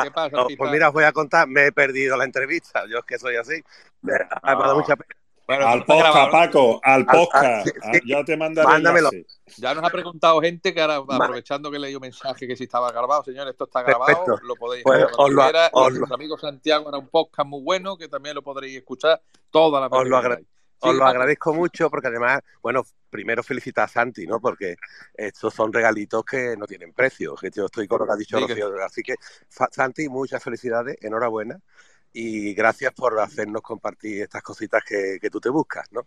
[0.03, 0.63] ¿Qué pasa, No, Pipa?
[0.63, 3.35] pues mira, os voy a contar, me he perdido la entrevista, yo es que soy
[3.37, 3.61] así.
[4.01, 5.18] Me, me ha dado mucha pena.
[5.49, 7.45] Al podcast, Paco, al Al- podcast.
[7.45, 7.99] al- sí, Ah, sí.
[8.05, 9.09] ya te mandaré el Mándamelo.
[9.11, 9.27] enlace.
[9.57, 12.91] Ya nos ha preguntado gente que ahora, aprovechando que leí un mensaje que si estaba
[12.91, 14.39] grabado, señores, esto está grabado, Perfecto.
[14.47, 15.69] lo podéis Pues os lo- quiera.
[15.73, 19.21] os lo- nuestro amigo Santiago era un podcast muy bueno que también lo podréis escuchar
[19.49, 20.39] toda la Os lo, agra-
[20.81, 24.39] os lo agradezco mucho porque además, bueno, primero felicitar a Santi, ¿no?
[24.39, 24.75] Porque
[25.15, 28.37] estos son regalitos que no tienen precio, que yo estoy con lo que ha dicho
[28.37, 28.83] Sí, que- Rocío.
[28.85, 29.15] Así que,
[29.71, 31.59] Santi, muchas felicidades, enhorabuena.
[32.13, 36.05] Y gracias por hacernos compartir estas cositas que, que tú te buscas, ¿no?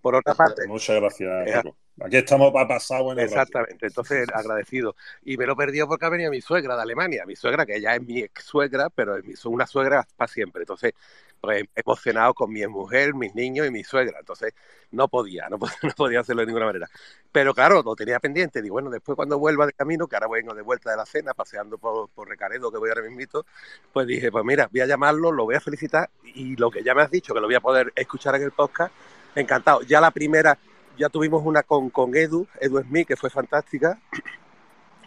[0.00, 1.64] Por otra parte, Muchas gracias.
[2.00, 3.34] Aquí estamos para pasar buenos ratos.
[3.48, 4.94] Exactamente, entonces agradecido.
[5.24, 7.96] Y me lo perdió porque ha venido mi suegra de Alemania, mi suegra que ya
[7.96, 10.62] es mi ex suegra, pero es mi- son una suegra para siempre.
[10.62, 10.92] Entonces,
[11.40, 14.18] pues emocionado con mi mujer, mis niños y mi suegra.
[14.20, 14.54] Entonces,
[14.90, 16.88] no podía, no, pod- no podía hacerlo de ninguna manera.
[17.32, 18.62] Pero claro, lo tenía pendiente.
[18.62, 21.34] Digo, bueno, después cuando vuelva de camino, que ahora vengo de vuelta de la cena,
[21.34, 23.44] paseando por, por Recaredo, que voy ahora mismito,
[23.92, 26.94] pues dije, pues mira, voy a llamarlo, lo voy a felicitar y lo que ya
[26.94, 28.92] me has dicho, que lo voy a poder escuchar en el podcast,
[29.34, 29.82] encantado.
[29.82, 30.58] Ya la primera,
[30.96, 33.98] ya tuvimos una con, con Edu, Edu Smith, que fue fantástica,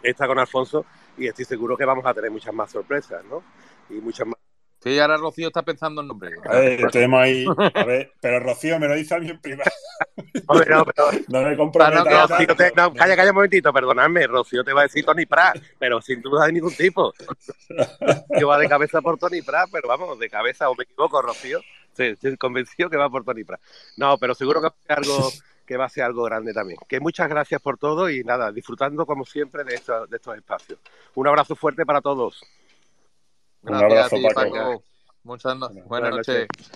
[0.02, 0.86] esta con Alfonso,
[1.16, 3.42] y estoy seguro que vamos a tener muchas más sorpresas, ¿no?
[3.88, 4.41] Y muchas más.
[4.82, 6.32] Sí, ahora Rocío está pensando en nombre.
[6.44, 7.44] A ver, tenemos ahí.
[7.74, 9.70] A ver, pero Rocío me lo dice a mí en privado.
[10.48, 12.04] Hombre, no, pero- No me comprometas.
[12.04, 14.26] No, Rocío te- no, calla, calla un momentito, perdonadme.
[14.26, 17.12] Rocío te va a decir Tony Prat, pero sin duda de ningún tipo.
[18.40, 21.60] Yo va de cabeza por Tony Prat, pero vamos, de cabeza, o me equivoco, Rocío.
[21.92, 23.60] Sí, estoy convencido que va por Tony Prat.
[23.96, 25.30] No, pero seguro que va a ser algo,
[25.66, 26.78] que va a ser algo grande también.
[26.88, 30.80] Que muchas gracias por todo y nada, disfrutando como siempre de estos, de estos espacios.
[31.14, 32.42] Un abrazo fuerte para todos.
[33.62, 34.54] Gracias abrazo, a ti, Paco.
[34.54, 34.84] Paco.
[35.24, 36.48] Muchas no- buenas, buenas noches.
[36.48, 36.70] noches.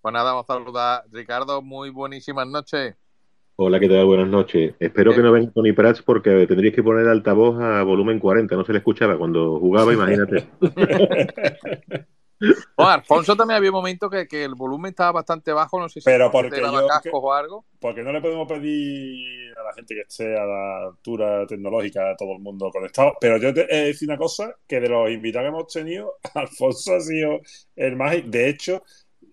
[0.00, 1.04] Pues nada, vamos a saludar.
[1.10, 2.96] Ricardo, muy buenísimas noches.
[3.56, 4.04] Hola, ¿qué tal?
[4.04, 4.74] Buenas noches.
[4.78, 8.64] Espero que no venga Tony Prats porque tendríais que poner altavoz a volumen 40, no
[8.64, 10.48] se le escuchaba cuando jugaba, imagínate.
[12.76, 16.04] Alfonso también había un momento que, que el volumen estaba bastante bajo, no sé si
[16.04, 17.64] Pero porque porque te daba yo- cascos o algo.
[17.80, 22.16] Porque no le podemos pedir a la gente que esté a la altura tecnológica, a
[22.16, 23.14] todo el mundo conectado.
[23.20, 26.14] Pero yo te he de decir una cosa, que de los invitados que hemos tenido,
[26.34, 27.40] Alfonso ha sido
[27.76, 28.16] el más...
[28.24, 28.82] De hecho,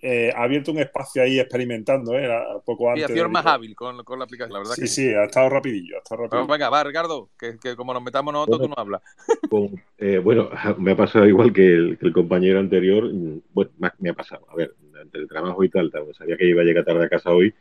[0.05, 2.23] eh, ha abierto un espacio ahí experimentando, ¿eh?
[2.25, 3.09] Era poco Y antes.
[3.09, 5.49] ha sido más hábil con, con la aplicación, la verdad Sí, que sí, ha estado
[5.49, 6.47] rapidillo, ha estado Pero rapidillo.
[6.47, 9.01] venga, va, Ricardo, que, que como nos metamos nosotros, tú no hablas.
[9.47, 13.11] Con- eh, bueno, me ha pasado igual que el, que el compañero anterior.
[13.13, 14.45] mm, Bueno, me ha pasado.
[14.49, 17.09] A ver, entre el trabajo y tal, tal, sabía que iba a llegar tarde a
[17.09, 17.53] casa hoy,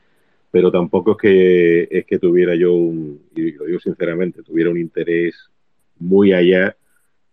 [0.50, 4.78] pero tampoco es que, es que tuviera yo un, y lo digo sinceramente, tuviera un
[4.78, 5.50] interés
[5.98, 6.76] muy allá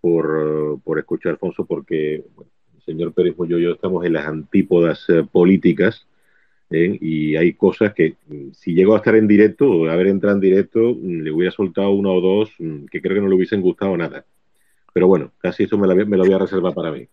[0.01, 2.51] por, por escuchar a Alfonso, porque bueno,
[2.85, 6.07] señor Pérez yo estamos en las antípodas eh, políticas.
[6.71, 6.97] ¿eh?
[7.01, 10.35] Y hay cosas que, mm, si llego a estar en directo o a haber entrado
[10.37, 13.35] en directo, mm, le hubiera soltado una o dos mm, que creo que no le
[13.35, 14.25] hubiesen gustado nada.
[14.93, 17.07] Pero bueno, casi eso me lo, voy- me lo voy a reservar para mí.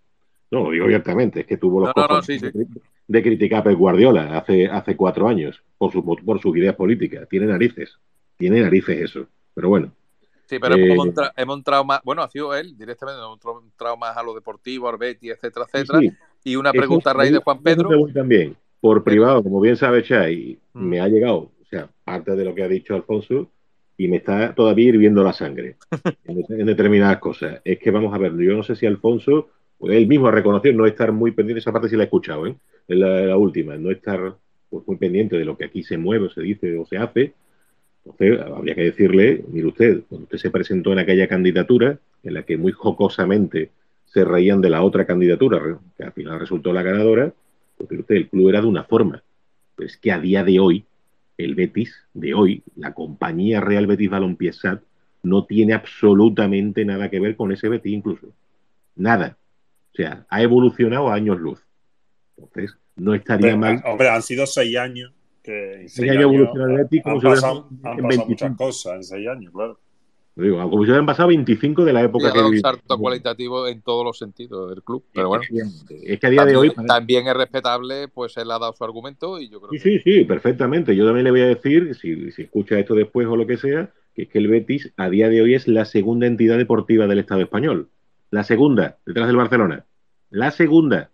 [0.50, 2.46] No, lo digo abiertamente, es que tuvo los No, no, no, cojones sí, sí.
[2.52, 2.66] de,
[3.06, 7.28] de criticar a Pep Guardiola hace, hace cuatro años por, su, por sus ideas políticas.
[7.28, 7.98] Tiene narices,
[8.36, 9.28] tiene narices eso.
[9.54, 9.92] Pero bueno,
[10.48, 13.96] Sí, pero Eh, hemos, entra- hemos entrado más, bueno, ha sido él directamente, hemos entrado-
[13.98, 15.98] más a lo deportivo, al Betis, etcétera, Sí, etcétera.
[16.00, 16.10] sí.
[16.44, 17.90] Y una Eso- pregunta a raíz de Juan Pedro.
[18.14, 20.84] también, por privado, como bien sabe Chay, Mm.
[20.88, 23.50] me ha llegado, o sea, parte de lo que ha dicho Alfonso,
[23.98, 25.76] y me está todavía hirviendo la sangre
[26.24, 27.60] en, en determinadas cosas.
[27.64, 29.48] Es que vamos a ver, yo no sé si Alfonso,
[29.80, 32.56] él mismo ha reconocido no estar muy pendiente, esa parte sí la he escuchado, ¿eh?
[32.86, 34.34] Es la, la última, no estar
[34.70, 37.34] pues, muy pendiente de lo que aquí se mueve, o se dice o se hace.
[38.10, 42.42] Entonces, habría que decirle, mire usted, cuando usted se presentó en aquella candidatura, en la
[42.42, 43.70] que muy jocosamente
[44.06, 45.60] se reían de la otra candidatura,
[45.96, 47.32] que al final resultó la ganadora,
[47.76, 49.22] porque usted, el club era de una forma.
[49.76, 50.84] Pero es que a día de hoy,
[51.36, 54.82] el Betis de hoy, la compañía Real Betis Balompié SAT,
[55.22, 58.28] no tiene absolutamente nada que ver con ese Betis incluso.
[58.96, 59.36] Nada.
[59.92, 61.60] O sea, ha evolucionado a años luz.
[62.36, 63.82] Entonces, no estaría Hombre, mal.
[63.84, 65.12] hombre, han sido seis años.
[65.48, 68.28] Que en seis años evolucionado el Betis como han si pasado, han en pasado 25.
[68.28, 69.78] muchas cosas en seis años, claro.
[70.34, 72.60] Lo digo, como si hubieran pasado 25 de la Y época ha que dado un
[72.60, 75.04] salto cualitativo en todos los sentidos del club.
[75.14, 75.42] Pero bueno,
[76.02, 76.68] Es que a día de hoy.
[76.68, 79.98] también, también es respetable, pues él ha dado su argumento y yo creo Sí, sí,
[80.00, 80.94] sí, perfectamente.
[80.94, 83.90] Yo también le voy a decir, si, si escucha esto después o lo que sea,
[84.14, 87.20] que es que el Betis a día de hoy es la segunda entidad deportiva del
[87.20, 87.88] Estado español.
[88.30, 89.86] La segunda, detrás del Barcelona.
[90.28, 91.10] La segunda.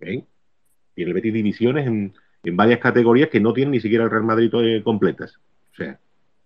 [0.00, 0.24] ¿Eh?
[0.94, 2.12] Tiene el Betis divisiones en,
[2.44, 5.38] en varias categorías que no tienen ni siquiera el Real Madrid eh, completas.
[5.72, 5.98] O sea,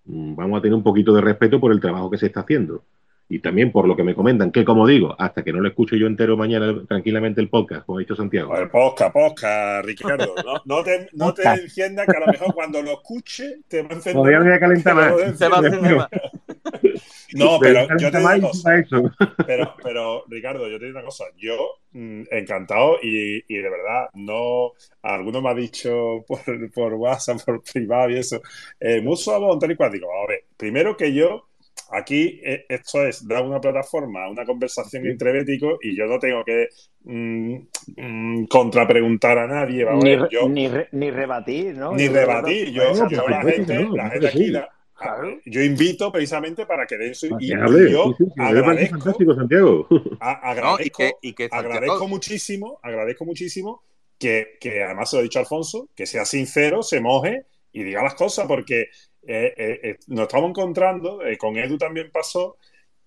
[0.04, 2.84] mm, vamos a tener un poquito de respeto por el trabajo que se está haciendo.
[3.28, 5.98] Y también por lo que me comentan, que como digo, hasta que no lo escuche
[5.98, 8.56] yo entero mañana tranquilamente el podcast, como ha dicho Santiago.
[8.56, 10.32] El posca, posca, Ricardo.
[10.44, 11.62] No, no te, no te Podcast.
[11.62, 14.14] enciendas, que a lo mejor cuando lo escuche te va a encender.
[14.14, 15.64] Todavía me voy a calentar te va más.
[15.64, 16.08] a encender más.
[17.34, 18.78] No, Me pero yo te digo más una cosa.
[18.78, 19.02] eso.
[19.46, 21.24] Pero, pero, Ricardo, yo te digo una cosa.
[21.36, 21.56] Yo,
[21.92, 24.72] mm, encantado y, y de verdad, no.
[25.02, 28.40] Alguno me ha dicho por, por WhatsApp, por privado y eso.
[28.80, 30.08] Eh, mucho a acuáticos.
[30.08, 30.44] Vamos a ver.
[30.56, 31.48] Primero que yo,
[31.90, 36.44] aquí, eh, esto es dar una plataforma, una conversación entre béticos y yo no tengo
[36.44, 36.68] que
[37.04, 37.56] mm,
[37.96, 39.88] mm, contrapreguntar a nadie.
[39.88, 41.92] A Ni, yo, ni, re- ni rebatir, ¿no?
[41.94, 42.70] ni rebatir.
[42.72, 42.92] Yo,
[43.28, 47.26] la gente, la gente aquí, la, a- yo invito precisamente para que den su.
[47.38, 49.86] Y, yo sí, sí, sí, agradezco, fantástico, Santiago.
[50.20, 53.82] a- No, y agradezco, que, y que Santiago- agradezco muchísimo, agradezco muchísimo
[54.18, 57.82] que, que además se lo he dicho a Alfonso, que sea sincero, se moje y
[57.82, 58.86] diga las cosas, porque
[59.26, 62.58] eh, eh, eh, nos estamos encontrando, con Edu también pasó,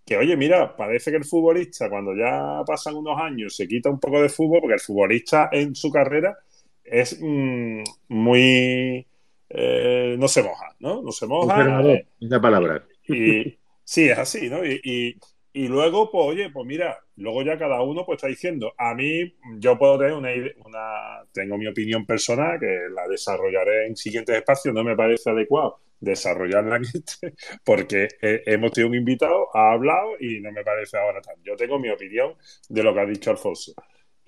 [0.06, 4.00] que oye, mira, parece que el futbolista cuando ya pasan unos años se quita un
[4.00, 6.38] poco de fútbol, porque el futbolista en su carrera
[6.84, 9.08] es mm, muy...
[9.50, 11.02] eh, no se moja, ¿no?
[11.04, 11.76] No se moja.
[11.80, 12.86] Eh, esa palabra.
[13.08, 13.44] y
[13.84, 14.66] sí, es así, ¿no?
[14.66, 15.16] Y, y-
[15.52, 19.34] y luego, pues, oye, pues mira, luego ya cada uno pues está diciendo, a mí
[19.58, 20.30] yo puedo tener una,
[20.64, 25.80] una tengo mi opinión personal que la desarrollaré en siguientes espacios, no me parece adecuado
[26.00, 31.22] desarrollarla en este, porque hemos tenido un invitado, ha hablado y no me parece ahora
[31.22, 31.36] tan.
[31.44, 32.36] Yo tengo mi opinión
[32.70, 33.74] de lo que ha dicho Alfonso.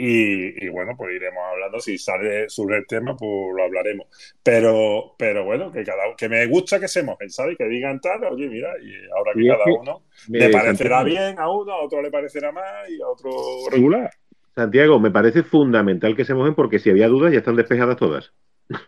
[0.04, 1.80] Y, y bueno, pues iremos hablando.
[1.80, 4.08] Si sale sobre el tema, pues lo hablaremos.
[4.42, 7.56] Pero, pero bueno, que cada que me gusta que se mojen, ¿sabes?
[7.56, 11.06] Que digan tal, oye, mira, y ahora que Y cada que, uno le parecerá Santiago,
[11.06, 13.30] bien a uno, a otro le parecerá más y a otro
[13.70, 14.10] regular.
[14.56, 18.34] Santiago, me parece fundamental que se mojen porque si había dudas ya están despejadas todas.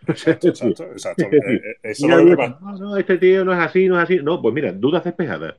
[0.07, 1.23] Exacto, exacto, exacto.
[1.31, 2.17] Eh, eh, Eso mira,
[2.59, 4.19] que no, no, este tío no es así, no es así.
[4.23, 5.55] No, pues mira, dudas despejadas.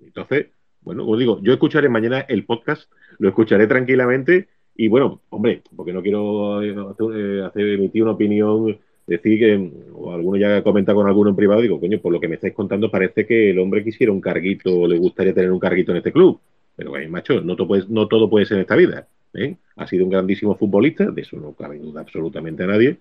[0.00, 0.46] Entonces,
[0.82, 5.92] bueno, os digo, yo escucharé mañana el podcast, lo escucharé tranquilamente y bueno, hombre, porque
[5.92, 11.06] no quiero eh, hacer, hacer- emitir una opinión, decir que, o alguno ya comenta con
[11.06, 13.84] alguno en privado, digo, coño, por lo que me estáis contando parece que el hombre
[13.84, 16.40] quisiera un carguito, le gustaría tener un carguito en este club.
[16.76, 19.06] Pero, eh, macho, no todo, puede, no todo puede ser en esta vida.
[19.34, 19.56] ¿eh?
[19.76, 22.96] Ha sido un grandísimo futbolista, de eso no cabe duda absolutamente a nadie,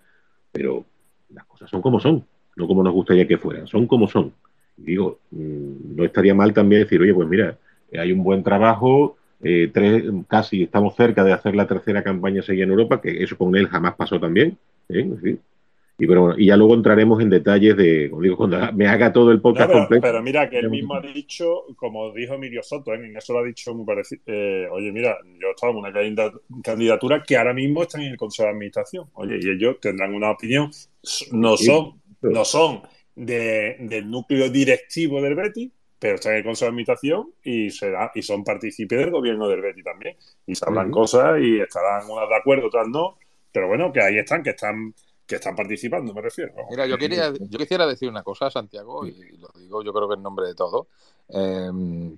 [0.51, 0.85] pero
[1.33, 4.33] las cosas son como son, no como nos gustaría que fueran, son como son.
[4.77, 7.57] Y digo, mm, no estaría mal también decir, oye, pues mira,
[7.93, 12.65] hay un buen trabajo, eh, tres, casi estamos cerca de hacer la tercera campaña seguida
[12.65, 14.57] en Europa, que eso con él jamás pasó también.
[14.89, 15.37] ¿eh?
[15.99, 19.11] Y, pero, bueno, y ya luego entraremos en detalles de, como digo, cuando me haga
[19.11, 20.01] todo el No, podcast pero, completo.
[20.01, 23.05] pero mira, que él mismo ha dicho, como dijo Emilio Soto, ¿eh?
[23.05, 24.21] en eso lo ha dicho muy parecido.
[24.27, 26.31] eh, oye, mira, yo estaba en una candida-
[26.63, 29.05] candidatura que ahora mismo está en el Consejo de Administración.
[29.13, 30.71] Oye, y ellos tendrán una opinión.
[31.33, 32.81] No son, no son
[33.15, 35.69] de- del núcleo directivo del Betis,
[35.99, 39.59] pero están en el Consejo de Administración y, será, y son partícipes del gobierno del
[39.61, 40.15] Betis también.
[40.47, 40.99] Y sabrán Ujú.
[41.01, 43.17] cosas y estarán unas de acuerdo, otras no.
[43.51, 44.93] Pero bueno, que ahí están, que están,
[45.29, 46.53] que están participando, me refiero.
[46.71, 50.15] Mira, yo quería, yo quisiera decir una cosa, Santiago, y lo digo yo creo que
[50.15, 50.87] en nombre de todos,
[51.29, 51.69] eh,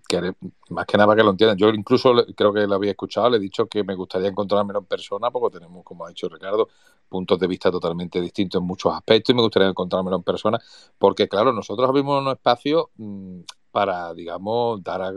[0.07, 0.33] que
[0.69, 1.57] más que nada que lo entiendan.
[1.57, 4.79] Yo incluso le- creo que lo había escuchado, le he dicho que me gustaría encontrármelo
[4.79, 6.69] en persona, porque tenemos, como ha dicho Ricardo,
[7.09, 10.57] puntos de vista totalmente distintos en muchos aspectos, y me gustaría encontrármelo en persona,
[10.97, 13.41] porque claro, nosotros abrimos un espacio mm,
[13.71, 15.11] para, digamos, dar a,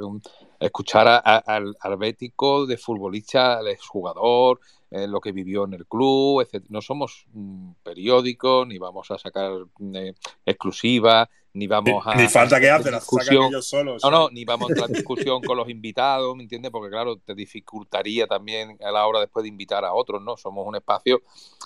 [0.58, 4.58] escuchar a- a- al, al bético de futbolista, al exjugador,
[4.94, 6.66] eh, lo que vivió en el club, etc.
[6.68, 9.50] No somos un periódico, ni vamos a sacar
[9.92, 10.14] eh,
[10.46, 12.14] exclusivas, ni vamos a.
[12.14, 14.04] Ni falta que hace, las sacan ellos solos.
[14.04, 16.70] No, no, ni vamos a entrar en discusión con los invitados, ¿me entiendes?
[16.70, 20.36] Porque claro, te dificultaría también a la hora después de invitar a otros, ¿no?
[20.36, 21.22] Somos un espacio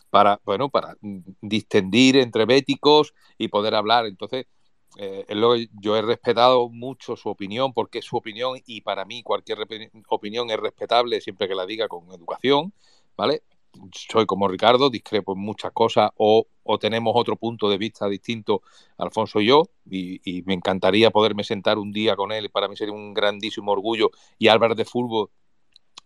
[0.09, 4.07] para, bueno, para mm, distendir entre béticos y poder hablar.
[4.07, 4.47] Entonces,
[4.97, 5.27] eh,
[5.83, 9.59] yo he respetado mucho su opinión, porque es su opinión y para mí cualquier
[10.09, 12.73] opinión es respetable siempre que la diga con educación,
[13.19, 13.43] ¿vale?
[13.93, 16.47] Soy como Ricardo, discrepo en muchas cosas o,
[16.81, 18.63] tenemos otro punto de vista distinto,
[18.97, 22.95] Alfonso y yo, y, me encantaría poderme sentar un día con él, para mí sería
[22.95, 25.31] un grandísimo orgullo y hablar de fútbol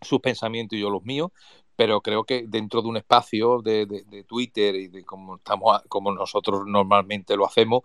[0.01, 1.31] sus pensamientos y yo los míos,
[1.75, 6.63] pero creo que dentro de un espacio de, Twitter y de como estamos como nosotros
[6.65, 7.83] normalmente lo hacemos,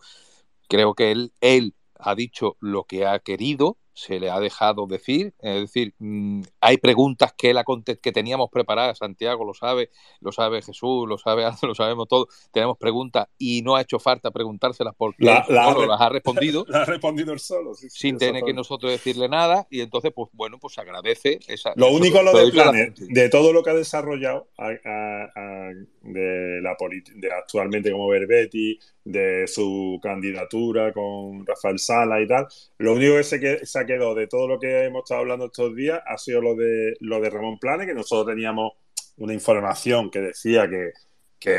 [0.68, 5.34] creo que él, él ha dicho lo que ha querido, se le ha dejado decir,
[5.40, 7.58] es decir, mm, hay preguntas que él
[8.00, 12.78] que teníamos preparadas, Santiago lo sabe, lo sabe Jesús, lo sabe, lo sabemos todos, tenemos
[12.78, 16.00] preguntas y no ha hecho falta preguntárselas porque La- él la ha solo re- las
[16.00, 19.66] ha respondido La ha respondido él solo, sí, sí, sin tener que nosotros decirle nada
[19.68, 23.52] y entonces pues bueno pues agradece esa Lo único lo lo de Planet, de todo
[23.52, 25.72] lo que ha desarrollado a- a- a-
[26.12, 26.76] de la
[27.14, 32.46] de actualmente como Berbetti, de su candidatura con Rafael Sala y tal,
[32.78, 35.46] lo único que se, que- se ha quedado de todo lo que hemos estado hablando
[35.46, 38.72] estos días ha sido lo de lo de Ramón Planes, que nosotros teníamos
[39.16, 40.92] una información que decía que,
[41.38, 41.56] que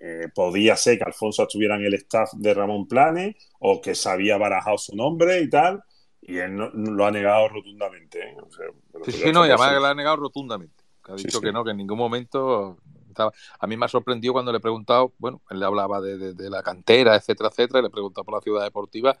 [0.00, 4.08] eh, podía ser que Alfonso estuviera en el staff de Ramón Planes o que se
[4.08, 5.82] había barajado su nombre y tal,
[6.22, 8.20] y él no- no lo ha negado rotundamente.
[8.20, 8.36] ¿eh?
[8.42, 10.82] O sea, pero Sí, sí, no, y además que la ha negado rotundamente.
[11.04, 11.44] Que ha Sí, dicho sí.
[11.44, 12.78] que no, que en ningún momento
[13.24, 16.34] A mí me ha sorprendido cuando le he preguntado, bueno, él le hablaba de, de-
[16.34, 19.16] de la cantera, etcétera, etcétera, y le he preguntado por la ciudad deportiva.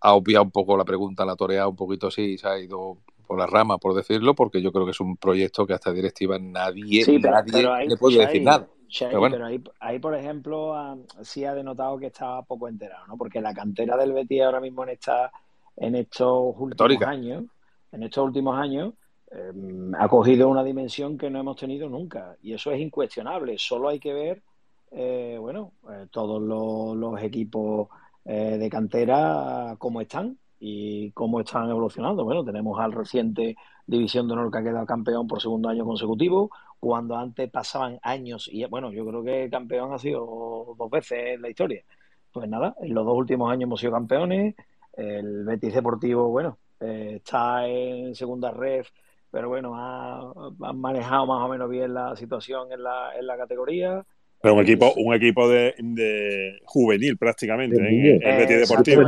[0.00, 2.96] Ha obviado un poco la pregunta, la ha toreado un poquito así, se ha ido
[3.26, 6.38] por la rama, por decirlo, porque yo creo que es un proyecto que hasta directiva
[6.38, 8.66] nadie, Sí, pero, nadie pero ahí, le puede decir nada.
[8.88, 9.34] Shai, Pero bueno.
[9.34, 13.16] pero ahí, ahí, por ejemplo, ah, sí ha denotado que estaba poco enterado, ¿no?
[13.18, 15.30] Porque la cantera del Betis ahora mismo en esta,
[15.76, 17.44] en estos últimos años,
[17.92, 18.94] en estos últimos años,
[19.30, 19.52] eh,
[19.98, 22.36] ha cogido una dimensión que no hemos tenido nunca.
[22.42, 23.56] Y eso es incuestionable.
[23.58, 24.42] Solo hay que ver,
[24.90, 27.88] eh, bueno, eh, todos los, los equipos
[28.24, 32.24] eh, de cantera cómo están y cómo están evolucionando.
[32.24, 33.56] Bueno, tenemos al reciente
[33.86, 38.48] División de Honor que ha quedado campeón por segundo año consecutivo, cuando antes pasaban años
[38.52, 41.84] y bueno, yo creo que campeón ha sido dos veces en la historia.
[42.32, 44.54] Pues nada, en los dos últimos años hemos sido campeones.
[44.92, 48.88] El Betis Deportivo, bueno, está en segunda ref,
[49.36, 50.32] pero bueno, ha,
[50.62, 54.02] ha manejado más o menos bien la situación en la, en la categoría.
[54.40, 58.18] Pero un equipo, un equipo de, de juvenil prácticamente, De ¿eh?
[58.22, 59.04] el Betis Deportivo.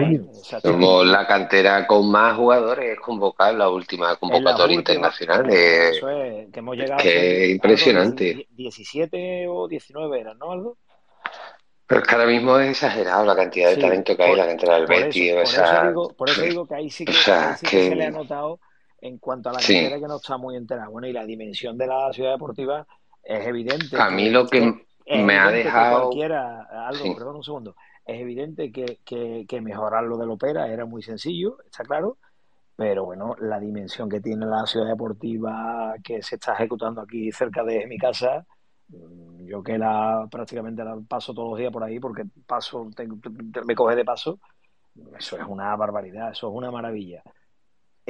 [0.63, 5.47] Somos la cantera con más jugadores convocados en la última En la convocatoria última, internacional.
[5.49, 8.47] eh, eso es, que hemos llegado a que Aldo, impresionante.
[8.51, 10.79] 17 o 19 eran, ¿no, Aldo?
[11.87, 14.37] Pero es que ahora mismo es exagerado la cantidad de Sí, talento que hay en
[14.37, 15.33] por, la cantera del por eso, Betis.
[15.33, 17.55] por O eso sea, digo, por eso digo que ahí sí que, o sea, ahí
[17.55, 18.61] sí que se le ha que notado
[19.01, 19.75] en cuanto a la sí.
[19.75, 20.89] cantera que no está muy entera.
[20.89, 22.87] Bueno, y la dimensión de la ciudad deportiva
[23.23, 26.01] es evidente A mí lo que es me ha dejado.
[26.01, 27.15] cualquiera, Aldo, Sí.
[27.15, 31.59] perdón un segundo, es evidente que, que, que mejorar lo del Opera era muy sencillo,
[31.65, 32.19] está claro,
[32.77, 37.65] pero bueno, la dimensión que tiene la ciudad deportiva que se está ejecutando aquí cerca
[37.65, 38.47] de mi casa,
[38.89, 43.17] mm, yo que la prácticamente la paso todos los días por ahí porque paso, tengo-
[43.65, 44.39] me coge de paso,
[45.19, 47.23] eso es una barbaridad, eso es una maravilla.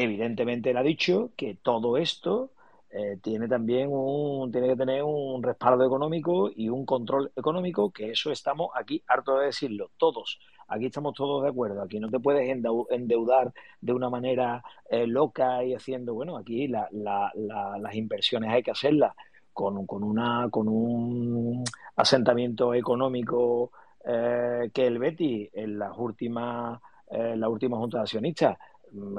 [0.00, 2.52] Evidentemente él ha dicho que todo esto
[2.90, 8.10] eh, tiene también un, tiene que tener un respaldo económico y un control económico, que
[8.12, 10.38] eso estamos aquí hartos de decirlo, todos.
[10.68, 11.82] Aquí estamos todos de acuerdo.
[11.82, 16.68] Aquí no te puedes endeu- endeudar de una manera eh, loca y haciendo, bueno, aquí
[16.68, 19.14] la- la- la- las inversiones hay que hacerlas
[19.52, 21.64] con, con una, con un
[21.96, 23.72] asentamiento económico
[24.04, 28.58] eh, que el Betis en las últimas, la última junta de accionistas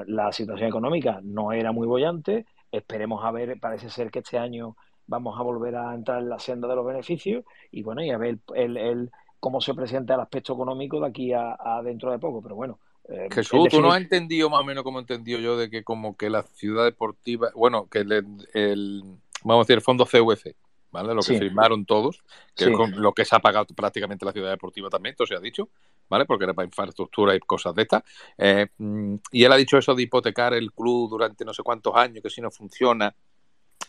[0.06, 2.46] la situación económica no era muy bollante.
[2.70, 4.76] Esperemos a ver, parece ser que este año
[5.06, 8.18] vamos a volver a entrar en la senda de los beneficios y bueno, y a
[8.18, 12.18] ver el, el- cómo se presenta el aspecto económico de aquí a, a dentro de
[12.18, 12.42] poco.
[12.42, 15.70] Pero bueno, eh, Jesús, tú no has entendido más o menos como entendido yo de
[15.70, 18.12] que como que la ciudad deportiva, bueno, que el,
[18.54, 19.02] el-
[19.44, 20.56] vamos a decir el fondo CVC,
[20.90, 21.14] ¿vale?
[21.14, 22.22] Lo que sí, firmaron todos,
[22.56, 25.26] que sí, es con lo que se ha pagado prácticamente la ciudad deportiva también, esto
[25.26, 25.68] se ha dicho,
[26.10, 26.26] ¿vale?
[26.26, 28.02] Porque era para infraestructura y cosas de estas.
[28.36, 31.94] Eh, mm, y él ha dicho eso de hipotecar el club durante no sé cuántos
[31.96, 33.14] años, que si no funciona,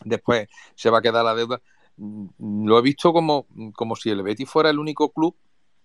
[0.04, 1.60] después se va a quedar la deuda.
[1.96, 5.36] Mm, Lo he visto como, como si el Betis fuera el único club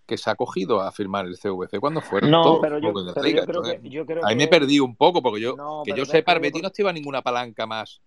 [0.05, 2.93] que se ha cogido a firmar el CVC cuando fueron No, todos pero los yo,
[2.93, 3.41] clubes de la pero liga.
[3.41, 5.81] yo creo Entonces, que, yo creo ahí me que, perdí un poco porque yo, no,
[5.83, 8.01] que yo sepa, el Betis no activa ninguna palanca más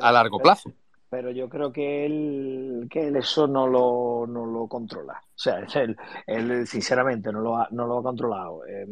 [0.00, 0.72] a largo pero, plazo.
[1.14, 5.12] Pero yo creo que él, que él eso no lo, no lo controla.
[5.12, 8.66] O sea, él, él sinceramente no lo ha, no lo ha controlado.
[8.66, 8.84] Eh,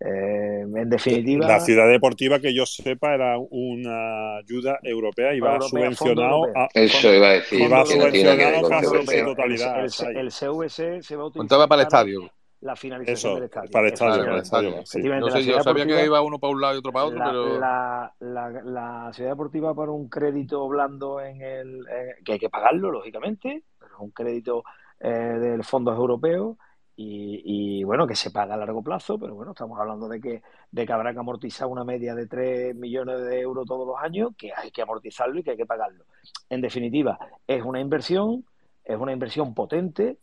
[0.00, 5.60] eh, en La definitiva, ciudad deportiva, que yo sepa, era una ayuda europea y va
[5.60, 9.12] subvencionado a, Eso iba a decir subvencionado casi en su.
[9.12, 9.80] El, totalidad.
[9.82, 10.16] el, Sai.
[10.16, 12.30] el CVC se va a Contaba utilizar para el para estadio.
[12.60, 14.70] La finalización del estadio, para el estadio, para para el el estadio, estadio.
[14.70, 15.00] va, sí.
[15.00, 16.92] Efectivamente, No la sé, yo ciudad sabía que iba uno para un lado y otro
[16.92, 21.86] para otro, La, pero la, la, la ciudad deportiva para un crédito blando en el
[21.88, 24.64] eh, que hay que pagarlo, lógicamente, pero es un crédito
[25.00, 26.56] eh, del fondos europeos
[26.96, 30.42] y, y, bueno, que se paga a largo plazo, pero bueno, estamos hablando de que,
[30.70, 34.32] de que habrá que amortizar una media de 3 millones de euros todos los años,
[34.36, 36.04] que hay que amortizarlo y que hay que pagarlo.
[36.50, 38.44] En definitiva, es una inversión,
[38.84, 40.18] es una inversión potente,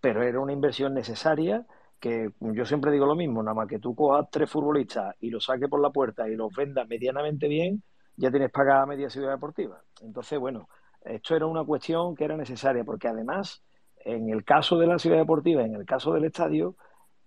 [0.00, 1.66] pero era una inversión necesaria
[2.00, 5.44] que yo siempre digo lo mismo, nada más que tú cojas tres futbolistas y los
[5.44, 7.82] saques por la puerta y los vendas medianamente bien,
[8.16, 9.82] ya tienes pagada media ciudad deportiva.
[10.00, 10.68] Entonces, bueno,
[11.02, 13.62] esto era una cuestión que era necesaria, porque además,
[14.02, 16.74] en el caso de la ciudad deportiva, en el caso del estadio,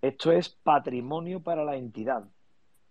[0.01, 2.23] esto es patrimonio para la entidad,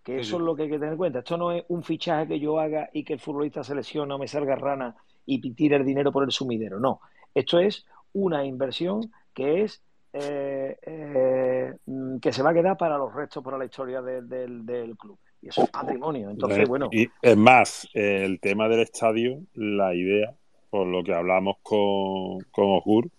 [0.04, 0.36] que eso sí.
[0.36, 1.18] es lo que hay que tener en cuenta.
[1.18, 4.18] Esto no es un fichaje que yo haga y que el futbolista se lesiona o
[4.18, 4.96] me salga rana
[5.26, 6.78] y tire el dinero por el sumidero.
[6.78, 7.00] No,
[7.34, 9.82] esto es una inversión que es
[10.14, 14.22] eh, eh, mm, que se va a quedar para los restos, para la historia de-
[14.22, 15.18] del, del club.
[15.40, 16.30] Y eso es patrimonio.
[16.30, 20.32] Entonces, bueno, Y es más, el tema del estadio, la idea,
[20.70, 23.10] por lo que hablamos con, con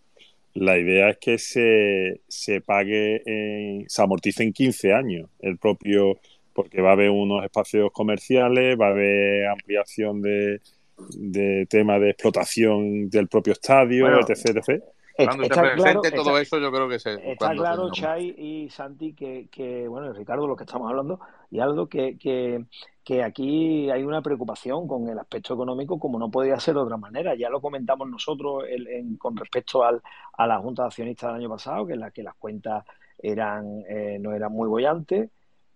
[0.56, 6.20] la idea es que se, se pague, en- se amortice en 15 años el propio,
[6.54, 10.62] porque va a haber unos espacios comerciales, va a haber ampliación de,
[11.18, 14.84] de tema de explotación del propio estadio, bueno, etc, etc.
[15.16, 17.14] Cuando Está presente claro, todo está- eso, yo creo que se.
[17.14, 18.02] Está cuando se claro, nombre.
[18.02, 21.20] Chai y Santi, que, que, bueno, Ricardo, lo que estamos hablando,
[21.52, 22.66] y Aldo, que, que,
[23.04, 26.98] que aquí hay una preocupación con el aspecto económico, como no podía ser de otra
[26.98, 27.36] manera.
[27.36, 30.02] Ya lo comentamos nosotros el- en- con respecto al,
[30.36, 32.84] a la Junta de Accionistas del año pasado, que en la que las cuentas
[33.20, 35.30] eran, eh, no eran muy bollantes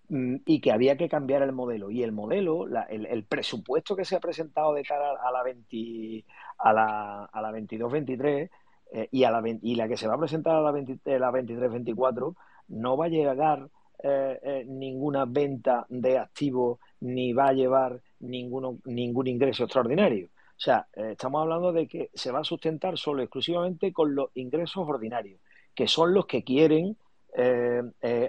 [0.10, 1.92] mm, y que había que cambiar el modelo.
[1.92, 5.44] Y el modelo, la- el, el presupuesto que se ha presentado de cara a la
[5.44, 6.26] 20,
[6.58, 8.50] a la, a la 22-23
[8.92, 11.20] eh, y, a la, y la que se va a presentar a la, 20 eh,
[11.20, 12.36] la 23-24
[12.70, 13.70] no va a llegar
[14.04, 20.28] eh, ninguna venta de activos ni va a llevar ninguno, ningún ingreso extraordinario.
[20.28, 24.88] O sea, estamos hablando de que se va a sustentar solo exclusivamente con los ingresos
[24.88, 25.40] ordinarios,
[25.76, 26.98] que son los que quieren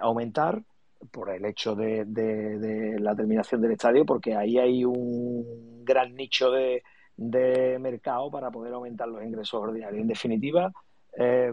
[0.03, 0.62] aumentar
[1.11, 6.51] por el hecho de- de la terminación del estadio, porque ahí hay un gran nicho
[6.51, 6.83] de,
[7.19, 10.01] de mercado para poder aumentar los ingresos ordinarios.
[10.01, 10.73] En definitiva,
[11.19, 11.53] eh,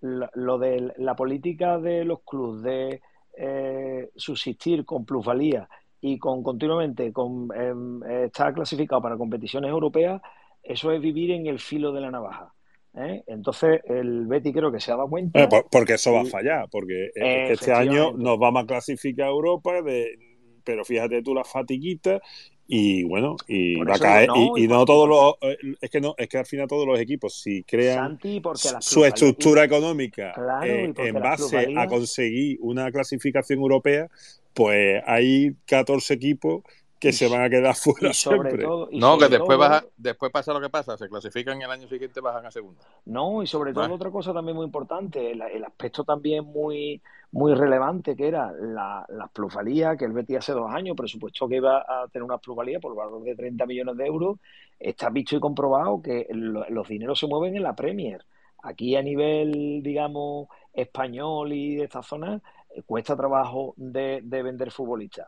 [0.00, 3.00] lo, lo de la política de los clubes de
[3.38, 5.68] eh, subsistir con plusvalía
[6.00, 10.20] y con continuamente con em, eh, estar clasificado para competiciones europeas,
[10.62, 12.52] eso es vivir en el filo de la navaja.
[12.94, 13.22] ¿eh?
[13.28, 15.48] Entonces, el Betty creo que se ha dado cuenta.
[15.48, 17.12] Por- porque eso va a fallar, porque es
[17.48, 20.18] que este año nos vamos a clasificar a Europa, de,
[20.64, 22.20] pero fíjate tú las fatiguitas
[22.66, 25.58] y bueno, y Por va a caer, no, y, y y no todos los, eh,
[25.80, 28.42] es que no, es que al final todos los equipos, si crean Santi,
[28.80, 34.08] su estructura económica Claro, eh, en base a conseguir una clasificación europea,
[34.54, 36.62] pues hay 14 equipos
[36.98, 38.64] que se van a quedar fuera y sobre siempre.
[38.64, 41.64] todo- y No, que después, todo- baja, después pasa lo que pasa, se clasifican y
[41.64, 42.80] el año siguiente bajan a segunda.
[43.04, 47.02] No, y sobre todo otra cosa también muy importante, el, el aspecto también muy,
[47.34, 51.56] muy relevante que era la, las plusvalías, que el Betis hace dos años presupuestó que
[51.56, 54.38] iba a tener una plusvalía por valor de 30 millones de euros,
[54.78, 58.24] está visto y comprobado que lo- los dineros se mueven en la Premier.
[58.62, 62.40] Aquí a nivel, digamos, español y de esta zona,
[62.70, 65.26] eh, cuesta trabajo de, de vender futbolistas.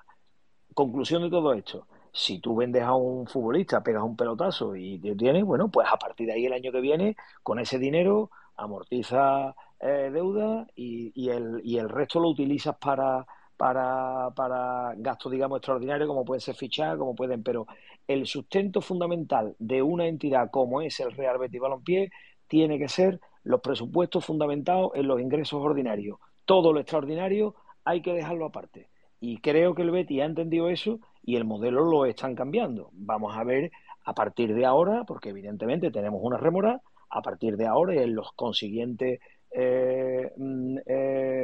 [0.74, 1.86] Conclusión de todo esto.
[2.12, 5.96] Si tú vendes a un futbolista, pegas un pelotazo y te tienes, bueno, pues a
[5.98, 11.30] partir de ahí el año que viene, con ese dinero, amortiza eh, deuda y, y
[11.30, 16.54] el, y el resto lo utilizas para, para, para gastos, digamos, extraordinarios, como pueden ser
[16.54, 17.66] fichajes, como pueden, pero
[18.06, 22.10] el sustento fundamental de una entidad como es el Real Betis Balompié
[22.46, 26.18] tiene que ser los presupuestos fundamentados en los ingresos ordinarios.
[26.44, 28.88] Todo lo extraordinario hay que dejarlo aparte.
[29.20, 32.90] Y creo que el Betis ha entendido eso y el modelo lo están cambiando.
[32.92, 33.70] Vamos a ver
[34.04, 38.32] a partir de ahora, porque evidentemente tenemos una remora, a partir de ahora en los
[38.32, 39.20] consiguientes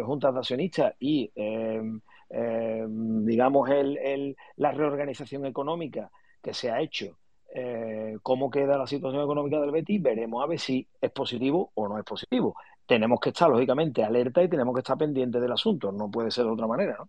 [0.05, 1.83] juntas de accionistas y eh,
[2.31, 6.11] eh, digamos el, el- la reorganización económica
[6.43, 7.19] que se ha hecho,
[7.55, 11.89] eh, cómo queda la situación económica del Betis, veremos a ver si es positivo o
[11.89, 12.55] no es positivo.
[12.87, 16.45] Tenemos que estar lógicamente alerta y tenemos que estar pendientes del asunto, no puede ser
[16.47, 17.09] de otra manera, ¿no?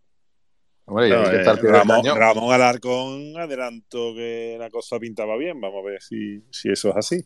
[0.85, 2.05] Hombre, No, que eh, estar del Ramón.
[2.15, 5.61] Ramón Alarcón adelantó que la cosa pintaba bien.
[5.61, 7.25] Vamos a ver si, si eso es así.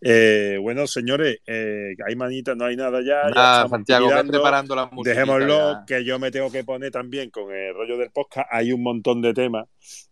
[0.00, 3.28] Eh, bueno, señores, eh, hay manitas, no hay nada ya.
[3.28, 4.32] ya Nada, estamos Santiago, ve tirando.
[4.32, 5.84] preparando la musiquita Dejémoslo, ya.
[5.86, 8.48] que yo me tengo que poner también con el rollo del podcast.
[8.50, 9.66] Hay un montón de temas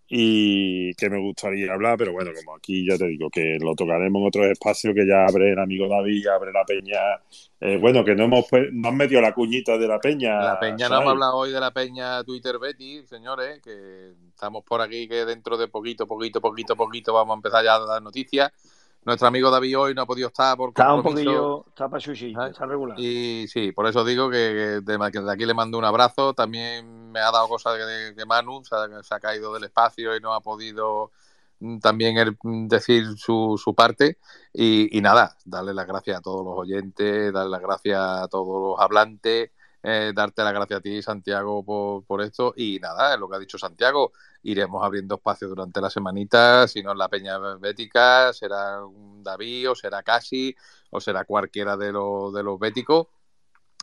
[0.08, 4.20] y que me gustaría hablar, pero bueno, como aquí ya te digo que lo tocaremos
[4.20, 6.98] en otros espacios que ya abre el amigo David, abre la peña.
[7.60, 10.42] Eh, bueno, que no hemos no han metido la cuñita de la peña.
[10.42, 14.82] La Peña, no hemos hablado hoy de la Peña Twitter Betty, señores, que estamos por
[14.82, 18.52] aquí, que dentro de poquito, poquito, poquito, poquito vamos a empezar ya a dar noticias.
[19.04, 22.34] Nuestro amigo David hoy no ha podido estar por Está un poquillo, está para sushi,
[22.48, 22.98] está regular.
[22.98, 26.32] Y sí, por eso digo que, que de, que aquí le mando un abrazo.
[26.32, 30.16] También me ha dado cosas de, de Manu, se ha, se ha caído del espacio
[30.16, 31.10] y no ha podido
[31.60, 34.18] mm, también él, mm, decir su, su parte.
[34.54, 38.70] Y, y nada, darle las gracias a todos los oyentes, darle las gracias a todos
[38.70, 39.50] los hablantes,
[39.86, 42.54] eh, darte las gracias a ti, Santiago, por, por esto.
[42.56, 44.12] Y nada, es lo que ha dicho Santiago.
[44.42, 48.80] Iremos abriendo espacios durante la semanita, si no en la Peña Bética, será
[49.18, 50.56] David o será Casi
[50.88, 53.08] o será cualquiera de los, de los béticos.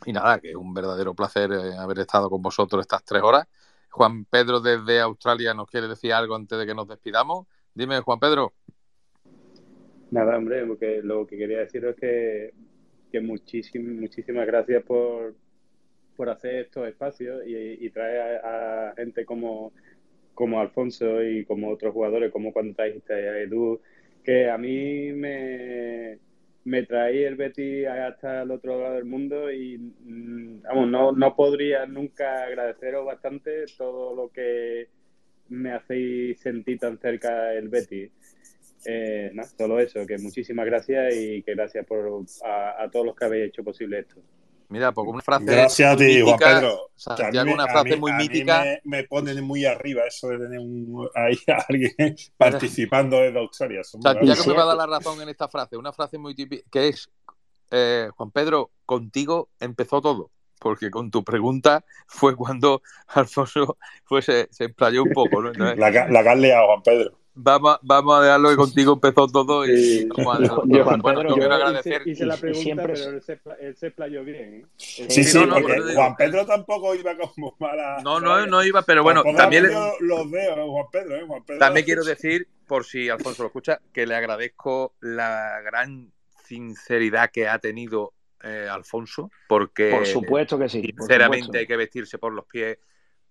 [0.04, 3.46] Y nada, que es un verdadero placer eh, haber estado con vosotros estas tres horas.
[3.90, 7.46] Juan Pedro desde Australia nos quiere decir algo antes de que nos despidamos.
[7.74, 8.54] Dime, Juan Pedro.
[10.10, 12.54] Nada, hombre, porque lo que quería decir es que,
[13.12, 15.34] que muchísimas, muchísimas gracias por,
[16.22, 19.72] por hacer estos espacios y, y traer a, gente como,
[20.34, 23.80] como Alfonso y como otros jugadores, como cuando trajiste a Edu,
[24.22, 26.20] que a mí me,
[26.62, 31.34] me traí el Betis hasta el otro lado del mundo y mm, vamos, no, no
[31.34, 34.86] podría nunca agradeceros bastante todo lo que
[35.48, 38.12] me hacéis sentir tan cerca el Betis.
[38.84, 43.48] Eh, solo eso, que muchísimas gracias y que gracias por a todos los que habéis
[43.48, 44.22] hecho posible esto.
[44.72, 46.68] Mira, porque una frase Gracias a ti, Juan mítica, Pedro.
[46.68, 48.64] Que a mí Santiago, me- una a frase mí- muy a mí mítica.
[48.64, 53.80] Me, me ponen muy arriba eso de tener un- ahí a alguien participando desde Australia.
[53.82, 56.18] Eso me Santiago parece- me va a dar la razón en esta frase, una frase
[56.18, 57.10] muy típica, que es,
[57.70, 63.76] eh, Juan Pedro, contigo empezó todo, porque con tu pregunta fue cuando Alfonso
[64.08, 65.40] pues, se, se explayó un poco.
[65.42, 65.48] ¿no?
[65.52, 67.18] Entonces, La, que- la que has Juan Pedro.
[67.34, 70.64] Vamos, a- vamos a dejarlo que contigo empezó todo y bueno,
[71.02, 72.02] Pedro, yo quiero agradecer.
[72.06, 74.54] hice, la pregunta, siempre- pero él se, él se explayó bien.
[74.54, 74.66] ¿eh?
[74.76, 77.98] Sí, sí, no, porque Juan Pedro tampoco iba como mala.
[78.02, 79.64] No, no, no iba, pero bueno, también,
[80.00, 81.24] los dedos, eh, Juan Pedro, ¿eh?
[81.26, 81.58] Juan Pedro.
[81.58, 86.10] también quiero decir, por si Alfonso lo escucha, que le agradezco la gran
[86.44, 88.12] sinceridad que ha tenido
[88.42, 90.82] eh, Alfonso, porque Por supuesto que sí.
[90.82, 91.58] sinceramente supuesto.
[91.60, 92.78] hay que vestirse por los pies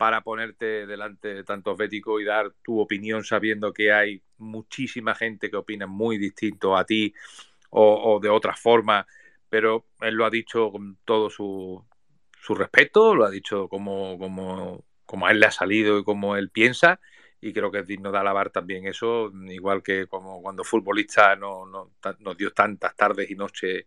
[0.02, 5.52] para ponerte delante de tantos béticos y dar tu opinión sabiendo que hay muchísima gente
[5.52, 7.14] que opina muy distinto a ti
[7.72, 9.08] o, de otra forma,
[9.50, 11.86] pero él lo ha dicho con todo su,
[12.42, 16.36] su respeto, lo ha dicho como, como, como a él le ha salido y como
[16.38, 17.00] él piensa,
[17.42, 21.66] y creo que es digno de alabar también eso, igual que como cuando futbolista no,
[21.68, 23.86] no- nos dio tantas tardes y noches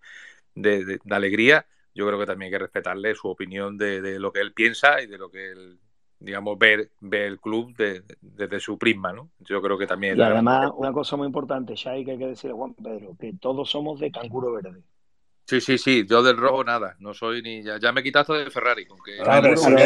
[0.54, 4.18] de, de- de alegría, yo creo que también hay que respetarle su opinión de, de
[4.20, 5.78] lo que él piensa y de lo que él,
[6.24, 9.30] digamos, ve, ve el club de- de- desde su prisma, ¿no?
[9.40, 12.54] Yo creo que también Y además, una cosa muy importante, Shai, que hay que decirle
[12.54, 14.82] a Juan Pedro, que todos somos de canguro verde.
[15.46, 17.62] Sí, sí, sí, yo del rojo nada, no soy ni...
[17.62, 19.76] Ya, ya me quitaste del Ferrari, con que Claro, si a no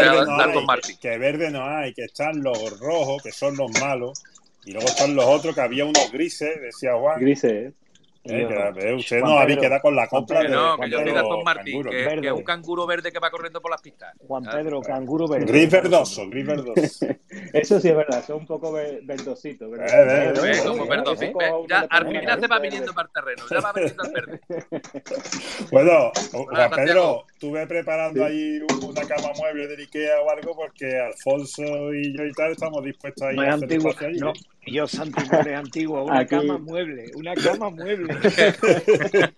[0.41, 0.97] hay, Martín.
[1.01, 4.23] que verde no hay, que están los rojos, que son los malos,
[4.65, 7.21] y luego están los otros, que había unos grises, decía Juan.
[7.21, 7.75] Grises,
[8.25, 10.77] Eh, que, eh, usted Juan no había Pedro, quedado con la compra Que de no,
[10.79, 11.91] que yo de Pedro Aston Martin, Canguro.
[11.91, 14.15] que, que un canguro verde que va corriendo por las pistas.
[14.27, 15.47] Juan Ah, Pedro, canguro verde.
[15.47, 17.07] Gris verdoso, gris verdoso.
[17.55, 19.69] Eso sí es verdad, son un poco ver- verdositos.
[19.73, 20.33] Eh.
[20.43, 20.53] Ve,
[21.69, 24.41] ya al Venga, final se va viniendo para el terreno, ya va viniendo al verde.
[25.71, 26.71] Bueno, Juan.
[26.71, 31.63] Pedro, estuve preparando ahí una cama mueble del Ikea o algo porque Alfonso
[31.95, 34.33] y yo y tal estamos dispuestos a ir a hacer no.
[34.71, 38.15] Yo, Santi, no eres antiguo, una Aquí- cama mueble, una cama mueble.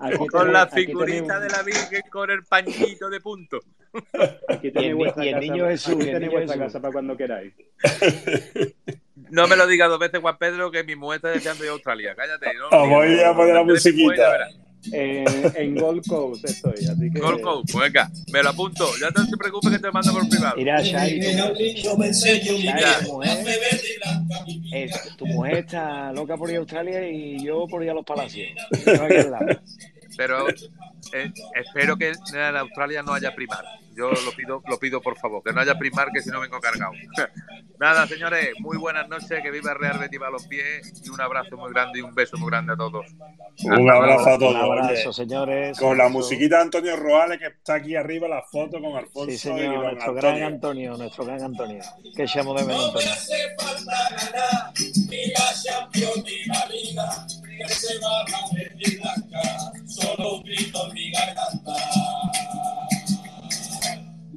[0.00, 3.58] Aquí Con la figurita de la Virgen con el pañito de punto.
[4.48, 6.92] Aquí Y el tenéis vuestra y el casa, niño Jesús, aquí tenéis vuestra casa para
[6.92, 7.52] cuando queráis.
[9.30, 11.72] No me lo digas dos veces, Juan Pedro, que mi mujer está deseando ir a
[11.74, 12.14] Australia.
[12.14, 12.52] Cállate.
[12.54, 14.48] No, Os voy a poner la musiquita.
[14.90, 15.54] Verás.
[15.54, 17.20] En, en Gold Coast estoy, así que...
[17.20, 18.86] Gold Coast, pues venga, me lo apunto.
[19.00, 20.56] Ya no te preocupes que te mando por privado.
[20.56, 21.26] Mira, Shai, tu,
[23.12, 23.34] mujer,
[24.72, 28.04] eh, tu mujer está loca por ir a Australia y yo por ir a los
[28.04, 28.48] palacios.
[30.16, 33.64] Pero eh, espero que en Australia no haya primar.
[33.96, 36.60] Yo lo pido, lo pido por favor, que no haya primar, que si no vengo
[36.60, 36.92] cargado.
[37.78, 41.98] Nada, señores, muy buenas noches, que viva Real Betis Balompié y un abrazo muy grande
[41.98, 43.06] y un beso muy grande a todos.
[43.64, 44.54] Un abrazo a todos.
[44.54, 45.12] Un abrazo, oye.
[45.12, 45.78] señores.
[45.78, 49.34] Con la musiquita de Antonio Roales que está aquí arriba, la foto con Alfonso Sí,
[49.34, 50.96] y señor, don nuestro gran Antonio.
[50.96, 51.82] Nuestro gran Antonio.
[52.16, 53.10] Que echamos de menos, Antonio.
[55.10, 57.26] ni la Champions ni la Liga,
[57.58, 59.42] que se va a ver mi blanca,
[59.86, 61.72] solo un grito en mi garganta.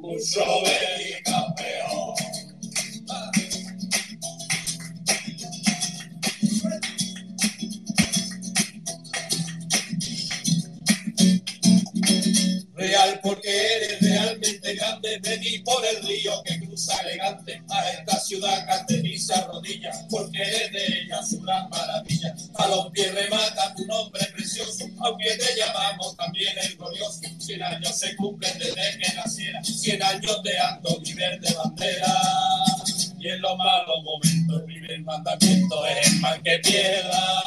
[0.08, 2.25] Betis campeón.
[13.22, 19.42] Porque eres realmente grande, vení por el río que cruza elegante a esta ciudad carteniza
[19.48, 22.36] rodilla, porque eres de ella su gran maravilla.
[22.56, 27.22] A los pies remata tu nombre precioso, aunque te llamamos también el glorioso.
[27.40, 32.22] Cien años se cumplen desde que naciera, cien años de ando mi verde bandera.
[33.20, 37.44] Y en los malos momentos el primer mandamiento es el mal que pierda.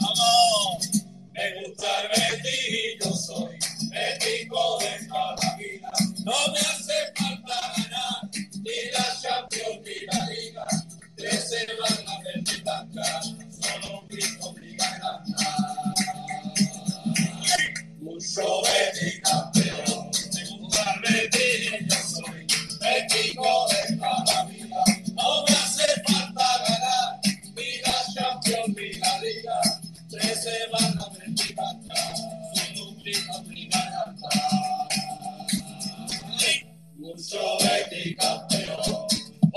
[0.00, 0.88] ¡Vamos!
[1.32, 3.65] Me gusta el y yo soy
[3.96, 5.90] Betico de cada vida.
[6.24, 8.30] No me hace falta ganar
[8.62, 10.66] ni la Champions ni la Liga.
[11.16, 15.46] Trece van a ver mi blanca, solo un grito garganta.
[18.00, 20.05] Mucho Betis campeón,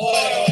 [0.02, 0.49] Oh,